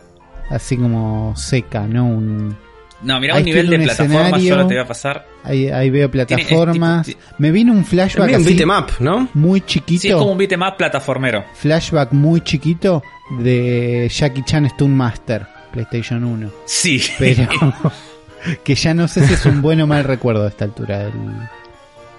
así 0.50 0.76
como 0.78 1.34
seca, 1.36 1.86
¿no? 1.86 2.06
Un, 2.06 2.56
No, 3.00 3.20
mirá 3.20 3.34
Ahí 3.36 3.42
un 3.42 3.46
nivel 3.46 3.68
de 3.70 3.74
en 3.76 3.80
un 3.82 3.86
plataforma, 3.86 4.14
yo 4.14 4.26
escenario. 4.26 4.54
ahora 4.54 4.68
te 4.68 4.74
voy 4.74 4.82
a 4.82 4.86
pasar. 4.88 5.26
ahí, 5.44 5.68
ahí 5.68 5.90
veo 5.90 6.10
plataformas. 6.10 7.06
tipo- 7.06 7.20
Me 7.38 7.50
vino 7.52 7.72
un 7.72 7.84
flashback 7.84 8.28
un 8.30 8.34
así, 8.34 8.44
beat'em 8.54 8.70
up, 8.70 8.86
¿no? 8.98 9.28
muy 9.34 9.60
Sí, 9.60 9.64
es 9.66 9.72
chiquito, 9.72 10.18
como 10.18 10.32
un 10.32 10.38
beat'em 10.38 10.62
up 10.62 10.76
plataformero. 10.76 11.44
flashback 11.54 12.12
muy 12.12 12.40
chiquito 12.40 13.02
de 13.38 14.10
Jackie 14.12 14.42
Chan 14.44 14.66
Stone 14.66 14.94
Master, 14.94 15.46
PlayStation 15.72 16.24
1. 16.24 16.50
Sí. 16.66 17.00
Pero 17.18 17.46
que 18.64 18.74
ya 18.74 18.94
no 18.94 19.06
sé 19.06 19.24
si 19.26 19.34
es 19.34 19.46
un 19.46 19.62
buen 19.62 19.80
o 19.80 19.86
mal 19.86 20.02
recuerdo 20.02 20.44
a 20.44 20.48
esta 20.48 20.64
altura 20.64 20.98
del... 20.98 21.12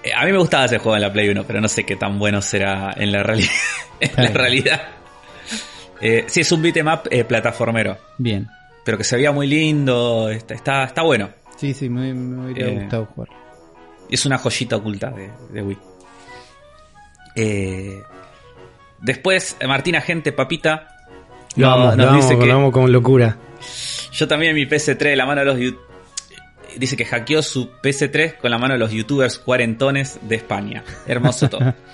Eh, 0.02 0.12
A 0.16 0.24
mí 0.24 0.32
me 0.32 0.38
gustaba 0.38 0.64
ese 0.64 0.78
juego 0.78 0.96
en 0.96 1.02
la 1.02 1.12
Play 1.12 1.28
1, 1.28 1.44
pero 1.46 1.60
no 1.60 1.68
sé 1.68 1.84
qué 1.84 1.96
tan 1.96 2.18
bueno 2.18 2.40
será 2.40 2.94
en 2.96 3.12
la, 3.12 3.22
reali- 3.22 3.50
en 4.00 4.24
la 4.24 4.30
realidad. 4.30 4.80
Eh, 6.00 6.24
sí, 6.26 6.40
es 6.40 6.50
un 6.52 6.62
beat'em 6.62 6.86
up 6.88 7.00
eh, 7.10 7.24
plataformero, 7.24 7.98
Bien. 8.16 8.48
Pero 8.84 8.98
que 8.98 9.04
se 9.04 9.16
veía 9.16 9.32
muy 9.32 9.46
lindo, 9.46 10.28
está, 10.30 10.54
está, 10.54 10.84
está 10.84 11.02
bueno. 11.02 11.30
Sí, 11.56 11.74
sí, 11.74 11.88
me, 11.88 12.12
me 12.14 12.50
hubiera 12.52 12.70
Eh, 12.70 12.74
gustado 12.80 13.06
jugar. 13.06 13.28
Y 14.08 14.14
es 14.14 14.26
una 14.26 14.38
joyita 14.38 14.76
oculta 14.76 15.10
de, 15.10 15.30
de 15.52 15.62
Wii. 15.62 15.78
Eh, 17.36 18.02
después, 19.00 19.56
Martina 19.66 20.00
Gente 20.00 20.32
Papita 20.32 20.88
Lo 21.56 21.66
no- 21.68 21.72
amo, 21.74 21.84
nos 21.88 21.96
lo 21.96 22.08
amo, 22.08 22.16
dice 22.16 22.34
lo 22.34 22.40
que 22.40 22.50
amo 22.52 22.72
con 22.72 22.90
locura. 22.92 23.36
yo 24.12 24.26
también 24.28 24.54
mi 24.54 24.66
PS3 24.66 24.96
de 24.98 25.16
la 25.16 25.26
mano 25.26 25.40
de 25.40 25.46
los 25.46 25.74
dice 26.76 26.96
que 26.96 27.04
hackeó 27.04 27.42
su 27.42 27.70
PS3 27.82 28.36
con 28.38 28.50
la 28.50 28.58
mano 28.58 28.74
de 28.74 28.78
los 28.80 28.90
youtubers 28.92 29.38
cuarentones 29.38 30.18
de 30.22 30.36
España. 30.36 30.82
Hermoso 31.06 31.48
todo. 31.48 31.74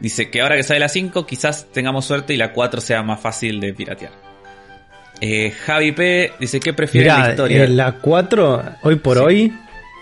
Dice 0.00 0.28
que 0.28 0.42
ahora 0.42 0.56
que 0.56 0.62
sale 0.64 0.80
la 0.80 0.88
5 0.88 1.24
quizás 1.24 1.68
tengamos 1.72 2.04
suerte 2.04 2.34
y 2.34 2.36
la 2.36 2.52
4 2.52 2.80
sea 2.82 3.02
más 3.02 3.20
fácil 3.20 3.60
de 3.60 3.72
piratear. 3.72 4.12
Eh, 5.26 5.52
Javi 5.52 5.92
P 5.92 6.32
dice 6.38 6.60
que 6.60 6.74
prefiere 6.74 7.08
la 7.08 7.30
historia. 7.30 7.64
eh, 7.64 7.68
la 7.68 7.92
4, 7.92 8.62
hoy 8.82 8.96
por 8.96 9.16
Sí. 9.16 9.22
hoy, 9.24 9.52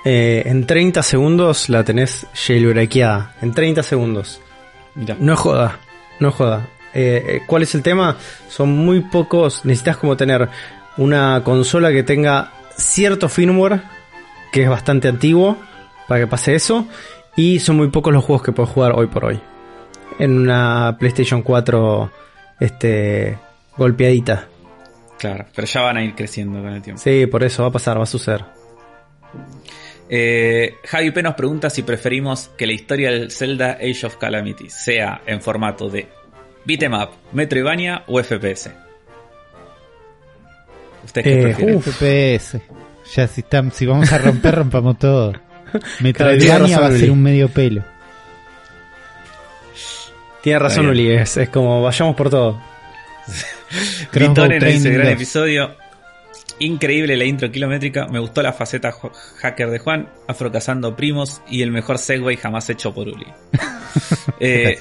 eh, 0.05 0.43
en 0.47 0.67
30 0.67 1.01
segundos 1.05 1.69
la 1.69 1.85
tenés 1.85 2.27
jailbreakeada. 2.35 3.37
En 3.41 3.53
30 3.55 3.85
segundos. 3.85 4.41
Mirá. 4.97 5.17
No 5.21 5.37
joda, 5.37 5.79
no 6.19 6.33
joda. 6.33 6.67
Eh, 6.93 7.41
¿Cuál 7.47 7.63
es 7.63 7.73
el 7.77 7.83
tema? 7.83 8.17
Son 8.49 8.69
muy 8.71 9.01
pocos, 9.01 9.65
necesitas 9.65 9.97
como 9.97 10.17
tener 10.17 10.49
una 10.97 11.41
consola 11.45 11.93
que 11.93 12.03
tenga 12.03 12.51
cierto 12.77 13.29
firmware, 13.29 13.81
que 14.51 14.65
es 14.65 14.69
bastante 14.69 15.07
antiguo, 15.07 15.57
para 16.09 16.21
que 16.23 16.27
pase 16.27 16.57
eso, 16.57 16.89
y 17.37 17.61
son 17.61 17.77
muy 17.77 17.89
pocos 17.89 18.13
los 18.13 18.25
juegos 18.25 18.43
que 18.43 18.51
puedes 18.51 18.73
jugar 18.73 18.93
hoy 18.97 19.07
por 19.07 19.25
hoy. 19.27 19.41
En 20.19 20.37
una 20.37 20.97
PlayStation 20.99 21.43
4, 21.43 22.11
este, 22.59 23.39
golpeadita. 23.77 24.49
Claro, 25.23 25.47
pero 25.55 25.67
ya 25.69 25.81
van 25.83 25.97
a 25.99 26.03
ir 26.05 26.17
creciendo 26.17 26.61
con 26.61 26.73
el 26.73 26.83
tiempo. 26.83 27.01
Sí, 27.01 27.27
por 27.27 27.45
eso 27.45 27.63
va 27.63 27.69
a 27.69 27.73
pasar, 27.73 27.97
va 27.97 28.03
a 28.03 28.07
suceder. 28.07 28.45
Eh, 30.09 30.75
Javi 30.85 31.13
P 31.13 31.23
nos 31.23 31.35
pregunta 31.35 31.71
si 31.71 31.83
preferimos 31.85 32.51
que 32.59 32.67
la 32.67 32.73
historia 32.73 33.11
del 33.13 33.31
Zelda 33.31 33.79
Age 33.81 34.05
of 34.07 34.17
Calamity 34.17 34.69
sea 34.69 35.23
en 35.25 35.41
formato 35.41 35.89
de 35.89 36.09
beat'em 36.65 36.93
up, 36.95 37.11
Metroidvania 37.33 38.03
o 38.09 38.21
FPS. 38.21 38.73
¿Ustedes 41.05 41.25
qué 41.25 41.39
Eh, 41.41 41.43
prefieren? 41.45 41.77
Uf. 41.77 41.87
FPS. 41.87 42.61
Ya 43.15 43.29
si, 43.29 43.43
están, 43.43 43.71
si 43.71 43.87
vamos 43.87 44.13
a 44.13 44.19
romper, 44.19 44.57
rompamos 44.57 44.99
todo. 44.99 45.35
Metroidvania 46.01 46.81
va 46.81 46.87
a 46.89 46.93
ser 46.93 47.13
un 47.13 47.23
medio 47.23 47.49
pelo. 47.49 47.85
Tiene 50.43 50.59
razón. 50.59 50.87
Uli, 50.89 51.13
es, 51.13 51.37
es 51.37 51.49
como 51.49 51.81
vayamos 51.81 52.17
por 52.17 52.29
todo. 52.29 52.61
Nos 54.61 54.75
dice, 54.75 54.91
gran 54.91 55.07
2". 55.07 55.15
episodio. 55.15 55.77
Increíble 56.59 57.17
la 57.17 57.25
intro 57.25 57.51
kilométrica. 57.51 58.07
Me 58.09 58.19
gustó 58.19 58.43
la 58.43 58.53
faceta 58.53 58.93
hacker 59.41 59.71
de 59.71 59.79
Juan, 59.79 60.09
afrocazando 60.29 60.95
primos 60.95 61.43
y 61.49 61.63
el 61.63 61.71
mejor 61.73 61.99
segway 61.99 62.37
jamás 62.37 62.69
hecho 62.71 62.95
por 62.95 63.09
Uli. 63.09 63.27
eh, 64.41 64.81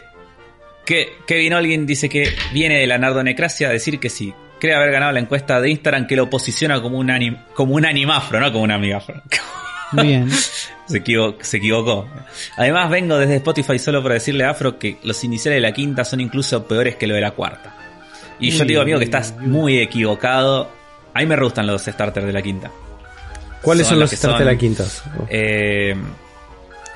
que 0.85 1.13
Kevin 1.25 1.53
Olgin 1.53 1.85
dice 1.85 2.09
que 2.09 2.29
viene 2.53 2.79
de 2.79 2.87
la 2.87 2.97
nardonecracia 2.97 3.69
a 3.69 3.71
decir 3.71 3.99
que 3.99 4.09
sí. 4.09 4.33
Cree 4.59 4.75
haber 4.75 4.91
ganado 4.91 5.11
la 5.11 5.19
encuesta 5.19 5.59
de 5.59 5.71
Instagram 5.71 6.05
que 6.05 6.15
lo 6.15 6.29
posiciona 6.29 6.79
como 6.81 6.99
un, 6.99 7.09
anim, 7.09 7.35
como 7.55 7.73
un 7.73 7.85
animafro, 7.85 8.39
no 8.39 8.51
como 8.51 8.63
un 8.63 8.71
amigafro. 8.71 9.21
Bien. 9.93 10.29
Se, 10.85 10.97
equivo- 10.97 11.37
se 11.41 11.57
equivocó. 11.57 12.07
Además, 12.57 12.89
vengo 12.89 13.17
desde 13.17 13.37
Spotify 13.37 13.79
solo 13.79 14.03
para 14.03 14.15
decirle 14.15 14.43
a 14.43 14.49
Afro 14.49 14.77
que 14.77 14.97
los 15.03 15.23
iniciales 15.23 15.57
de 15.57 15.61
la 15.61 15.71
quinta 15.73 16.03
son 16.03 16.19
incluso 16.19 16.67
peores 16.67 16.97
que 16.97 17.07
lo 17.07 17.15
de 17.15 17.21
la 17.21 17.31
cuarta. 17.31 17.73
Y 18.41 18.49
yo 18.51 18.59
te 18.59 18.65
digo, 18.65 18.81
amigo, 18.81 18.97
que 18.97 19.05
estás 19.05 19.35
uy. 19.39 19.47
muy 19.47 19.77
equivocado. 19.79 20.69
A 21.13 21.19
mí 21.19 21.25
me 21.25 21.37
gustan 21.39 21.67
los 21.67 21.83
starters 21.83 22.25
de 22.25 22.33
la 22.33 22.41
quinta. 22.41 22.71
¿Cuáles 23.61 23.87
son, 23.87 23.99
los 23.99 24.09
starters 24.09 24.39
de 24.39 24.45
la 24.45 24.57
quintas? 24.57 25.03
Eh, 25.29 25.95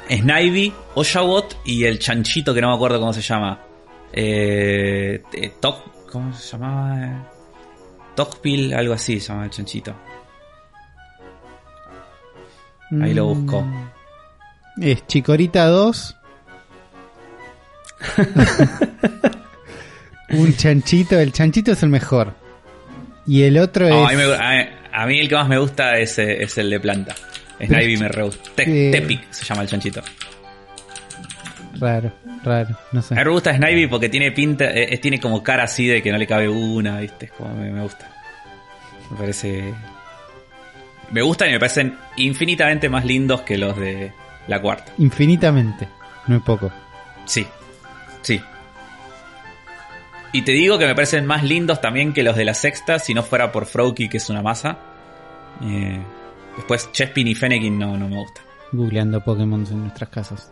Snivy, 0.10 0.74
Oshawott 0.96 1.58
y 1.66 1.84
el 1.86 2.00
chanchito 2.00 2.54
que 2.54 2.62
no 2.62 2.70
me 2.70 2.76
acuerdo 2.76 3.00
cómo 3.00 3.14
se 3.14 3.22
llama. 3.22 3.60
Eh, 4.12 5.22
eh, 5.34 5.54
¿Cómo 6.12 6.34
se 6.34 6.52
llamaba? 6.52 7.32
Tokpil, 8.16 8.74
algo 8.74 8.94
así 8.94 9.20
se 9.20 9.28
llama 9.28 9.46
el 9.46 9.52
chanchito. 9.52 9.94
Ahí 13.02 13.14
lo 13.14 13.28
busco. 13.28 13.66
Es 14.82 15.06
Chicorita 15.08 15.68
2. 15.68 16.18
Un 20.30 20.56
chanchito. 20.56 21.20
El 21.20 21.32
chanchito 21.32 21.72
es 21.74 21.84
el 21.84 21.90
mejor. 21.90 22.34
Y 23.28 23.44
el 23.44 23.58
otro 23.58 23.88
No, 23.90 24.08
es. 24.10 24.14
a, 24.16 24.18
mí 24.18 24.24
me- 24.24 24.34
a- 24.36 25.02
a 25.02 25.06
mí 25.08 25.20
el 25.20 25.28
que 25.30 25.36
más 25.36 25.48
me 25.48 25.58
gusta 25.58 25.98
es, 25.98 26.18
eh, 26.20 26.44
es 26.44 26.58
el 26.58 26.70
de 26.70 26.80
planta. 26.80 27.16
Snivy 27.64 27.98
me 27.98 28.08
re. 28.10 28.30
Te- 28.56 28.90
Eh. 28.90 28.92
Tepic 28.92 29.32
se 29.32 29.46
llama 29.46 29.62
el 29.64 29.68
chanchito. 29.70 30.02
Raro, 31.80 32.12
raro. 32.44 32.78
No 32.92 33.02
sé. 33.02 33.16
A 33.16 33.18
mí 33.18 33.24
me 33.26 33.32
gusta 33.32 33.54
Snivy 33.56 33.88
porque 33.88 34.08
tiene 34.10 34.32
pinta, 34.32 34.66
eh, 34.66 34.94
eh, 34.94 34.98
tiene 34.98 35.20
como 35.20 35.44
cara 35.44 35.64
así 35.64 35.86
de 35.88 36.02
que 36.02 36.12
no 36.12 36.18
le 36.18 36.26
cabe 36.28 36.48
una, 36.48 37.00
¿viste? 37.00 37.26
Es 37.26 37.32
como 37.34 37.54
me, 37.54 37.70
me 37.72 37.82
gusta. 37.82 38.10
Me 39.12 39.18
parece. 39.18 39.74
Me 41.12 41.22
gustan 41.22 41.50
y 41.50 41.52
me 41.54 41.60
parecen 41.60 41.96
infinitamente 42.18 42.90
más 42.90 43.06
lindos 43.06 43.42
que 43.42 43.58
los 43.58 43.78
de 43.78 44.12
la 44.48 44.62
cuarta. 44.62 44.92
Infinitamente. 44.98 45.88
No 46.28 46.38
es 46.38 46.42
poco. 46.44 46.72
Sí, 47.26 47.46
sí. 48.22 48.42
Y 50.36 50.42
te 50.42 50.52
digo 50.52 50.78
que 50.78 50.86
me 50.86 50.94
parecen 50.96 51.26
más 51.26 51.44
lindos 51.44 51.80
también 51.80 52.12
que 52.14 52.22
los 52.24 52.36
de 52.36 52.44
la 52.46 52.54
sexta, 52.54 53.00
si 53.00 53.14
no 53.14 53.24
fuera 53.24 53.52
por 53.52 53.66
Froakie, 53.66 54.10
que 54.10 54.18
es 54.18 54.30
una 54.30 54.42
masa. 54.42 54.78
Eh, 55.64 56.00
después 56.58 56.92
Chespin 56.92 57.28
y 57.28 57.36
Fennekin 57.36 57.78
no, 57.80 57.96
no 57.98 58.10
me 58.10 58.18
gustan. 58.18 58.44
Googleando 58.74 59.24
Pokémon 59.24 59.66
en 59.72 59.82
nuestras 59.84 60.10
casas. 60.10 60.52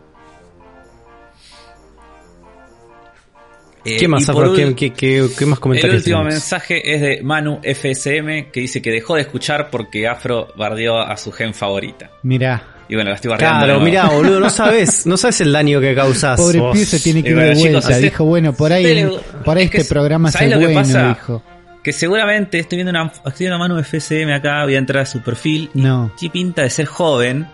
Eh, 3.84 3.98
¿Qué 3.98 4.08
más, 4.08 4.26
Afro? 4.28 4.54
¿Qué, 4.54 4.74
qué- 4.74 4.92
qué- 4.94 5.28
qué 5.38 5.44
más 5.46 5.58
El 5.58 5.60
comentarios 5.60 5.96
último 5.98 6.16
tenemos? 6.20 6.32
mensaje 6.34 6.94
es 6.94 7.00
de 7.02 7.22
Manu 7.22 7.60
FSM 7.62 8.50
que 8.50 8.60
dice 8.60 8.80
que 8.80 8.90
dejó 8.90 9.16
de 9.16 9.20
escuchar 9.22 9.68
porque 9.70 10.08
Afro 10.08 10.48
bardeó 10.56 10.98
a 11.00 11.14
su 11.18 11.30
gen 11.30 11.52
favorita. 11.52 12.10
Mirá. 12.22 12.73
Y 12.88 12.94
bueno, 12.96 13.10
la 13.10 13.16
estoy 13.16 13.30
bardeando. 13.30 13.64
Claro, 13.64 13.80
mirá, 13.80 14.08
boludo, 14.08 14.40
no 14.40 14.50
sabes, 14.50 15.06
no 15.06 15.16
sabes 15.16 15.40
el 15.40 15.52
daño 15.52 15.80
que 15.80 15.94
causás. 15.94 16.38
Pobre 16.38 16.60
pibe 16.72 16.84
se 16.84 17.00
tiene 17.00 17.22
que 17.22 17.30
Y 17.30 17.32
ir 17.32 17.36
bueno, 17.38 17.54
de 17.54 17.70
vuelta. 17.70 17.96
Dijo, 17.98 18.24
bueno, 18.24 18.52
por 18.52 18.72
ahí, 18.72 19.08
por 19.44 19.56
ahí 19.56 19.64
es 19.64 19.70
que 19.70 19.78
este 19.78 19.92
programa 19.94 20.30
¿sabes 20.30 20.48
es 20.48 20.54
lo 20.54 20.60
que 20.60 20.66
bueno, 20.66 20.80
pasa? 20.80 21.08
dijo. 21.08 21.42
Que 21.82 21.92
seguramente 21.92 22.58
estoy 22.58 22.76
viendo 22.76 22.90
una, 22.90 23.06
estoy 23.12 23.32
viendo 23.46 23.56
a 23.56 23.58
Manu 23.58 23.82
FSM 23.82 24.30
acá, 24.32 24.64
voy 24.64 24.74
a 24.74 24.78
entrar 24.78 25.02
a 25.02 25.06
su 25.06 25.20
perfil. 25.20 25.70
y 25.74 25.80
No. 25.82 26.12
Tiene 26.16 26.32
pinta 26.32 26.62
de 26.62 26.70
ser 26.70 26.86
joven. 26.86 27.46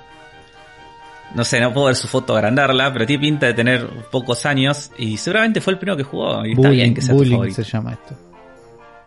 No 1.35 1.45
sé, 1.45 1.61
no 1.61 1.73
puedo 1.73 1.87
ver 1.87 1.97
su 1.97 2.09
foto 2.09 2.35
agrandarla, 2.37 2.93
pero 2.93 3.07
tiene 3.07 3.21
pinta 3.21 3.47
de 3.47 3.55
tener 3.55 3.87
pocos 4.11 4.47
años. 4.47 4.91
Y 4.99 5.17
seguramente 5.17 5.61
fue 5.61 5.73
el 5.75 5.79
primero 5.79 5.97
que 5.97 6.03
jugó. 6.05 6.45
Y 6.45 6.53
está 6.53 6.69
bien 6.71 6.91
Bullying, 6.91 6.95
que 6.95 7.03
sea 7.03 7.11
tu 7.11 7.17
bullying 7.19 7.33
favorito. 7.37 7.65
se 7.65 7.71
llama 7.71 7.93
esto. 7.93 8.17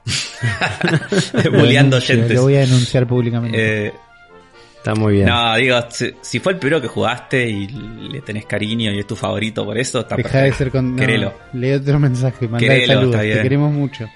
Bulleando 1.51 1.97
oyentes. 1.97 2.35
Lo 2.35 2.43
voy 2.43 2.55
a 2.55 2.59
denunciar 2.61 3.07
públicamente. 3.07 3.87
Eh, 3.87 3.93
Está 4.83 4.95
muy 4.95 5.13
bien. 5.13 5.27
No, 5.27 5.55
digo, 5.55 5.77
si, 5.91 6.11
si 6.19 6.41
fue 6.41 6.51
el 6.51 6.59
primero 6.59 6.81
que 6.81 6.89
jugaste 6.89 7.49
y 7.49 7.67
le 7.67 8.19
tenés 8.19 8.45
cariño 8.45 8.91
y 8.91 8.99
es 8.99 9.07
tu 9.07 9.15
favorito 9.15 9.63
por 9.63 9.77
eso, 9.77 10.01
está 10.01 10.17
Deja 10.17 10.41
de 10.41 10.49
perfecto. 10.49 10.57
ser 10.57 10.71
con. 10.71 10.93
No, 10.97 11.33
lee 11.53 11.71
otro 11.71 11.99
mensaje, 12.01 12.49
saludos. 12.85 13.21
Te 13.21 13.41
queremos 13.41 13.71
mucho. 13.71 14.09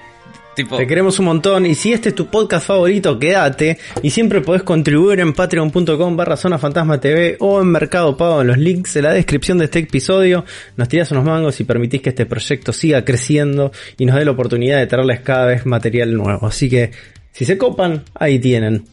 Tipo, 0.57 0.75
Te 0.75 0.85
queremos 0.85 1.19
un 1.19 1.25
montón 1.25 1.65
y 1.67 1.73
si 1.75 1.93
este 1.93 2.09
es 2.09 2.15
tu 2.15 2.25
podcast 2.25 2.67
favorito, 2.67 3.17
quédate 3.17 3.77
y 4.01 4.09
siempre 4.09 4.41
podés 4.41 4.63
contribuir 4.63 5.21
en 5.21 5.31
patreon.com 5.31 6.17
barra 6.17 6.35
zona 6.35 6.57
fantasma 6.57 6.99
TV 6.99 7.37
o 7.39 7.61
en 7.61 7.67
Mercado 7.67 8.17
Pago 8.17 8.41
en 8.41 8.47
los 8.47 8.57
links 8.57 8.93
de 8.95 9.03
la 9.03 9.13
descripción 9.13 9.59
de 9.59 9.65
este 9.65 9.79
episodio. 9.79 10.43
Nos 10.75 10.89
tirás 10.89 11.11
unos 11.11 11.23
mangos 11.23 11.61
y 11.61 11.63
permitís 11.63 12.01
que 12.01 12.09
este 12.09 12.25
proyecto 12.25 12.73
siga 12.73 13.05
creciendo 13.05 13.71
y 13.97 14.05
nos 14.05 14.17
dé 14.17 14.25
la 14.25 14.31
oportunidad 14.31 14.79
de 14.79 14.87
traerles 14.87 15.21
cada 15.21 15.45
vez 15.45 15.65
material 15.65 16.13
nuevo. 16.13 16.47
Así 16.47 16.69
que 16.69 16.91
si 17.31 17.45
se 17.45 17.57
copan, 17.57 18.03
ahí 18.15 18.39
tienen. 18.39 18.83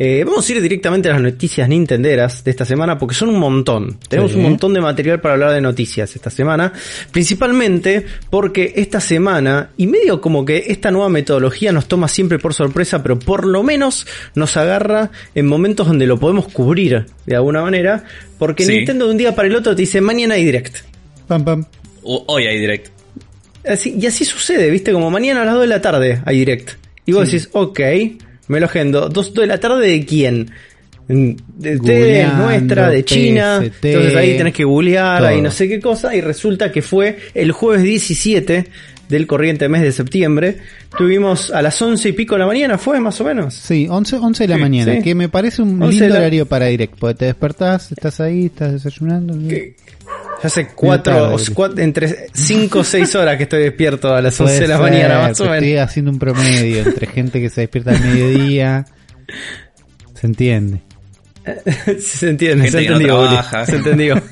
Eh, 0.00 0.22
vamos 0.24 0.48
a 0.48 0.52
ir 0.52 0.62
directamente 0.62 1.08
a 1.08 1.12
las 1.14 1.20
noticias 1.20 1.68
nintenderas 1.68 2.44
de 2.44 2.52
esta 2.52 2.64
semana 2.64 2.96
porque 2.96 3.16
son 3.16 3.30
un 3.30 3.38
montón. 3.40 3.98
Tenemos 4.08 4.30
Sí. 4.30 4.36
un 4.36 4.44
montón 4.44 4.72
de 4.72 4.80
material 4.80 5.20
para 5.20 5.34
hablar 5.34 5.50
de 5.52 5.60
noticias 5.60 6.14
esta 6.14 6.30
semana. 6.30 6.72
Principalmente 7.10 8.06
porque 8.30 8.74
esta 8.76 9.00
semana, 9.00 9.70
y 9.76 9.88
medio 9.88 10.20
como 10.20 10.44
que 10.44 10.66
esta 10.68 10.92
nueva 10.92 11.08
metodología 11.08 11.72
nos 11.72 11.88
toma 11.88 12.06
siempre 12.06 12.38
por 12.38 12.54
sorpresa, 12.54 13.02
pero 13.02 13.18
por 13.18 13.44
lo 13.44 13.64
menos 13.64 14.06
nos 14.36 14.56
agarra 14.56 15.10
en 15.34 15.46
momentos 15.48 15.88
donde 15.88 16.06
lo 16.06 16.16
podemos 16.18 16.46
cubrir 16.46 17.06
de 17.26 17.34
alguna 17.36 17.60
manera. 17.62 18.04
Porque 18.38 18.64
Sí. 18.64 18.72
Nintendo 18.76 19.06
de 19.06 19.10
un 19.10 19.16
día 19.18 19.34
para 19.34 19.48
el 19.48 19.56
otro 19.56 19.74
te 19.74 19.82
dice 19.82 20.00
mañana 20.00 20.34
hay 20.34 20.44
direct. 20.44 20.76
Pam, 21.26 21.44
pam. 21.44 21.64
o- 22.04 22.24
hoy 22.28 22.46
hay 22.46 22.58
directo. 22.60 22.90
Así- 23.66 23.96
y 24.00 24.06
así 24.06 24.24
sucede, 24.24 24.70
¿viste? 24.70 24.92
Como 24.92 25.10
mañana 25.10 25.42
a 25.42 25.44
las 25.44 25.54
2 25.54 25.62
de 25.64 25.68
la 25.68 25.80
tarde 25.82 26.22
hay 26.24 26.38
direct. 26.38 26.70
Y 27.04 27.12
vos 27.12 27.26
decís, 27.26 27.48
ok, 27.52 27.80
me 28.48 28.60
lo 28.60 28.66
agendo. 28.66 29.08
¿2 29.10 29.32
de 29.32 29.46
la 29.46 29.58
tarde 29.60 29.86
de 29.88 30.04
quién? 30.04 30.50
Mm, 31.08 31.30
De 31.56 31.76
Googleando, 31.76 32.44
nuestra, 32.44 32.90
de 32.90 33.04
China. 33.04 33.60
PST, 33.62 33.84
Entonces 33.86 34.16
ahí 34.16 34.36
tenés 34.36 34.52
que 34.52 34.64
googlear, 34.64 35.18
todo. 35.20 35.28
ahí 35.28 35.40
no 35.40 35.50
sé 35.50 35.68
qué 35.68 35.80
cosa. 35.80 36.14
Y 36.14 36.20
resulta 36.20 36.70
que 36.70 36.82
fue 36.82 37.18
el 37.34 37.52
jueves 37.52 37.82
17 37.82 38.66
del 39.08 39.26
corriente 39.26 39.70
mes 39.70 39.80
de 39.80 39.90
septiembre. 39.92 40.58
Tuvimos 40.98 41.50
a 41.50 41.62
las 41.62 41.80
11 41.80 42.10
y 42.10 42.12
pico 42.12 42.34
de 42.34 42.40
la 42.40 42.46
mañana, 42.46 42.76
fue 42.76 43.00
más 43.00 43.18
o 43.22 43.24
menos. 43.24 43.54
Sí, 43.54 43.86
11, 43.88 44.16
11 44.16 44.44
de 44.44 44.48
la 44.48 44.56
Sí, 44.56 44.60
mañana, 44.60 44.94
sí. 44.96 45.02
que 45.02 45.14
me 45.14 45.30
parece 45.30 45.62
un 45.62 45.82
11 45.82 45.92
lindo 45.92 46.04
de 46.04 46.10
la- 46.10 46.18
horario 46.18 46.44
para 46.46 46.66
direct, 46.66 46.98
porque 46.98 47.14
te 47.14 47.24
despertás, 47.24 47.90
estás 47.90 48.20
ahí, 48.20 48.46
estás 48.46 48.72
desayunando. 48.74 49.32
Que- 49.48 49.76
Ya 50.42 50.46
hace 50.46 50.68
cuatro, 50.68 51.36
entre 51.76 52.28
5 52.32 52.78
o 52.78 52.84
6 52.84 53.14
horas 53.16 53.36
que 53.36 53.42
estoy 53.44 53.62
despierto 53.62 54.14
a 54.14 54.22
las 54.22 54.36
Puede 54.36 54.50
11 54.52 54.62
de 54.62 54.68
la 54.68 54.74
ser, 54.76 54.82
mañana, 54.82 55.18
más 55.18 55.40
o 55.40 55.44
pero 55.44 55.54
Estoy 55.54 55.68
menos. 55.70 55.88
haciendo 55.88 56.10
un 56.12 56.18
promedio 56.18 56.82
entre 56.82 57.06
gente 57.08 57.40
que 57.40 57.50
se 57.50 57.62
despierta 57.62 57.90
al 57.90 58.00
mediodía. 58.00 58.86
Se 60.14 60.26
entiende. 60.26 60.80
se 62.00 62.30
entiende, 62.30 62.70
se 62.70 62.76
no 62.76 62.82
entendió, 62.82 63.28
trabaja. 63.28 63.66
se 63.66 63.76
entendió. 63.76 64.14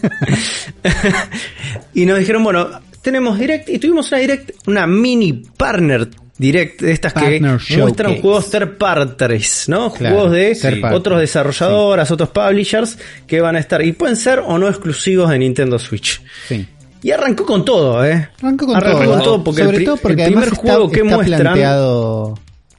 y 1.95 2.07
nos 2.07 2.19
dijeron, 2.19 2.45
bueno, 2.45 2.69
tenemos 3.03 3.39
direct 3.39 3.69
y 3.69 3.79
tuvimos 3.79 4.11
una 4.13 4.21
direct, 4.21 4.51
una 4.67 4.87
mini 4.87 5.33
partner 5.57 6.09
direct 6.39 6.83
de 6.83 6.93
estas 6.93 7.13
Partner 7.13 7.59
que 7.67 7.79
muestran 7.79 8.13
showcase. 8.13 8.21
juegos 8.23 8.51
third 8.51 8.77
parties, 8.79 9.69
¿no? 9.69 9.93
Claro, 9.93 10.17
juegos 10.17 10.33
de 10.33 10.83
otros 10.93 11.21
desarrolladoras, 11.21 12.11
otros 12.11 12.29
publishers 12.31 12.99
que 13.27 13.41
van 13.41 13.57
a 13.57 13.59
estar 13.59 13.83
y 13.85 13.93
pueden 13.93 14.17
ser 14.17 14.41
o 14.41 14.59
no 14.59 14.69
exclusivos 14.69 15.31
de 15.31 15.39
Nintendo 15.39 15.79
Switch. 15.79 16.21
Sí. 16.49 16.67
Y 17.03 17.11
arrancó 17.11 17.47
con 17.47 17.65
todo, 17.65 18.05
¿eh? 18.05 18.29
Arrancó 18.39 18.67
con 18.67 18.77
Arrancó 18.77 18.99
todo. 19.03 19.11
con 19.13 19.23
todo 19.23 19.45
porque 19.45 19.61
el, 19.63 19.67
Sobre 19.69 19.77
pri- 19.79 19.85
todo 19.87 19.97
porque 19.99 20.23
el 20.25 20.33
primer 20.33 20.51
juego 20.51 20.91
que 20.91 21.01
está 21.01 21.17
muestran 21.17 21.41
planteado 21.41 22.39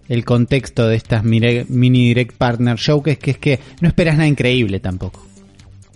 el 0.10 0.24
contexto 0.26 0.88
de 0.88 0.96
estas 0.96 1.24
mini 1.24 2.08
direct 2.08 2.36
partner 2.38 2.76
showcase 2.78 3.18
que 3.20 3.32
es 3.32 3.38
que 3.38 3.60
no 3.82 3.88
esperas 3.88 4.16
nada 4.18 4.28
increíble 4.28 4.80
tampoco. 4.80 5.26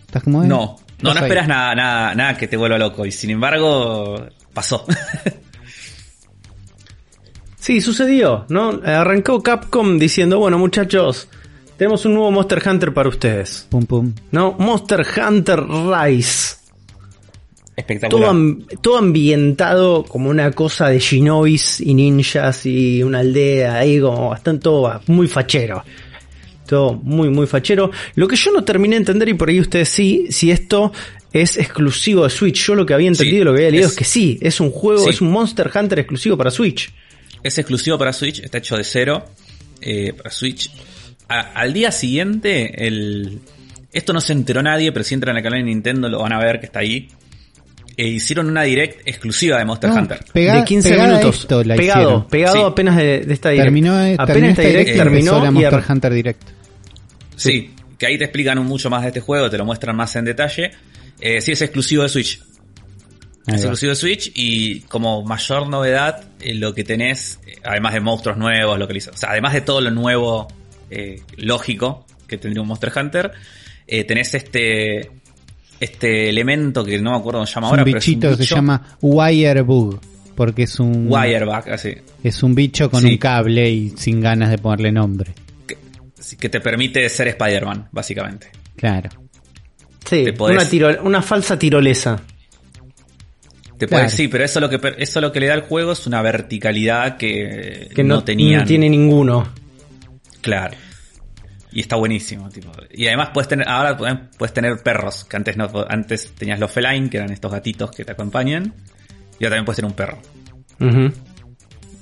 ¿Estás 0.06 0.24
como 0.24 0.44
él? 0.44 0.50
No, 0.50 0.78
no, 1.02 1.14
no 1.14 1.20
ahí. 1.20 1.24
esperas 1.26 1.48
nada, 1.48 1.76
nada, 1.76 2.16
nada 2.16 2.38
que 2.38 2.48
te 2.48 2.58
vuelva 2.58 2.78
loco. 2.78 3.06
Y 3.06 3.12
sin 3.12 3.30
embargo, 3.32 4.26
pasó. 4.54 4.86
Sí, 7.62 7.80
sucedió, 7.80 8.46
¿no? 8.50 8.82
Arrancó 8.84 9.44
Capcom 9.44 10.00
diciendo, 10.00 10.40
bueno 10.40 10.58
muchachos, 10.58 11.28
tenemos 11.78 12.04
un 12.06 12.16
nuevo 12.16 12.32
Monster 12.32 12.60
Hunter 12.68 12.92
para 12.92 13.08
ustedes. 13.08 13.68
Pum 13.70 13.86
pum. 13.86 14.14
¿No? 14.32 14.54
Monster 14.58 15.06
Hunter 15.28 15.62
Rise. 15.68 16.56
Espectacular. 17.76 18.32
Todo, 18.32 18.58
todo 18.82 18.98
ambientado 18.98 20.04
como 20.04 20.30
una 20.32 20.52
cosa 20.52 20.90
de 20.90 21.00
shinobis 21.00 21.80
y 21.82 21.94
ninjas 21.94 22.66
y 22.66 23.04
una 23.04 23.20
aldea 23.20 23.76
ahí 23.78 24.00
como 24.00 24.30
bastante 24.30 24.64
todo 24.64 25.00
muy 25.08 25.28
fachero. 25.28 25.84
Todo 26.68 26.94
muy 26.96 27.30
muy 27.30 27.46
fachero. 27.48 27.92
Lo 28.16 28.28
que 28.28 28.36
yo 28.36 28.52
no 28.52 28.64
terminé 28.64 28.96
de 28.96 29.02
entender 29.02 29.30
y 29.30 29.34
por 29.36 29.50
ahí 29.50 29.60
ustedes 29.60 29.90
sí, 29.90 30.28
si 30.32 30.50
esto 30.52 30.92
es 31.32 31.58
exclusivo 31.58 32.24
de 32.24 32.30
Switch. 32.32 32.66
Yo 32.66 32.74
lo 32.76 32.86
que 32.86 32.94
había 32.96 33.08
entendido 33.08 33.40
Sí, 33.40 33.46
lo 33.46 33.52
que 33.54 33.60
había 33.60 33.72
leído 33.72 33.86
es- 33.88 33.92
es, 33.94 33.98
que 34.00 34.04
sí, 34.06 34.38
es 34.42 34.60
un 34.60 34.72
juego, 34.72 35.04
Sí. 35.04 35.10
es 35.12 35.22
un 35.22 35.32
Monster 35.32 35.70
Hunter 35.74 36.00
exclusivo 36.00 36.36
para 36.38 36.50
Switch. 36.52 36.92
Es 37.44 37.58
exclusivo 37.58 37.98
para 37.98 38.14
Switch, 38.14 38.40
está 38.40 38.60
hecho 38.60 38.78
de 38.78 38.84
cero 38.84 39.26
eh, 39.82 40.14
para 40.14 40.30
Switch. 40.30 40.72
A- 41.28 41.54
al 41.54 41.74
día 41.74 41.92
siguiente, 41.92 42.86
el... 42.88 43.40
esto 43.92 44.14
no 44.14 44.22
se 44.22 44.34
enteró 44.34 44.62
nadie, 44.62 44.92
pero 44.92 45.04
si 45.04 45.14
entran 45.16 45.36
al 45.38 45.44
canal 45.44 45.60
de 45.60 45.66
Nintendo 45.66 46.08
lo 46.10 46.20
van 46.20 46.34
a 46.34 46.40
ver 46.40 46.60
que 46.60 46.66
está 46.68 46.80
ahí. 46.80 47.08
E 47.98 48.08
hicieron 48.08 48.48
una 48.48 48.64
direct 48.64 49.06
exclusiva 49.08 49.58
de 49.58 49.66
Monster 49.66 49.90
No, 49.90 49.98
Hunter. 49.98 50.20
pega- 50.34 50.60
de 50.60 50.64
15 50.66 50.90
pegada 50.90 51.10
a 51.10 51.12
minutos. 51.18 51.40
esto 51.42 51.64
la 51.64 51.76
pegado, 51.76 52.02
hicieron. 52.02 52.28
pegado 52.28 52.56
Sí. 52.56 52.62
apenas 52.64 52.96
de, 52.98 53.20
de 53.20 53.34
esta 53.34 53.50
direct. 53.50 53.66
Terminó, 53.66 54.02
eh, 54.04 54.14
apenas 54.18 54.28
terminó 54.28 54.50
esta 54.50 54.62
esta 54.64 54.70
direct 54.78 54.98
terminó 54.98 55.44
la 55.44 55.52
Monster 55.52 55.84
Hunter 55.90 56.14
Direct. 56.14 56.42
Sí, 57.36 57.72
que 57.98 58.06
ahí 58.06 58.18
te 58.18 58.24
explican 58.26 58.64
mucho 58.66 58.90
más 58.90 59.02
de 59.02 59.08
este 59.10 59.20
juego, 59.20 59.50
te 59.50 59.58
lo 59.58 59.66
muestran 59.66 59.96
más 59.96 60.16
en 60.16 60.26
detalle. 60.26 60.72
Eh, 61.20 61.42
sí, 61.42 61.52
es 61.52 61.62
exclusivo 61.62 62.04
de 62.04 62.10
Switch. 62.10 62.42
Exclusivo 63.48 63.90
de 63.92 63.96
Switch 63.96 64.32
y 64.36 64.82
como 64.82 65.24
mayor 65.24 65.68
novedad, 65.68 66.24
eh, 66.40 66.54
lo 66.54 66.74
que 66.76 66.84
tenés, 66.84 67.40
eh, 67.48 67.56
además 67.64 67.94
de 67.94 68.00
monstruos 68.02 68.38
nuevos, 68.38 68.78
localizados, 68.78 69.18
o 69.18 69.20
sea, 69.20 69.32
además 69.32 69.54
de 69.54 69.62
todo 69.62 69.82
lo 69.82 69.90
nuevo, 69.92 70.48
eh, 70.90 71.22
lógico, 71.38 72.06
que 72.28 72.38
tendría 72.38 72.62
un 72.62 72.68
Monster 72.68 72.92
Hunter, 72.96 73.32
eh, 73.88 74.04
tenés 74.04 74.34
este 74.36 75.10
este 75.80 76.30
elemento 76.30 76.84
que 76.86 77.02
no 77.02 77.12
me 77.12 77.18
acuerdo 77.18 77.40
cómo 77.40 77.48
se 77.48 77.56
llama 77.56 77.68
Es 77.68 77.72
ahora, 77.72 77.82
un 77.82 77.86
pero 77.86 77.98
es 77.98 78.08
un 78.08 78.14
bichito 78.14 78.38
que 78.38 78.44
se 78.46 78.56
llama 78.56 78.98
Wirebug. 79.02 80.00
Porque 80.36 80.64
es 80.64 80.80
un. 80.80 81.12
Wireback, 81.12 81.68
así. 81.70 81.94
Es 82.24 82.42
un 82.42 82.56
bicho 82.56 82.90
con 82.90 83.02
Sí. 83.02 83.08
un 83.10 83.18
cable 83.18 83.70
y 83.70 83.90
sin 83.98 84.22
ganas 84.22 84.50
de 84.50 84.58
ponerle 84.58 84.92
nombre. 84.92 85.34
Que, 85.68 85.78
que 86.40 86.50
te 86.50 86.62
permite 86.62 87.08
ser 87.10 87.28
Spider-Man, 87.30 87.90
básicamente. 87.92 88.50
Claro. 88.76 89.10
Sí, 90.06 90.24
Te 90.26 90.34
podés- 90.34 90.54
una, 90.54 90.66
tiro- 90.70 91.02
una 91.04 91.22
falsa 91.22 91.60
tirolesa. 91.60 92.22
Te 93.88 93.95
Claro. 93.95 94.10
sí, 94.10 94.28
pero 94.28 94.44
eso 94.44 94.60
lo 94.60 94.70
que 94.70 94.80
eso 94.99 95.22
lo 95.22 95.32
que 95.32 95.40
le 95.40 95.48
da 95.48 95.53
al 95.56 95.62
juego 95.62 95.91
es 95.94 96.06
una 96.08 96.22
verticalidad 96.22 97.18
que, 97.18 97.90
Que 97.95 98.03
no, 98.03 98.16
no 98.16 98.24
tenían. 98.24 98.62
no 98.62 98.66
tiene 98.68 98.90
ninguno. 98.90 99.48
Claro. 100.41 100.76
Y 101.72 101.80
está 101.82 101.95
buenísimo, 101.95 102.49
tipo. 102.49 102.72
Y 102.91 103.08
además 103.08 103.30
puedes 103.34 103.48
tener, 103.48 103.68
ahora 103.70 103.95
puedes- 104.38 104.53
tener 104.53 104.78
perros, 104.84 105.24
que 105.26 105.38
antes 105.38 105.56
no, 105.58 105.70
antes 105.88 106.34
tenías 106.38 106.60
los 106.60 106.70
feline, 106.72 107.10
que 107.10 107.18
eran 107.18 107.32
estos 107.32 107.52
gatitos 107.52 107.91
que 107.91 108.03
te 108.03 108.12
acompañan. 108.12 108.74
Y 109.40 109.45
ahora 109.45 109.56
también 109.56 109.66
puedes 109.66 109.78
tener 109.78 109.90
un 109.90 109.95
perro. 109.95 110.18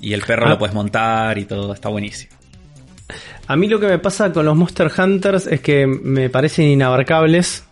Y 0.02 0.14
el 0.14 0.22
perro 0.22 0.48
Ah. 0.48 0.50
lo 0.50 0.58
puedes 0.58 0.74
montar 0.74 1.38
y 1.38 1.46
todo, 1.46 1.74
está 1.74 1.90
buenísimo. 1.90 2.32
A 3.48 3.56
mí 3.56 3.68
lo 3.68 3.80
que 3.80 3.88
me 3.88 4.00
pasa 4.00 4.32
con 4.32 4.46
los 4.46 4.56
Monster 4.56 4.92
Hunters 4.98 5.48
es 5.48 5.62
que 5.62 5.86
me 5.88 6.30
parecen 6.30 6.66
inabarcables. 6.68 7.64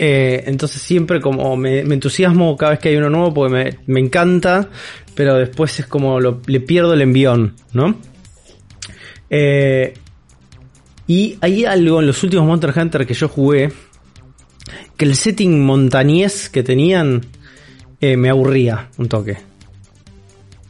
Eh, 0.00 0.44
entonces 0.46 0.80
siempre 0.80 1.20
como 1.20 1.56
me, 1.56 1.82
me 1.82 1.94
entusiasmo 1.94 2.56
cada 2.56 2.70
vez 2.72 2.78
que 2.80 2.90
hay 2.90 2.96
uno 2.96 3.10
nuevo 3.10 3.34
porque 3.34 3.52
me, 3.52 3.78
me 3.92 4.00
encanta, 4.00 4.68
pero 5.14 5.34
después 5.36 5.80
es 5.80 5.86
como 5.86 6.20
lo- 6.20 6.40
le 6.46 6.60
pierdo 6.60 6.94
el 6.94 7.00
envión, 7.02 7.54
¿no? 7.72 7.96
Eh, 9.30 9.94
y 11.06 11.36
hay 11.40 11.64
algo 11.64 12.00
en 12.00 12.06
los 12.06 12.22
últimos 12.22 12.46
Monster 12.46 12.72
Hunter 12.76 13.06
que 13.06 13.14
yo 13.14 13.28
jugué, 13.28 13.72
que 14.96 15.04
el 15.04 15.16
setting 15.16 15.64
montañés 15.64 16.48
que 16.48 16.62
tenían 16.62 17.26
eh, 18.00 18.16
me 18.16 18.30
aburría 18.30 18.90
un 18.98 19.08
toque. 19.08 19.36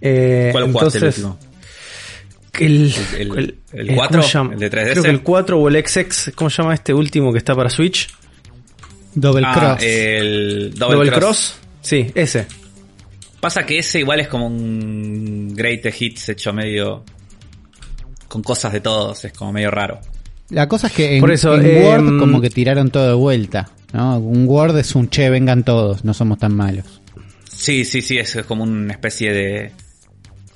¿Cuál 0.00 0.72
jugaste 0.72 0.98
el 0.98 1.04
entonces- 1.04 1.18
último? 1.24 1.38
el, 2.60 2.92
El- 3.18 3.38
el- 3.38 3.58
el 3.72 3.90
eh, 3.90 3.94
4, 3.94 4.18
¿cómo 4.18 4.22
se 4.28 4.32
llama? 4.34 4.54
el 4.54 4.58
de 4.60 4.70
3DS. 4.70 4.90
Creo 4.92 5.02
que 5.04 5.10
el 5.10 5.22
4 5.22 5.58
o 5.60 5.68
el 5.68 5.86
XX, 5.86 6.32
¿cómo 6.34 6.50
se 6.50 6.62
llama 6.62 6.74
este 6.74 6.92
último 6.94 7.30
que 7.32 7.38
está 7.38 7.54
para 7.54 7.70
Switch? 7.70 8.08
Double 9.20 9.42
Ah, 9.46 9.54
Cross. 9.54 9.82
el 9.82 10.74
Double, 10.76 10.96
Double, 10.96 11.10
Cross. 11.10 11.20
Cross. 11.20 11.54
Sí, 11.82 12.10
ese. 12.14 12.46
Pasa 13.40 13.64
que 13.64 13.78
ese 13.78 14.00
igual 14.00 14.20
es 14.20 14.28
como 14.28 14.46
un 14.46 15.54
Great 15.54 15.84
Hits 16.00 16.28
hecho 16.30 16.52
medio. 16.52 17.04
con 18.28 18.42
cosas 18.42 18.72
de 18.72 18.80
todos, 18.80 19.24
es 19.24 19.32
como 19.32 19.52
medio 19.52 19.70
raro. 19.70 20.00
La 20.50 20.66
cosa 20.68 20.88
es 20.88 20.92
que 20.92 21.14
en, 21.16 21.20
Por 21.20 21.30
eso, 21.32 21.54
en 21.54 21.64
eh, 21.66 21.82
Word 21.84 22.18
como 22.18 22.40
que 22.40 22.50
tiraron 22.50 22.90
todo 22.90 23.06
de 23.08 23.14
vuelta. 23.14 23.70
¿no? 23.92 24.18
Un 24.18 24.46
Word 24.48 24.76
es 24.78 24.94
un 24.94 25.08
che, 25.08 25.30
vengan 25.30 25.62
todos, 25.64 26.04
no 26.04 26.12
somos 26.14 26.38
tan 26.38 26.54
malos. 26.54 27.00
Sí, 27.50 27.84
sí, 27.84 28.02
sí, 28.02 28.18
es 28.18 28.36
como 28.46 28.64
una 28.64 28.92
especie 28.92 29.32
de. 29.32 29.72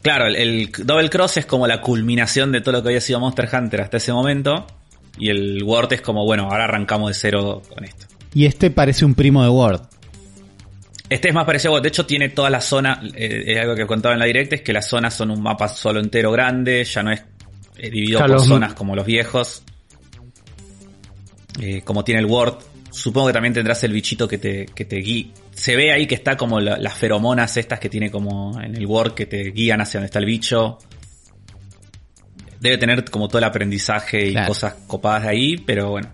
Claro, 0.02 0.26
el, 0.26 0.36
el 0.36 0.72
Double 0.84 1.08
Cross 1.10 1.38
es 1.38 1.46
como 1.46 1.66
la 1.66 1.80
culminación 1.80 2.52
de 2.52 2.60
todo 2.60 2.72
lo 2.72 2.82
que 2.82 2.88
había 2.90 3.00
sido 3.00 3.20
Monster 3.20 3.48
Hunter 3.52 3.80
hasta 3.82 3.96
ese 3.98 4.12
momento. 4.12 4.66
Y 5.18 5.28
el 5.28 5.62
Word 5.62 5.92
es 5.92 6.00
como, 6.00 6.24
bueno, 6.24 6.44
ahora 6.50 6.64
arrancamos 6.64 7.10
de 7.10 7.14
cero 7.14 7.62
con 7.74 7.84
esto. 7.84 8.06
Y 8.34 8.46
este 8.46 8.70
parece 8.70 9.04
un 9.04 9.14
primo 9.14 9.42
de 9.42 9.48
Word. 9.50 9.82
Este 11.08 11.28
es 11.28 11.34
más 11.34 11.44
parecido, 11.44 11.78
de 11.80 11.88
hecho 11.88 12.06
tiene 12.06 12.30
toda 12.30 12.48
la 12.48 12.60
zona, 12.62 13.02
eh, 13.14 13.44
es 13.46 13.58
algo 13.60 13.74
que 13.74 13.86
contaba 13.86 14.14
en 14.14 14.20
la 14.20 14.24
directa, 14.26 14.54
es 14.56 14.62
que 14.62 14.72
las 14.72 14.88
zonas 14.88 15.12
son 15.12 15.30
un 15.30 15.42
mapa 15.42 15.68
solo 15.68 16.00
entero 16.00 16.32
grande, 16.32 16.84
ya 16.84 17.02
no 17.02 17.12
es 17.12 17.20
eh, 17.76 17.90
dividido 17.90 18.18
Claro, 18.18 18.36
por 18.36 18.46
zonas 18.46 18.72
como 18.74 18.96
los 18.96 19.04
viejos. 19.04 19.62
Eh, 21.60 21.82
como 21.84 22.02
tiene 22.02 22.20
el 22.20 22.26
Word, 22.26 22.54
supongo 22.90 23.26
que 23.26 23.32
también 23.34 23.52
tendrás 23.52 23.84
el 23.84 23.92
bichito 23.92 24.26
que 24.26 24.38
te, 24.38 24.64
que 24.66 24.86
te 24.86 24.96
guía. 24.96 25.26
Se 25.50 25.76
ve 25.76 25.92
ahí 25.92 26.06
que 26.06 26.14
está 26.14 26.34
como 26.38 26.60
la- 26.60 26.78
las 26.78 26.94
feromonas 26.94 27.58
estas 27.58 27.78
que 27.78 27.90
tiene 27.90 28.10
como 28.10 28.58
en 28.58 28.74
el 28.74 28.86
Word 28.86 29.12
que 29.12 29.26
te 29.26 29.50
guían 29.50 29.82
hacia 29.82 30.00
donde 30.00 30.06
está 30.06 30.18
el 30.18 30.24
bicho. 30.24 30.78
Debe 32.58 32.78
tener 32.78 33.04
como 33.10 33.28
todo 33.28 33.36
el 33.38 33.44
aprendizaje 33.44 34.28
y 34.28 34.32
Claro. 34.32 34.48
cosas 34.48 34.74
copadas 34.86 35.24
de 35.24 35.28
ahí, 35.28 35.56
pero 35.58 35.90
bueno, 35.90 36.08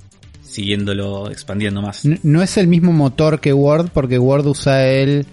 siguiéndolo, 0.48 1.30
expandiendo 1.30 1.82
más. 1.82 2.02
No 2.22 2.42
es 2.42 2.56
el 2.56 2.66
mismo 2.66 2.92
motor 2.92 3.40
que 3.40 3.52
Word 3.52 3.90
porque 3.92 4.18
Word 4.18 4.46
usa 4.46 4.86
el 4.88 5.26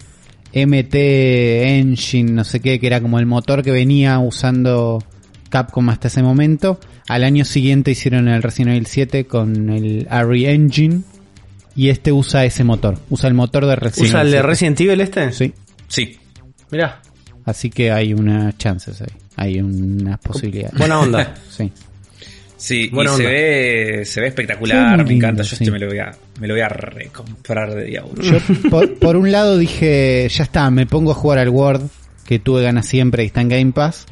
MT 0.53 0.95
Engine, 0.95 2.31
no 2.31 2.43
sé 2.43 2.59
qué, 2.59 2.79
que 2.79 2.87
era 2.87 3.01
como 3.01 3.19
el 3.19 3.25
motor 3.25 3.63
que 3.63 3.71
venía 3.71 4.19
usando 4.19 5.03
Capcom 5.49 5.89
hasta 5.89 6.07
ese 6.07 6.21
momento. 6.23 6.79
Al 7.07 7.23
año 7.23 7.45
siguiente 7.45 7.91
hicieron 7.91 8.27
el 8.27 8.41
Resident 8.41 8.71
Evil 8.75 8.85
7 8.87 9.25
con 9.25 9.69
el 9.69 10.07
ARI 10.09 10.45
Engine 10.47 11.01
y 11.75 11.89
este 11.89 12.11
usa 12.11 12.45
ese 12.45 12.63
motor, 12.63 12.97
usa 13.09 13.27
el 13.27 13.33
motor 13.35 13.65
de 13.65 13.75
Resident 13.75 14.09
¿Usa 14.09 14.21
el 14.21 14.27
Evil 14.27 14.31
de 14.31 14.37
7. 14.37 14.47
Resident 14.47 14.81
Evil 14.81 15.01
este? 15.01 15.31
Sí, 15.31 15.53
Sí, 15.87 16.17
Mirá, 16.71 17.01
así 17.45 17.69
que 17.69 17.91
hay 17.91 18.13
unas 18.13 18.57
chances 18.57 19.01
ahí, 19.01 19.13
hay 19.35 19.61
unas 19.61 20.17
posibilidades. 20.19 20.77
buena 20.77 20.99
onda. 20.99 21.35
Sí. 21.49 21.71
Sí, 22.57 22.87
Buena 22.89 23.13
y 23.13 23.17
se 23.17 23.25
ve, 23.25 24.05
se 24.05 24.21
ve 24.21 24.27
espectacular, 24.27 25.03
me 25.05 25.13
encanta. 25.13 25.43
Yo 25.43 25.55
sí. 25.55 25.63
este 25.65 25.71
me 25.71 25.79
lo 25.79 25.87
voy 25.87 25.99
a, 25.99 26.11
me 26.39 26.47
lo 26.47 26.53
voy 26.53 26.61
a 26.61 26.69
recomprar 26.69 27.73
de 27.75 27.83
día 27.85 28.03
uno. 28.05 28.21
Yo 28.21 28.37
por, 28.69 28.97
por 28.97 29.17
un 29.17 29.31
lado 29.31 29.57
dije, 29.57 30.27
ya 30.29 30.43
está, 30.43 30.69
me 30.71 30.85
pongo 30.85 31.11
a 31.11 31.15
jugar 31.15 31.39
al 31.39 31.49
Word, 31.49 31.81
que 32.25 32.39
tuve 32.39 32.63
ganas 32.63 32.85
siempre 32.87 33.23
y 33.23 33.27
está 33.27 33.41
en 33.41 33.49
Game 33.49 33.71
Pass, 33.73 34.05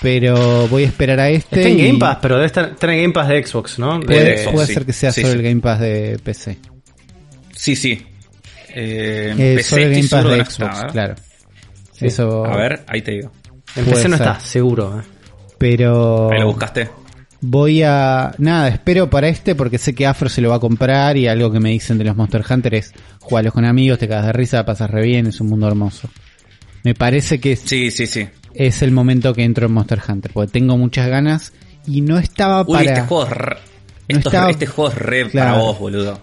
pero 0.00 0.66
voy 0.68 0.84
a 0.84 0.86
esperar 0.86 1.20
a 1.20 1.28
este. 1.28 1.56
Está 1.60 1.68
en 1.68 1.78
y 1.80 1.86
Game 1.88 1.98
Pass, 1.98 2.18
pero 2.22 2.36
debe 2.36 2.46
estar, 2.46 2.70
estar 2.70 2.88
en 2.90 3.02
Game 3.02 3.12
Pass 3.12 3.28
de 3.28 3.44
Xbox, 3.46 3.78
¿no? 3.78 3.98
De- 4.00 4.06
Puede, 4.06 4.24
de 4.24 4.38
Xbox, 4.38 4.52
puede 4.54 4.66
sí. 4.66 4.74
ser 4.74 4.86
que 4.86 4.92
sea 4.92 5.12
Sí, 5.12 5.20
solo 5.20 5.32
sí. 5.34 5.38
el 5.38 5.44
Game 5.44 5.60
Pass 5.60 5.80
de 5.80 6.18
PC. 6.22 6.58
Sí, 7.52 7.76
sí. 7.76 8.06
Eh, 8.76 9.34
Eh, 9.38 9.54
PC 9.56 9.62
solo 9.68 9.82
el 9.82 9.92
estoy 9.92 10.08
Game 10.08 10.08
Pass 10.08 10.30
de 10.30 10.38
no 10.38 10.44
Xbox, 10.44 10.74
está, 10.76 10.86
¿eh? 10.86 10.90
claro. 10.92 11.14
Eso. 12.00 12.44
A 12.46 12.56
ver, 12.56 12.82
ahí 12.88 13.02
te 13.02 13.12
digo. 13.12 13.30
en 13.76 13.84
PC 13.84 14.08
no 14.08 14.16
ser. 14.16 14.26
está, 14.26 14.40
seguro. 14.40 14.98
eh. 15.00 15.02
Pero 15.58 16.30
Ahí 16.32 16.40
lo 16.40 16.46
buscaste. 16.48 16.88
Voy 17.46 17.82
a... 17.82 18.34
Nada, 18.38 18.68
espero 18.68 19.10
para 19.10 19.28
este 19.28 19.54
porque 19.54 19.78
sé 19.78 19.94
que 19.94 20.06
Afro 20.06 20.28
se 20.28 20.40
lo 20.40 20.50
va 20.50 20.56
a 20.56 20.60
comprar 20.60 21.16
y 21.16 21.26
algo 21.28 21.50
que 21.52 21.60
me 21.60 21.70
dicen 21.70 21.98
de 21.98 22.04
los 22.04 22.16
Monster 22.16 22.44
Hunter 22.48 22.74
es 22.74 22.92
jugarlos 23.20 23.52
con 23.52 23.64
amigos, 23.64 23.98
te 23.98 24.08
cagas 24.08 24.26
de 24.26 24.32
risa, 24.32 24.64
pasas 24.64 24.90
re 24.90 25.02
bien, 25.04 25.26
es 25.26 25.40
un 25.40 25.48
mundo 25.48 25.66
hermoso. 25.68 26.08
Me 26.82 26.94
parece 26.94 27.40
que 27.40 27.52
es, 27.52 27.60
Sí, 27.64 27.90
sí, 27.90 28.06
sí. 28.06 28.26
es 28.54 28.82
el 28.82 28.90
momento 28.92 29.32
que 29.34 29.44
entro 29.44 29.66
en 29.66 29.72
Monster 29.72 30.00
Hunter, 30.06 30.30
porque 30.32 30.52
tengo 30.52 30.76
muchas 30.76 31.08
ganas 31.08 31.52
y 31.86 32.00
no 32.00 32.18
estaba 32.18 32.62
Uy, 32.62 32.78
para... 32.78 32.92
este 32.92 33.00
juego 33.06 33.24
es 33.24 33.30
re, 33.30 33.56
No 34.08 34.16
esto- 34.18 34.28
estaba- 34.30 34.50
este 34.50 34.66
juego 34.66 34.90
es 34.90 34.98
re 34.98 35.30
Claro. 35.30 35.50
para 35.52 35.62
vos, 35.62 35.78
boludo. 35.78 36.20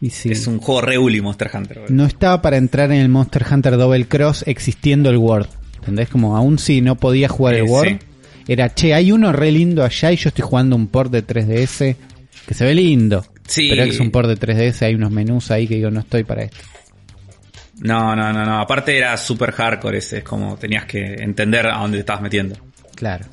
y 0.00 0.10
sí, 0.10 0.30
Es 0.30 0.46
un 0.46 0.58
juego 0.58 0.80
re 0.82 0.98
Uli 0.98 1.20
Monster 1.20 1.50
Hunter, 1.52 1.78
boludo. 1.80 1.94
No 1.94 2.04
estaba 2.06 2.42
para 2.42 2.56
entrar 2.56 2.90
en 2.92 3.00
el 3.00 3.08
Monster 3.08 3.44
Hunter 3.50 3.76
Double 3.76 4.06
Cross 4.06 4.44
existiendo 4.46 5.10
el 5.10 5.16
Word. 5.16 5.46
¿Entendés? 5.78 6.08
Como 6.08 6.36
aún 6.36 6.58
si 6.58 6.80
no 6.80 6.96
podía 6.96 7.28
jugar 7.28 7.54
Eh, 7.54 7.58
el 7.58 7.64
Word. 7.64 7.88
sí. 7.88 7.98
Era, 8.48 8.72
che, 8.72 8.94
hay 8.94 9.10
uno 9.10 9.32
re 9.32 9.50
lindo 9.50 9.84
allá 9.84 10.12
y 10.12 10.16
yo 10.16 10.28
estoy 10.28 10.44
jugando 10.44 10.76
un 10.76 10.86
port 10.88 11.10
de 11.10 11.26
3DS 11.26 11.96
que 12.46 12.54
se 12.54 12.64
ve 12.64 12.74
lindo. 12.74 13.24
Sí. 13.46 13.68
Pero 13.70 13.84
es 13.84 13.98
un 14.00 14.10
port 14.10 14.28
de 14.28 14.36
3DS, 14.36 14.82
hay 14.82 14.94
unos 14.94 15.10
menús 15.10 15.50
ahí 15.50 15.66
que 15.66 15.76
digo, 15.76 15.90
no 15.90 16.00
estoy 16.00 16.24
para 16.24 16.44
esto. 16.44 16.58
No, 17.80 18.16
no, 18.16 18.32
no, 18.32 18.44
no. 18.44 18.60
Aparte 18.60 18.96
era 18.96 19.16
super 19.16 19.52
hardcore 19.52 19.98
ese. 19.98 20.18
Es 20.18 20.24
como 20.24 20.56
tenías 20.56 20.86
que 20.86 21.14
entender 21.14 21.66
a 21.66 21.78
dónde 21.78 21.98
te 21.98 22.00
estabas 22.00 22.22
metiendo. 22.22 22.56
Claro. 22.94 23.26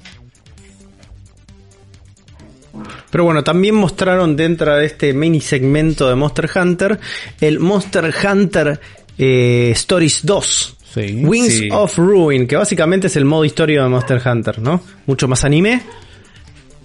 Pero 3.10 3.24
bueno, 3.24 3.44
también 3.44 3.76
mostraron 3.76 4.36
dentro 4.36 4.76
de 4.76 4.86
este 4.86 5.14
mini 5.14 5.40
segmento 5.40 6.10
de 6.10 6.16
Monster 6.16 6.50
Hunter 6.56 7.00
el 7.40 7.60
Monster 7.60 8.14
Hunter 8.26 8.80
eh, 9.18 9.70
Stories 9.74 10.26
2. 10.26 10.78
Sí. 10.94 11.22
Wings 11.26 11.54
Sí. 11.60 11.70
of 11.72 11.98
Ruin, 11.98 12.46
que 12.48 12.56
básicamente 12.56 13.08
es 13.08 13.16
el 13.16 13.26
modo 13.26 13.46
historia 13.46 13.82
de 13.84 13.90
Monster 13.90 14.22
Hunter, 14.26 14.60
¿no? 14.60 14.84
Mucho 15.08 15.28
más 15.28 15.44
anime. 15.44 15.82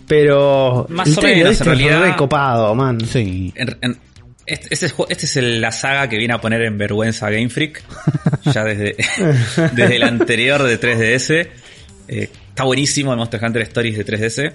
Pero 0.06 0.86
Más 0.89 1.09
el 1.09 1.18
o 1.18 1.22
menos, 1.22 1.51
este 1.52 1.64
en 1.64 1.70
es 1.72 1.78
realidad. 1.78 2.02
re 2.02 2.16
copado, 2.16 2.74
man. 2.74 2.98
Sí. 3.06 3.52
En- 3.55 3.76
en- 3.82 3.98
este, 4.47 4.68
este 4.70 4.86
es, 4.86 4.94
este 5.10 5.26
es 5.26 5.36
el- 5.36 5.60
la 5.60 5.70
saga 5.70 6.09
que 6.09 6.16
viene 6.16 6.32
a 6.32 6.40
poner 6.40 6.62
en 6.62 6.78
vergüenza 6.78 7.26
a 7.26 7.30
Game 7.30 7.51
Freak. 7.51 7.82
ya 8.55 8.64
desde, 8.64 8.97
desde 9.74 9.97
el 9.97 10.02
anterior 10.02 10.62
de 10.62 10.78
3DS. 10.80 11.48
Eh, 12.09 12.30
está 12.48 12.64
buenísimo 12.64 13.12
el 13.12 13.18
Monster 13.18 13.44
Hunter 13.44 13.62
Stories 13.62 13.98
de 13.98 14.05
3DS. 14.06 14.52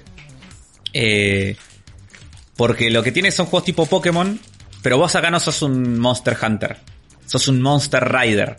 Eh, 0.94 1.56
porque 2.58 2.90
lo 2.90 3.04
que 3.04 3.12
tiene 3.12 3.30
son 3.30 3.46
juegos 3.46 3.66
tipo 3.66 3.86
Pokémon. 3.86 4.40
Pero 4.82 4.98
vos 4.98 5.16
acá 5.16 5.30
no 5.30 5.40
sos 5.40 5.62
un 5.62 6.00
Monster 6.00 6.36
Hunter. 6.42 6.78
Sos 7.28 7.48
un 7.48 7.62
Monster 7.62 8.04
Rider. 8.12 8.58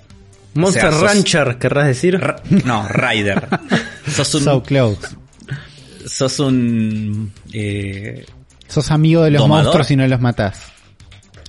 Monster 0.54 0.84
O 0.86 0.90
sea, 0.90 1.00
sos- 1.00 1.02
Rancher, 1.02 1.58
querrás 1.58 1.86
decir. 1.86 2.18
Ra- 2.20 2.36
no, 2.64 2.86
Rider. 2.88 3.48
sos 4.08 4.34
un. 4.34 4.42
So 4.44 4.62
close. 4.62 5.00
sos 6.06 6.38
un. 6.40 7.32
eh, 7.52 8.24
Sos 8.68 8.90
amigo 8.90 9.22
de 9.22 9.30
los 9.32 9.42
¿Domador? 9.42 9.64
monstruos 9.66 9.90
y 9.90 9.96
no 9.96 10.06
los 10.08 10.20
matás. 10.20 10.72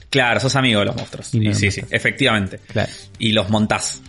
claro, 0.10 0.40
sos 0.40 0.56
amigo 0.56 0.80
de 0.82 0.86
los 0.88 0.96
monstruos. 0.96 1.34
Y 1.34 1.38
no 1.40 1.44
Y 1.44 1.48
los 1.50 1.58
sí, 1.58 1.72
sí, 1.72 1.82
efectivamente. 1.90 2.60
Claro. 2.68 2.92
Y 3.20 3.32
los 3.32 3.50
montás. 3.50 4.02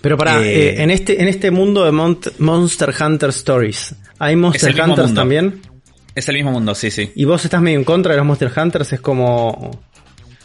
Pero 0.00 0.16
para 0.16 0.42
Eh, 0.42 0.82
en 0.82 0.90
este 0.90 1.20
en 1.22 1.28
este 1.28 1.50
mundo 1.50 1.84
de 1.84 1.92
Monster 2.38 2.92
Hunter 3.00 3.30
Stories, 3.30 3.94
¿hay 4.18 4.34
Monster 4.36 4.70
es 4.70 4.74
el 4.74 4.74
mismo 4.74 4.92
Hunters 4.94 5.08
mundo. 5.08 5.20
también? 5.20 5.60
Es 6.14 6.28
el 6.28 6.34
mismo 6.34 6.50
mundo, 6.50 6.74
sí, 6.74 6.90
sí. 6.90 7.10
Y 7.14 7.24
vos 7.24 7.44
estás 7.44 7.62
medio 7.62 7.78
en 7.78 7.84
contra 7.84 8.12
de 8.12 8.18
los 8.18 8.26
Monster 8.26 8.50
Hunters, 8.54 8.92
es 8.92 9.00
como... 9.00 9.70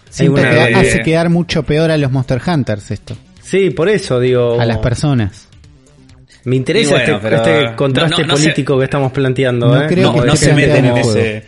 Siento 0.10 0.40
una- 0.40 0.50
que 0.50 0.64
eh, 0.72 0.76
hace 0.76 1.00
quedar 1.02 1.30
mucho 1.30 1.64
peor 1.64 1.90
a 1.92 1.98
los 1.98 2.10
Monster 2.12 2.42
Hunters 2.46 2.92
esto. 2.92 3.18
Sí, 3.48 3.70
por 3.70 3.88
eso 3.88 4.20
digo... 4.20 4.60
A 4.60 4.66
las 4.66 4.80
personas. 4.80 5.48
Me 6.44 6.56
interesa 6.58 6.92
bueno, 6.92 7.16
este, 7.18 7.30
pero- 7.30 7.36
este 7.38 7.76
contraste 7.76 8.22
no- 8.22 8.28
no- 8.28 8.28
no 8.28 8.34
político 8.40 8.78
que 8.78 8.84
estamos 8.86 9.12
planteando. 9.12 9.68
No 9.68 9.82
¿eh? 9.84 9.88
creo 9.88 10.14
No, 10.14 10.24
que 10.32 10.38
se 10.38 10.54
meten 10.54 10.86
en 10.86 10.98
ese. 10.98 11.46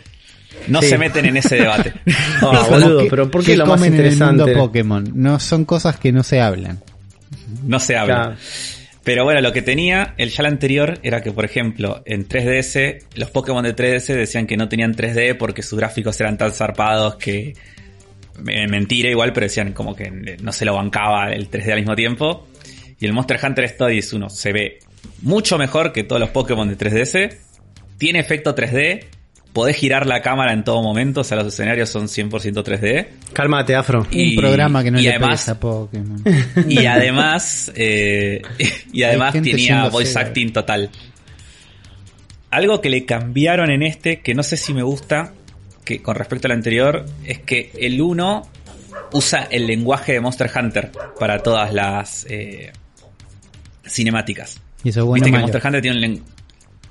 No 0.68 0.82
Sí. 0.82 0.88
se 0.90 0.98
meten 0.98 1.26
en 1.26 1.38
ese 1.38 1.56
debate. 1.58 1.94
Boludo, 2.70 3.04
pero 3.10 3.30
¿por 3.32 3.42
que 3.42 3.52
qué 3.52 3.58
lo 3.58 3.66
más 3.66 3.76
comen 3.80 3.94
en 3.96 4.00
el 4.06 4.12
mundo 4.12 4.26
interesante? 4.32 4.56
Pokémon? 4.60 5.12
No 5.16 5.40
son 5.40 5.66
cosas 5.66 5.98
que 6.00 6.12
no 6.12 6.24
se 6.24 6.40
hablan. 6.42 6.80
No 7.66 7.80
se 7.80 7.96
habla. 7.98 8.16
Claro. 8.16 8.36
Pero 9.04 9.24
bueno, 9.24 9.42
lo 9.42 9.52
que 9.54 9.62
tenía 9.62 10.14
el 10.18 10.30
ya 10.30 10.46
anterior 10.46 11.00
era 11.02 11.22
que, 11.22 11.32
por 11.32 11.44
ejemplo, 11.46 12.02
en 12.06 12.28
3DS, 12.28 13.04
los 13.16 13.30
Pokémon 13.32 13.64
de 13.64 13.76
3DS 13.76 14.14
decían 14.16 14.46
que 14.48 14.56
no 14.58 14.68
tenían 14.70 14.94
3D 14.94 15.36
porque 15.38 15.64
sus 15.64 15.80
gráficos 15.80 16.20
eran 16.22 16.38
tan 16.38 16.52
zarpados 16.52 17.16
que. 17.16 17.54
Eh, 18.48 18.68
Mentira 18.68 19.10
igual, 19.10 19.34
pero 19.34 19.46
decían 19.46 19.74
como 19.74 19.96
que 19.96 20.10
no 20.42 20.52
se 20.52 20.66
lo 20.66 20.74
bancaba 20.76 21.32
el 21.32 21.50
3D 21.50 21.72
al 21.74 21.80
mismo 21.80 21.96
tiempo. 21.96 22.48
Y 23.00 23.06
el 23.06 23.14
Monster 23.14 23.40
Hunter 23.44 23.66
Stories 23.66 24.12
1 24.14 24.30
se 24.30 24.52
ve 24.54 24.80
mucho 25.22 25.58
mejor 25.58 25.92
que 25.94 26.04
todos 26.04 26.20
los 26.20 26.30
Pokémon 26.30 26.68
de 26.68 26.78
3DS. 26.78 27.36
Tiene 27.98 28.20
efecto 28.20 28.56
3D. 28.56 29.06
Podés 29.54 29.78
girar 29.78 30.06
la 30.06 30.22
cámara 30.22 30.54
en 30.54 30.64
todo 30.64 30.84
momento, 30.84 31.22
o 31.22 31.24
sea, 31.24 31.38
los 31.38 31.48
escenarios 31.48 31.90
son 31.90 32.08
100% 32.08 32.30
3D. 32.64 33.08
Cálmate, 33.34 33.76
Afro. 33.76 34.06
Y- 34.12 34.36
Un 34.36 34.42
programa 34.44 34.84
que 34.84 34.92
no 34.92 35.00
y 35.00 35.04
le 35.04 35.10
además- 35.10 35.50
a 35.50 35.60
Pokémon. 35.60 36.24
Y 36.70 36.86
además, 36.86 37.72
eh, 37.76 38.42
y 38.94 39.02
además 39.04 39.34
tenía 39.34 39.90
voice 39.90 40.18
acting 40.20 40.54
total. 40.54 40.90
Algo 42.52 42.82
que 42.82 42.90
le 42.90 43.06
cambiaron 43.06 43.70
en 43.72 43.84
este, 43.84 44.22
que 44.22 44.34
no 44.34 44.44
sé 44.44 44.58
si 44.58 44.74
me 44.74 44.84
gusta, 44.84 45.34
que 45.90 46.04
con 46.04 46.16
respecto 46.16 46.48
al 46.48 46.52
anterior, 46.52 47.04
es 47.26 47.40
que 47.40 47.72
el 47.80 48.00
1 48.00 48.48
usa 49.14 49.48
el 49.50 49.66
lenguaje 49.66 50.14
de 50.14 50.22
Monster 50.22 50.52
Hunter 50.56 50.92
para 51.20 51.40
todas 51.40 51.74
las 51.74 52.28
eh, 52.30 52.72
cinemáticas. 53.88 54.62
Y 54.84 54.90
eso 54.90 55.00
es 55.00 55.06
bueno 55.08 55.26
Viste 55.26 55.36
que. 55.36 55.42
Monster 55.42 55.66
Hunter 55.66 55.82
tiene 55.82 55.98
un 55.98 56.02
lenguaje. 56.02 56.32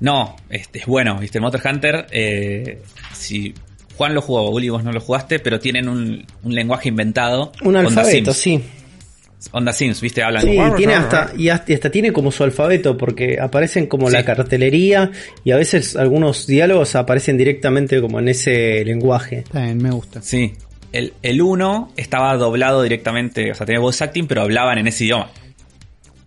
No, 0.00 0.34
este 0.50 0.80
es 0.80 0.86
bueno, 0.86 1.16
viste, 1.18 1.38
Monster 1.38 1.60
Hunter, 1.64 2.06
eh, 2.10 2.82
si 3.12 3.54
Juan 3.96 4.14
lo 4.14 4.20
jugó, 4.20 4.50
Uli 4.50 4.68
vos 4.68 4.82
no 4.82 4.90
lo 4.90 5.00
jugaste, 5.00 5.38
pero 5.38 5.60
tienen 5.60 5.88
un, 5.88 6.26
un 6.42 6.54
lenguaje 6.54 6.88
inventado. 6.88 7.52
Un 7.62 7.76
alfabeto, 7.76 8.34
sí. 8.34 8.60
Onda 9.52 9.72
Sims, 9.72 10.00
viste, 10.00 10.22
hablan. 10.22 10.42
Sí, 10.42 10.58
tiene 10.76 10.94
hasta, 10.94 11.32
y 11.36 11.48
hasta, 11.48 11.70
y 11.72 11.74
hasta 11.74 11.90
tiene 11.90 12.12
como 12.12 12.32
su 12.32 12.42
alfabeto, 12.44 12.96
porque 12.98 13.38
aparecen 13.40 13.86
como 13.86 14.10
la 14.10 14.24
cartelería 14.24 15.10
y 15.44 15.52
a 15.52 15.56
veces 15.56 15.94
algunos 15.96 16.46
diálogos 16.46 16.96
aparecen 16.96 17.36
directamente 17.38 18.00
como 18.00 18.18
en 18.18 18.28
ese 18.28 18.84
lenguaje. 18.84 19.38
Está 19.38 19.62
bien, 19.64 19.78
me 19.78 19.90
gusta. 19.92 20.20
Sí. 20.22 20.52
El, 20.90 21.12
el 21.22 21.40
1 21.42 21.92
estaba 21.96 22.34
doblado 22.36 22.82
directamente, 22.82 23.50
o 23.52 23.54
sea, 23.54 23.64
tenía 23.66 23.80
voice 23.80 24.02
acting, 24.02 24.26
pero 24.26 24.42
hablaban 24.42 24.78
en 24.78 24.86
ese 24.88 25.04
idioma. 25.04 25.30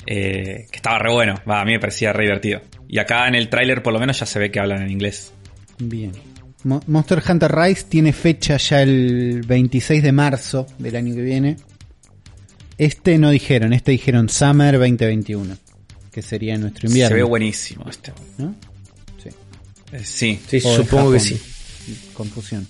Eh, 0.07 0.65
que 0.71 0.75
estaba 0.77 0.97
re 0.99 1.11
bueno, 1.13 1.35
va, 1.49 1.61
a 1.61 1.65
mí 1.65 1.73
me 1.73 1.79
parecía 1.79 2.11
re 2.13 2.23
divertido. 2.23 2.61
Y 2.87 2.97
acá 2.99 3.27
en 3.27 3.35
el 3.35 3.49
tráiler 3.49 3.83
por 3.83 3.93
lo 3.93 3.99
menos 3.99 4.19
ya 4.19 4.25
se 4.25 4.39
ve 4.39 4.49
que 4.51 4.59
hablan 4.59 4.81
en 4.83 4.89
inglés. 4.91 5.33
Bien. 5.79 6.11
Mo- 6.63 6.81
Monster 6.87 7.21
Hunter 7.27 7.51
Rise 7.51 7.85
tiene 7.89 8.13
fecha 8.13 8.57
ya 8.57 8.81
el 8.81 9.41
26 9.47 10.01
de 10.03 10.11
marzo 10.11 10.65
del 10.79 10.95
año 10.95 11.13
que 11.15 11.21
viene. 11.21 11.57
Este 12.77 13.17
no 13.17 13.29
dijeron, 13.29 13.73
este 13.73 13.91
dijeron 13.91 14.29
Summer 14.29 14.77
2021, 14.77 15.57
que 16.11 16.21
sería 16.21 16.57
nuestro 16.57 16.87
invierno. 16.87 17.09
Se 17.09 17.15
ve 17.15 17.23
buenísimo 17.23 17.85
este. 17.89 18.13
¿no? 18.37 18.55
Sí. 19.21 19.29
Eh, 19.91 20.01
sí. 20.03 20.39
Sí, 20.47 20.59
supongo 20.59 21.11
que 21.11 21.19
sí. 21.19 21.39
Confusión. 22.13 22.67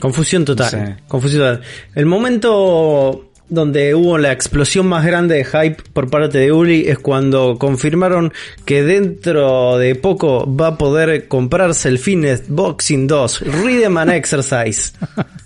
Confusión 0.00 0.44
total. 0.44 0.70
Sí. 0.70 1.02
Confusión 1.06 1.40
total. 1.42 1.62
El 1.94 2.06
momento 2.06 3.30
donde 3.48 3.94
hubo 3.94 4.18
la 4.18 4.32
explosión 4.32 4.86
más 4.86 5.04
grande 5.04 5.36
de 5.36 5.44
hype 5.44 5.82
por 5.92 6.10
parte 6.10 6.38
de 6.38 6.52
Uli 6.52 6.86
es 6.88 6.98
cuando 6.98 7.58
confirmaron 7.58 8.32
que 8.64 8.82
dentro 8.82 9.76
de 9.78 9.94
poco 9.94 10.52
va 10.52 10.68
a 10.68 10.78
poder 10.78 11.28
comprarse 11.28 11.88
el 11.88 11.98
Fitness 11.98 12.48
Boxing 12.48 13.06
2 13.06 13.40
Rhythm 13.40 13.98
and 13.98 14.12
Exercise. 14.12 14.92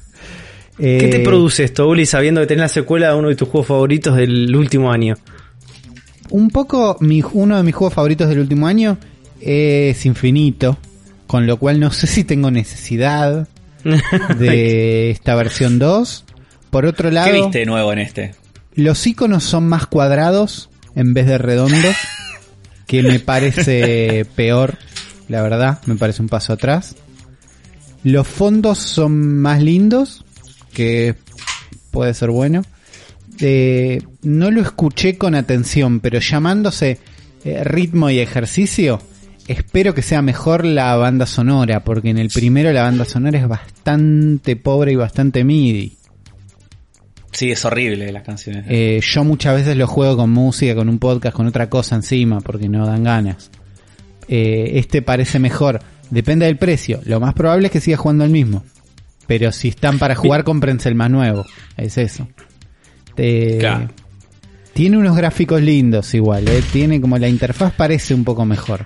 ¿Qué 0.79 1.09
te 1.11 1.21
Eh, 1.21 1.25
produce 1.25 1.65
esto, 1.65 1.89
Uli, 1.89 2.07
sabiendo 2.07 2.41
que 2.41 2.47
tenés 2.47 2.63
la 2.63 2.69
secuela 2.69 3.09
de 3.11 3.17
uno 3.19 3.29
de 3.29 3.37
tus 3.37 3.49
juegos 3.49 3.67
favoritos 3.69 4.17
del 4.17 4.55
último 4.55 4.93
año? 4.93 5.17
Un 6.31 6.51
poco, 6.51 6.97
mi, 7.01 7.23
uno 7.33 7.57
de 7.57 7.63
mis 7.63 7.75
juegos 7.75 7.95
favoritos 7.95 8.29
del 8.29 8.41
último 8.41 8.67
año 8.67 8.99
es 9.41 10.05
Infinito, 10.07 10.79
con 11.27 11.47
lo 11.47 11.57
cual 11.59 11.81
no 11.81 11.91
sé 11.91 12.07
si 12.07 12.25
tengo 12.25 12.51
necesidad 12.51 13.49
de 14.39 15.11
esta 15.11 15.35
versión 15.35 15.79
2. 15.79 16.25
Por 16.71 16.85
otro 16.87 17.11
lado, 17.11 17.33
¿Qué 17.33 17.41
viste 17.41 17.59
de 17.61 17.67
nuevo 17.67 17.93
en 17.93 17.99
este? 18.01 18.35
los 18.75 19.05
iconos 19.07 19.43
son 19.43 19.67
más 19.69 19.87
cuadrados 19.87 20.71
en 20.95 21.13
vez 21.15 21.27
de 21.27 21.39
redondos, 21.39 21.97
que 22.87 23.03
me 23.03 23.19
parece 23.21 24.25
peor, 24.37 24.77
la 25.29 25.43
verdad, 25.43 25.81
me 25.87 25.97
parece 25.97 26.23
un 26.23 26.29
paso 26.29 26.53
atrás. 26.53 26.95
Los 28.05 28.29
fondos 28.29 28.79
son 28.79 29.39
más 29.41 29.63
lindos, 29.63 30.25
que 30.73 31.15
puede 31.90 32.15
ser 32.15 32.31
bueno. 32.31 32.62
Eh, 33.40 34.03
no 34.23 34.51
lo 34.51 34.61
escuché 34.61 35.16
con 35.16 35.35
atención, 35.35 36.01
pero 36.01 36.19
llamándose 36.19 36.99
eh, 37.45 37.62
ritmo 37.65 38.11
y 38.11 38.19
ejercicio, 38.19 39.01
espero 39.47 39.95
que 39.95 40.03
sea 40.03 40.23
mejor 40.23 40.65
la 40.65 40.97
banda 40.97 41.27
sonora, 41.27 41.85
porque 41.85 42.11
en 42.11 42.19
el 42.19 42.31
primero 42.31 42.73
la 42.73 42.82
banda 42.82 43.05
sonora 43.05 43.39
es 43.39 43.49
bastante 43.49 44.57
pobre 44.57 44.93
y 44.93 44.97
bastante 44.97 45.45
MIDI. 45.45 45.99
Sí, 47.32 47.53
es 47.53 47.65
horrible 47.65 48.11
las 48.11 48.24
canciones. 48.24 48.65
Eh, 48.69 49.01
yo 49.03 49.23
muchas 49.23 49.55
veces 49.55 49.77
lo 49.77 49.86
juego 49.86 50.16
con 50.16 50.31
música, 50.31 50.74
con 50.74 50.89
un 50.89 50.99
podcast, 50.99 51.36
con 51.36 51.47
otra 51.47 51.70
cosa 51.70 51.95
encima, 51.95 52.40
porque 52.40 52.69
no 52.69 52.86
dan 52.86 53.05
ganas. 53.05 53.51
Eh, 54.28 54.73
este 54.74 55.03
parece 55.03 55.39
mejor. 55.39 55.81
Depende 56.11 56.47
del 56.47 56.57
precio. 56.57 57.01
Lo 57.05 57.20
más 57.20 57.35
probable 57.35 57.66
es 57.66 57.73
que 57.73 57.81
siga 57.81 57.97
jugando 57.97 58.24
el 58.24 58.31
mismo. 58.31 58.65
Pero 59.29 59.53
si 59.53 59.69
están 59.69 59.99
para 60.01 60.17
jugar, 60.17 60.43
cómprense 60.43 60.89
el 60.89 60.97
más 60.97 61.11
nuevo. 61.11 61.45
Es 61.77 61.97
eso. 61.99 62.27
Claro. 63.61 63.89
Tiene 64.73 64.97
unos 64.97 65.17
gráficos 65.17 65.61
lindos 65.63 66.13
igual. 66.15 66.49
eh. 66.49 66.63
Tiene 66.73 67.01
como 67.01 67.19
la 67.19 67.29
interfaz 67.29 67.73
parece 67.75 68.15
un 68.15 68.25
poco 68.25 68.45
mejor. 68.45 68.85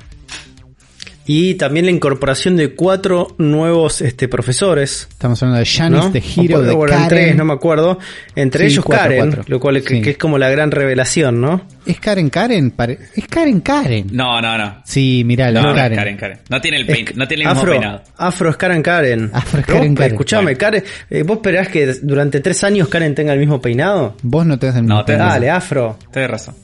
Y 1.25 1.55
también 1.55 1.85
la 1.87 1.93
incorporación 1.93 2.57
de 2.57 2.75
cuatro 2.75 3.37
nuevos 3.39 4.01
este, 4.01 4.27
profesores. 4.27 5.07
Estamos 5.09 5.41
hablando 5.41 5.61
de 5.61 5.67
Janice, 5.67 6.03
¿no? 6.07 6.11
de 6.11 6.19
Hero, 6.19 6.59
O- 6.59 6.63
de 6.63 6.71
o 6.73 6.81
Karen. 6.81 7.09
tres, 7.09 7.37
no 7.37 7.45
me 7.45 7.53
acuerdo. 7.53 8.01
Entre 8.35 8.67
Sí, 8.67 8.73
ellos 8.75 8.85
cuatro, 8.85 9.05
Karen, 9.05 9.19
cuatro. 9.21 9.45
lo 9.47 9.61
cual 9.61 9.77
es, 9.77 9.85
que, 9.85 9.95
Sí. 9.95 10.03
que 10.03 10.11
es 10.11 10.19
como 10.19 10.37
la 10.39 10.51
gran 10.51 10.73
revelación, 10.73 11.41
¿no? 11.41 11.65
¿Es 11.87 12.01
Karen 12.01 12.29
Karen? 12.29 12.73
Pare- 12.73 12.99
Es 13.15 13.29
Karen 13.29 13.61
Karen. 13.61 14.09
No, 14.11 14.41
no, 14.41 14.59
no. 14.59 14.83
Sí, 14.85 15.23
mirá, 15.25 15.53
No, 15.53 15.61
la 15.63 15.69
no, 15.69 15.75
Karen. 15.77 15.97
Karen, 15.99 16.17
Karen. 16.17 16.39
No 16.51 16.61
tiene 16.61 16.77
el, 16.79 16.87
pein- 16.89 17.09
Es- 17.11 17.17
no 17.17 17.29
tiene 17.29 17.45
el 17.45 17.49
mismo 17.51 17.61
Afro, 17.63 17.73
peinado. 17.73 18.03
Afro 18.17 18.51
es 18.51 18.57
Karen 18.57 18.83
Karen. 18.83 19.31
Afro 19.33 19.61
es 19.61 19.67
Karen 19.67 19.95
Karen. 19.95 20.13
Escuchame, 20.13 20.43
Bueno. 20.45 20.59
Karen, 20.59 20.85
eh, 21.09 21.23
¿vos 21.23 21.37
esperás 21.37 21.69
que 21.69 21.95
durante 22.03 22.41
tres 22.41 22.65
años 22.65 22.89
Karen 22.89 23.15
tenga 23.15 23.33
el 23.33 23.39
mismo 23.39 23.61
peinado? 23.61 24.17
Vos 24.23 24.45
no 24.45 24.59
tenés 24.59 24.75
el 24.75 24.87
No, 24.87 24.97
mismo 24.97 25.07
peinado. 25.07 25.31
Dale, 25.31 25.51
Afro. 25.51 25.99
Tenés 26.13 26.31
razón. 26.31 26.55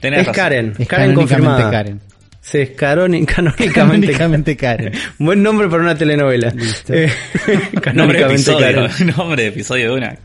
Tenés 0.00 0.20
Es 0.20 0.26
razón. 0.26 0.42
Karen. 0.42 0.74
Es 0.78 0.86
Karen 0.88 1.14
confirmada. 1.14 1.70
Karen. 1.70 2.00
Sí, 2.42 2.58
es 2.58 2.70
caroni- 2.76 3.26
canónicamente, 3.34 3.72
Canónicamente 3.72 4.56
Karen. 4.56 4.92
Buen 5.18 5.42
nombre 5.42 5.68
para 5.68 5.82
una 5.82 5.94
telenovela. 5.96 6.50
Listo. 6.50 6.94
Eh, 6.94 7.10
Nombre 7.46 7.70
de 7.70 7.80
canónicamente 7.80 8.34
episodio. 8.34 8.88
Karen. 8.88 9.14
Nombre 9.16 9.42
de 9.42 9.48
episodio 9.48 9.90
de 9.92 9.96
una. 9.98 10.18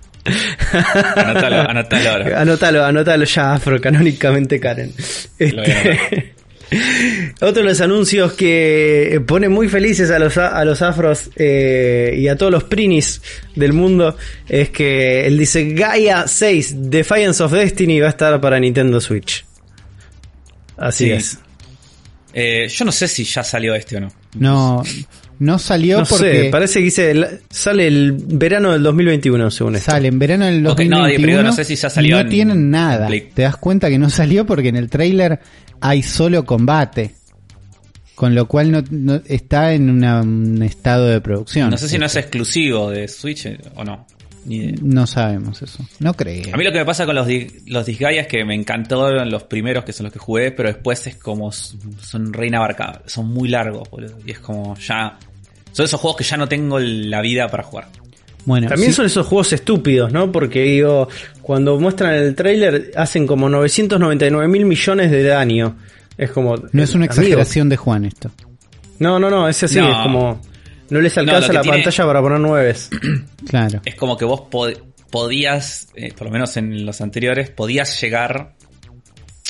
Anótalo, 1.15 1.69
anótalo 1.69 2.09
ahora. 2.09 2.41
Anótalo, 2.41 2.85
anótalo 2.85 3.25
ya, 3.25 3.53
Afro, 3.53 3.79
canónicamente 3.79 4.59
Karen. 4.59 4.91
Este, 5.37 6.33
otro 7.41 7.61
de 7.61 7.69
los 7.69 7.79
anuncios 7.81 8.33
que 8.33 9.21
pone 9.27 9.49
muy 9.49 9.69
felices 9.69 10.09
a 10.09 10.17
los, 10.17 10.35
a 10.37 10.65
los 10.65 10.81
afros 10.81 11.29
eh, 11.35 12.15
y 12.17 12.27
a 12.27 12.35
todos 12.37 12.51
los 12.51 12.63
prinis 12.63 13.21
del 13.55 13.73
mundo 13.73 14.17
es 14.49 14.69
que 14.69 15.27
él 15.27 15.37
dice 15.37 15.73
Gaia 15.73 16.27
6 16.27 16.89
Defiance 16.89 17.43
of 17.43 17.51
Destiny 17.51 17.99
va 17.99 18.07
a 18.07 18.09
estar 18.09 18.41
para 18.41 18.59
Nintendo 18.59 18.99
Switch. 18.99 19.45
Así 20.77 21.05
Sí. 21.05 21.11
es. 21.11 21.39
Eh, 22.37 22.67
yo 22.67 22.83
no 22.83 22.91
sé 22.91 23.07
si 23.07 23.23
ya 23.23 23.43
salió 23.45 23.73
este 23.75 23.95
o 23.95 24.01
no. 24.01 24.11
No, 24.37 24.83
no 25.39 25.57
salió 25.57 25.99
No 25.99 26.05
porque 26.05 26.43
sé, 26.43 26.49
parece 26.51 26.79
que 26.79 26.85
dice, 26.85 27.39
sale 27.49 27.87
el 27.87 28.11
verano 28.11 28.73
del 28.73 28.83
2021 28.83 29.49
según 29.51 29.77
esto. 29.77 29.91
sale 29.91 30.09
en 30.09 30.19
verano 30.19 30.45
del 30.45 30.57
Ok, 30.67 30.79
2021 30.79 30.97
no, 31.27 31.31
pero 31.37 31.43
no 31.43 31.53
sé 31.53 31.63
si 31.63 31.75
ya 31.77 31.89
salió 31.89 32.15
no 32.17 32.21
en- 32.23 32.29
tienen 32.29 32.69
nada. 32.69 33.07
Play. 33.07 33.29
Te 33.33 33.43
das 33.43 33.55
cuenta 33.55 33.89
que 33.89 33.97
no 33.97 34.09
salió 34.09 34.45
porque 34.45 34.67
en 34.67 34.75
el 34.75 34.89
trailer 34.89 35.39
hay 35.79 36.03
solo 36.03 36.43
combate. 36.45 37.15
Con 38.15 38.33
lo 38.35 38.47
cual 38.47 38.71
no, 38.71 38.83
no- 38.91 39.21
está 39.25 39.73
en 39.73 39.89
una- 39.89 40.21
un 40.21 40.61
estado 40.61 41.07
de 41.07 41.21
producción. 41.21 41.69
No 41.69 41.77
sé 41.77 41.87
si 41.89 41.97
no 41.97 42.05
es 42.05 42.15
exclusivo 42.17 42.89
de 42.89 43.07
Switch 43.07 43.45
eh, 43.45 43.57
o 43.75 43.83
no. 43.85 44.05
Ni 44.45 44.57
idea. 44.57 44.75
No 44.81 45.07
sabemos 45.07 45.61
eso. 45.61 45.83
No 45.99 46.13
creo. 46.13 46.53
A 46.53 46.57
mí 46.57 46.63
lo 46.63 46.71
que 46.71 46.79
me 46.79 46.85
pasa 46.85 47.05
con 47.05 47.15
los, 47.15 47.27
los 47.65 47.85
Disgaea 47.85 48.21
es 48.21 48.27
que 48.27 48.45
me 48.45 48.55
encantó 48.55 49.09
los 49.25 49.43
primeros, 49.43 49.83
que 49.83 49.91
son 49.93 50.05
los 50.05 50.13
que 50.13 50.19
jugué, 50.19 50.51
pero 50.51 50.69
después 50.69 51.05
es 51.07 51.15
como. 51.15 51.51
Son 51.51 52.31
re 52.31 52.47
inabarcables. 52.47 53.11
Son 53.11 53.27
muy 53.27 53.49
largos, 53.49 53.89
boludo. 53.89 54.17
Y 54.25 54.31
es 54.31 54.39
como 54.39 54.75
ya. 54.77 55.17
Son 55.71 55.85
esos 55.85 55.99
juegos 55.99 56.17
que 56.17 56.23
ya 56.23 56.37
no 56.37 56.47
tengo 56.47 56.79
la 56.79 57.21
vida 57.21 57.47
para 57.49 57.63
jugar. 57.63 57.87
Bueno, 58.45 58.67
También 58.67 58.91
sí, 58.91 58.95
son 58.95 59.07
esos 59.07 59.25
juegos 59.25 59.51
estúpidos, 59.53 60.13
¿no? 60.13 60.31
Porque 60.31 60.61
digo, 60.61 61.09
cuando 61.41 61.79
muestran 61.79 62.13
el 62.13 62.35
tráiler 62.35 62.91
hacen 62.95 63.25
como 63.25 63.49
999 63.49 64.47
mil 64.47 64.65
millones 64.65 65.09
de 65.11 65.23
daño. 65.23 65.75
Es 66.17 66.31
como... 66.31 66.55
no 66.55 66.83
es 66.83 66.93
una 66.95 67.05
amigo, 67.05 67.21
exageración 67.21 67.69
de 67.69 67.75
Juan 67.77 68.05
esto. 68.05 68.31
No, 68.99 69.19
no, 69.19 69.29
no, 69.29 69.49
es 69.49 69.61
así, 69.63 69.79
No. 69.79 69.91
es 69.91 69.97
como... 70.03 70.41
No 70.89 71.01
les 71.01 71.17
alcanza 71.17 71.51
la 71.53 71.61
tiene- 71.61 71.77
pantalla 71.77 72.05
para 72.05 72.21
poner 72.21 72.39
nueves. 72.39 72.89
Claro. 73.49 73.81
Es 73.85 73.95
como 73.95 74.17
que 74.17 74.25
vos 74.25 74.41
pod- 74.51 74.79
podías, 75.09 75.87
eh, 75.95 76.13
por 76.17 76.27
lo 76.27 76.31
menos 76.33 76.55
en 76.57 76.85
los 76.85 77.01
anteriores, 77.01 77.49
podías 77.49 77.99
llegar 78.01 78.53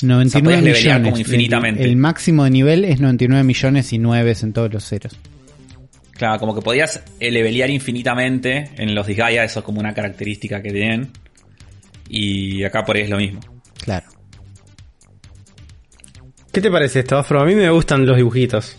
99 0.02 0.72
O 0.72 0.74
sea, 0.74 0.82
millones. 0.98 1.04
como 1.10 1.18
infinitamente. 1.18 1.82
El, 1.84 1.90
el 1.90 1.96
máximo 1.96 2.44
de 2.44 2.50
nivel 2.50 2.84
es 2.84 3.00
99 3.00 3.42
millones 3.44 3.92
y 3.92 3.98
9 3.98 4.34
en 4.42 4.52
todos 4.52 4.72
los 4.72 4.84
ceros. 4.84 5.16
Claro, 6.12 6.38
como 6.38 6.54
que 6.54 6.62
podías 6.62 7.02
eh, 7.20 7.30
levelear 7.30 7.68
infinitamente 7.70 8.70
en 8.78 8.94
los 8.94 9.06
Disgaea, 9.06 9.44
eso 9.44 9.58
es 9.60 9.64
como 9.64 9.80
una 9.80 9.92
característica 9.92 10.62
que 10.62 10.70
tienen. 10.70 11.10
Y 12.08 12.62
acá 12.64 12.84
por 12.84 12.96
ahí 12.96 13.02
es 13.02 13.10
lo 13.10 13.18
mismo. 13.18 13.40
Claro. 13.82 14.06
¿Qué 16.52 16.60
te 16.60 16.70
parece 16.70 17.00
esto, 17.00 17.18
Afro? 17.18 17.40
A 17.40 17.44
mí 17.44 17.54
me 17.54 17.68
gustan 17.70 18.06
los 18.06 18.16
dibujitos. 18.16 18.76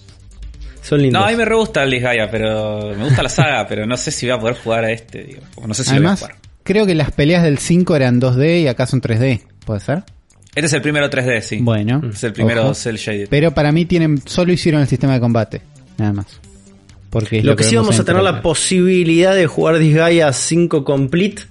Son 0.81 1.01
lindos. 1.01 1.21
No, 1.21 1.27
a 1.27 1.31
mí 1.31 1.35
me 1.37 1.45
re 1.45 1.55
gusta 1.55 1.83
el 1.83 1.91
Disgaea, 1.91 2.29
pero 2.29 2.93
me 2.97 3.03
gusta 3.05 3.23
la 3.23 3.29
saga, 3.29 3.67
pero 3.67 3.85
no 3.85 3.97
sé 3.97 4.11
si 4.11 4.25
voy 4.25 4.35
a 4.35 4.39
poder 4.39 4.55
jugar 4.55 4.85
a 4.85 4.91
este, 4.91 5.23
digo. 5.23 5.41
No 5.65 5.73
sé 5.73 5.83
si 5.83 5.91
Además, 5.91 6.21
lo 6.21 6.27
voy 6.27 6.33
a 6.33 6.35
jugar. 6.37 6.49
creo 6.63 6.85
que 6.85 6.95
las 6.95 7.11
peleas 7.11 7.43
del 7.43 7.57
5 7.57 7.95
eran 7.95 8.21
2D 8.21 8.61
y 8.63 8.67
acá 8.67 8.85
son 8.87 9.01
3D. 9.01 9.41
¿Puede 9.65 9.79
ser? 9.79 10.03
Este 10.55 10.65
es 10.65 10.73
el 10.73 10.81
primero 10.81 11.09
3D, 11.09 11.41
sí. 11.41 11.57
Bueno. 11.61 12.01
Es 12.11 12.23
el 12.23 12.33
primero 12.33 12.63
ojo. 12.63 12.73
cel 12.73 12.97
shaded. 12.97 13.27
Pero 13.29 13.51
para 13.51 13.71
mí 13.71 13.85
tienen 13.85 14.19
solo 14.25 14.51
hicieron 14.51 14.81
el 14.81 14.87
sistema 14.87 15.13
de 15.13 15.19
combate. 15.19 15.61
Nada 15.97 16.13
más. 16.13 16.39
Porque 17.09 17.43
Lo 17.43 17.55
que 17.55 17.63
sí 17.63 17.75
vamos 17.75 17.99
a 17.99 18.03
tener 18.03 18.21
la 18.21 18.41
posibilidad 18.41 19.35
de 19.35 19.47
jugar 19.47 19.77
Disgaea 19.77 20.33
5 20.33 20.83
Complete 20.83 21.43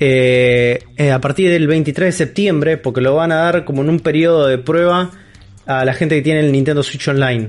eh, 0.00 0.80
eh, 0.96 1.10
a 1.10 1.20
partir 1.20 1.50
del 1.50 1.66
23 1.66 2.08
de 2.08 2.12
septiembre, 2.12 2.76
porque 2.76 3.00
lo 3.00 3.14
van 3.14 3.32
a 3.32 3.36
dar 3.36 3.64
como 3.64 3.82
en 3.82 3.90
un 3.90 4.00
periodo 4.00 4.46
de 4.46 4.58
prueba 4.58 5.10
a 5.66 5.84
la 5.84 5.94
gente 5.94 6.14
que 6.16 6.22
tiene 6.22 6.40
el 6.40 6.52
Nintendo 6.52 6.82
Switch 6.82 7.08
Online. 7.08 7.48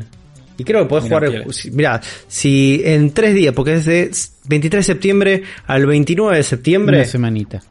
Y 0.60 0.64
creo 0.64 0.82
que 0.84 0.90
podés 0.90 1.06
jugar, 1.06 1.32
mirá, 1.72 2.00
si 2.28 2.82
en 2.86 3.12
tres 3.14 3.34
días, 3.34 3.54
porque 3.56 3.76
es 3.76 3.86
de 3.86 4.12
23 4.48 4.86
de 4.86 4.94
septiembre 4.94 5.44
al 5.66 5.86
29 5.88 6.38
de 6.38 6.44
septiembre, 6.44 6.98
Una 6.98 7.06
semanita. 7.08 7.64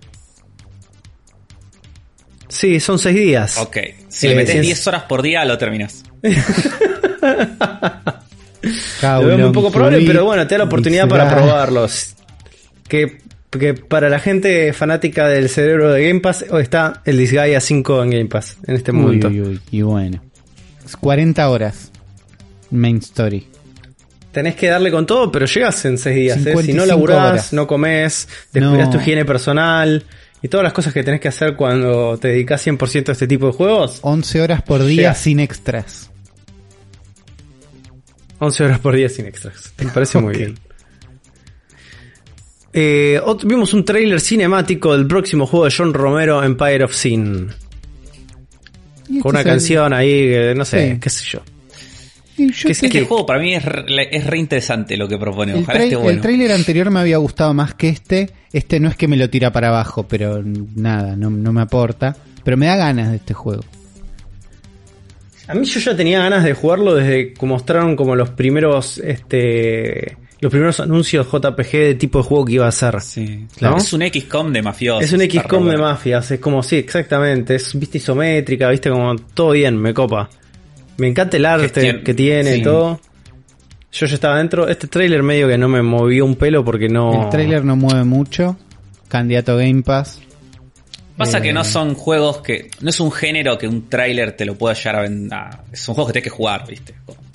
sí, 2.49 2.81
son 2.81 2.99
seis 2.99 3.15
días. 3.17 3.59
Ok. 3.59 3.77
Si 4.09 4.27
Eh, 4.27 4.31
le 4.31 4.37
metes 4.37 4.53
si 4.53 4.59
es- 4.59 4.67
10 4.67 4.87
horas 4.87 5.03
por 5.05 5.23
día, 5.23 5.45
lo 5.45 5.57
terminas. 5.59 6.03
Lo 9.03 9.25
veo 9.25 9.39
muy 9.39 9.53
poco 9.53 9.71
probable, 9.71 10.03
pero 10.07 10.25
bueno, 10.25 10.47
te 10.47 10.55
da 10.55 10.59
la 10.59 10.65
oportunidad 10.65 11.09
para 11.09 11.33
probarlos. 11.35 12.15
Que, 12.89 13.19
que 13.51 13.75
para 13.75 14.09
la 14.09 14.19
gente 14.19 14.73
fanática 14.73 15.29
del 15.29 15.49
cerebro 15.49 15.93
de 15.93 16.07
Game 16.09 16.21
Pass, 16.21 16.45
hoy 16.51 16.63
está 16.63 17.03
el 17.05 17.19
Disgaea 17.19 17.61
5 17.61 18.03
en 18.03 18.11
Game 18.11 18.25
Pass 18.27 18.57
en 18.67 18.75
este 18.75 18.93
momento. 18.93 19.29
uy, 19.29 19.41
uy, 19.43 19.61
y 19.71 19.83
bueno. 19.83 20.21
Es 20.85 20.97
40 20.97 21.49
horas. 21.49 21.93
Main 22.71 22.99
story. 22.99 23.47
Tenés 24.33 24.55
que 24.57 24.69
darle 24.69 24.91
con 24.91 25.07
todo, 25.07 25.33
pero 25.33 25.47
llegas 25.47 25.85
en 25.87 25.97
6 25.99 26.15
días. 26.17 26.37
¿eh? 26.37 26.41
Si 26.41 26.45
55 26.51 26.79
no 26.79 26.87
laburás, 26.87 27.31
horas. 27.31 27.53
no 27.53 27.67
comes, 27.67 28.29
descuidas 28.53 28.87
No. 28.89 28.91
tu 28.93 28.99
higiene 28.99 29.25
personal 29.25 30.05
y 30.43 30.49
todas 30.49 30.63
las 30.65 30.73
cosas 30.73 30.93
que 30.93 31.03
tenés 31.03 31.21
que 31.21 31.29
hacer 31.29 31.57
cuando 31.57 32.19
te 32.19 32.29
dedicas 32.29 32.65
100% 32.65 33.09
a 33.09 33.13
este 33.13 33.27
tipo 33.27 33.47
de 33.47 33.53
juegos, 33.53 33.99
11 34.03 34.41
horas 34.43 34.63
por 34.63 34.85
día 34.85 35.15
sin 35.15 35.41
extras. 35.41 36.11
11 38.39 38.65
horas 38.65 38.79
por 38.79 38.95
día 38.95 39.09
sin 39.09 39.27
extras. 39.27 39.73
Me 39.79 39.91
parece 39.91 40.19
muy 40.21 40.37
bien. 40.37 40.59
Eh, 42.73 43.21
vimos 43.45 43.73
un 43.75 43.85
tráiler 43.85 44.21
cinemático 44.21 44.93
del 44.97 45.07
próximo 45.07 45.47
juego 45.47 45.65
de 45.65 45.75
John 45.77 45.93
Romero, 45.95 46.45
Empire 46.45 46.85
of 46.85 46.95
Sin. 46.95 47.49
Y 49.09 49.21
Con 49.21 49.31
una 49.31 49.41
este 49.41 49.51
es 49.51 49.55
el- 49.55 49.59
canción 49.61 49.93
ahí, 49.95 50.11
que 50.29 50.55
no 50.55 50.65
sé, 50.65 50.93
Sí. 50.93 51.01
qué 51.01 51.11
sé 51.11 51.25
yo. 51.25 51.41
Y 52.39 52.53
yo 52.53 52.69
que 52.69 52.75
sé 52.75 52.87
Este 52.87 53.05
juego 53.05 53.27
para 53.27 53.41
mí 53.41 53.55
es 53.55 53.65
re, 53.65 54.09
es 54.11 54.27
re 54.27 54.39
interesante 54.39 54.97
lo 54.97 55.09
que 55.09 55.19
propone. 55.19 55.53
el, 55.53 55.63
Ojalá 55.63 55.83
esté 55.83 55.95
el 55.95 56.01
bueno. 56.01 56.21
tráiler 56.23 56.53
anterior 56.53 56.91
me 56.91 57.01
había 57.01 57.19
gustado 57.19 57.53
más 57.53 57.75
que 57.75 57.89
este. 57.89 58.31
Este 58.53 58.81
no 58.81 58.89
es 58.89 58.97
que 58.97 59.09
me 59.09 59.17
lo 59.17 59.29
tira 59.29 59.53
para 59.53 59.69
abajo, 59.69 60.07
pero 60.09 60.43
nada, 60.43 61.17
no, 61.17 61.31
no 61.31 61.53
me 61.53 61.61
aporta. 61.61 62.17
Pero 62.45 62.57
me 62.57 62.67
da 62.67 62.77
ganas 62.77 63.11
de 63.11 63.17
este 63.17 63.35
juego. 63.35 63.63
A 65.49 65.55
mí 65.55 65.65
yo 65.65 65.81
ya 65.81 65.97
tenía 65.97 66.21
ganas 66.21 66.45
de 66.45 66.53
jugarlo 66.53 66.95
desde 66.95 67.33
que 67.33 67.47
mostraron 67.47 67.97
como 67.97 68.15
los 68.15 68.29
primeros, 68.31 68.99
este, 68.99 70.19
los 70.41 70.51
primeros 70.51 70.79
anuncios 70.79 71.27
JPG 71.27 71.73
de 71.73 71.95
tipo 71.95 72.19
de 72.19 72.25
juego 72.25 72.45
que 72.45 72.53
iba 72.53 72.69
a 72.69 72.73
ser. 72.73 73.01
Sí, 73.01 73.47
¿No? 73.61 73.79
Es 73.79 73.93
un 73.95 74.03
XCOM 74.03 74.53
de 74.53 74.63
mafiosos. 74.63 75.05
Es 75.05 75.13
un 75.13 75.21
XCOM 75.21 75.69
de 75.71 75.79
mafias, 75.79 76.31
es 76.31 76.41
como, 76.41 76.63
sí, 76.63 76.77
exactamente, 76.77 77.55
es 77.55 77.79
vista 77.79 77.97
isométrica, 77.97 78.69
viste 78.69 78.91
como 78.91 79.17
todo 79.17 79.53
bien, 79.53 79.77
me 79.79 79.95
copa. 79.95 80.29
Me 80.99 81.09
encanta 81.09 81.37
el 81.37 81.47
arte 81.47 81.69
Gestión- 81.69 82.03
que 82.05 82.15
tiene 82.15 82.51
y 82.57 82.59
sí. 82.59 82.63
todo. 82.63 83.01
Yo 83.91 84.07
ya 84.07 84.15
estaba 84.15 84.37
dentro, 84.39 84.69
este 84.69 84.87
tráiler 84.87 85.23
medio 85.23 85.49
que 85.49 85.57
no 85.57 85.69
me 85.69 85.81
movió 85.83 86.25
un 86.27 86.35
pelo 86.37 86.65
porque 86.65 86.89
no... 86.89 87.25
El 87.25 87.31
tráiler 87.31 87.65
no 87.65 87.75
mueve 87.77 88.05
mucho. 88.05 88.57
Candidato 89.09 89.57
Game 89.57 89.83
Pass. 89.83 90.21
Pasa 91.17 91.39
Eh, 91.39 91.43
que 91.43 91.53
no 91.53 91.65
son 91.65 91.95
juegos 91.95 92.39
que. 92.43 92.71
No 92.81 92.91
es 92.91 93.01
un 93.01 93.11
género 93.11 93.57
que 93.59 93.67
un 93.67 93.89
tráiler 93.89 94.33
te 94.37 94.45
lo 94.45 94.55
pueda 94.57 94.75
llegar 94.75 94.97
a 94.97 95.01
vender. 95.03 95.39
Son 95.73 95.95
juegos 95.95 96.13
que 96.13 96.21
tenés 96.21 96.25
que 96.31 96.37
jugar, 96.37 96.65
¿viste? 96.69 96.95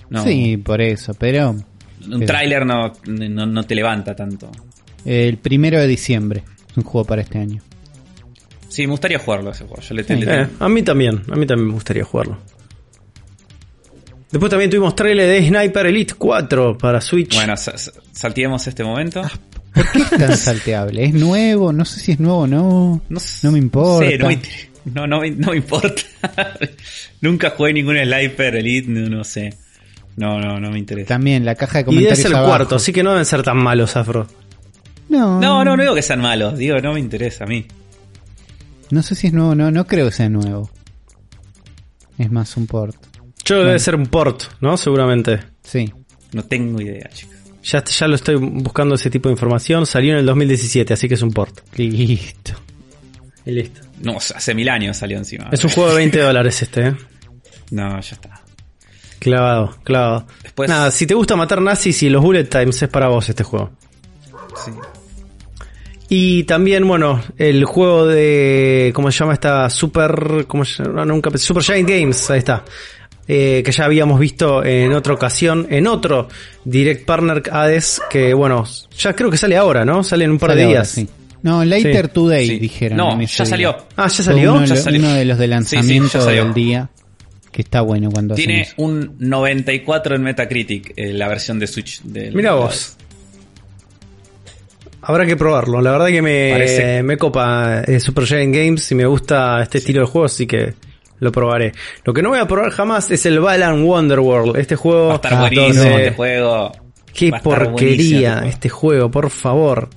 No, 0.10 0.24
Sí, 0.24 0.56
por 0.58 0.80
eso, 0.82 1.14
pero 1.16 1.50
Un 1.50 1.66
pero- 2.06 2.26
tráiler 2.26 2.66
no, 2.66 2.94
no, 3.08 3.46
no 3.46 3.64
te 3.64 3.76
levanta 3.76 4.16
tanto. 4.16 4.52
el 5.06 5.38
primero 5.38 5.80
de 5.80 5.88
diciembre. 5.88 6.44
Es 6.70 6.78
un 6.78 6.84
juego 6.84 7.06
para 7.06 7.24
este 7.24 7.40
año. 7.40 7.62
Sí, 8.70 8.84
me 8.88 8.92
gustaría 8.92 9.20
jugarlo 9.20 9.52
ese 9.52 9.66
juego. 9.66 9.82
Yo 9.82 9.96
le, 9.96 10.04
Sí. 10.04 10.16
le- 10.16 10.42
Eh, 10.44 10.48
a 10.60 10.70
mí 10.70 10.82
también, 10.84 11.22
a 11.30 11.36
mí 11.36 11.46
también 11.46 11.68
me 11.68 11.74
gustaría 11.74 12.04
jugarlo. 12.06 12.38
Después 14.34 14.50
también 14.50 14.70
tuvimos 14.70 14.96
trailer 14.96 15.30
de 15.30 15.48
Sniper 15.48 15.86
Elite 15.86 16.16
4 16.18 16.78
para 16.78 17.00
Switch. 17.00 17.36
Bueno, 17.36 17.56
sa- 17.56 17.78
sa- 17.78 17.92
salteemos 18.12 18.66
este 18.68 18.84
momento. 18.84 19.22
¿Por 19.74 19.92
qué 19.92 20.00
es 20.00 20.10
tan 20.10 20.36
salteable? 20.38 21.06
¿Es 21.06 21.14
nuevo? 21.14 21.72
No 21.72 21.86
sé 21.86 22.00
si 22.00 22.12
es 22.14 22.20
nuevo 22.20 22.40
o 22.40 22.48
no. 22.48 23.02
No, 23.10 23.20
No 23.44 23.52
me 23.52 23.60
importa. 23.60 24.10
sé, 24.10 24.18
no, 24.18 24.28
me, 24.28 24.40
no, 24.86 25.08
no 25.08 25.20
me- 25.22 25.32
no 25.32 25.52
me 25.52 25.58
importa. 25.58 26.02
Nunca 27.22 27.52
jugué 27.52 27.74
ningún 27.74 27.96
Sniper 27.98 28.56
Elite, 28.56 28.90
no, 28.90 29.08
no 29.08 29.24
sé. 29.24 29.54
No, 30.18 30.40
no, 30.40 30.60
no 30.60 30.70
me 30.72 30.80
interesa. 30.80 31.08
También 31.10 31.46
la 31.46 31.56
caja 31.56 31.80
de 31.80 31.82
y 31.82 31.84
debe 31.84 31.96
comentarios 31.96 32.20
ser 32.20 32.32
el 32.32 32.36
abajo. 32.38 32.50
cuarto, 32.52 32.76
así 32.76 32.92
que 32.92 33.04
no 33.04 33.12
deben 33.12 33.26
ser 33.26 33.44
tan 33.44 33.58
malos, 33.58 33.96
Afro. 33.96 34.28
No, 35.10 35.40
No, 35.40 35.64
no, 35.64 35.76
no 35.78 35.82
digo 35.84 35.96
que 35.96 36.02
sean 36.02 36.22
malos, 36.22 36.58
digo, 36.58 36.78
no 36.80 36.94
me 36.94 37.00
interesa 37.00 37.44
a 37.44 37.48
mí. 37.48 37.66
No 38.90 39.02
sé 39.04 39.14
si 39.16 39.28
es 39.28 39.34
nuevo 39.34 39.52
o 39.52 39.56
no. 39.56 39.70
No 39.72 39.86
creo 39.88 40.08
que 40.08 40.12
sea 40.12 40.28
nuevo. 40.30 40.70
Es 42.18 42.32
más 42.32 42.58
un 42.58 42.68
port. 42.68 42.96
Yo 43.46 43.64
debe 43.64 43.80
ser 43.80 43.96
un 43.96 44.06
port, 44.08 44.44
¿no? 44.62 44.78
Seguramente. 44.78 45.40
Sí. 45.64 45.92
No 46.32 46.44
tengo 46.44 46.82
idea, 46.82 47.10
chicos. 47.10 47.36
Ya, 47.64 47.84
ya 47.84 48.08
lo 48.08 48.16
estoy 48.16 48.36
buscando 48.36 48.96
ese 48.96 49.10
tipo 49.10 49.30
de 49.30 49.34
información. 49.34 49.86
Salió 49.86 50.14
en 50.14 50.20
el 50.20 50.26
2017, 50.26 50.94
así 50.94 51.08
que 51.08 51.14
es 51.14 51.22
un 51.22 51.32
port. 51.32 51.60
Listo. 51.78 52.54
Y 53.46 53.52
listo. 53.52 53.82
No, 54.02 54.18
hace 54.18 54.54
mil 54.54 54.68
años 54.70 54.98
salió 54.98 55.18
encima. 55.18 55.50
Es 55.52 55.64
un 55.64 55.70
juego 55.70 55.90
de 55.92 55.96
20 55.98 56.20
dólares 56.22 56.62
este, 56.62 56.88
¿eh? 56.88 56.96
No, 57.72 58.00
ya 58.02 58.16
está. 58.16 58.42
Clavado, 59.20 59.78
clavado. 59.84 60.28
Después- 60.44 60.70
Nada, 60.70 60.92
si 60.92 61.08
te 61.08 61.14
gusta 61.14 61.36
matar 61.38 61.62
nazis 61.62 62.04
y 62.04 62.10
los 62.10 62.22
bullet 62.22 62.44
times 62.46 62.82
es 62.82 62.90
para 62.90 63.08
vos 63.08 63.30
este 63.30 63.44
juego. 63.44 63.72
Sí. 64.66 64.72
Y 66.10 66.44
también, 66.44 66.88
bueno, 66.88 67.24
el 67.38 67.64
juego 67.66 68.06
de. 68.06 68.92
¿Cómo 68.94 69.12
se 69.12 69.20
llama 69.20 69.34
esta? 69.34 69.70
Super. 69.70 70.46
¿Cómo 70.48 70.64
se 70.66 70.84
llama? 70.84 71.06
Nunca 71.06 71.30
pensé- 71.32 71.46
Super 71.48 71.64
Giant 71.64 71.90
Games, 71.90 72.30
ahí 72.30 72.40
está. 72.40 72.64
Eh, 73.28 73.64
que 73.66 73.72
ya 73.72 73.86
habíamos 73.86 74.20
visto 74.20 74.66
en 74.66 74.92
otra 74.92 75.14
ocasión, 75.14 75.66
en 75.70 75.88
otro 75.88 76.28
Direct 76.66 77.06
Partner 77.06 77.42
Hades, 77.52 78.02
que 78.10 78.34
bueno, 78.34 78.66
ya 78.98 79.16
creo 79.16 79.32
que 79.32 79.38
sale 79.38 79.56
ahora, 79.56 79.86
¿no? 79.86 80.04
Sale 80.04 80.26
en 80.26 80.32
un 80.32 80.40
par 80.40 80.50
Sale 80.52 80.60
de 80.62 80.66
ahora, 80.68 80.80
días. 80.82 80.90
sí. 80.90 81.08
No, 81.42 81.64
Later 81.66 82.06
Sí. 82.08 82.12
Today 82.14 82.48
Sí. 82.48 82.60
dijeron. 82.60 82.98
No, 82.98 83.14
en 83.14 83.26
ya 83.26 83.46
salió. 83.46 83.72
día. 83.74 83.86
Ah, 83.98 84.08
ya 84.08 84.24
salió. 84.24 84.52
Uno, 84.52 84.62
de 84.62 84.68
Ya 84.68 84.76
los- 84.76 84.84
salió. 84.84 85.00
uno 85.00 85.14
de 85.14 85.26
los 85.26 85.38
de 85.38 85.44
Sí, 85.46 85.48
sí, 85.48 85.50
ya 85.50 85.56
lanzamiento 85.56 86.26
del 86.26 86.54
día. 86.54 86.90
Que 87.52 87.62
está 87.62 87.82
bueno 87.82 88.10
cuando 88.12 88.34
Tiene 88.36 88.68
un 88.78 89.16
94 89.20 90.16
en 90.16 90.24
Metacritic, 90.24 90.94
eh, 90.96 91.14
la 91.14 91.28
versión 91.28 91.60
de 91.60 91.68
Switch. 91.68 92.02
Del, 92.02 92.34
Mira 92.34 92.54
vos. 92.56 92.96
Habrá 95.02 95.26
que 95.26 95.36
probarlo. 95.36 95.82
La 95.82 95.92
verdad 95.92 96.08
que 96.08 96.22
me, 96.22 96.52
Parece- 96.52 97.04
me 97.04 97.18
copa 97.18 97.82
eh, 97.86 98.00
Super 98.00 98.26
Giant 98.26 98.56
Games 98.56 98.90
y 98.92 98.96
me 98.96 99.06
gusta 99.06 99.62
este 99.62 99.80
estilo 99.80 100.02
de 100.02 100.08
juego, 100.08 100.26
así 100.26 100.48
que 100.48 100.74
lo 101.24 101.32
probaré. 101.32 101.72
Lo 102.04 102.14
que 102.14 102.22
no 102.22 102.30
voy 102.30 102.40
a 102.40 102.48
probar 102.48 102.70
jamás 102.72 103.10
es 103.12 103.26
el 103.26 103.40
Balan 103.40 103.84
Wonderworld. 103.84 104.58
Este 104.58 104.76
juego. 104.76 105.08
Va 105.08 105.14
a 105.14 105.16
estar 105.16 105.34
Ah, 105.34 105.40
buenísimo 105.42 105.84
donde- 105.84 106.04
este 106.04 106.16
juego. 106.16 106.72
Qué 107.14 107.30
buenísimo 107.30 107.42
porquería 107.56 108.30
este 108.30 108.40
juego. 108.40 108.50
este 108.50 108.70
juego, 108.70 109.12
por 109.12 109.30
favor. 109.30 109.90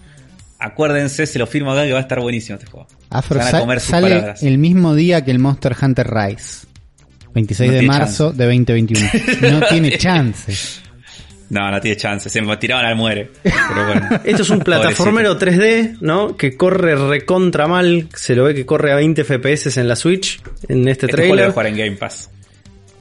acuérdense, 0.59 1.27
se 1.27 1.39
lo 1.39 1.47
firmo 1.47 1.73
acá 1.73 1.85
que 1.85 1.93
va 1.93 1.99
a 1.99 2.03
estar 2.03 2.21
buenísimo 2.21 2.59
este 2.59 2.71
juego. 2.71 2.87
Afro 3.11 3.35
Se 3.39 3.45
van 3.45 3.49
a 3.49 3.51
sa- 3.51 3.61
comer 3.61 3.81
sus 3.81 3.91
sale 3.91 4.09
palabras. 4.09 4.43
el 4.43 4.59
mismo 4.59 4.95
día 4.95 5.25
que 5.25 5.31
el 5.31 5.39
Monster 5.39 5.77
Hunter 5.81 6.09
Rise. 6.11 6.67
26 7.35 7.71
No 7.73 7.77
de 7.77 7.83
marzo 7.83 8.33
de 8.33 8.45
2021. 8.47 9.07
No 9.61 9.67
tiene 9.67 9.99
chance. 9.99 10.53
No, 11.49 11.71
no 11.71 11.81
tiene 11.81 11.97
chance, 11.97 12.29
se 12.29 12.43
me 12.43 12.57
tiraban 12.57 12.87
al 12.87 12.97
muere. 12.97 13.31
Pero 13.43 13.87
bueno. 13.87 14.09
Esto 14.25 14.43
es 14.43 14.51
un 14.51 14.59
plataformero 14.61 15.39
3D, 15.39 15.99
¿no? 16.01 16.37
Que 16.37 16.57
corre 16.57 16.97
recontra 16.97 17.69
mal. 17.69 18.09
Se 18.15 18.35
lo 18.35 18.45
ve 18.45 18.55
que 18.55 18.67
corre 18.67 18.93
a 18.93 18.97
20 18.97 19.23
FPS 19.25 19.77
en 19.81 19.87
la 19.89 19.95
Switch. 19.97 20.41
En 20.69 20.89
este, 20.89 21.07
Este 21.07 21.17
juego 21.19 21.23
lo 21.23 21.29
voy 21.29 21.33
a 21.33 21.37
trailer. 21.37 21.51
jugar 21.53 21.67
en 21.69 21.77
Game 21.77 21.93
Pass. 21.97 22.31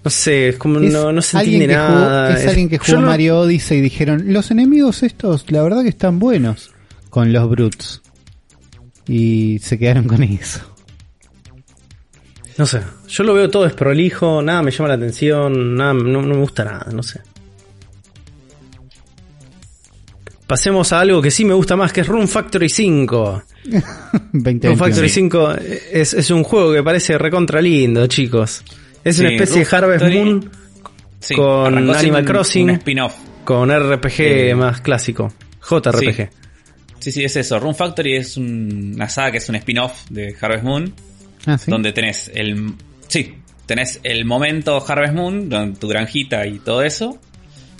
No 0.04 0.12
sé, 0.12 0.50
es 0.50 0.58
como 0.58 0.80
Es 0.80 0.94
no, 0.94 1.12
no 1.12 1.22
se 1.24 1.38
entiende 1.40 1.68
que 1.70 1.74
jugó- 1.76 1.90
nada. 2.00 2.38
es 2.40 2.48
alguien 2.48 2.70
que 2.70 2.78
jugó 2.78 3.02
no- 3.02 3.08
Mario 3.08 3.40
Odyssey 3.40 3.80
y 3.80 3.82
dijeron, 3.82 4.24
los 4.32 4.52
enemigos 4.52 5.02
estos, 5.02 5.50
la 5.52 5.64
verdad 5.64 5.82
que 5.82 5.90
están 5.90 6.20
buenos 6.20 6.72
con 7.10 7.34
los 7.34 7.50
brutes. 7.50 8.02
Y 9.08 9.58
se 9.64 9.80
quedaron 9.80 10.04
con 10.06 10.22
eso. 10.22 10.60
No 12.58 12.66
sé, 12.68 12.82
yo 13.10 13.24
lo 13.24 13.34
veo 13.34 13.50
todo 13.50 13.64
desprolijo, 13.64 14.42
nada 14.42 14.62
me 14.62 14.72
llama 14.72 14.90
la 14.90 14.94
atención, 14.96 15.76
nada, 15.76 15.94
no, 15.94 16.22
no 16.22 16.36
me 16.36 16.38
gusta 16.38 16.64
nada, 16.64 16.88
no 16.94 17.02
sé. 17.04 17.20
Pasemos 20.48 20.94
a 20.94 21.00
algo 21.00 21.22
que 21.22 21.32
sí 21.32 21.44
me 21.44 21.54
gusta 21.56 21.76
más, 21.76 21.92
que 21.92 22.02
es 22.02 22.08
Room 22.08 22.28
Factory 22.28 22.70
5. 22.70 23.44
2021. 24.34 24.70
Room 24.70 24.78
Factory 24.78 25.10
Sí. 25.10 25.16
5 25.16 25.52
es, 25.92 26.14
es 26.14 26.30
un 26.30 26.44
juego 26.44 26.72
que 26.74 26.84
parece 26.84 27.18
recontra 27.18 27.62
lindo, 27.62 28.06
chicos. 28.08 28.64
Es 29.04 29.20
una 29.20 29.30
Sí, 29.30 29.36
especie 29.36 29.66
de 29.66 29.76
Harvest 29.76 30.04
Factory- 30.06 30.24
Moon 30.26 30.52
Sí, 31.20 31.34
Con 31.34 31.90
Animal 31.90 32.22
un- 32.22 32.28
Crossing. 32.28 32.64
Un 32.66 32.76
spin-off. 32.76 33.16
con 33.44 33.72
RPG 33.72 34.50
Eh, 34.52 34.56
más 34.56 34.82
clásico. 34.82 35.34
JRPG. 35.62 36.30
Sí, 37.00 37.12
sí, 37.12 37.24
es 37.24 37.36
eso. 37.36 37.60
Room 37.60 37.74
Factory 37.74 38.16
es 38.18 38.38
un- 38.38 38.92
una 38.96 39.10
saga 39.10 39.32
que 39.32 39.38
es 39.40 39.50
un 39.50 39.56
spin-off 39.56 40.06
de 40.12 40.36
Harvest 40.40 40.64
Moon. 40.64 40.94
Ah, 41.48 41.58
¿sí? 41.58 41.72
Donde 41.72 41.92
tenés 41.94 42.30
el. 42.36 42.74
Sí, 43.08 43.34
tenés 43.66 44.00
el 44.04 44.26
momento 44.26 44.84
Harvest 44.88 45.14
Moon, 45.16 45.76
tu 45.80 45.88
granjita 45.88 46.46
y 46.46 46.60
todo 46.60 46.84
eso. 46.84 47.20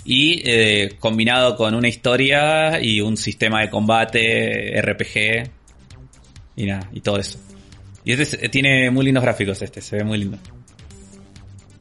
Y 0.08 0.40
eh, 0.44 0.96
combinado 1.00 1.56
con 1.56 1.74
una 1.74 1.88
historia 1.88 2.80
y 2.80 3.00
un 3.00 3.16
sistema 3.16 3.60
de 3.62 3.70
combate, 3.70 4.80
RPG. 4.80 5.50
Y 6.56 6.66
nada, 6.66 6.88
y 6.92 7.00
todo 7.00 7.18
eso. 7.18 7.38
Y 8.04 8.12
este 8.12 8.44
es- 8.44 8.50
tiene 8.52 8.88
muy 8.90 9.04
lindos 9.04 9.24
gráficos, 9.24 9.60
este, 9.62 9.80
se 9.80 9.96
ve 9.96 10.04
muy 10.04 10.18
lindo. 10.18 10.38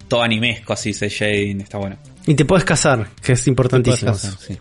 Todo 0.08 0.24
animesco, 0.24 0.74
así, 0.74 0.92
se 0.94 1.08
shading, 1.08 1.62
está 1.62 1.78
bueno. 1.78 1.98
Y 2.26 2.34
te 2.34 2.46
puedes 2.46 2.66
casar, 2.66 3.10
que 3.22 3.34
es 3.34 3.48
importantísimo. 3.48 4.14
Sí. 4.16 4.58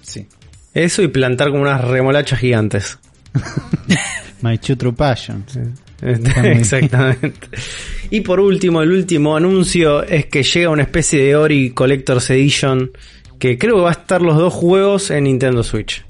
Sí. 0.00 0.26
Eso 0.72 1.02
y 1.02 1.08
plantar 1.08 1.50
como 1.50 1.62
unas 1.62 1.82
remolachas 1.84 2.38
gigantes. 2.38 2.98
My 4.42 4.56
True 4.58 4.76
True 4.76 4.92
Passion. 4.92 5.44
muy 5.54 5.87
Exactamente. 6.02 7.48
Y 8.10 8.20
por 8.20 8.40
último, 8.40 8.82
el 8.82 8.92
último 8.92 9.36
anuncio 9.36 10.02
es 10.02 10.26
que 10.26 10.42
llega 10.42 10.70
una 10.70 10.82
especie 10.82 11.22
de 11.22 11.36
Ori 11.36 11.70
Collector's 11.70 12.30
Edition 12.30 12.90
que 13.38 13.58
creo 13.58 13.76
que 13.76 13.82
va 13.82 13.88
a 13.90 13.92
estar 13.92 14.20
los 14.22 14.36
dos 14.36 14.52
juegos 14.52 15.10
en 15.10 15.24
Nintendo 15.24 15.62
Switch. 15.62 16.04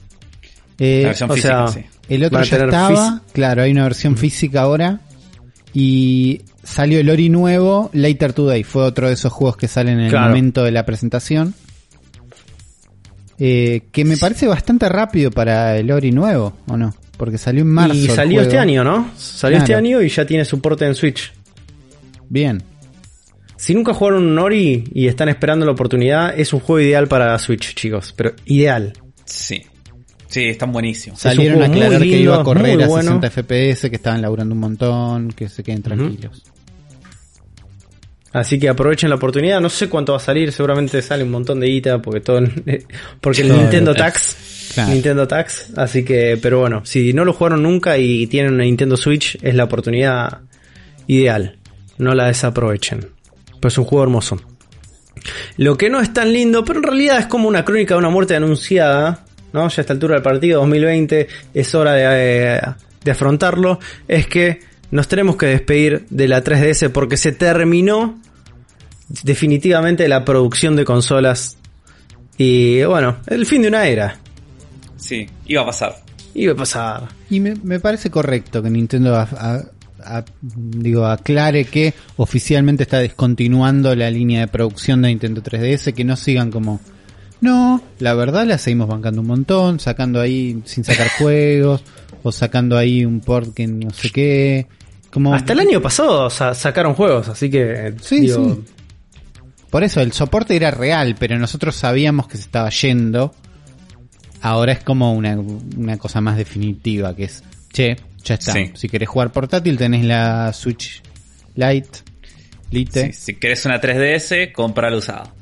Eh, 0.78 1.00
La 1.02 1.08
versión 1.08 1.30
o 1.30 1.34
física, 1.34 1.68
sea, 1.68 1.82
sí. 1.82 1.88
El 2.08 2.24
otro 2.24 2.42
ya 2.42 2.56
estaba, 2.56 3.22
claro, 3.32 3.62
hay 3.62 3.72
una 3.72 3.82
versión 3.84 4.16
física 4.16 4.62
ahora. 4.62 5.00
Y 5.74 6.40
salió 6.62 7.00
el 7.00 7.10
Ori 7.10 7.28
nuevo, 7.28 7.90
Later 7.92 8.32
Today. 8.32 8.62
Fue 8.64 8.82
otro 8.84 9.08
de 9.08 9.14
esos 9.14 9.32
juegos 9.32 9.56
que 9.58 9.68
salen 9.68 9.98
en 9.98 10.04
el 10.06 10.10
Claro. 10.10 10.28
momento 10.28 10.64
de 10.64 10.70
la 10.70 10.86
presentación. 10.86 11.54
Eh, 13.38 13.82
que 13.92 14.04
me 14.04 14.16
parece 14.16 14.46
bastante 14.48 14.88
rápido 14.88 15.30
para 15.30 15.76
el 15.76 15.90
Ori 15.90 16.10
nuevo, 16.10 16.54
¿o 16.66 16.76
no? 16.76 16.92
Porque 17.16 17.38
salió 17.38 17.62
en 17.62 17.68
marzo. 17.68 17.94
y 17.94 18.08
salió 18.08 18.40
este 18.42 18.58
año, 18.58 18.82
¿no? 18.84 19.10
Salió 19.16 19.58
Claro. 19.58 19.64
este 19.64 19.74
año 19.74 20.02
y 20.02 20.08
ya 20.08 20.24
tiene 20.26 20.44
soporte 20.44 20.84
en 20.86 20.94
Switch. 20.94 21.32
Bien. 22.28 22.62
Si 23.56 23.74
nunca 23.74 23.92
jugaron 23.92 24.24
un 24.24 24.38
Ori 24.38 24.84
y 24.92 25.08
están 25.08 25.28
esperando 25.28 25.66
la 25.66 25.72
oportunidad, 25.72 26.38
es 26.38 26.52
un 26.52 26.60
juego 26.60 26.80
ideal 26.80 27.08
para 27.08 27.36
Switch, 27.38 27.74
chicos. 27.74 28.12
Pero 28.16 28.32
ideal. 28.44 28.92
Sí. 29.24 29.62
Sí, 30.28 30.44
están 30.44 30.70
buenísimos. 30.72 31.18
Salieron 31.20 31.62
a 31.62 31.66
aclarar 31.66 32.00
que 32.00 32.06
iba 32.18 32.40
a 32.40 32.44
correr 32.44 32.82
a 32.82 32.86
bueno. 32.86 33.18
60 33.20 33.30
FPS, 33.30 33.88
que 33.90 33.96
estaban 33.96 34.20
laburando 34.22 34.54
un 34.54 34.60
montón, 34.60 35.32
que 35.32 35.48
se 35.48 35.62
queden 35.64 35.82
tranquilos. 35.82 36.44
Así 38.32 38.58
que 38.58 38.68
aprovechen 38.68 39.08
la 39.08 39.16
oportunidad. 39.16 39.60
No 39.60 39.70
sé 39.70 39.88
cuánto 39.88 40.12
va 40.12 40.18
a 40.18 40.20
salir, 40.20 40.52
seguramente 40.52 41.00
sale 41.00 41.24
un 41.24 41.30
montón 41.30 41.60
de 41.60 41.68
guita 41.68 42.02
porque 42.02 42.20
todo 42.20 42.40
porque 43.20 43.42
el 43.42 43.52
Nintendo 43.52 43.94
Tax, 43.94 44.70
claro. 44.74 44.92
Nintendo 44.92 45.26
Tax, 45.26 45.70
así 45.76 46.04
que 46.04 46.38
pero 46.40 46.60
bueno, 46.60 46.82
si 46.84 47.12
no 47.12 47.24
lo 47.24 47.32
jugaron 47.32 47.62
nunca 47.62 47.96
y 47.96 48.26
tienen 48.26 48.54
una 48.54 48.64
Nintendo 48.64 48.96
Switch 48.96 49.38
es 49.42 49.54
la 49.54 49.64
oportunidad 49.64 50.40
ideal. 51.06 51.56
No 51.96 52.14
la 52.14 52.26
desaprovechen. 52.26 53.10
Pues 53.60 53.74
es 53.74 53.78
un 53.78 53.84
juego 53.84 54.04
hermoso. 54.04 54.40
Lo 55.56 55.76
que 55.76 55.90
no 55.90 56.00
es 56.00 56.12
tan 56.12 56.32
lindo, 56.32 56.64
pero 56.64 56.78
en 56.78 56.84
realidad 56.84 57.18
es 57.18 57.26
como 57.26 57.48
una 57.48 57.64
crónica 57.64 57.94
de 57.94 57.98
una 57.98 58.10
muerte 58.10 58.36
anunciada, 58.36 59.24
¿no? 59.52 59.68
Ya 59.68 59.80
a 59.80 59.80
esta 59.80 59.92
altura 59.92 60.14
del 60.14 60.22
partido 60.22 60.60
2020 60.60 61.26
es 61.54 61.74
hora 61.74 61.94
de, 61.94 62.56
eh, 62.56 62.60
de 63.02 63.10
afrontarlo, 63.10 63.80
es 64.06 64.28
que 64.28 64.60
nos 64.90 65.08
tenemos 65.08 65.36
que 65.36 65.46
despedir 65.46 66.06
de 66.10 66.28
la 66.28 66.42
3DS 66.42 66.90
porque 66.90 67.16
se 67.16 67.32
terminó 67.32 68.18
definitivamente 69.22 70.06
la 70.08 70.24
producción 70.24 70.76
de 70.76 70.84
consolas 70.84 71.56
y 72.36 72.82
bueno, 72.84 73.16
el 73.26 73.46
fin 73.46 73.62
de 73.62 73.68
una 73.68 73.86
era. 73.86 74.18
Sí, 74.96 75.26
iba 75.46 75.62
a 75.62 75.66
pasar. 75.66 75.96
Iba 76.34 76.52
a 76.52 76.56
pasar. 76.56 77.08
Y 77.30 77.40
me, 77.40 77.54
me 77.62 77.80
parece 77.80 78.10
correcto 78.10 78.62
que 78.62 78.70
Nintendo 78.70 79.16
a- 79.16 79.22
a- 79.32 79.62
a- 80.04 80.24
digo, 80.44 81.04
aclare 81.06 81.64
que 81.64 81.94
oficialmente 82.16 82.84
está 82.84 82.98
descontinuando 82.98 83.94
la 83.96 84.10
línea 84.10 84.40
de 84.40 84.46
producción 84.48 85.02
de 85.02 85.08
Nintendo 85.08 85.42
3DS, 85.42 85.92
que 85.94 86.04
no 86.04 86.16
sigan 86.16 86.50
como... 86.50 86.80
No, 87.40 87.80
la 88.00 88.14
verdad 88.14 88.46
la 88.46 88.58
seguimos 88.58 88.88
bancando 88.88 89.20
un 89.20 89.26
montón, 89.28 89.80
sacando 89.80 90.20
ahí 90.20 90.60
sin 90.64 90.84
sacar 90.84 91.08
juegos, 91.18 91.82
o 92.22 92.30
sacando 92.32 92.76
ahí 92.76 93.04
un 93.04 93.20
port 93.20 93.52
que 93.54 93.66
no 93.66 93.90
sé 93.90 94.10
qué. 94.10 94.66
Como, 95.10 95.34
Hasta 95.34 95.52
el 95.54 95.60
año 95.60 95.80
pasado 95.80 96.28
sa- 96.30 96.54
sacaron 96.54 96.94
juegos, 96.94 97.28
así 97.28 97.48
que 97.50 97.94
Sí, 98.00 98.20
digo, 98.20 98.54
sí. 98.54 98.64
Por 99.70 99.82
eso, 99.84 100.00
el 100.00 100.12
soporte 100.12 100.56
era 100.56 100.70
real, 100.70 101.16
pero 101.18 101.38
nosotros 101.38 101.74
sabíamos 101.76 102.26
que 102.28 102.36
se 102.36 102.44
estaba 102.44 102.70
yendo. 102.70 103.34
Ahora 104.40 104.72
es 104.72 104.80
como 104.84 105.12
una, 105.14 105.36
una 105.38 105.98
cosa 105.98 106.20
más 106.20 106.36
definitiva, 106.36 107.14
que 107.14 107.24
es, 107.24 107.42
che, 107.72 107.96
ya 108.24 108.34
está. 108.34 108.52
Sí. 108.52 108.70
Si 108.74 108.88
querés 108.88 109.08
jugar 109.08 109.30
portátil, 109.32 109.76
tenés 109.76 110.04
la 110.04 110.52
Switch 110.52 111.02
Lite. 111.54 111.88
Lite. 112.70 113.12
Sí, 113.12 113.12
si 113.12 113.34
querés 113.34 113.64
una 113.66 113.80
3DS, 113.80 114.52
compra 114.52 114.94
usado. 114.94 115.32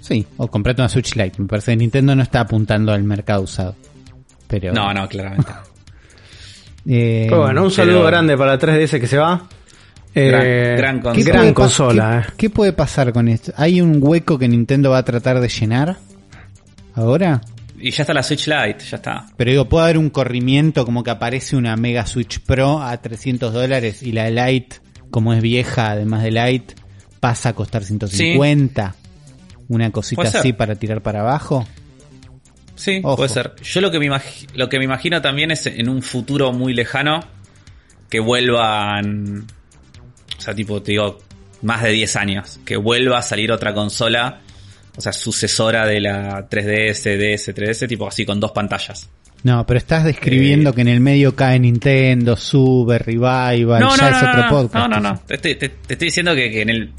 Sí, 0.00 0.26
o 0.36 0.46
comprate 0.48 0.82
una 0.82 0.88
Switch 0.88 1.14
Lite. 1.16 1.40
Me 1.42 1.48
parece 1.48 1.72
que 1.72 1.76
Nintendo 1.78 2.14
no 2.14 2.22
está 2.22 2.40
apuntando 2.40 2.92
al 2.92 3.02
mercado 3.04 3.42
usado. 3.42 3.74
Pero, 4.46 4.72
No, 4.72 4.92
no, 4.94 5.08
claramente. 5.08 5.50
Eh, 6.86 7.26
pero 7.28 7.42
bueno, 7.42 7.64
un 7.64 7.70
saludo 7.70 7.98
pero- 7.98 8.06
grande 8.08 8.36
para 8.36 8.52
la 8.52 8.58
3DS 8.58 9.00
que 9.00 9.06
se 9.06 9.18
va. 9.18 9.46
Gran- 10.14 10.42
Eh, 10.46 10.74
gran 10.76 10.96
¿qué 11.12 11.52
consola. 11.54 12.08
gran 12.08 12.22
¿qué, 12.22 12.28
eh. 12.28 12.32
qué 12.36 12.50
puede 12.50 12.72
pasar 12.72 13.12
con 13.12 13.26
esto? 13.28 13.52
¿Hay 13.56 13.80
un 13.80 13.98
hueco 14.00 14.38
que 14.38 14.46
Nintendo 14.48 14.90
va 14.90 14.98
a 14.98 15.04
tratar 15.04 15.40
de 15.40 15.48
llenar? 15.48 15.96
¿Ahora? 16.94 17.40
Y 17.78 17.90
ya 17.90 18.04
está 18.04 18.14
la 18.14 18.22
Switch 18.22 18.46
Lite, 18.46 18.84
ya 18.88 18.96
está. 18.98 19.26
Pero 19.36 19.50
digo, 19.50 19.68
puede 19.68 19.84
haber 19.84 19.98
un 19.98 20.10
corrimiento 20.10 20.84
como 20.84 21.02
que 21.02 21.10
aparece 21.10 21.56
una 21.56 21.76
Mega 21.76 22.06
Switch 22.06 22.38
Pro 22.40 22.80
a 22.80 22.96
300 22.96 23.52
dólares 23.52 24.02
y 24.02 24.12
la 24.12 24.30
Lite, 24.30 24.76
como 25.10 25.34
es 25.34 25.42
vieja, 25.42 25.90
además 25.90 26.22
de 26.22 26.30
Lite, 26.30 26.74
pasa 27.18 27.48
a 27.50 27.52
costar 27.54 27.82
150. 27.82 28.94
Una 29.68 29.90
cosita 29.90 30.22
así 30.22 30.52
para 30.52 30.76
tirar 30.76 31.02
para 31.02 31.20
abajo. 31.22 31.66
Sí, 32.76 33.00
Ojo. 33.02 33.16
puede 33.16 33.28
ser. 33.28 33.54
Yo 33.62 33.80
lo 33.80 33.90
que, 33.90 33.98
me 33.98 34.06
imagi- 34.06 34.48
lo 34.54 34.68
que 34.68 34.78
me 34.78 34.84
imagino 34.84 35.20
también 35.22 35.50
es 35.50 35.66
en 35.66 35.88
un 35.88 36.02
futuro 36.02 36.52
muy 36.52 36.74
lejano 36.74 37.20
que 38.10 38.20
vuelvan. 38.20 39.44
O 40.38 40.40
sea, 40.40 40.54
tipo, 40.54 40.82
te 40.82 40.92
digo, 40.92 41.18
más 41.62 41.82
de 41.82 41.90
10 41.90 42.16
años. 42.16 42.60
Que 42.64 42.76
vuelva 42.76 43.18
a 43.18 43.22
salir 43.22 43.50
otra 43.52 43.72
consola. 43.74 44.40
O 44.96 45.00
sea, 45.00 45.12
sucesora 45.12 45.86
de 45.86 46.00
la 46.00 46.48
3DS, 46.48 47.16
DS, 47.16 47.52
3DS, 47.54 47.88
tipo 47.88 48.06
así 48.06 48.24
con 48.24 48.38
dos 48.38 48.52
pantallas. 48.52 49.08
No, 49.42 49.66
pero 49.66 49.76
estás 49.78 50.04
describiendo 50.04 50.70
Eh. 50.70 50.74
que 50.74 50.80
en 50.82 50.88
el 50.88 51.00
medio 51.00 51.34
cae 51.36 51.58
Nintendo, 51.58 52.36
sube, 52.36 52.98
Revival, 52.98 53.84
ya 53.98 54.08
es 54.10 54.16
otro 54.22 54.42
no, 54.42 54.48
podcast. 54.48 54.88
No, 54.88 55.00
no, 55.00 55.10
no. 55.10 55.20
Te, 55.26 55.36
te- 55.38 55.54
te 55.56 55.66
estoy 55.94 56.06
diciendo 56.06 56.34
que, 56.34 56.50
que 56.50 56.62
en 56.62 56.70
el. 56.70 56.92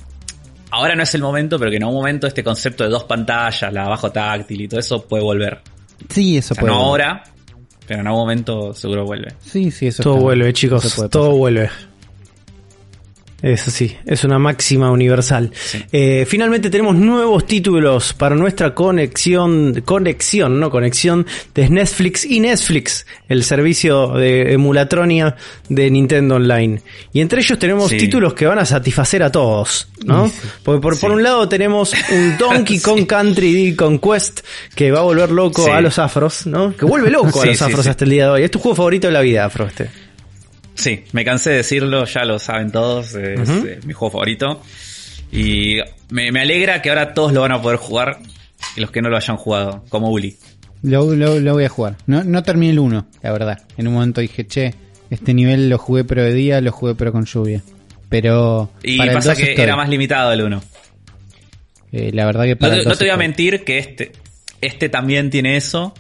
Ahora 0.76 0.96
no 0.96 1.04
es 1.04 1.16
el 1.16 1.22
momento, 1.22 1.58
pero 1.58 1.72
que 1.72 1.78
en 1.78 1.84
algún 1.84 1.98
momento 2.00 2.28
este 2.28 2.44
concepto 2.44 2.84
de 2.84 2.90
dos 2.90 3.04
pantallas, 3.06 3.72
la 3.72 3.86
abajo 3.86 4.12
táctil 4.12 4.62
y 4.62 4.68
todo 4.68 4.80
eso 4.80 5.06
puede 5.06 5.24
volver. 5.24 5.62
Sí, 6.10 6.38
eso 6.38 6.54
O 6.54 6.56
sea, 6.56 6.62
puede. 6.62 6.74
no 6.74 6.80
ahora, 6.82 7.24
pero 7.88 8.02
en 8.02 8.08
algún 8.08 8.22
momento 8.22 8.74
seguro 8.74 9.06
vuelve. 9.06 9.34
Sí, 9.40 9.72
sí, 9.72 9.88
eso 9.88 10.04
Todo 10.04 10.16
está- 10.16 10.24
vuelve, 10.26 10.46
eso 10.50 10.54
chicos. 10.54 10.94
puede 10.96 11.10
Todo 11.10 11.24
pasar. 11.28 11.38
vuelve. 11.38 11.70
Eso 13.46 13.70
sí, 13.70 13.96
es 14.08 14.24
una 14.24 14.40
máxima 14.40 14.90
universal. 14.90 15.52
Eh, 15.92 16.26
finalmente 16.28 16.72
tenemos 16.72 16.96
nuevos 16.96 17.46
títulos 17.46 18.12
para 18.14 18.36
nuestra 18.36 18.74
conexión, 18.74 19.84
conexión, 19.86 20.60
no 20.60 20.72
conexión 20.72 21.28
de 21.54 21.70
Netflix 21.70 22.26
y 22.26 22.40
Netflix, 22.40 23.06
el 23.30 23.44
servicio 23.44 24.08
de 24.14 24.54
emulatronia 24.54 25.36
de 25.70 25.92
Nintendo 25.92 26.38
Online. 26.38 26.82
Y 27.14 27.22
entre 27.22 27.42
ellos 27.42 27.60
tenemos 27.60 27.92
títulos 27.92 28.34
que 28.34 28.48
van 28.48 28.58
a 28.58 28.66
satisfacer 28.66 29.22
a 29.22 29.32
todos, 29.32 29.90
¿no? 30.04 30.32
Porque 30.64 30.82
por, 30.82 31.12
un 31.12 31.22
lado 31.22 31.48
tenemos 31.48 31.94
un 32.12 32.38
Donkey 32.40 32.80
Kong 32.80 33.06
Country 33.06 33.54
D 33.54 33.76
Conquest 33.76 34.40
que 34.74 34.90
va 34.90 35.02
a 35.02 35.04
volver 35.04 35.30
loco 35.30 35.72
a 35.72 35.82
los 35.82 36.00
afros, 36.00 36.48
¿no? 36.48 36.76
Que 36.76 36.86
vuelve 36.86 37.12
loco 37.12 37.44
a 37.44 37.46
los 37.46 37.62
afros 37.62 37.86
hasta 37.86 38.06
el 38.06 38.10
día 38.10 38.24
de 38.24 38.32
hoy. 38.32 38.42
Es 38.42 38.50
tu 38.50 38.58
juego 38.58 38.76
favorito 38.76 39.06
de 39.06 39.14
la 39.14 39.22
vida, 39.22 39.46
Afro, 39.46 39.68
este. 39.68 40.05
Sí, 40.76 41.04
me 41.14 41.24
cansé 41.24 41.52
de 41.52 41.56
decirlo, 41.58 42.06
ya 42.06 42.26
lo 42.26 42.38
saben 42.38 42.72
todos, 42.72 43.16
es 43.16 43.50
eh, 43.50 43.80
mi 43.86 43.94
juego 43.94 44.12
favorito. 44.12 44.62
Y 45.32 45.78
me, 46.10 46.40
alegra 46.40 46.82
que 46.82 46.90
ahora 46.90 47.14
todos 47.14 47.34
lo 47.34 47.42
van 47.42 47.52
a 47.52 47.62
poder 47.62 47.78
jugar, 47.78 48.20
y 48.76 48.82
los 48.82 48.92
que 48.92 49.02
no 49.02 49.10
lo 49.10 49.18
hayan 49.18 49.38
jugado, 49.38 49.84
como 49.90 50.10
Uli. 50.10 50.38
Lo, 50.84 51.06
voy 51.06 51.64
a 51.64 51.70
jugar. 51.70 51.98
No, 52.06 52.24
no 52.24 52.44
terminé 52.44 52.72
el 52.72 52.80
1, 52.80 53.08
la 53.24 53.32
verdad. 53.32 53.64
En 53.78 53.88
un 53.88 53.96
momento 53.96 54.22
dije, 54.22 54.46
che, 54.46 54.76
este 55.10 55.34
nivel 55.34 55.70
lo 55.70 55.78
jugué 55.78 56.04
pero 56.04 56.24
de 56.24 56.34
día, 56.34 56.62
lo 56.62 56.72
jugué 56.72 56.94
pero 56.96 57.12
con 57.12 57.26
lluvia. 57.26 57.64
Pero... 58.10 58.72
Y 58.84 58.98
pasa 58.98 59.36
que 59.36 59.60
era 59.60 59.76
más 59.76 59.90
limitado 59.90 60.32
el 60.32 60.44
1. 60.44 60.62
Eh, 61.92 62.12
la 62.14 62.26
verdad 62.26 62.44
que 62.44 62.56
para 62.56 62.76
No, 62.76 62.96
te 62.96 63.06
voy 63.06 63.14
a 63.14 63.18
mentir 63.18 63.64
que 63.64 63.78
este, 63.78 64.12
este 64.62 64.90
también 64.90 65.30
tiene 65.30 65.56
eso, 65.56 65.94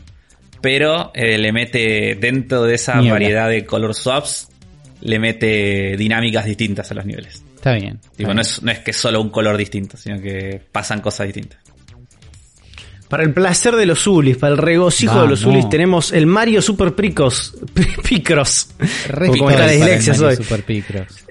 pero 0.61 1.11
eh, 1.13 1.37
le 1.37 1.51
mete 1.51 2.15
dentro 2.15 2.63
de 2.63 2.75
esa 2.75 2.99
variedad 3.01 3.49
de 3.49 3.65
color 3.65 3.95
swaps, 3.95 4.49
le 5.01 5.19
mete 5.19 5.95
dinámicas 5.97 6.45
distintas 6.45 6.89
a 6.91 6.93
los 6.95 7.05
niveles. 7.05 7.43
Está 7.55 7.73
bien. 7.73 7.99
No, 8.19 8.41
es, 8.41 8.61
no 8.61 8.71
es 8.71 8.79
que 8.79 8.93
solo 8.93 9.21
un 9.21 9.29
color 9.29 9.57
distinto, 9.57 9.97
sino 9.97 10.21
que 10.21 10.61
pasan 10.71 11.01
cosas 11.01 11.27
distintas. 11.27 11.59
Para 13.07 13.23
el 13.23 13.33
placer 13.33 13.75
de 13.75 13.85
los 13.85 14.05
Ulis, 14.07 14.37
para 14.37 14.53
el 14.53 14.57
regocijo 14.57 15.21
de 15.21 15.27
los 15.27 15.45
Ulis, 15.45 15.69
tenemos 15.69 16.11
el 16.11 16.25
Mario 16.25 16.61
Super 16.61 16.93
Picross. 16.93 17.55
Picross. 18.07 18.69
Como 19.27 19.49
está 19.49 19.67
la 19.67 19.71
dislexia 19.71 20.13
hoy. 20.25 20.35
Super 20.35 20.63
Picross. 20.63 21.25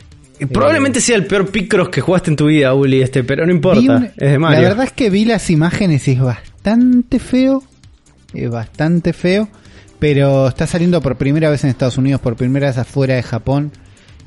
Probablemente 0.52 1.00
sea 1.00 1.16
el 1.16 1.26
peor 1.26 1.50
Picross 1.50 1.88
que 1.88 2.00
jugaste 2.00 2.30
en 2.30 2.36
tu 2.36 2.46
vida, 2.46 2.74
Uli, 2.74 3.02
este, 3.02 3.24
pero 3.24 3.46
no 3.46 3.52
importa. 3.52 4.12
es 4.16 4.30
de 4.32 4.38
Mario. 4.38 4.62
La 4.62 4.68
verdad 4.68 4.84
es 4.86 4.92
que 4.92 5.10
vi 5.10 5.24
las 5.24 5.50
imágenes 5.50 6.06
y 6.08 6.12
es 6.12 6.20
bastante 6.20 7.18
feo. 7.18 7.62
Es 8.32 8.50
bastante 8.50 9.12
feo. 9.12 9.48
Pero 10.04 10.48
está 10.48 10.66
saliendo 10.66 11.00
por 11.00 11.16
primera 11.16 11.48
vez 11.48 11.64
en 11.64 11.70
Estados 11.70 11.96
Unidos, 11.96 12.20
por 12.20 12.36
primera 12.36 12.66
vez 12.66 12.76
afuera 12.76 13.14
de 13.14 13.22
Japón. 13.22 13.72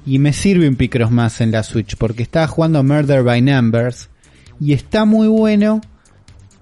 Y 0.08 0.18
me 0.18 0.34
sirve 0.34 0.68
un 0.68 0.76
Picross 0.76 1.12
más 1.12 1.40
en 1.40 1.52
la 1.52 1.62
Switch, 1.62 1.98
porque 1.98 2.24
estaba 2.24 2.48
jugando 2.48 2.82
Murder 2.82 3.22
by 3.22 3.44
Numbers. 3.44 4.10
Y 4.60 4.74
está 4.74 5.06
muy 5.06 5.28
bueno, 5.28 5.82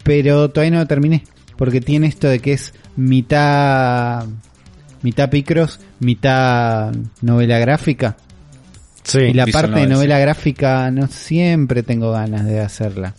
pero 0.03 0.49
todavía 0.49 0.71
no 0.71 0.79
lo 0.79 0.87
terminé. 0.87 1.23
Porque 1.55 1.79
tiene 1.79 2.07
esto 2.07 2.27
de 2.27 2.39
que 2.39 2.51
es 2.51 2.73
mitad. 2.97 4.25
mitad 5.01 5.29
Picross, 5.29 5.79
mitad 6.01 6.93
novela 7.21 7.57
gráfica. 7.59 8.17
Sí, 9.03 9.19
y 9.19 9.33
la 9.33 9.47
parte 9.47 9.79
de 9.79 9.87
novela 9.87 10.19
gráfica 10.19 10.91
no 10.91 11.07
siempre 11.07 11.83
tengo 11.83 12.11
ganas 12.11 12.45
de 12.45 12.59
hacerla. 12.59 13.15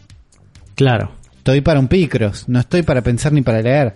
Claro. 0.75 1.13
Estoy 1.39 1.63
para 1.63 1.81
un 1.81 1.89
Picross, 1.89 2.51
no 2.51 2.61
estoy 2.61 2.83
para 2.83 3.01
pensar 3.01 3.33
ni 3.33 3.41
para 3.41 3.63
leer. 3.63 3.95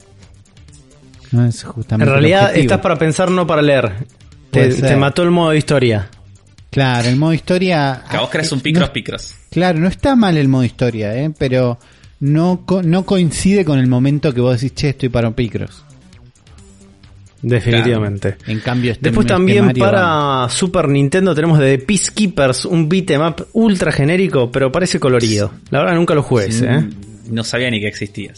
No 1.32 1.47
es 1.47 1.62
justamente. 1.62 2.09
En 2.09 2.12
realidad 2.12 2.57
estás 2.57 2.81
para 2.81 2.97
pensar, 2.97 3.31
no 3.31 3.47
para 3.47 3.62
leer. 3.62 3.93
Te, 4.51 4.97
mató 4.97 5.23
el 5.23 5.31
modo 5.31 5.51
de 5.51 5.59
historia. 5.59 6.09
Claro, 6.70 7.09
el 7.09 7.16
modo 7.16 7.32
historia. 7.32 8.02
Que 8.11 8.16
vos 8.16 8.31
crees 8.31 8.51
un 8.52 8.61
Picross 8.61 8.90
Picross. 8.90 9.36
Claro, 9.51 9.78
no 9.78 9.89
está 9.89 10.16
mal 10.16 10.36
el 10.36 10.48
modo 10.48 10.65
historia, 10.65 11.16
¿eh? 11.16 11.32
pero 11.36 11.78
no, 12.20 12.65
no 12.85 13.05
coincide 13.05 13.65
con 13.65 13.78
el 13.78 13.86
momento 13.86 14.32
que 14.32 14.40
vos 14.40 14.61
decís, 14.61 14.74
che, 14.74 14.89
estoy 14.90 15.09
para 15.09 15.28
un 15.28 15.35
Picross. 15.35 15.85
Definitivamente. 17.43 18.36
En 18.47 18.61
cambio, 18.61 18.93
este 18.93 19.05
Después 19.05 19.27
también 19.27 19.73
para 19.73 20.48
Super 20.51 20.89
Nintendo 20.89 21.35
tenemos 21.35 21.59
de 21.59 21.78
Peacekeepers 21.78 22.66
un 22.66 22.89
beat'em 22.89 23.35
ultra 23.55 23.93
genérico, 23.93 24.51
pero 24.51 24.70
parece 24.70 25.01
colorido. 25.01 25.51
La 25.70 25.81
verdad 25.81 25.94
nunca 25.94 26.15
lo 26.15 26.23
jugué 26.23 26.48
¿eh? 26.51 26.89
No 27.31 27.44
sabía 27.44 27.70
ni 27.70 27.81
que 27.81 27.89
existía. 27.89 28.32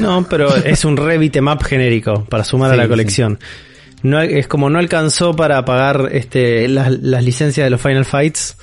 No, 0.00 0.26
pero 0.28 0.54
es 0.56 0.84
un 0.84 0.96
re 0.96 1.18
beat'em 1.18 1.58
genérico 1.58 2.24
para 2.24 2.44
sumar 2.44 2.70
a 2.72 2.76
la 2.76 2.88
colección. 2.88 3.38
No, 4.02 4.20
es 4.20 4.48
como 4.48 4.68
no 4.68 4.78
alcanzó 4.78 5.34
para 5.34 5.64
pagar 5.64 6.10
este, 6.12 6.68
las, 6.68 6.90
las 6.90 7.24
licencias 7.24 7.64
de 7.64 7.70
los 7.70 7.80
Final 7.80 8.04
Fights 8.04 8.56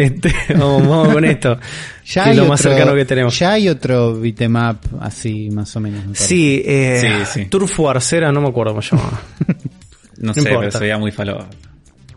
este, 0.00 0.34
vamos, 0.54 1.08
con 1.12 1.24
esto. 1.26 1.58
ya 2.06 2.24
hay 2.24 2.36
lo 2.36 2.46
más 2.46 2.60
cercano 2.60 2.94
que 2.94 3.04
tenemos. 3.04 3.38
Ya 3.38 3.52
hay 3.52 3.68
otro 3.68 4.18
beatmap 4.18 4.82
así, 5.00 5.50
más 5.50 5.76
o 5.76 5.80
menos. 5.80 6.16
Sí, 6.16 6.62
eh, 6.64 7.24
sí, 7.26 7.44
Turf 7.46 7.78
Warcera, 7.78 8.32
no 8.32 8.40
me 8.40 8.48
acuerdo 8.48 8.72
cómo 8.72 8.82
se 8.82 8.96
llama. 8.96 9.20
no, 10.18 10.32
sé, 10.32 10.42
pero 10.42 10.70
se 10.70 10.78
veía 10.78 10.96
muy 10.96 11.12
falo. 11.12 11.46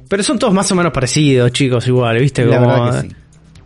Pero 0.07 0.23
son 0.23 0.39
todos 0.39 0.53
más 0.53 0.71
o 0.71 0.75
menos 0.75 0.93
parecidos, 0.93 1.51
chicos, 1.51 1.85
igual, 1.87 2.19
¿viste? 2.19 2.45
La 2.45 2.59
verdad 2.59 3.01
que 3.01 3.09
sí. 3.09 3.15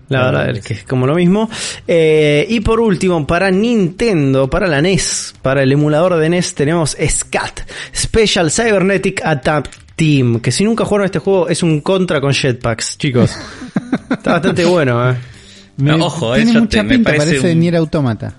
La 0.10 0.26
verdad 0.26 0.50
es 0.50 0.64
que 0.64 0.74
es 0.74 0.84
como 0.84 1.06
lo 1.06 1.16
mismo. 1.16 1.50
Eh, 1.88 2.46
y 2.50 2.62
por 2.62 2.80
último, 2.80 3.28
para 3.28 3.52
Nintendo, 3.52 4.50
para 4.50 4.68
la 4.68 4.82
NES, 4.82 5.36
para 5.42 5.64
el 5.64 5.72
emulador 5.72 6.16
de 6.18 6.30
NES, 6.30 6.56
tenemos 6.56 6.96
SCAT, 7.00 7.62
Special 7.94 8.50
Cybernetic 8.52 9.22
Attack 9.24 9.70
Team, 9.96 10.40
que 10.40 10.52
si 10.52 10.64
nunca 10.64 10.86
jugaron 10.86 11.06
este 11.06 11.20
juego 11.20 11.50
es 11.50 11.64
un 11.64 11.82
contra 11.82 12.22
con 12.22 12.32
jetpacks, 12.32 12.98
chicos. 12.98 13.36
Está 14.10 14.34
bastante 14.34 14.64
bueno, 14.64 15.10
eh. 15.10 15.18
ojo, 16.00 16.36
tiene 16.36 16.54
mucha 16.54 16.84
pinta, 16.84 17.14
parece 17.16 17.52
un... 17.52 17.60
Nier 17.60 17.76
Automata. 17.76 18.34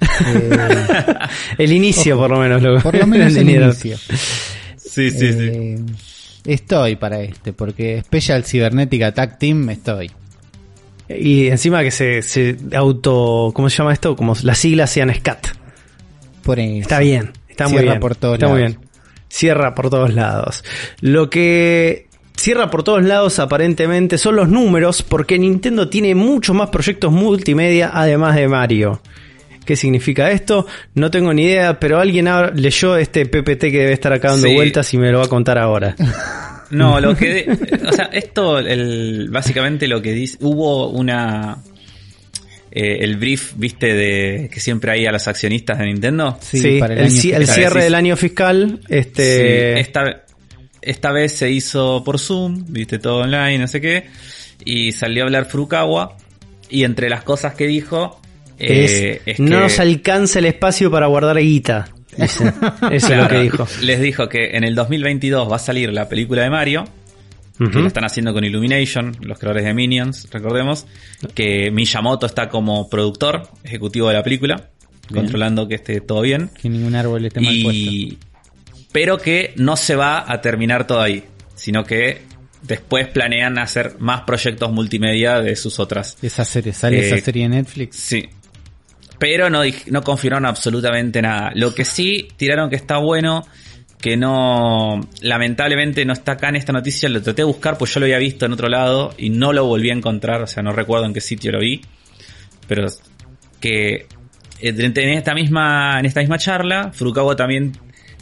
el 1.58 1.72
inicio, 1.72 2.16
por 2.18 2.30
lo 2.30 2.38
menos. 2.38 2.82
por 2.82 2.94
lo 2.96 3.06
menos 3.06 3.34
el 3.36 3.48
inicio. 3.48 3.96
Sí, 4.76 5.10
sí, 5.10 5.32
sí. 5.32 5.76
Estoy 6.48 6.96
para 6.96 7.20
este, 7.20 7.52
porque 7.52 8.00
Special 8.00 8.42
Cybernetic 8.42 9.02
Attack 9.02 9.38
Team 9.38 9.68
estoy. 9.68 10.10
Y 11.06 11.48
encima 11.48 11.82
que 11.82 11.90
se, 11.90 12.22
se 12.22 12.56
auto. 12.74 13.50
¿Cómo 13.52 13.68
se 13.68 13.76
llama 13.76 13.92
esto? 13.92 14.16
Como 14.16 14.34
las 14.42 14.56
siglas 14.56 14.88
sean 14.88 15.14
SCAT. 15.14 15.48
Por 16.42 16.58
eso. 16.58 16.80
Está 16.80 17.00
bien, 17.00 17.32
está 17.50 17.68
muy 17.68 17.82
bien. 17.82 18.00
Por 18.00 18.16
todos 18.16 18.36
está 18.36 18.48
muy 18.48 18.60
bien. 18.60 18.78
Cierra 19.28 19.74
por 19.74 19.90
todos 19.90 20.14
lados. 20.14 20.64
Lo 21.02 21.28
que 21.28 22.06
cierra 22.34 22.70
por 22.70 22.82
todos 22.82 23.04
lados 23.04 23.38
aparentemente 23.40 24.16
son 24.16 24.36
los 24.36 24.48
números 24.48 25.02
porque 25.02 25.38
Nintendo 25.38 25.90
tiene 25.90 26.14
muchos 26.14 26.56
más 26.56 26.70
proyectos 26.70 27.12
multimedia 27.12 27.90
además 27.92 28.36
de 28.36 28.48
Mario. 28.48 29.02
¿Qué 29.68 29.76
significa 29.76 30.30
esto? 30.30 30.66
No 30.94 31.10
tengo 31.10 31.34
ni 31.34 31.42
idea, 31.42 31.78
pero 31.78 32.00
alguien 32.00 32.26
leyó 32.54 32.96
este 32.96 33.26
PPT 33.26 33.60
que 33.60 33.80
debe 33.80 33.92
estar 33.92 34.10
acá 34.14 34.28
dando 34.30 34.50
vueltas 34.50 34.94
y 34.94 34.96
me 34.96 35.12
lo 35.12 35.18
va 35.18 35.26
a 35.26 35.28
contar 35.28 35.58
ahora. 35.58 35.94
No, 36.70 37.00
lo 37.00 37.16
que... 37.16 37.46
o 37.86 37.92
sea, 37.92 38.06
esto, 38.12 38.58
el, 38.58 39.28
básicamente 39.30 39.88
lo 39.88 40.02
que 40.02 40.12
dice... 40.12 40.36
Hubo 40.40 40.90
una... 40.90 41.58
Eh, 42.70 42.98
el 43.00 43.16
brief, 43.16 43.52
viste, 43.56 43.94
de 43.94 44.50
que 44.52 44.60
siempre 44.60 44.92
hay 44.92 45.06
a 45.06 45.12
los 45.12 45.26
accionistas 45.28 45.78
de 45.78 45.86
Nintendo. 45.86 46.38
Sí, 46.42 46.78
para 46.78 46.94
el, 46.94 47.10
cierre 47.10 47.84
del 47.84 47.94
año 47.94 48.16
fiscal. 48.16 48.80
Este... 48.88 49.80
esta, 49.80 50.24
esta 50.82 51.12
vez 51.12 51.32
se 51.32 51.50
hizo 51.50 52.02
por 52.04 52.18
Zoom, 52.18 52.64
viste, 52.68 52.98
todo 52.98 53.20
online, 53.20 53.58
no 53.58 53.66
sé 53.66 53.80
qué. 53.80 54.06
Y 54.64 54.92
salió 54.92 55.22
a 55.22 55.26
hablar 55.26 55.46
Furukawa. 55.46 56.16
Y 56.68 56.84
entre 56.84 57.08
las 57.10 57.22
cosas 57.22 57.54
que 57.54 57.66
dijo... 57.66 58.20
Eh, 58.58 59.22
es, 59.24 59.40
no 59.40 59.60
nos 59.60 59.78
alcanza 59.78 60.38
el 60.38 60.46
espacio 60.46 60.90
para 60.90 61.06
guardar 61.06 61.38
guita. 61.38 61.88
Eso 62.18 62.44
es 62.90 63.10
lo 63.10 63.28
que 63.28 63.40
dijo. 63.40 63.66
Les 63.82 64.00
dijo 64.00 64.28
que 64.28 64.56
en 64.56 64.64
el 64.64 64.74
2022 64.74 65.50
va 65.50 65.56
a 65.56 65.60
salir 65.60 65.92
la 65.92 66.08
película 66.08 66.42
de 66.42 66.50
Mario. 66.50 66.84
Que 67.58 67.80
lo 67.80 67.88
están 67.88 68.04
haciendo 68.04 68.32
con 68.32 68.44
Illumination, 68.44 69.16
los 69.20 69.36
creadores 69.36 69.64
de 69.64 69.74
Minions, 69.74 70.28
recordemos. 70.30 70.86
Que 71.34 71.72
Miyamoto 71.72 72.26
está 72.26 72.48
como 72.48 72.88
productor 72.88 73.48
ejecutivo 73.64 74.06
de 74.06 74.14
la 74.14 74.22
película, 74.22 74.70
controlando 75.12 75.66
que 75.66 75.74
esté 75.74 76.00
todo 76.00 76.20
bien. 76.20 76.50
Que 76.50 76.68
ningún 76.68 76.94
árbol 76.94 77.24
esté 77.24 77.40
mal 77.40 77.56
puesto. 77.64 78.16
Pero 78.92 79.18
que 79.18 79.54
no 79.56 79.76
se 79.76 79.96
va 79.96 80.30
a 80.30 80.40
terminar 80.40 80.86
todo 80.86 81.00
ahí, 81.00 81.24
sino 81.56 81.82
que 81.82 82.22
después 82.62 83.08
planean 83.08 83.58
hacer 83.58 83.96
más 83.98 84.22
proyectos 84.22 84.72
multimedia 84.72 85.40
de 85.40 85.56
sus 85.56 85.80
otras. 85.80 86.16
Esa 86.22 86.44
serie, 86.44 86.72
¿sale 86.72 87.06
esa 87.06 87.16
eh, 87.16 87.20
serie 87.20 87.44
en 87.44 87.52
Netflix? 87.52 87.96
Sí, 87.96 88.28
pero 89.18 89.50
no, 89.50 89.62
no 89.86 90.02
confirmaron 90.02 90.46
absolutamente 90.46 91.20
nada. 91.22 91.52
Lo 91.54 91.74
que 91.74 91.84
sí 91.84 92.28
tiraron 92.36 92.70
que 92.70 92.76
está 92.76 92.98
bueno, 92.98 93.46
que 94.00 94.16
no, 94.16 95.00
lamentablemente 95.22 96.04
no 96.04 96.12
está 96.12 96.32
acá 96.32 96.48
en 96.48 96.56
esta 96.56 96.72
noticia, 96.72 97.08
lo 97.08 97.22
traté 97.22 97.42
de 97.42 97.46
buscar 97.46 97.78
pues 97.78 97.92
yo 97.92 98.00
lo 98.00 98.06
había 98.06 98.18
visto 98.18 98.46
en 98.46 98.52
otro 98.52 98.68
lado 98.68 99.12
y 99.18 99.30
no 99.30 99.52
lo 99.52 99.64
volví 99.64 99.90
a 99.90 99.94
encontrar, 99.94 100.42
o 100.42 100.46
sea, 100.46 100.62
no 100.62 100.72
recuerdo 100.72 101.06
en 101.06 101.14
qué 101.14 101.20
sitio 101.20 101.52
lo 101.52 101.60
vi, 101.60 101.80
pero 102.66 102.86
que 103.60 104.06
en 104.60 104.96
esta 104.96 105.34
misma, 105.34 105.98
en 105.98 106.06
esta 106.06 106.20
misma 106.20 106.38
charla, 106.38 106.92
Furukawa 106.92 107.34
también 107.36 107.72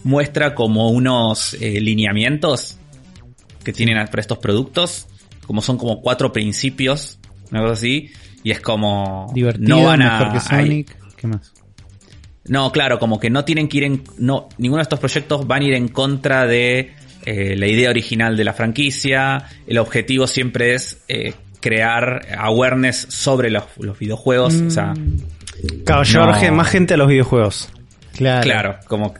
muestra 0.05 0.55
como 0.55 0.91
unos 0.91 1.55
eh, 1.55 1.81
lineamientos 1.81 2.79
que 3.65 3.73
tienen 3.73 4.07
para 4.07 4.21
estos 4.21 4.39
productos 4.39 5.09
como 5.47 5.63
son 5.63 5.79
como 5.79 6.01
cuatro 6.01 6.33
principios, 6.33 7.19
una 7.51 7.61
cosa 7.61 7.73
así, 7.75 8.11
y 8.47 8.53
es 8.53 8.61
como 8.61 9.29
Divertido, 9.35 9.77
no 9.77 9.83
van 9.85 9.99
mejor 9.99 10.29
a 10.29 10.33
que 10.33 10.39
Sonic. 10.39 10.97
¿Qué 11.17 11.27
más? 11.27 11.53
no, 12.45 12.71
claro, 12.71 13.01
como 13.01 13.19
que 13.19 13.29
no 13.29 13.45
tienen 13.45 13.67
que 13.67 13.79
ir 13.79 13.83
en. 13.85 14.05
No, 14.19 14.49
ninguno 14.59 14.79
de 14.79 14.83
estos 14.85 15.01
proyectos 15.01 15.49
van 15.49 15.63
a 15.63 15.65
ir 15.65 15.75
en 15.75 15.89
contra 15.89 16.47
de 16.47 16.93
eh, 17.25 17.57
la 17.57 17.67
idea 17.67 17.91
original 17.91 18.37
de 18.37 18.45
la 18.45 18.53
franquicia. 18.53 19.47
El 19.67 19.79
objetivo 19.79 20.29
siempre 20.29 20.75
es 20.75 20.99
eh, 21.09 21.35
crear 21.59 22.25
awareness 22.39 23.07
sobre 23.11 23.51
los, 23.51 23.65
los 23.79 23.99
videojuegos. 23.99 24.55
O 24.55 24.71
sea, 24.71 24.95
Claro, 25.85 26.05
llevar 26.05 26.41
No. 26.51 26.55
más 26.55 26.69
gente 26.69 26.95
a 26.95 26.97
los 26.99 27.09
videojuegos. 27.09 27.69
Claro. 28.15 28.43
claro, 28.43 28.77
como. 28.87 29.15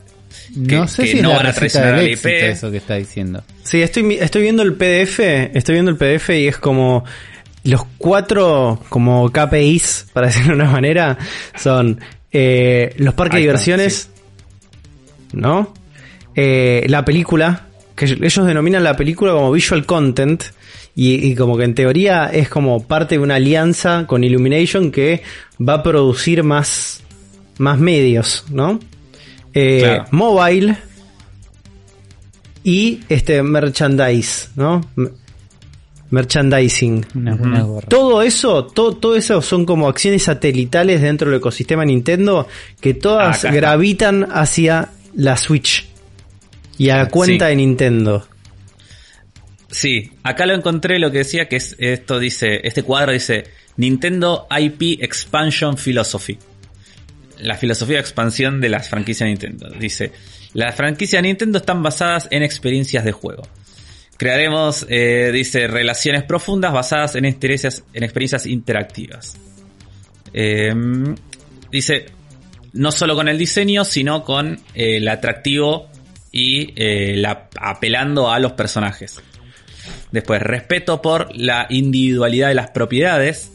No 0.55 0.83
que- 0.83 0.87
sé 0.87 1.01
que 1.03 1.07
si 1.09 1.17
es 1.17 1.23
no 1.23 1.31
la 1.31 1.37
van 1.37 1.47
a 1.47 1.53
traicionar 1.53 1.95
del 1.97 2.07
éxito 2.07 2.29
IP. 2.29 2.43
eso 2.49 2.71
que 2.71 2.77
está 2.77 2.95
diciendo. 2.95 3.43
Sí, 3.63 3.81
estoy, 3.81 4.13
estoy 4.21 4.43
viendo 4.43 4.63
el 4.63 4.75
PDF, 4.75 5.19
estoy 5.53 5.73
viendo 5.73 5.91
el 5.91 5.97
PDF 5.97 6.29
y 6.29 6.47
es 6.47 6.57
como 6.57 7.03
los 7.67 7.85
cuatro 7.97 8.79
como 8.89 9.29
KPIs, 9.31 10.07
para 10.13 10.27
decirlo 10.27 10.55
de 10.55 10.61
una 10.63 10.71
manera, 10.71 11.17
son 11.55 11.99
eh, 12.31 12.93
los 12.97 13.13
parques 13.13 13.35
de 13.35 13.41
diversiones, 13.41 14.09
¿no? 15.33 15.73
Eh, 16.35 16.85
la 16.87 17.03
película, 17.03 17.67
que 17.95 18.05
ellos 18.05 18.45
denominan 18.45 18.83
la 18.83 18.95
película 18.95 19.33
como 19.33 19.51
visual 19.51 19.85
content 19.85 20.43
y, 20.95 21.27
y 21.27 21.35
como 21.35 21.57
que 21.57 21.63
en 21.63 21.75
teoría 21.75 22.27
es 22.27 22.49
como 22.49 22.83
parte 22.85 23.15
de 23.15 23.19
una 23.19 23.35
alianza 23.35 24.05
con 24.07 24.23
Illumination 24.23 24.91
que 24.91 25.23
va 25.59 25.75
a 25.75 25.83
producir 25.83 26.43
más, 26.43 27.03
más 27.57 27.79
medios, 27.79 28.45
¿no? 28.49 28.79
Eh, 29.53 29.79
Claro. 29.81 30.05
Mobile 30.11 30.77
y 32.63 32.99
este 33.09 33.41
merchandise, 33.41 34.49
¿no? 34.55 34.81
Merchandising. 36.09 37.05
Una, 37.15 37.33
Ujú. 37.35 37.43
una 37.43 37.61
gorra. 37.63 37.87
Todo 37.89 38.21
eso, 38.21 38.65
todo, 38.65 38.93
todo 38.95 39.15
eso 39.15 39.41
son 39.41 39.65
como 39.65 39.87
acciones 39.87 40.23
satelitales 40.23 41.01
dentro 41.01 41.29
del 41.29 41.39
ecosistema 41.39 41.83
Nintendo 41.85 42.47
que 42.79 42.93
todas 42.93 43.43
Acá 43.43 43.53
gravitan 43.53 44.27
hacia 44.31 44.89
la 45.15 45.35
Switch 45.37 45.87
y 46.77 46.89
a 46.89 46.97
la 46.97 47.09
cuenta 47.09 47.45
Sí. 47.45 47.49
de 47.49 47.55
Nintendo. 47.55 48.27
Sí, 49.69 50.11
acá 50.23 50.45
lo 50.45 50.53
encontré 50.55 50.97
lo 50.97 51.11
que 51.11 51.19
decía 51.19 51.49
que 51.49 51.57
es 51.57 51.75
esto 51.79 52.19
dice, 52.19 52.61
este 52.63 52.83
cuadro 52.83 53.11
dice 53.11 53.45
Nintendo 53.75 54.47
IP 54.49 55.03
Expansion 55.03 55.75
Philosophy. 55.77 56.37
La 57.39 57.55
filosofía 57.55 57.97
de 57.97 58.01
expansión 58.01 58.61
de 58.61 58.69
las 58.69 58.89
franquicias 58.89 59.27
Nintendo. 59.27 59.69
Dice, 59.69 60.11
las 60.53 60.73
franquicias 60.75 61.21
Nintendo 61.21 61.59
están 61.59 61.83
basadas 61.83 62.27
en 62.31 62.41
experiencias 62.43 63.03
de 63.05 63.11
juego. 63.11 63.43
Crearemos, 64.17 64.85
eh, 64.89 65.29
dice, 65.31 65.67
relaciones 65.67 66.23
profundas 66.23 66.73
basadas 66.73 67.15
en 67.15 67.25
experiencias, 67.25 67.83
en 67.93 68.03
experiencias 68.03 68.45
interactivas. 68.47 69.37
Eh, 70.33 70.73
dice, 71.71 72.05
no 72.73 72.91
solo 72.91 73.15
con 73.15 73.27
el 73.27 73.37
diseño, 73.37 73.85
sino 73.85 74.23
con 74.23 74.53
eh, 74.73 74.97
el 74.97 75.07
atractivo 75.07 75.87
y 76.31 76.73
eh, 76.75 77.15
la, 77.17 77.47
apelando 77.59 78.31
a 78.31 78.39
los 78.39 78.53
personajes. 78.53 79.21
Después, 80.11 80.41
respeto 80.41 81.01
por 81.01 81.35
la 81.35 81.67
individualidad 81.69 82.47
de 82.49 82.55
las 82.55 82.71
propiedades. 82.71 83.51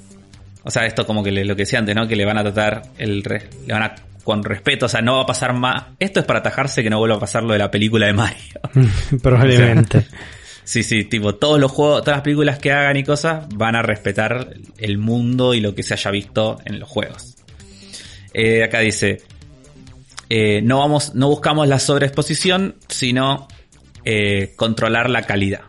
O 0.65 0.71
sea, 0.71 0.87
esto 0.87 1.07
como 1.07 1.23
que 1.25 1.33
le- 1.33 1.45
lo 1.45 1.57
que 1.57 1.63
decía 1.63 1.79
antes, 1.81 1.95
¿no? 1.95 2.07
Que 2.07 2.15
le 2.17 2.25
van 2.25 2.39
a 2.39 2.43
tratar 2.43 2.83
el 2.99 3.25
re- 3.25 3.49
le 3.67 3.73
van 3.73 3.83
a 3.83 3.95
con 4.23 4.45
respeto, 4.45 4.87
o 4.87 4.89
sea, 4.89 5.01
no 5.03 5.17
va 5.17 5.23
a 5.23 5.27
pasar 5.27 5.53
más. 5.53 5.83
Esto 5.99 6.21
es 6.21 6.27
para 6.27 6.39
atajarse 6.39 6.85
que 6.85 6.91
no 6.91 6.99
vuelva 6.99 7.17
a 7.17 7.21
pasar 7.21 7.43
lo 7.43 7.53
de 7.55 7.59
la 7.59 7.71
película 7.73 8.07
de 8.07 8.13
Mario. 8.13 8.61
Probablemente. 9.23 10.07
Sí, 10.65 10.83
sí, 10.83 11.05
tipo, 11.05 11.35
todos 11.35 11.59
los 11.59 11.73
juegos, 11.73 12.03
todas 12.03 12.19
las 12.19 12.25
películas 12.25 12.59
que 12.59 12.73
hagan 12.73 12.97
y 12.97 13.05
cosas 13.05 13.47
van 13.55 13.75
a 13.75 13.83
respetar 13.83 14.55
el 14.79 14.99
mundo 14.99 15.55
y 15.55 15.61
lo 15.61 15.75
que 15.75 15.83
se 15.83 15.95
haya 15.95 16.11
visto 16.11 16.59
en 16.65 16.79
los 16.79 16.89
juegos. 16.89 17.37
Eh, 18.33 18.63
acá 18.63 18.81
dice, 18.81 19.23
eh, 20.29 20.63
no 20.63 20.79
vamos, 20.79 21.15
no 21.15 21.29
buscamos 21.29 21.69
la 21.69 21.79
sobreexposición, 21.79 22.77
sino 22.89 23.49
eh, 24.05 24.55
controlar 24.57 25.11
la 25.11 25.23
calidad. 25.23 25.63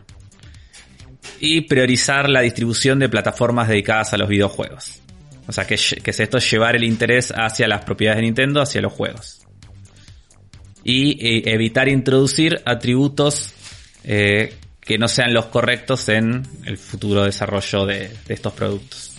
Y 1.40 1.62
priorizar 1.62 2.28
la 2.28 2.40
distribución 2.40 2.98
de 2.98 3.08
plataformas 3.08 3.68
dedicadas 3.68 4.12
a 4.12 4.16
los 4.16 4.28
videojuegos. 4.28 5.02
O 5.46 5.52
sea, 5.52 5.66
que, 5.66 5.74
es 5.74 6.20
esto, 6.20 6.38
llevar 6.38 6.74
el 6.76 6.84
interés 6.84 7.32
hacia 7.36 7.68
las 7.68 7.84
propiedades 7.84 8.18
de 8.18 8.22
Nintendo, 8.22 8.62
hacia 8.62 8.80
los 8.80 8.92
juegos. 8.92 9.46
Y 10.82 11.12
eh, 11.24 11.42
evitar 11.46 11.88
introducir 11.88 12.60
atributos 12.64 13.52
eh, 14.04 14.54
que 14.84 14.98
no 14.98 15.08
sean 15.08 15.32
los 15.32 15.46
correctos 15.46 16.08
en 16.08 16.42
el 16.64 16.76
futuro 16.78 17.24
desarrollo 17.24 17.86
de, 17.86 18.10
de 18.26 18.34
estos 18.34 18.52
productos. 18.52 19.12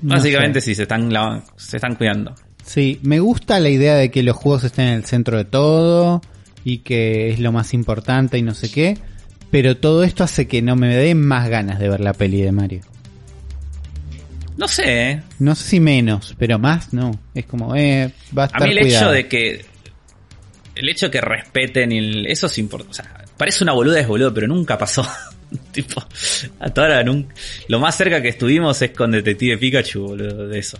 No 0.00 0.16
Básicamente 0.16 0.60
sé. 0.60 0.66
sí, 0.70 0.74
se 0.74 0.82
están, 0.82 1.12
la- 1.12 1.42
se 1.56 1.76
están 1.76 1.94
cuidando. 1.94 2.34
Sí, 2.64 2.98
me 3.02 3.20
gusta 3.20 3.60
la 3.60 3.68
idea 3.68 3.94
de 3.94 4.10
que 4.10 4.22
los 4.22 4.36
juegos 4.36 4.64
estén 4.64 4.88
en 4.88 4.94
el 4.94 5.04
centro 5.04 5.36
de 5.36 5.44
todo 5.44 6.20
y 6.64 6.78
que 6.78 7.30
es 7.30 7.40
lo 7.40 7.52
más 7.52 7.74
importante 7.74 8.38
y 8.38 8.42
no 8.42 8.54
sé 8.54 8.70
qué, 8.70 8.98
pero 9.50 9.76
todo 9.76 10.02
esto 10.04 10.24
hace 10.24 10.46
que 10.48 10.62
no 10.62 10.76
me 10.76 10.94
dé 10.96 11.14
más 11.14 11.48
ganas 11.48 11.78
de 11.78 11.88
ver 11.88 12.00
la 12.00 12.12
peli 12.14 12.40
de 12.42 12.52
Mario. 12.52 12.80
No 14.56 14.68
sé, 14.68 15.10
¿eh? 15.10 15.22
No 15.38 15.54
sé 15.54 15.64
si 15.68 15.80
menos, 15.80 16.34
pero 16.38 16.58
más 16.58 16.92
no. 16.92 17.10
Es 17.34 17.46
como, 17.46 17.74
eh, 17.74 18.12
va 18.36 18.42
a 18.42 18.46
a 18.46 18.48
estar 18.48 18.62
mí 18.68 18.70
el 18.74 18.80
cuidado. 18.80 19.04
hecho 19.06 19.12
de 19.12 19.28
que 19.28 19.64
el 20.74 20.88
hecho 20.88 21.06
de 21.06 21.12
que 21.12 21.20
respeten 21.20 21.92
el, 21.92 22.26
eso 22.26 22.46
es 22.46 22.58
importante. 22.58 22.90
O 22.92 22.94
sea, 22.94 23.24
parece 23.36 23.64
una 23.64 23.72
boluda 23.72 24.00
es 24.00 24.06
boludo, 24.06 24.32
pero 24.32 24.46
nunca 24.46 24.78
pasó. 24.78 25.06
tipo, 25.72 26.02
hasta 26.58 26.80
ahora 26.80 27.02
nunca. 27.02 27.34
Lo 27.68 27.80
más 27.80 27.96
cerca 27.96 28.22
que 28.22 28.28
estuvimos 28.28 28.80
es 28.82 28.90
con 28.90 29.10
Detective 29.10 29.58
Pikachu, 29.58 30.00
boludo, 30.00 30.48
de 30.48 30.58
eso. 30.58 30.78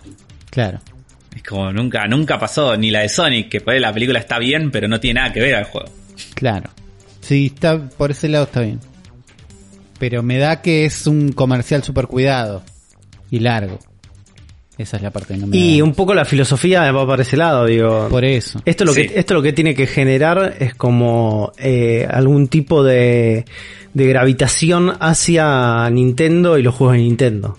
Claro. 0.51 0.81
Es 1.35 1.43
como 1.43 1.73
nunca, 1.73 2.07
nunca 2.07 2.39
pasó, 2.39 2.77
ni 2.77 2.91
la 2.91 3.01
de 3.01 3.09
Sonic, 3.09 3.49
que 3.49 3.61
por 3.61 3.75
ahí 3.75 3.81
la 3.81 3.93
película 3.93 4.19
está 4.19 4.39
bien, 4.39 4.71
pero 4.71 4.89
no 4.89 5.01
tiene 5.01 5.21
nada 5.21 5.33
que 5.33 5.41
ver 5.41 5.55
al 5.55 5.65
juego. 5.65 5.91
Claro. 6.35 6.71
Sí, 7.21 7.53
está, 7.55 7.89
por 7.89 8.11
ese 8.11 8.29
lado 8.29 8.45
está 8.45 8.61
bien. 8.61 8.81
Pero 9.99 10.23
me 10.23 10.39
da 10.39 10.61
que 10.61 10.85
es 10.85 11.07
un 11.07 11.33
comercial 11.33 11.83
super 11.85 12.07
cuidado 12.07 12.63
y 13.31 13.39
largo. 13.39 13.79
Esa 14.79 14.97
es 14.97 15.03
la 15.03 15.11
parte 15.11 15.35
que 15.35 15.41
no 15.41 15.47
me 15.47 15.57
Y 15.57 15.79
da. 15.79 15.85
un 15.85 15.95
poco 15.95 16.15
la 16.15 16.25
filosofía 16.25 16.91
va 16.93 17.07
para 17.07 17.23
ese 17.23 17.37
lado, 17.37 17.67
digo. 17.67 18.09
Por 18.09 18.25
eso. 18.25 18.61
Esto 18.65 18.85
lo, 18.85 18.93
Sí. 18.95 19.07
que, 19.07 19.19
esto 19.19 19.35
lo 19.35 19.43
que 19.43 19.53
tiene 19.53 19.75
que 19.75 19.87
generar 19.87 20.57
es 20.59 20.75
como 20.75 21.53
eh, 21.59 22.07
algún 22.11 22.49
tipo 22.49 22.83
de, 22.83 23.45
de 23.93 24.07
gravitación 24.07 24.93
hacia 24.99 25.89
Nintendo 25.91 26.57
y 26.59 26.63
los 26.63 26.75
juegos 26.75 26.97
de 26.97 27.03
Nintendo. 27.03 27.59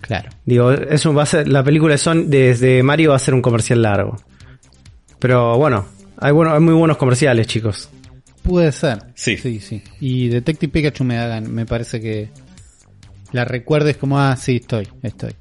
Claro. 0.00 0.30
Digo, 0.44 0.70
eso 0.70 1.12
va 1.12 1.24
a 1.24 1.26
ser, 1.26 1.48
la 1.48 1.64
película 1.64 1.94
de, 1.94 1.98
Son, 1.98 2.30
desde 2.30 2.80
Mario 2.84 3.10
va 3.10 3.16
a 3.16 3.18
ser 3.18 3.34
un 3.34 3.42
comercial 3.42 3.82
largo. 3.82 4.16
Pero 5.18 5.56
bueno, 5.58 5.86
hay, 6.18 6.32
bueno, 6.32 6.52
hay 6.54 6.60
muy 6.60 6.74
buenos 6.74 6.96
comerciales, 6.96 7.48
chicos. 7.48 7.88
Puede 8.42 8.70
ser. 8.70 8.98
Sí. 9.16 9.36
Sí, 9.36 9.58
sí. 9.58 9.82
Y 10.00 10.28
Detective 10.28 10.70
Pikachu 10.72 11.02
me 11.02 11.16
da 11.16 11.40
gan- 11.40 11.48
me 11.48 11.66
parece 11.66 12.00
que 12.00 12.28
la 13.32 13.44
recuerdes 13.44 13.96
como, 13.96 14.20
ah, 14.20 14.36
sí, 14.36 14.56
estoy, 14.56 14.86
estoy. 15.02 15.32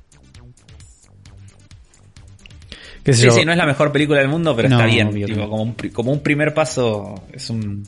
¿Qué 3.06 3.14
sé 3.14 3.22
Sí, 3.22 3.26
yo? 3.28 3.32
sí, 3.34 3.46
no 3.46 3.52
es 3.54 3.58
la 3.58 3.66
mejor 3.66 3.92
película 3.94 4.20
del 4.20 4.28
mundo, 4.28 4.54
pero 4.56 4.68
No, 4.68 4.76
está 4.80 4.88
bien. 4.92 5.08
obvio 5.08 5.28
tipo, 5.28 5.48
como, 5.50 5.64
un, 5.64 5.76
pri- 5.76 5.92
como 5.92 6.12
un 6.12 6.20
primer 6.22 6.54
paso, 6.54 7.24
es 7.32 7.50
un 7.50 7.88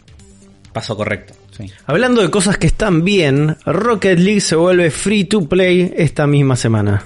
paso 0.72 0.96
correcto. 0.96 1.34
Sí. 1.58 1.66
Hablando 1.88 2.22
de 2.22 2.30
cosas 2.30 2.58
que 2.58 2.68
están 2.68 3.04
bien, 3.04 3.58
Rocket 3.66 4.20
League 4.20 4.42
se 4.42 4.56
vuelve 4.56 4.92
free 4.92 5.26
to 5.26 5.50
play 5.50 5.92
esta 5.98 6.28
misma 6.28 6.56
semana. 6.56 7.04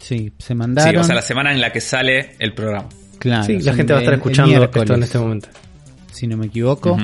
Sí, 0.00 0.32
se 0.38 0.48
Sí, 0.48 0.54
mandaron. 0.54 0.96
o 1.02 1.04
sea, 1.04 1.14
la 1.14 1.22
semana 1.22 1.52
en 1.52 1.60
la 1.60 1.70
que 1.70 1.80
sale 1.80 2.34
el 2.38 2.54
programa. 2.54 2.88
Claro, 3.18 3.44
sí, 3.44 3.58
la 3.60 3.74
gente 3.74 3.92
va 3.92 3.98
a 3.98 4.02
estar 4.02 4.14
escuchando 4.14 4.64
esto 4.64 4.94
en 4.94 5.02
este 5.02 5.18
momento. 5.18 5.48
Si 6.12 6.26
no 6.26 6.36
me 6.36 6.46
equivoco. 6.46 6.96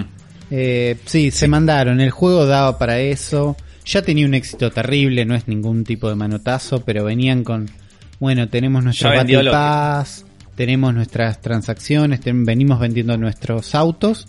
Eh, 0.50 0.96
sí, 1.04 1.30
se 1.30 1.48
mandaron. 1.48 2.00
El 2.00 2.10
juego 2.10 2.46
daba 2.46 2.78
para 2.78 2.98
eso. 2.98 3.56
Ya 3.84 4.02
tenía 4.02 4.26
un 4.26 4.34
éxito 4.34 4.70
terrible, 4.70 5.24
no 5.24 5.34
es 5.34 5.48
ningún 5.48 5.84
tipo 5.84 6.08
de 6.08 6.14
manotazo, 6.14 6.84
pero 6.84 7.04
venían 7.04 7.42
con, 7.44 7.70
bueno, 8.18 8.48
tenemos 8.48 8.84
vendió 8.84 9.38
Battle 9.38 9.50
Pass, 9.50 10.26
tenemos 10.54 10.92
nuestras 10.94 11.40
transacciones, 11.40 12.20
ten- 12.20 12.44
venimos 12.44 12.78
vendiendo 12.80 13.16
nuestros 13.16 13.74
autos. 13.74 14.26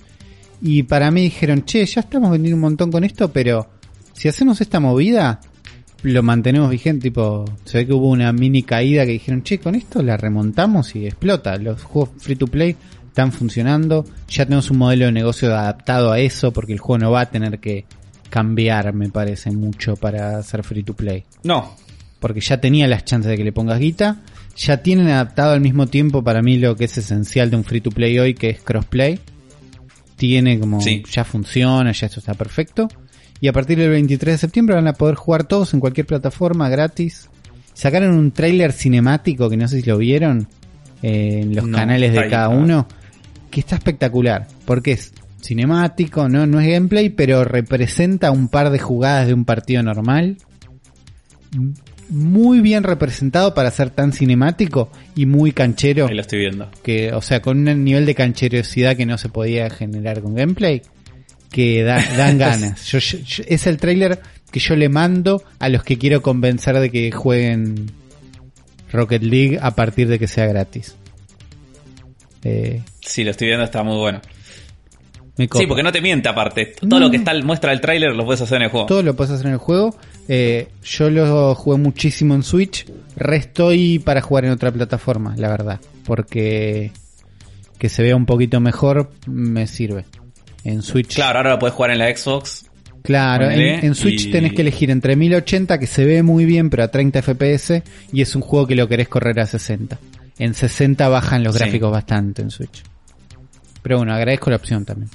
Y 0.62 0.84
para 0.84 1.10
mí 1.12 1.22
dijeron, 1.24 1.64
che, 1.66 1.86
ya 1.86 2.02
estamos 2.02 2.32
vendiendo 2.32 2.56
un 2.56 2.62
montón 2.62 2.92
con 2.92 3.04
esto, 3.04 3.32
pero 3.32 3.68
si 4.14 4.28
hacemos 4.28 4.62
esta 4.62 4.80
movida, 4.80 5.40
lo 6.04 6.22
mantenemos 6.24 6.70
vigente. 6.70 7.04
Tipo, 7.10 7.46
se 7.66 7.80
ve 7.80 7.88
que 7.88 7.94
hubo 7.94 8.10
una 8.10 8.32
mini 8.32 8.64
caída 8.64 9.06
que 9.06 9.14
dijeron, 9.14 9.42
che, 9.44 9.60
con 9.60 9.76
esto 9.76 10.04
la 10.04 10.18
remontamos 10.18 10.96
y 10.96 11.08
explota. 11.08 11.58
Los 11.58 11.84
juegos 11.84 12.12
free 12.20 12.36
to 12.36 12.48
play 12.48 12.76
están 13.08 13.32
funcionando. 13.32 14.06
Ya 14.30 14.46
tenemos 14.46 14.70
un 14.70 14.78
modelo 14.78 15.06
de 15.08 15.12
negocio 15.12 15.50
adaptado 15.56 16.12
a 16.12 16.20
eso, 16.20 16.54
porque 16.54 16.74
el 16.74 16.80
juego 16.80 17.00
no 17.06 17.12
va 17.12 17.22
a 17.22 17.30
tener 17.32 17.60
que 17.60 17.86
cambiar, 18.30 18.94
me 18.94 19.10
parece, 19.10 19.52
mucho 19.52 19.96
para 19.96 20.38
hacer 20.38 20.64
free 20.64 20.84
to 20.84 20.94
play. 20.94 21.24
No, 21.44 21.76
Porque 22.20 22.40
ya 22.40 22.62
tenía 22.62 22.88
las 22.88 23.04
chances 23.04 23.30
de 23.32 23.38
que 23.38 23.44
le 23.44 23.52
pongas 23.52 23.80
guita. 23.80 24.22
Ya 24.56 24.78
tienen 24.84 25.08
adaptado 25.08 25.54
al 25.54 25.62
mismo 25.62 25.88
tiempo 25.88 26.24
para 26.24 26.42
mí 26.42 26.58
lo 26.58 26.76
que 26.76 26.86
es 26.86 26.98
esencial 26.98 27.50
de 27.50 27.58
un 27.58 27.64
free 27.64 27.82
to 27.82 27.90
play 27.92 28.20
hoy, 28.20 28.34
que 28.34 28.50
es 28.50 28.62
crossplay. 28.62 29.20
Tiene 30.18 30.60
como, 30.60 30.82
Sí. 30.82 31.04
ya 31.10 31.24
funciona, 31.24 31.92
ya 31.92 32.08
esto 32.08 32.20
está 32.20 32.34
perfecto. 32.34 32.88
Y 33.40 33.48
a 33.48 33.54
partir 33.54 33.80
del 33.80 33.90
23 33.90 34.36
de 34.36 34.38
septiembre 34.38 34.76
van 34.76 34.88
a 34.88 34.94
poder 34.94 35.16
jugar 35.16 35.46
todos 35.46 35.74
en 35.74 35.80
cualquier 35.80 36.06
plataforma 36.06 36.70
gratis. 36.70 37.28
Sacaron 37.74 38.14
un 38.14 38.32
tráiler 38.32 38.72
cinemático 38.72 39.50
que 39.50 39.58
no 39.58 39.68
sé 39.68 39.82
si 39.82 39.90
lo 39.90 39.98
vieron 39.98 40.48
eh, 41.02 41.40
en 41.42 41.56
los 41.56 41.66
No, 41.68 41.76
canales 41.78 42.14
de 42.14 42.30
cada 42.30 42.50
uno, 42.50 42.88
que 43.50 43.62
está 43.62 43.76
espectacular, 43.78 44.48
porque 44.66 44.92
es 44.92 45.14
cinemático, 45.42 46.30
no, 46.30 46.46
no 46.46 46.60
es 46.60 46.68
gameplay, 46.68 47.10
pero 47.10 47.44
representa 47.44 48.30
un 48.30 48.48
par 48.48 48.70
de 48.70 48.78
jugadas 48.78 49.26
de 49.26 49.34
un 49.34 49.46
partido 49.46 49.82
normal. 49.82 50.38
Muy 52.14 52.60
bien 52.60 52.84
representado 52.84 53.54
para 53.54 53.72
ser 53.72 53.90
tan 53.90 54.12
cinemático 54.12 54.92
y 55.16 55.26
muy 55.26 55.54
canchero 55.54 56.08
Ahí 56.08 56.14
lo 56.16 56.22
estoy 56.22 56.40
viendo. 56.40 56.70
que, 56.84 57.14
o 57.14 57.22
sea, 57.22 57.42
con 57.42 57.66
un 57.68 57.84
nivel 57.86 58.06
de 58.06 58.14
cancherosidad 58.16 58.98
que 58.98 59.06
no 59.06 59.18
se 59.18 59.30
podía 59.30 59.70
generar 59.70 60.22
con 60.22 60.36
gameplay, 60.36 60.82
que 61.52 61.84
da- 61.84 62.04
dan 62.18 62.38
ganas. 62.38 62.86
Yo- 62.92 63.00
yo- 63.00 63.18
yo- 63.20 63.44
es 63.48 63.66
el 63.66 63.78
trailer 63.78 64.20
que 64.52 64.60
yo 64.60 64.76
le 64.76 64.90
mando 64.90 65.42
a 65.60 65.70
los 65.70 65.84
que 65.84 65.98
quiero 65.98 66.22
convencer 66.22 66.78
de 66.80 66.90
que 66.92 67.12
jueguen 67.12 67.90
Rocket 68.92 69.24
League 69.24 69.58
a 69.62 69.72
partir 69.74 70.10
de 70.10 70.20
que 70.20 70.28
sea 70.28 70.46
gratis. 70.48 70.96
Eh, 72.44 72.82
Sí, 73.00 73.24
lo 73.24 73.32
estoy 73.32 73.48
viendo, 73.48 73.64
está 73.64 73.84
muy 73.84 73.98
bueno. 73.98 74.22
Sí, 75.52 75.66
porque 75.68 75.84
no 75.84 75.92
te 75.92 76.02
miente 76.02 76.28
aparte. 76.30 76.74
Todo 76.80 76.90
No. 76.90 77.00
lo 77.00 77.12
que 77.12 77.18
está 77.18 77.34
muestra 77.44 77.72
el 77.74 77.82
tráiler 77.82 78.16
lo 78.16 78.26
puedes 78.26 78.42
hacer 78.42 78.58
en 78.58 78.64
el 78.64 78.70
juego. 78.70 78.86
Todo 78.88 79.04
lo 79.04 79.16
puedes 79.16 79.32
hacer 79.34 79.48
en 79.48 79.54
el 79.54 79.58
juego. 79.60 79.96
Eh, 80.28 80.68
yo 80.84 81.10
lo 81.10 81.56
jugué 81.56 81.78
muchísimo 81.78 82.34
en 82.36 82.44
Switch. 82.44 82.86
Restoy 83.16 84.00
para 84.00 84.22
jugar 84.22 84.46
en 84.46 84.52
otra 84.52 84.72
plataforma, 84.72 85.36
la 85.38 85.50
verdad. 85.50 85.80
Porque 86.06 86.92
que 87.78 87.90
se 87.90 88.04
vea 88.04 88.16
un 88.16 88.26
poquito 88.26 88.60
mejor 88.60 89.12
me 89.28 89.66
sirve. 89.68 90.06
En 90.64 90.82
Switch 90.84 91.16
Claro, 91.16 91.40
ahora 91.40 91.52
lo 91.52 91.60
puedes 91.60 91.74
jugar 91.76 91.92
en 91.92 91.98
la 92.00 92.16
Xbox. 92.16 92.66
Claro, 93.04 93.50
en, 93.50 93.96
Switch 93.96 94.28
y- 94.28 94.32
tenés 94.32 94.54
que 94.54 94.62
elegir 94.62 94.92
entre 94.92 95.16
1080, 95.16 95.80
que 95.80 95.88
se 95.88 96.06
ve 96.06 96.22
muy 96.22 96.46
bien, 96.46 96.70
pero 96.70 96.84
a 96.84 96.90
30 96.90 97.24
FPS, 97.24 97.82
y 98.14 98.22
es 98.22 98.36
un 98.36 98.44
juego 98.44 98.68
que 98.68 98.76
lo 98.76 98.88
querés 98.88 99.08
correr 99.08 99.40
a 99.40 99.48
60. 99.48 99.98
En 100.38 100.54
60 100.54 101.10
bajan 101.10 101.44
los 101.44 101.56
Sí. 101.56 101.60
gráficos 101.64 101.92
bastante 101.92 102.44
en 102.44 102.52
Switch. 102.52 102.84
Pero 103.82 103.98
bueno, 103.98 104.14
agradezco 104.14 104.52
la 104.52 104.58
opción 104.58 104.86
también. 104.86 105.10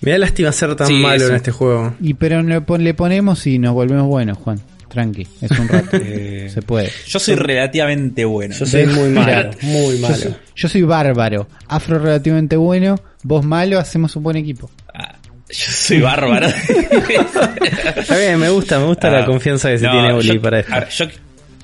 Me 0.00 0.12
da 0.12 0.18
lástima 0.18 0.52
ser 0.52 0.74
tan 0.76 0.86
Sí, 0.86 0.94
malo 0.94 1.16
eso. 1.16 1.28
en 1.30 1.36
este 1.36 1.50
juego. 1.50 1.94
Y 2.00 2.14
pero 2.14 2.42
le, 2.42 2.60
pon- 2.60 2.82
le 2.84 2.94
ponemos 2.94 3.46
y 3.46 3.58
nos 3.58 3.74
volvemos 3.74 4.06
buenos, 4.06 4.38
Juan. 4.38 4.60
Tranqui, 4.88 5.26
es 5.40 5.50
un 5.58 5.68
rato. 5.68 5.96
Eh, 6.04 6.50
se 6.52 6.60
puede. 6.62 6.90
Yo 7.06 7.18
soy 7.18 7.34
relativamente 7.36 8.24
bueno. 8.26 8.54
Yo 8.54 8.66
soy 8.66 8.86
muy 8.86 9.08
malo, 9.08 9.50
muy 9.62 9.96
Yo 9.96 10.02
malo. 10.02 10.16
soy, 10.16 10.34
yo 10.54 10.68
soy 10.68 10.82
bárbaro, 10.82 11.48
afro 11.68 11.98
relativamente 11.98 12.56
bueno, 12.56 12.96
vos 13.22 13.42
malo, 13.44 13.78
hacemos 13.78 14.14
un 14.16 14.22
buen 14.24 14.36
equipo. 14.36 14.70
Ah, 14.92 15.14
Yo 15.48 15.70
soy 15.70 16.00
bárbaro. 16.02 16.46
Está 17.96 18.16
bien, 18.18 18.38
me 18.38 18.48
gusta, 18.50 18.78
me 18.78 18.86
gusta 18.86 19.10
la 19.10 19.20
Ah, 19.20 19.24
confianza 19.26 19.70
que 19.70 19.78
se 19.78 19.86
no, 19.86 19.92
tiene 19.92 20.14
Uli 20.14 20.34
yo, 20.34 20.42
para 20.42 20.60
esto. 20.60 20.72
ver, 20.72 20.88
yo, 20.88 21.04
yo 21.06 21.12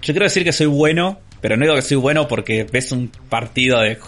quiero 0.03 0.25
decir 0.25 0.45
que 0.45 0.53
soy 0.53 0.67
bueno, 0.67 1.21
pero 1.41 1.57
no 1.57 1.65
digo 1.65 1.75
que 1.75 1.83
soy 1.83 1.97
bueno 1.97 2.29
porque 2.29 2.65
ves 2.71 2.93
un 2.93 3.11
partido 3.29 3.81
de 3.81 3.99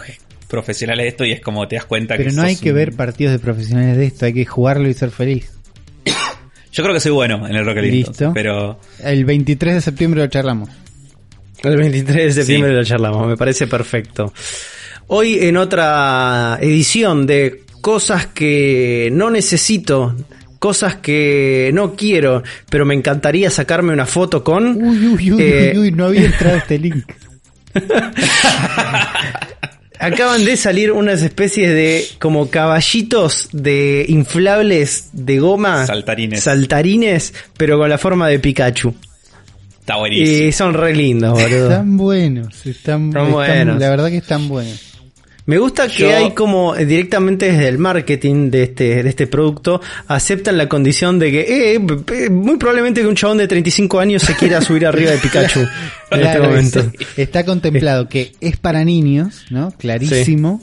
profesionales 0.50 1.04
de 1.04 1.08
esto 1.08 1.24
y 1.24 1.32
es 1.32 1.40
como 1.40 1.66
te 1.68 1.76
das 1.76 1.84
cuenta 1.86 2.16
Pero 2.16 2.28
que 2.30 2.36
no 2.36 2.42
hay 2.42 2.56
que 2.56 2.70
un- 2.70 2.76
ver 2.76 2.92
partidos 2.94 3.32
de 3.32 3.38
profesionales 3.38 3.96
de 3.96 4.06
esto, 4.06 4.26
hay 4.26 4.34
que 4.34 4.44
jugarlo 4.44 4.88
y 4.88 4.94
ser 4.94 5.10
feliz. 5.10 5.50
Yo 6.72 6.82
creo 6.82 6.92
que 6.94 7.00
soy 7.00 7.12
bueno 7.12 7.46
en 7.48 7.56
el 7.56 7.64
Rocket 7.64 7.82
League. 7.82 7.96
Listo. 8.08 8.32
pero 8.34 8.78
El 9.02 9.24
23 9.24 9.74
de 9.76 9.80
septiembre 9.80 10.20
lo 10.20 10.26
charlamos. 10.28 10.68
El 11.62 11.76
23 11.76 12.16
de 12.26 12.32
septiembre 12.32 12.70
Sí. 12.72 12.76
lo 12.76 12.84
charlamos, 12.84 13.26
me 13.28 13.36
parece 13.36 13.66
perfecto. 13.66 14.32
Hoy 15.08 15.38
en 15.40 15.56
otra 15.56 16.58
edición 16.60 17.26
de 17.26 17.64
cosas 17.80 18.26
que 18.28 19.10
no 19.12 19.28
necesito, 19.30 20.14
cosas 20.58 20.96
que 20.96 21.70
no 21.74 21.96
quiero, 21.96 22.42
pero 22.70 22.84
me 22.86 22.94
encantaría 22.94 23.50
sacarme 23.50 23.92
una 23.92 24.06
foto 24.06 24.42
con. 24.44 24.76
Uy, 24.82 25.06
uy, 25.08 25.32
uy, 25.32 25.42
Eh, 25.42 25.72
uy, 25.74 25.78
uy, 25.80 25.92
no 25.92 26.06
había 26.06 26.26
entrado 26.26 26.56
este 26.58 26.78
link. 26.84 27.04
Acaban 30.00 30.44
de 30.44 30.56
salir 30.56 30.92
unas 30.92 31.22
especies 31.22 31.68
de 31.68 32.06
como 32.18 32.48
caballitos 32.50 33.48
de 33.52 34.06
inflables 34.08 35.10
de 35.12 35.38
goma. 35.38 35.86
Saltarines. 35.86 36.42
Saltarines, 36.42 37.34
pero 37.56 37.78
con 37.78 37.88
la 37.90 37.98
forma 37.98 38.26
de 38.28 38.38
Pikachu. 38.38 38.94
está 39.78 39.96
buenísimo. 39.96 40.46
Y 40.48 40.52
son 40.52 40.74
re 40.74 40.94
lindos, 40.94 41.32
boludo. 41.32 41.68
Están 41.70 41.96
buenos, 41.96 42.66
están, 42.66 43.08
están- 43.08 43.30
buenos. 43.30 43.78
La 43.78 43.90
verdad 43.90 44.08
que 44.08 44.16
están 44.16 44.48
buenos. 44.48 44.80
Me 45.50 45.58
gusta 45.58 45.88
que 45.88 46.02
Yo- 46.04 46.16
hay 46.16 46.30
como 46.30 46.76
eh, 46.76 46.86
directamente 46.86 47.50
desde 47.50 47.66
el 47.66 47.78
marketing 47.78 48.50
de 48.52 48.62
este, 48.62 49.02
de 49.02 49.08
este 49.08 49.26
producto 49.26 49.80
aceptan 50.06 50.56
la 50.56 50.68
condición 50.68 51.18
de 51.18 51.32
que 51.32 51.74
eh, 51.74 51.80
p- 51.80 51.96
p- 51.96 52.30
muy 52.30 52.56
probablemente 52.56 53.00
que 53.00 53.08
un 53.08 53.16
chabón 53.16 53.38
de 53.38 53.48
35 53.48 53.98
años 53.98 54.22
se 54.22 54.36
quiera 54.36 54.60
subir 54.60 54.86
arriba 54.86 55.10
de 55.10 55.18
Pikachu 55.24 55.66
en 56.12 56.20
este 56.20 56.38
momento. 56.40 56.78
es- 56.80 57.18
está 57.18 57.44
contemplado 57.44 58.08
que 58.08 58.32
es 58.40 58.56
para 58.58 58.84
niños, 58.84 59.44
¿no? 59.50 59.72
Clarísimo. 59.76 60.60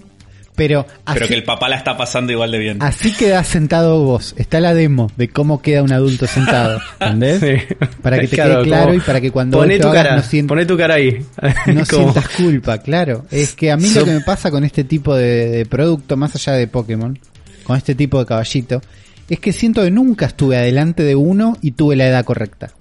Pero 0.57 0.85
así, 1.05 1.25
que 1.25 1.35
el 1.35 1.43
papá 1.45 1.69
la 1.69 1.77
está 1.77 1.95
pasando 1.95 2.33
igual 2.33 2.51
de 2.51 2.57
bien. 2.57 2.77
así 2.81 3.13
quedás 3.13 3.47
sentado 3.47 4.03
vos. 4.03 4.33
Está 4.37 4.59
la 4.59 4.73
demo 4.73 5.09
de 5.15 5.29
cómo 5.29 5.61
queda 5.61 5.83
un 5.83 5.93
adulto 5.93 6.27
sentado. 6.27 6.81
¿Entendés? 6.99 7.39
Sí. 7.69 7.75
Para 8.01 8.19
que 8.19 8.27
te 8.27 8.35
Claro, 8.35 8.53
quede 8.55 8.63
claro 8.65 8.83
como, 8.87 8.95
y 8.95 8.99
para 8.99 9.21
que 9.21 9.31
cuando 9.31 9.57
Poné 9.59 9.79
tu 9.79 9.89
cara, 9.91 10.15
no 10.17 10.23
sientas- 10.23 10.49
poné 10.49 10.65
tu 10.65 10.75
cara 10.77 10.95
ahí. 10.95 11.23
no 11.67 11.85
Como- 11.85 11.85
sientas 11.85 12.27
culpa, 12.29 12.77
claro. 12.79 13.25
Es 13.31 13.53
que 13.53 13.71
a 13.71 13.77
mí 13.77 13.85
So- 13.87 13.99
lo 14.01 14.05
que 14.07 14.11
me 14.13 14.21
pasa 14.21 14.51
con 14.51 14.63
este 14.65 14.83
tipo 14.83 15.15
de, 15.15 15.47
de 15.49 15.65
producto, 15.65 16.17
más 16.17 16.35
allá 16.35 16.53
de 16.57 16.67
Pokémon, 16.67 17.17
con 17.63 17.77
este 17.77 17.95
tipo 17.95 18.19
de 18.19 18.25
caballito, 18.25 18.81
es 19.29 19.39
que 19.39 19.53
siento 19.53 19.83
que 19.83 19.91
nunca 19.91 20.25
estuve 20.25 20.57
adelante 20.57 21.03
de 21.03 21.15
uno 21.15 21.55
y 21.61 21.71
tuve 21.71 21.95
la 21.95 22.07
edad 22.07 22.25
correcta. 22.25 22.71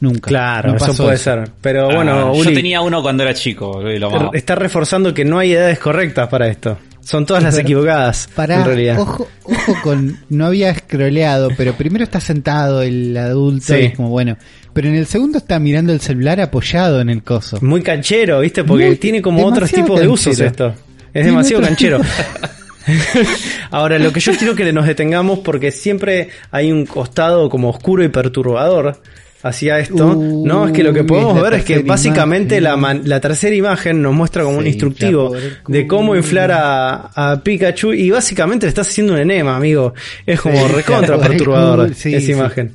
Nunca. 0.00 0.28
Claro, 0.28 0.74
eso 0.76 0.94
puede 0.96 1.18
ser. 1.18 1.50
Pero 1.60 1.90
Ah, 1.90 1.94
bueno, 1.94 2.32
yo 2.34 2.40
Uli 2.40 2.54
tenía 2.54 2.80
uno 2.80 3.02
cuando 3.02 3.22
era 3.22 3.34
chico. 3.34 3.82
y 3.88 3.98
lo 3.98 4.32
está 4.32 4.54
reforzando 4.54 5.12
que 5.12 5.26
no 5.26 5.38
hay 5.38 5.52
edades 5.52 5.78
correctas 5.78 6.26
para 6.28 6.48
esto. 6.48 6.78
Son 7.10 7.26
todas 7.26 7.42
las 7.42 7.58
equivocadas, 7.58 8.28
Pará, 8.34 8.60
en 8.60 8.64
realidad. 8.66 8.98
ojo, 9.00 9.28
ojo 9.44 9.74
con, 9.82 10.18
no 10.28 10.46
había 10.46 10.72
scrolleado, 10.74 11.48
pero 11.56 11.72
primero 11.74 12.04
está 12.04 12.20
sentado 12.20 12.82
el 12.82 13.16
adulto 13.16 13.74
Sí. 13.74 13.80
y 13.80 13.84
es 13.86 13.96
como 13.96 14.10
bueno, 14.10 14.36
pero 14.72 14.88
en 14.88 14.94
el 14.94 15.06
segundo 15.06 15.38
está 15.38 15.58
mirando 15.58 15.92
el 15.92 16.00
celular 16.00 16.40
apoyado 16.40 17.00
en 17.00 17.10
el 17.10 17.22
coso. 17.24 17.58
Muy 17.62 17.82
canchero, 17.82 18.40
¿viste? 18.40 18.62
Porque 18.62 18.86
Muy- 18.86 18.96
tiene 18.96 19.20
como 19.20 19.44
otros 19.44 19.70
tipos 19.72 19.98
de 20.00 20.06
usos 20.06 20.38
esto. 20.38 20.68
Es 20.68 21.12
Tiene 21.14 21.28
demasiado 21.30 21.62
canchero. 21.64 22.00
Ahora, 23.70 23.98
lo 23.98 24.12
que 24.12 24.20
yo 24.20 24.32
quiero 24.36 24.54
que 24.54 24.72
nos 24.72 24.86
detengamos 24.86 25.40
porque 25.40 25.70
siempre 25.70 26.28
hay 26.50 26.72
un 26.72 26.86
costado 26.86 27.48
como 27.50 27.70
oscuro 27.70 28.04
y 28.04 28.08
perturbador 28.08 29.00
hacia 29.42 29.78
esto, 29.78 30.14
¿no? 30.14 30.66
Es 30.66 30.72
que 30.72 30.82
lo 30.82 30.92
que 30.92 31.04
podemos 31.04 31.40
ver 31.40 31.54
es 31.54 31.64
que 31.64 31.78
básicamente 31.82 32.58
imagen. 32.58 32.82
la, 33.02 33.08
la 33.16 33.20
tercera 33.20 33.54
imagen 33.56 34.02
nos 34.02 34.12
muestra 34.14 34.42
como 34.44 34.58
un 34.58 34.66
instructivo 34.66 35.32
de 35.66 35.86
cómo 35.86 36.14
inflar 36.14 36.52
a, 36.52 37.10
a 37.32 37.42
Pikachu 37.42 37.92
y 37.94 38.10
básicamente 38.10 38.66
le 38.66 38.68
estás 38.68 38.88
haciendo 38.88 39.14
un 39.14 39.18
enema, 39.20 39.56
amigo. 39.56 39.94
Es 40.26 40.40
como 40.40 40.66
Sí, 40.66 40.72
recontra 40.74 41.18
perturbador 41.20 41.94
sí, 41.94 42.14
esa 42.14 42.32
imagen. 42.32 42.72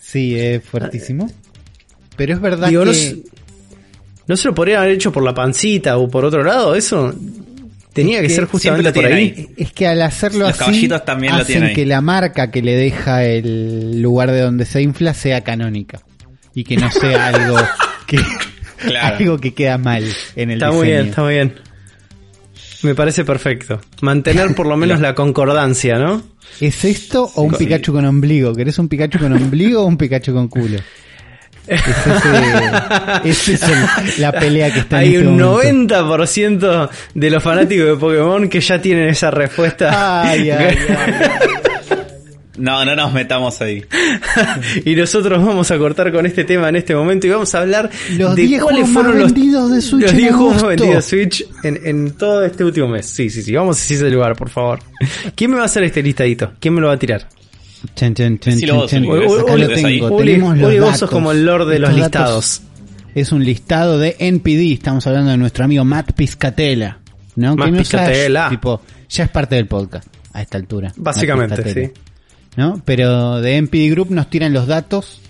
Sí, 0.00 0.38
es 0.38 0.64
fuertísimo. 0.64 1.30
Pero 2.16 2.34
es 2.34 2.40
verdad 2.40 2.68
Digo, 2.68 2.82
que 2.82 2.86
no, 2.88 2.94
se- 2.94 3.18
¿no 4.26 4.36
se 4.36 4.48
lo 4.48 4.54
podrían 4.54 4.80
haber 4.82 4.92
hecho 4.94 5.12
por 5.12 5.22
la 5.22 5.34
pancita 5.34 5.98
o 5.98 6.08
por 6.08 6.24
otro 6.24 6.42
lado? 6.42 6.74
Eso 6.74 7.14
tenía 7.92 8.16
Es 8.18 8.22
que, 8.22 8.28
que 8.28 8.34
ser 8.34 8.44
justamente 8.46 8.92
por 8.92 9.04
ahí. 9.06 9.48
es 9.56 9.72
que 9.72 9.86
al 9.86 10.02
hacerlo 10.02 10.40
Los 10.40 10.50
así 10.50 10.58
caballitos 10.58 11.04
también 11.04 11.34
lo 11.34 11.40
hacen 11.42 11.52
tienen 11.54 11.68
ahí. 11.70 11.74
que 11.74 11.86
la 11.86 12.00
marca 12.00 12.50
que 12.50 12.62
le 12.62 12.76
deja 12.76 13.24
el 13.24 14.00
lugar 14.02 14.30
de 14.30 14.40
donde 14.40 14.64
se 14.66 14.82
infla 14.82 15.14
sea 15.14 15.42
canónica 15.42 16.00
y 16.54 16.64
que 16.64 16.76
no 16.76 16.90
sea 16.90 17.26
algo 17.34 17.56
que 18.06 18.18
Claro. 18.78 19.16
algo 19.18 19.38
que 19.38 19.52
queda 19.52 19.76
mal 19.76 20.04
en 20.36 20.50
el 20.50 20.56
Está 20.56 20.66
diseño. 20.68 20.78
muy 20.78 20.86
bien, 20.88 21.06
está 21.08 21.22
muy 21.22 21.34
bien. 21.34 21.54
Me 22.82 22.94
parece 22.94 23.24
perfecto. 23.26 23.78
Mantener 24.00 24.54
por 24.54 24.66
lo 24.66 24.74
menos 24.76 25.00
la 25.00 25.14
concordancia, 25.14 25.98
¿no? 25.98 26.22
¿Es 26.62 26.84
esto 26.86 27.30
o 27.34 27.42
un 27.42 27.52
Sí. 27.56 27.64
Pikachu 27.66 27.92
con 27.92 28.06
ombligo? 28.06 28.54
¿Querés 28.54 28.78
un 28.78 28.88
Pikachu 28.88 29.18
con 29.18 29.32
ombligo 29.34 29.82
o 29.82 29.86
un 29.86 29.98
Pikachu 29.98 30.32
con 30.32 30.48
culo? 30.48 30.78
Es 31.70 31.80
ese, 32.06 33.30
ese 33.30 33.52
es 33.54 33.62
el- 33.62 34.20
la 34.22 34.32
pelea 34.32 34.72
que 34.72 34.80
está 34.80 35.02
en 35.02 35.08
Hay 35.08 35.14
este 35.16 35.28
un 35.28 35.40
momento. 35.40 35.94
90% 36.06 36.90
de 37.14 37.30
los 37.30 37.42
fanáticos 37.42 37.86
de 37.86 37.96
Pokémon 37.96 38.48
que 38.48 38.60
ya 38.60 38.80
tienen 38.80 39.08
esa 39.08 39.30
respuesta. 39.30 40.22
Ay, 40.28 40.50
ay, 40.50 40.76
ay. 40.88 41.28
No, 42.58 42.84
no 42.84 42.94
nos 42.94 43.12
metamos 43.14 43.58
ahí. 43.62 43.82
y 44.84 44.94
nosotros 44.94 45.42
vamos 45.44 45.70
a 45.70 45.78
cortar 45.78 46.12
con 46.12 46.26
este 46.26 46.44
tema 46.44 46.68
en 46.68 46.76
este 46.76 46.94
momento 46.94 47.26
y 47.26 47.30
vamos 47.30 47.54
a 47.54 47.60
hablar 47.60 47.88
Los 48.18 48.36
de 48.36 48.42
10 48.42 48.62
cuáles 48.62 48.80
juegos 48.82 48.92
fueron 48.92 49.12
más 49.12 49.22
los, 49.22 49.32
vendidos 49.32 49.70
de 49.70 49.80
Switch 49.80 50.02
los 50.02 50.10
en 50.12 50.16
10 50.18 50.34
juegos 50.34 50.54
más 50.54 50.64
vendidos 50.66 50.94
de 50.96 51.02
Switch 51.02 51.46
en, 51.62 51.80
en 51.84 52.10
todo 52.12 52.44
este 52.44 52.62
último 52.64 52.88
mes. 52.88 53.06
Sí, 53.06 53.30
sí, 53.30 53.42
sí. 53.42 53.54
Vamos 53.54 53.80
a 53.80 53.94
ese 53.94 54.10
lugar, 54.10 54.36
por 54.36 54.50
favor. 54.50 54.80
¿Quién 55.34 55.52
me 55.52 55.56
va 55.56 55.62
a 55.62 55.66
hacer 55.66 55.84
este 55.84 56.02
listadito? 56.02 56.52
¿Quién 56.60 56.74
me 56.74 56.80
lo 56.82 56.88
va 56.88 56.94
a 56.94 56.98
tirar? 56.98 57.26
Uli, 57.96 59.20
ves 59.20 59.32
Acá 59.32 59.42
acá 59.42 59.56
lo 59.56 59.68
tengo. 59.68 60.16
Uli, 60.16 60.32
Tenemos 60.32 60.58
los 60.58 60.68
Uli, 60.68 60.78
vos 60.78 60.90
sos 60.90 61.00
datos. 61.00 61.10
como 61.10 61.32
el 61.32 61.44
lord 61.44 61.68
de 61.68 61.78
los 61.78 61.90
Estos 61.90 62.10
datos 62.10 62.20
listados. 62.20 62.62
Es 63.14 63.32
un 63.32 63.44
listado 63.44 63.98
de 63.98 64.16
NPD. 64.18 64.72
Estamos 64.72 65.06
hablando 65.06 65.30
de 65.30 65.36
nuestro 65.36 65.64
amigo 65.64 65.84
Matt 65.84 66.12
Piscatella. 66.12 66.98
¿no? 67.36 67.56
Matt 67.56 67.88
Que 67.88 68.28
no. 68.28 68.40
Ash, 68.40 68.50
tipo, 68.50 68.80
ya 69.08 69.24
es 69.24 69.30
parte 69.30 69.56
del 69.56 69.66
podcast 69.66 70.06
a 70.32 70.42
esta 70.42 70.58
altura. 70.58 70.92
Básicamente, 70.96 71.72
sí. 71.72 71.92
¿no? 72.56 72.82
Pero 72.84 73.40
de 73.40 73.60
MPD 73.62 73.90
Group 73.90 74.10
nos 74.10 74.28
tiran 74.30 74.52
los 74.52 74.66
datos 74.66 75.20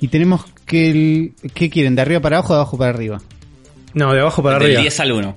y 0.00 0.08
tenemos 0.08 0.44
que... 0.66 0.90
El, 0.90 1.32
¿Qué 1.54 1.70
quieren? 1.70 1.94
¿De 1.96 2.02
arriba 2.02 2.20
para 2.20 2.36
abajo 2.38 2.52
o 2.52 2.56
de 2.56 2.60
abajo 2.60 2.78
para 2.78 2.90
arriba? 2.90 3.22
No, 3.94 4.12
de 4.12 4.20
abajo 4.20 4.42
para 4.42 4.58
Del 4.58 4.66
arriba. 4.66 4.82
10 4.82 5.00
al 5.00 5.12
1. 5.12 5.36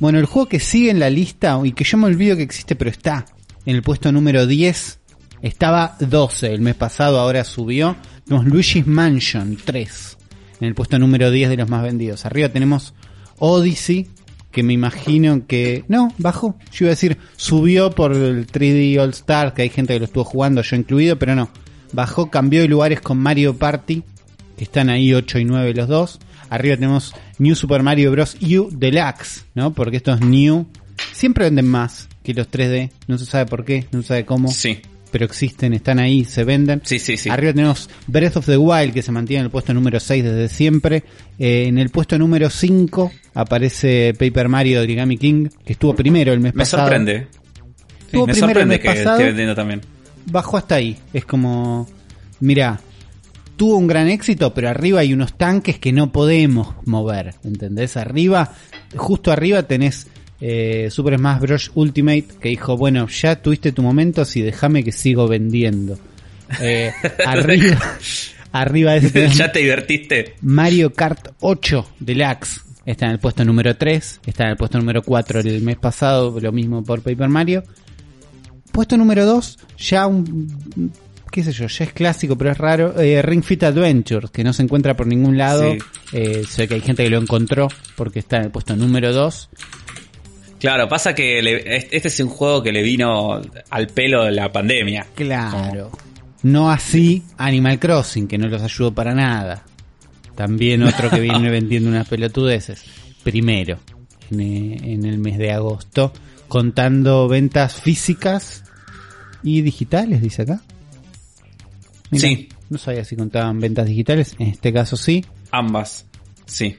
Bueno, 0.00 0.18
el 0.18 0.24
juego 0.24 0.48
que 0.48 0.60
sigue 0.60 0.90
en 0.90 0.98
la 0.98 1.10
lista 1.10 1.60
y 1.62 1.72
que 1.72 1.84
yo 1.84 1.98
me 1.98 2.06
olvido 2.06 2.36
que 2.36 2.42
existe, 2.42 2.74
pero 2.74 2.90
está 2.90 3.26
en 3.66 3.76
el 3.76 3.82
puesto 3.82 4.10
número 4.10 4.46
10, 4.46 4.98
estaba 5.42 5.96
12 6.00 6.52
el 6.52 6.60
mes 6.60 6.74
pasado, 6.74 7.18
ahora 7.18 7.44
subió. 7.44 7.96
Tenemos 8.24 8.46
Luigi's 8.46 8.86
Mansion 8.86 9.56
3 9.64 10.18
en 10.60 10.68
el 10.68 10.74
puesto 10.74 10.98
número 10.98 11.30
10 11.30 11.50
de 11.50 11.56
los 11.56 11.68
más 11.68 11.82
vendidos. 11.82 12.26
Arriba 12.26 12.48
tenemos 12.48 12.94
Odyssey, 13.38 14.08
que 14.50 14.62
me 14.62 14.72
imagino 14.72 15.46
que... 15.46 15.84
No, 15.88 16.12
bajó. 16.18 16.56
Yo 16.72 16.84
iba 16.84 16.90
a 16.90 16.90
decir, 16.90 17.18
subió 17.36 17.90
por 17.90 18.12
el 18.12 18.46
3D 18.46 18.98
All 19.00 19.10
Star, 19.10 19.54
que 19.54 19.62
hay 19.62 19.68
gente 19.70 19.94
que 19.94 20.00
lo 20.00 20.04
estuvo 20.06 20.24
jugando, 20.24 20.62
yo 20.62 20.76
incluido, 20.76 21.18
pero 21.18 21.34
no. 21.34 21.50
Bajó, 21.92 22.30
cambió 22.30 22.60
de 22.60 22.68
lugares 22.68 23.00
con 23.00 23.18
Mario 23.18 23.56
Party, 23.56 24.02
que 24.56 24.64
están 24.64 24.90
ahí 24.90 25.14
8 25.14 25.38
y 25.38 25.44
9 25.44 25.74
los 25.74 25.88
dos. 25.88 26.20
Arriba 26.50 26.74
tenemos 26.74 27.14
New 27.38 27.54
Super 27.54 27.82
Mario 27.82 28.10
Bros. 28.10 28.36
U 28.42 28.68
Deluxe, 28.70 29.44
¿no? 29.54 29.72
Porque 29.72 29.96
estos 29.96 30.20
New 30.20 30.66
siempre 31.12 31.44
venden 31.44 31.68
más 31.68 32.08
que 32.22 32.34
los 32.34 32.50
3D. 32.50 32.90
No 33.06 33.18
se 33.18 33.24
sabe 33.24 33.46
por 33.46 33.64
qué, 33.64 33.86
no 33.92 34.02
se 34.02 34.08
sabe 34.08 34.24
cómo. 34.26 34.48
Sí. 34.48 34.80
Pero 35.10 35.24
existen, 35.24 35.72
están 35.74 35.98
ahí, 35.98 36.24
se 36.24 36.44
venden. 36.44 36.80
Sí, 36.84 36.98
sí, 36.98 37.16
sí. 37.16 37.28
Arriba 37.30 37.52
tenemos 37.52 37.90
Breath 38.06 38.36
of 38.36 38.46
the 38.46 38.56
Wild, 38.56 38.92
que 38.94 39.02
se 39.02 39.10
mantiene 39.12 39.40
en 39.40 39.44
el 39.46 39.50
puesto 39.50 39.74
número 39.74 39.98
6 39.98 40.22
desde 40.24 40.48
siempre. 40.48 41.02
Eh, 41.38 41.64
en 41.66 41.78
el 41.78 41.90
puesto 41.90 42.16
número 42.18 42.48
5 42.48 43.10
aparece 43.34 44.14
Paper 44.18 44.48
Mario 44.48 44.78
de 44.78 44.84
Origami 44.84 45.16
King, 45.16 45.48
que 45.64 45.72
estuvo 45.72 45.94
primero 45.94 46.32
el 46.32 46.40
mes 46.40 46.54
Me 46.54 46.62
pasado. 46.62 46.84
sorprende. 46.84 47.26
Sí, 48.10 48.16
me 48.16 48.24
primero 48.24 48.30
el 48.32 48.36
sorprende 48.36 48.80
que 48.80 48.88
esté 48.88 49.24
vendiendo 49.24 49.54
también. 49.54 49.80
Bajó 50.26 50.56
hasta 50.56 50.76
ahí. 50.76 50.96
Es 51.12 51.24
como, 51.24 51.88
mira, 52.40 52.80
tuvo 53.56 53.76
un 53.76 53.86
gran 53.86 54.08
éxito, 54.08 54.54
pero 54.54 54.68
arriba 54.68 55.00
hay 55.00 55.12
unos 55.12 55.36
tanques 55.36 55.78
que 55.78 55.92
no 55.92 56.12
podemos 56.12 56.74
mover, 56.86 57.34
¿entendés? 57.44 57.96
Arriba, 57.96 58.52
justo 58.96 59.32
arriba 59.32 59.62
tenés 59.64 60.06
eh, 60.40 60.88
Super 60.90 61.18
Smash 61.18 61.40
Bros. 61.40 61.70
Ultimate 61.74 62.26
que 62.40 62.48
dijo, 62.50 62.76
bueno, 62.76 63.06
ya 63.08 63.36
tuviste 63.40 63.72
tu 63.72 63.82
momento, 63.82 64.24
si 64.24 64.42
déjame 64.42 64.82
que 64.84 64.92
sigo 64.92 65.28
vendiendo. 65.28 65.98
Eh, 66.60 66.92
arriba, 67.26 67.78
arriba 68.52 68.92
de 68.98 69.28
ya 69.34 69.52
te 69.52 69.60
divertiste. 69.60 70.34
Mario 70.42 70.92
Kart 70.92 71.28
8 71.40 71.90
Deluxe. 72.00 72.60
Está 72.86 73.06
en 73.06 73.12
el 73.12 73.18
puesto 73.18 73.44
número 73.44 73.76
3. 73.76 74.20
Está 74.26 74.44
en 74.44 74.50
el 74.50 74.56
puesto 74.56 74.78
número 74.78 75.02
4 75.02 75.40
el 75.40 75.62
mes 75.62 75.76
pasado. 75.76 76.38
Lo 76.40 76.50
mismo 76.50 76.82
por 76.82 77.02
Paper 77.02 77.28
Mario. 77.28 77.62
Puesto 78.72 78.96
número 78.96 79.26
2. 79.26 79.58
Ya 79.78 80.06
un. 80.06 80.92
¿Qué 81.30 81.44
sé 81.44 81.52
yo? 81.52 81.66
Ya 81.68 81.84
es 81.84 81.92
clásico, 81.92 82.36
pero 82.36 82.50
es 82.50 82.58
raro. 82.58 82.98
eh, 83.00 83.22
Ring 83.22 83.44
Fit 83.44 83.62
Adventure. 83.62 84.28
Que 84.32 84.42
no 84.42 84.52
se 84.52 84.62
encuentra 84.62 84.96
por 84.96 85.06
ningún 85.06 85.38
lado. 85.38 85.72
Sí. 85.72 85.78
Eh, 86.12 86.42
sé 86.48 86.66
que 86.66 86.74
hay 86.74 86.80
gente 86.80 87.04
que 87.04 87.10
lo 87.10 87.18
encontró. 87.18 87.68
Porque 87.94 88.18
está 88.18 88.38
en 88.38 88.44
el 88.44 88.50
puesto 88.50 88.74
número 88.74 89.12
2. 89.12 89.50
Claro, 90.60 90.88
pasa 90.88 91.14
que 91.14 91.42
le- 91.42 91.86
este 91.90 92.08
es 92.08 92.20
un 92.20 92.28
juego 92.28 92.62
que 92.62 92.70
le 92.70 92.82
vino 92.82 93.40
al 93.70 93.86
pelo 93.88 94.24
de 94.24 94.30
la 94.32 94.52
pandemia. 94.52 95.06
Claro. 95.14 95.90
No 96.42 96.70
así 96.70 97.22
Animal 97.38 97.78
Crossing, 97.78 98.28
que 98.28 98.38
no 98.38 98.46
los 98.48 98.62
ayudó 98.62 98.94
para 98.94 99.14
nada. 99.14 99.64
También 100.36 100.82
otro 100.82 101.10
que 101.10 101.20
viene 101.20 101.50
vendiendo 101.50 101.88
unas 101.90 102.06
pelotudeces. 102.08 102.84
Primero, 103.22 103.78
en, 104.30 104.40
eh, 104.40 104.78
en 104.92 105.04
el 105.06 105.18
mes 105.18 105.38
de 105.38 105.50
agosto, 105.52 106.12
contando 106.48 107.26
ventas 107.28 107.74
físicas 107.74 108.62
y 109.42 109.62
digitales, 109.62 110.20
dice 110.22 110.42
acá. 110.42 110.60
Sí. 112.12 112.48
No 112.68 112.78
sabía 112.78 113.04
si 113.04 113.16
contaban 113.16 113.60
ventas 113.60 113.86
digitales, 113.86 114.34
en 114.38 114.48
este 114.48 114.72
caso 114.72 114.96
sí. 114.96 115.24
Ambas. 115.50 116.06
Sí. 116.46 116.76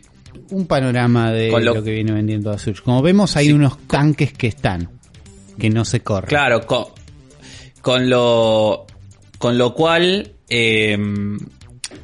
Un 0.52 0.66
panorama 0.68 1.32
de 1.32 1.50
lo... 1.52 1.60
lo- 1.60 1.84
que 1.84 1.92
viene 1.92 2.12
vendiendo 2.12 2.52
a 2.52 2.58
Switch. 2.58 2.82
Como 2.82 3.02
vemos, 3.02 3.36
hay 3.38 3.48
Sí. 3.48 3.54
unos 3.54 3.78
tanques 3.88 4.34
que 4.34 4.48
están, 4.48 4.90
que 5.60 5.70
no 5.70 5.86
se 5.86 6.02
corren. 6.02 6.28
Claro, 6.30 6.66
con, 6.66 6.86
con 7.82 8.10
lo 8.10 8.86
con 9.38 9.58
lo 9.58 9.74
cual 9.74 10.34
eh, 10.50 10.98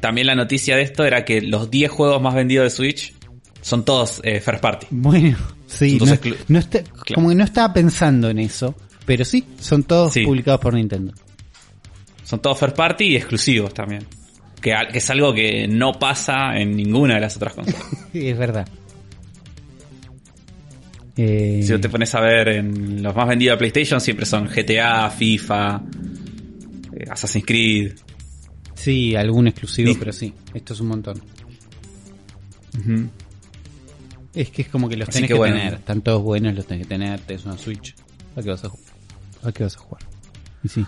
también 0.00 0.26
la 0.26 0.34
noticia 0.34 0.76
de 0.76 0.82
esto 0.82 1.04
era 1.04 1.24
que 1.24 1.40
los 1.40 1.70
10 1.70 1.90
juegos 1.90 2.20
más 2.22 2.34
vendidos 2.34 2.64
de 2.64 2.70
Switch 2.70 3.14
son 3.60 3.84
todos 3.84 4.20
eh, 4.24 4.40
first 4.40 4.60
party. 4.60 4.86
Bueno, 4.90 5.36
sí, 5.66 5.92
Entonces, 5.92 6.20
no- 6.24 6.30
cl- 6.32 6.38
no 6.48 6.58
está- 6.58 6.82
como 7.14 7.28
que 7.28 7.34
no 7.34 7.44
estaba 7.44 7.72
pensando 7.72 8.28
en 8.30 8.38
eso, 8.40 8.74
pero 9.04 9.24
sí, 9.24 9.44
son 9.60 9.82
todos 9.84 10.12
Sí. 10.14 10.24
publicados 10.24 10.60
por 10.60 10.74
Nintendo. 10.74 11.12
Son 12.24 12.40
todos 12.42 12.58
first 12.58 12.76
party 12.76 13.04
y 13.04 13.16
exclusivos 13.16 13.72
también. 13.72 14.04
Que, 14.60 14.74
es 14.94 15.10
algo 15.10 15.32
que 15.32 15.68
no 15.68 15.92
pasa 15.92 16.56
en 16.58 16.76
ninguna 16.76 17.14
de 17.14 17.20
las 17.20 17.36
otras 17.36 17.54
consolas. 17.54 17.82
Sí, 18.12 18.28
es 18.28 18.38
verdad. 18.38 18.66
Eh, 21.16 21.60
Si 21.64 21.78
te 21.78 21.88
pones 21.88 22.14
a 22.14 22.20
ver 22.20 22.48
en 22.48 23.02
los 23.02 23.14
más 23.14 23.28
vendidos 23.28 23.54
de 23.54 23.58
PlayStation 23.58 24.00
siempre 24.00 24.24
son 24.26 24.46
GTA, 24.48 25.10
FIFA, 25.10 25.82
eh, 26.94 27.04
Assassin's 27.10 27.44
Creed. 27.44 27.92
sí, 28.74 29.14
algún 29.16 29.48
exclusivo, 29.48 29.92
Sí. 29.92 29.96
pero 29.98 30.12
sí, 30.12 30.32
esto 30.54 30.74
es 30.74 30.80
un 30.80 30.88
montón. 30.88 31.20
Es 34.34 34.50
que 34.50 34.62
es 34.62 34.68
como 34.68 34.88
que 34.88 34.96
los 34.96 35.08
Así 35.08 35.16
tenés 35.18 35.28
que 35.28 35.34
que, 35.34 35.38
bueno. 35.38 35.56
tener, 35.56 35.74
están 35.74 36.00
todos 36.02 36.22
buenos, 36.22 36.54
los 36.54 36.66
tenés 36.66 36.84
que 36.84 36.88
tener, 36.88 37.18
tenés 37.20 37.44
una 37.44 37.58
Switch. 37.58 37.94
¿A 38.36 38.42
qué 38.42 38.50
vas 38.50 38.64
a, 38.64 38.68
ju- 38.68 38.78
a 39.42 39.50
qué 39.52 39.64
vas 39.64 39.74
a 39.76 39.78
jugar? 39.80 40.02
Y 40.62 40.68
sí. 40.68 40.86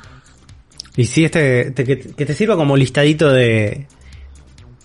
Y 0.97 1.05
sí, 1.05 1.25
este, 1.25 1.71
te- 1.71 1.85
que, 1.85 1.99
que 1.99 2.27
te 2.27 2.35
sirva 2.35 2.57
como 2.57 2.77
listadito 2.77 3.31
de 3.33 3.87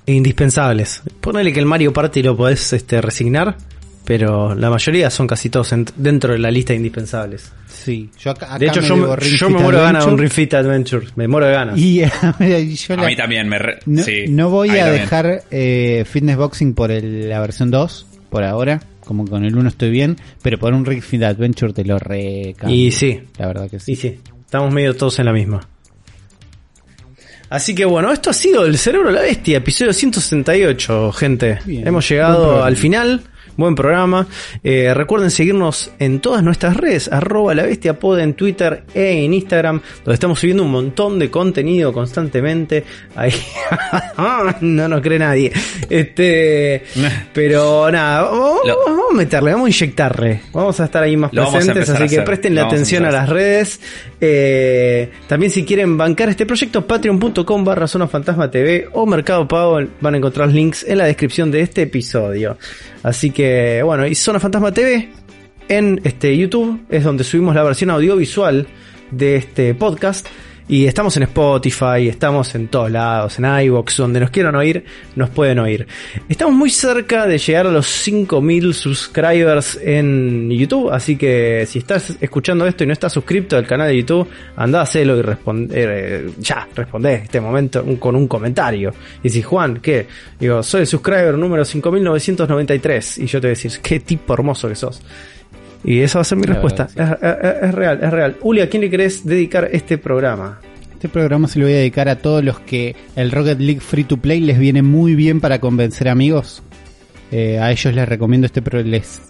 indispensables. 0.05 1.01
Ponele 1.21 1.51
que 1.53 1.59
el 1.59 1.65
Mario 1.65 1.93
Party 1.93 2.21
lo 2.21 2.37
podés 2.37 2.73
este, 2.73 3.01
resignar, 3.01 3.57
pero 4.05 4.53
la 4.53 4.69
mayoría 4.69 5.09
son 5.09 5.25
casi 5.27 5.49
todos 5.49 5.71
en- 5.73 5.85
dentro 5.95 6.33
de 6.33 6.39
la 6.39 6.51
lista 6.51 6.73
de 6.73 6.77
indispensables. 6.77 7.51
Sí, 7.67 8.09
yo 8.19 8.31
acá, 8.31 8.47
acá 8.47 8.59
de 8.59 8.67
hecho, 8.67 8.81
me 8.81 8.87
yo, 8.87 8.95
me- 8.97 9.29
yo 9.37 9.49
me 9.49 9.59
muero 9.59 9.77
de 9.79 9.83
ganas 9.83 10.05
de 10.05 10.11
un. 10.11 10.17
Ring 10.19 10.29
Fit 10.31 10.53
Adventure. 10.53 11.07
Me 11.15 11.27
muero 11.27 11.47
de 11.47 11.53
ganas. 11.53 11.77
Y, 11.79 12.01
y 12.39 12.75
yo 12.75 12.93
A 12.93 12.97
la- 12.97 13.05
mí 13.07 13.15
también 13.15 13.47
me... 13.49 13.57
re- 13.59 13.79
No, 13.85 14.03
sí, 14.03 14.25
no 14.29 14.49
voy 14.49 14.69
a 14.69 14.75
también. 14.85 15.01
dejar 15.01 15.43
eh, 15.51 16.05
Fitness 16.09 16.37
Boxing 16.37 16.73
por 16.75 16.91
el- 16.91 17.29
la 17.29 17.39
versión 17.39 17.71
2, 17.71 18.05
por 18.29 18.43
ahora. 18.43 18.81
Como 19.05 19.25
con 19.27 19.45
el 19.45 19.55
1 19.55 19.69
estoy 19.69 19.91
bien, 19.91 20.17
pero 20.41 20.57
por 20.57 20.73
un 20.73 20.83
Ring 20.83 21.01
Fit 21.03 21.21
Adventure 21.21 21.73
te 21.73 21.85
lo 21.85 21.99
recambio. 21.99 22.75
Y 22.75 22.91
sí. 22.91 23.19
La 23.37 23.45
verdad 23.45 23.69
que 23.69 23.79
sí. 23.79 23.91
Y 23.91 23.95
sí, 23.95 24.19
estamos 24.43 24.73
medio 24.73 24.95
todos 24.95 25.19
en 25.19 25.25
la 25.25 25.33
misma. 25.33 25.67
Así 27.49 27.75
que 27.75 27.85
bueno, 27.85 28.11
esto 28.11 28.29
ha 28.31 28.33
sido 28.33 28.65
El 28.65 28.77
Cerebro 28.77 29.09
de 29.09 29.15
la 29.15 29.21
Bestia, 29.21 29.57
episodio 29.57 29.93
168, 29.93 31.11
gente. 31.11 31.59
Bien, 31.65 31.87
Hemos 31.87 32.07
llegado 32.09 32.63
al 32.63 32.75
final. 32.75 33.21
Buen 33.57 33.73
programa. 33.75 34.27
Eh, 34.63 34.93
recuerden 34.93 35.31
seguirnos 35.31 35.91
en 35.99 36.19
todas 36.19 36.43
nuestras 36.43 36.75
redes, 36.75 37.09
arroba 37.11 37.53
la 37.55 37.63
bestia 37.63 37.97
pod 37.99 38.19
en 38.19 38.33
Twitter 38.33 38.83
e 38.93 39.23
en 39.23 39.33
Instagram, 39.33 39.81
donde 40.03 40.13
estamos 40.13 40.39
subiendo 40.39 40.63
un 40.63 40.71
montón 40.71 41.19
de 41.19 41.29
contenido 41.31 41.93
constantemente. 41.93 42.83
Ahí 43.15 43.31
no 44.61 44.87
nos 44.87 45.01
cree 45.01 45.19
nadie. 45.19 45.51
Este, 45.89 46.83
pero 47.33 47.89
nada, 47.91 48.23
vamos, 48.23 48.59
Lo- 48.65 48.77
vamos 48.85 49.05
a 49.11 49.15
meterle, 49.15 49.51
vamos 49.53 49.67
a 49.67 49.69
inyectarle. 49.69 50.41
Vamos 50.51 50.79
a 50.79 50.85
estar 50.85 51.03
ahí 51.03 51.15
más 51.15 51.31
presentes, 51.31 51.89
así 51.89 52.07
que 52.15 52.21
presten 52.23 52.55
la 52.55 52.63
atención 52.65 53.05
a 53.05 53.11
las 53.11 53.29
redes. 53.29 53.79
Eh, 54.19 55.09
también 55.27 55.51
si 55.51 55.63
quieren 55.63 55.97
bancar 55.97 56.29
este 56.29 56.45
proyecto, 56.45 56.85
patreon.com 56.85 57.63
barra 57.63 57.87
Zona 57.87 58.07
Fantasma 58.07 58.49
TV 58.49 58.87
o 58.93 59.05
Mercado 59.05 59.47
Pago, 59.47 59.79
van 60.01 60.13
a 60.13 60.17
encontrar 60.17 60.49
links 60.49 60.83
en 60.87 60.97
la 60.97 61.05
descripción 61.05 61.51
de 61.51 61.61
este 61.61 61.83
episodio. 61.83 62.57
Así 63.05 63.29
que 63.29 63.83
bueno, 63.83 64.07
y 64.07 64.15
Zona 64.15 64.39
Fantasma 64.39 64.71
TV 64.71 65.09
en 65.67 66.01
este 66.03 66.35
YouTube 66.35 66.85
es 66.89 67.03
donde 67.03 67.23
subimos 67.23 67.53
la 67.53 67.61
versión 67.61 67.91
audiovisual 67.91 68.65
de 69.11 69.35
este 69.35 69.75
podcast. 69.75 70.25
Y 70.67 70.87
estamos 70.87 71.15
en 71.15 71.23
Spotify, 71.23 72.07
estamos 72.09 72.55
en 72.55 72.69
todos 72.69 72.89
lados, 72.89 73.37
en 73.37 73.45
iVoox, 73.45 73.97
donde 73.97 74.19
nos 74.19 74.31
quieran 74.31 74.55
oír, 74.55 74.83
nos 75.15 75.29
pueden 75.29 75.59
oír. 75.59 75.85
Estamos 76.27 76.55
muy 76.55 76.71
cerca 76.71 77.27
de 77.27 77.37
llegar 77.37 77.67
a 77.67 77.71
los 77.71 77.85
5000 77.85 78.73
subscribers 78.73 79.79
en 79.83 80.49
YouTube, 80.49 80.89
así 80.89 81.17
que 81.17 81.67
si 81.67 81.77
estás 81.77 82.17
escuchando 82.19 82.65
esto 82.65 82.83
y 82.83 82.87
no 82.87 82.93
estás 82.93 83.13
suscrito 83.13 83.57
al 83.57 83.67
canal 83.67 83.89
de 83.89 83.97
YouTube, 83.97 84.27
andá 84.55 84.79
a 84.79 84.83
hacerlo 84.83 85.15
y 85.17 85.21
responder, 85.21 86.31
ya, 86.39 86.67
respondé 86.73 87.13
en 87.13 87.21
este 87.21 87.39
momento 87.39 87.85
con 87.99 88.15
un 88.15 88.27
comentario. 88.27 88.91
Y 89.21 89.29
si 89.29 89.43
Juan, 89.43 89.77
¿qué? 89.83 90.07
Digo, 90.39 90.63
soy 90.63 90.81
el 90.81 90.87
subscriber 90.87 91.37
número 91.37 91.63
5993, 91.63 93.19
y 93.19 93.27
yo 93.27 93.39
te 93.39 93.45
voy 93.45 93.51
a 93.51 93.55
decir, 93.55 93.71
qué 93.83 93.99
tipo 93.99 94.33
hermoso 94.33 94.67
que 94.67 94.75
sos. 94.75 94.99
Y 95.85 95.99
esa 96.01 96.17
va 96.17 96.21
a 96.23 96.25
ser 96.25 96.39
mi 96.39 96.45
respuesta. 96.45 96.87
Es, 96.95 97.73
real, 97.73 97.99
es 98.01 98.09
real. 98.11 98.37
Uli, 98.41 98.61
¿a 98.61 98.69
quién 98.69 98.81
le 98.81 98.89
querés 98.89 99.23
dedicar 99.23 99.69
este 99.71 99.99
programa? 99.99 100.59
Este 100.91 101.09
programa 101.09 101.47
se 101.47 101.59
lo 101.59 101.65
voy 101.65 101.75
a 101.75 101.77
dedicar 101.77 102.09
a 102.09 102.15
todos 102.15 102.43
los 102.43 102.59
que 102.59 102.95
el 103.15 103.31
Rocket 103.31 103.59
League 103.59 103.81
Free 103.81 104.03
to 104.03 104.17
Play 104.17 104.39
les 104.41 104.57
viene 104.57 104.81
muy 104.81 105.13
bien 105.13 105.39
para 105.39 105.59
convencer 105.59 106.09
amigos. 106.09 106.63
Eh, 107.31 107.59
a 107.59 107.71
ellos 107.71 107.93
les 107.93 108.09
recomiendo 108.09 108.47
este 108.47 108.63
pro 108.63 108.81
les 108.81 109.21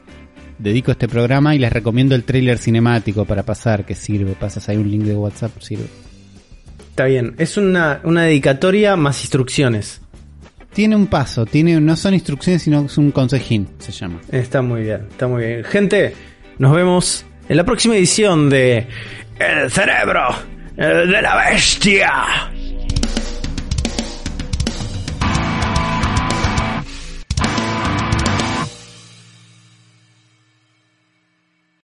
dedico 0.57 0.91
este 0.91 1.09
programa 1.09 1.55
y 1.55 1.59
les 1.59 1.73
recomiendo 1.73 2.15
el 2.15 2.23
trailer 2.23 2.57
cinemático 2.57 3.25
para 3.25 3.43
pasar, 3.43 3.85
que 3.85 3.95
sirve, 3.95 4.33
pasas 4.39 4.69
ahí 4.69 4.77
un 4.77 4.89
link 4.89 5.03
de 5.03 5.15
WhatsApp, 5.15 5.59
sirve. 5.59 5.87
Está 6.89 7.05
bien, 7.05 7.35
es 7.37 7.57
una, 7.57 7.99
una 8.05 8.23
dedicatoria 8.23 8.95
más 8.95 9.19
instrucciones. 9.21 9.99
Tiene 10.71 10.95
un 10.95 11.07
paso, 11.07 11.45
tiene, 11.45 11.81
no 11.81 11.95
son 11.97 12.13
instrucciones, 12.13 12.61
sino 12.61 12.85
es 12.85 12.97
un 12.97 13.11
consejín, 13.11 13.67
se 13.79 13.91
llama. 13.91 14.21
Está 14.31 14.61
muy 14.61 14.83
bien, 14.83 15.07
está 15.09 15.27
muy 15.27 15.43
bien. 15.43 15.63
Gente, 15.65 16.13
nos 16.57 16.73
vemos 16.73 17.25
en 17.49 17.57
la 17.57 17.63
próxima 17.63 17.95
edición 17.95 18.49
de 18.49 18.87
El 19.39 19.69
cerebro 19.69 20.29
eh, 20.77 20.85
de 20.85 21.21
la 21.21 21.35
bestia. 21.35 22.51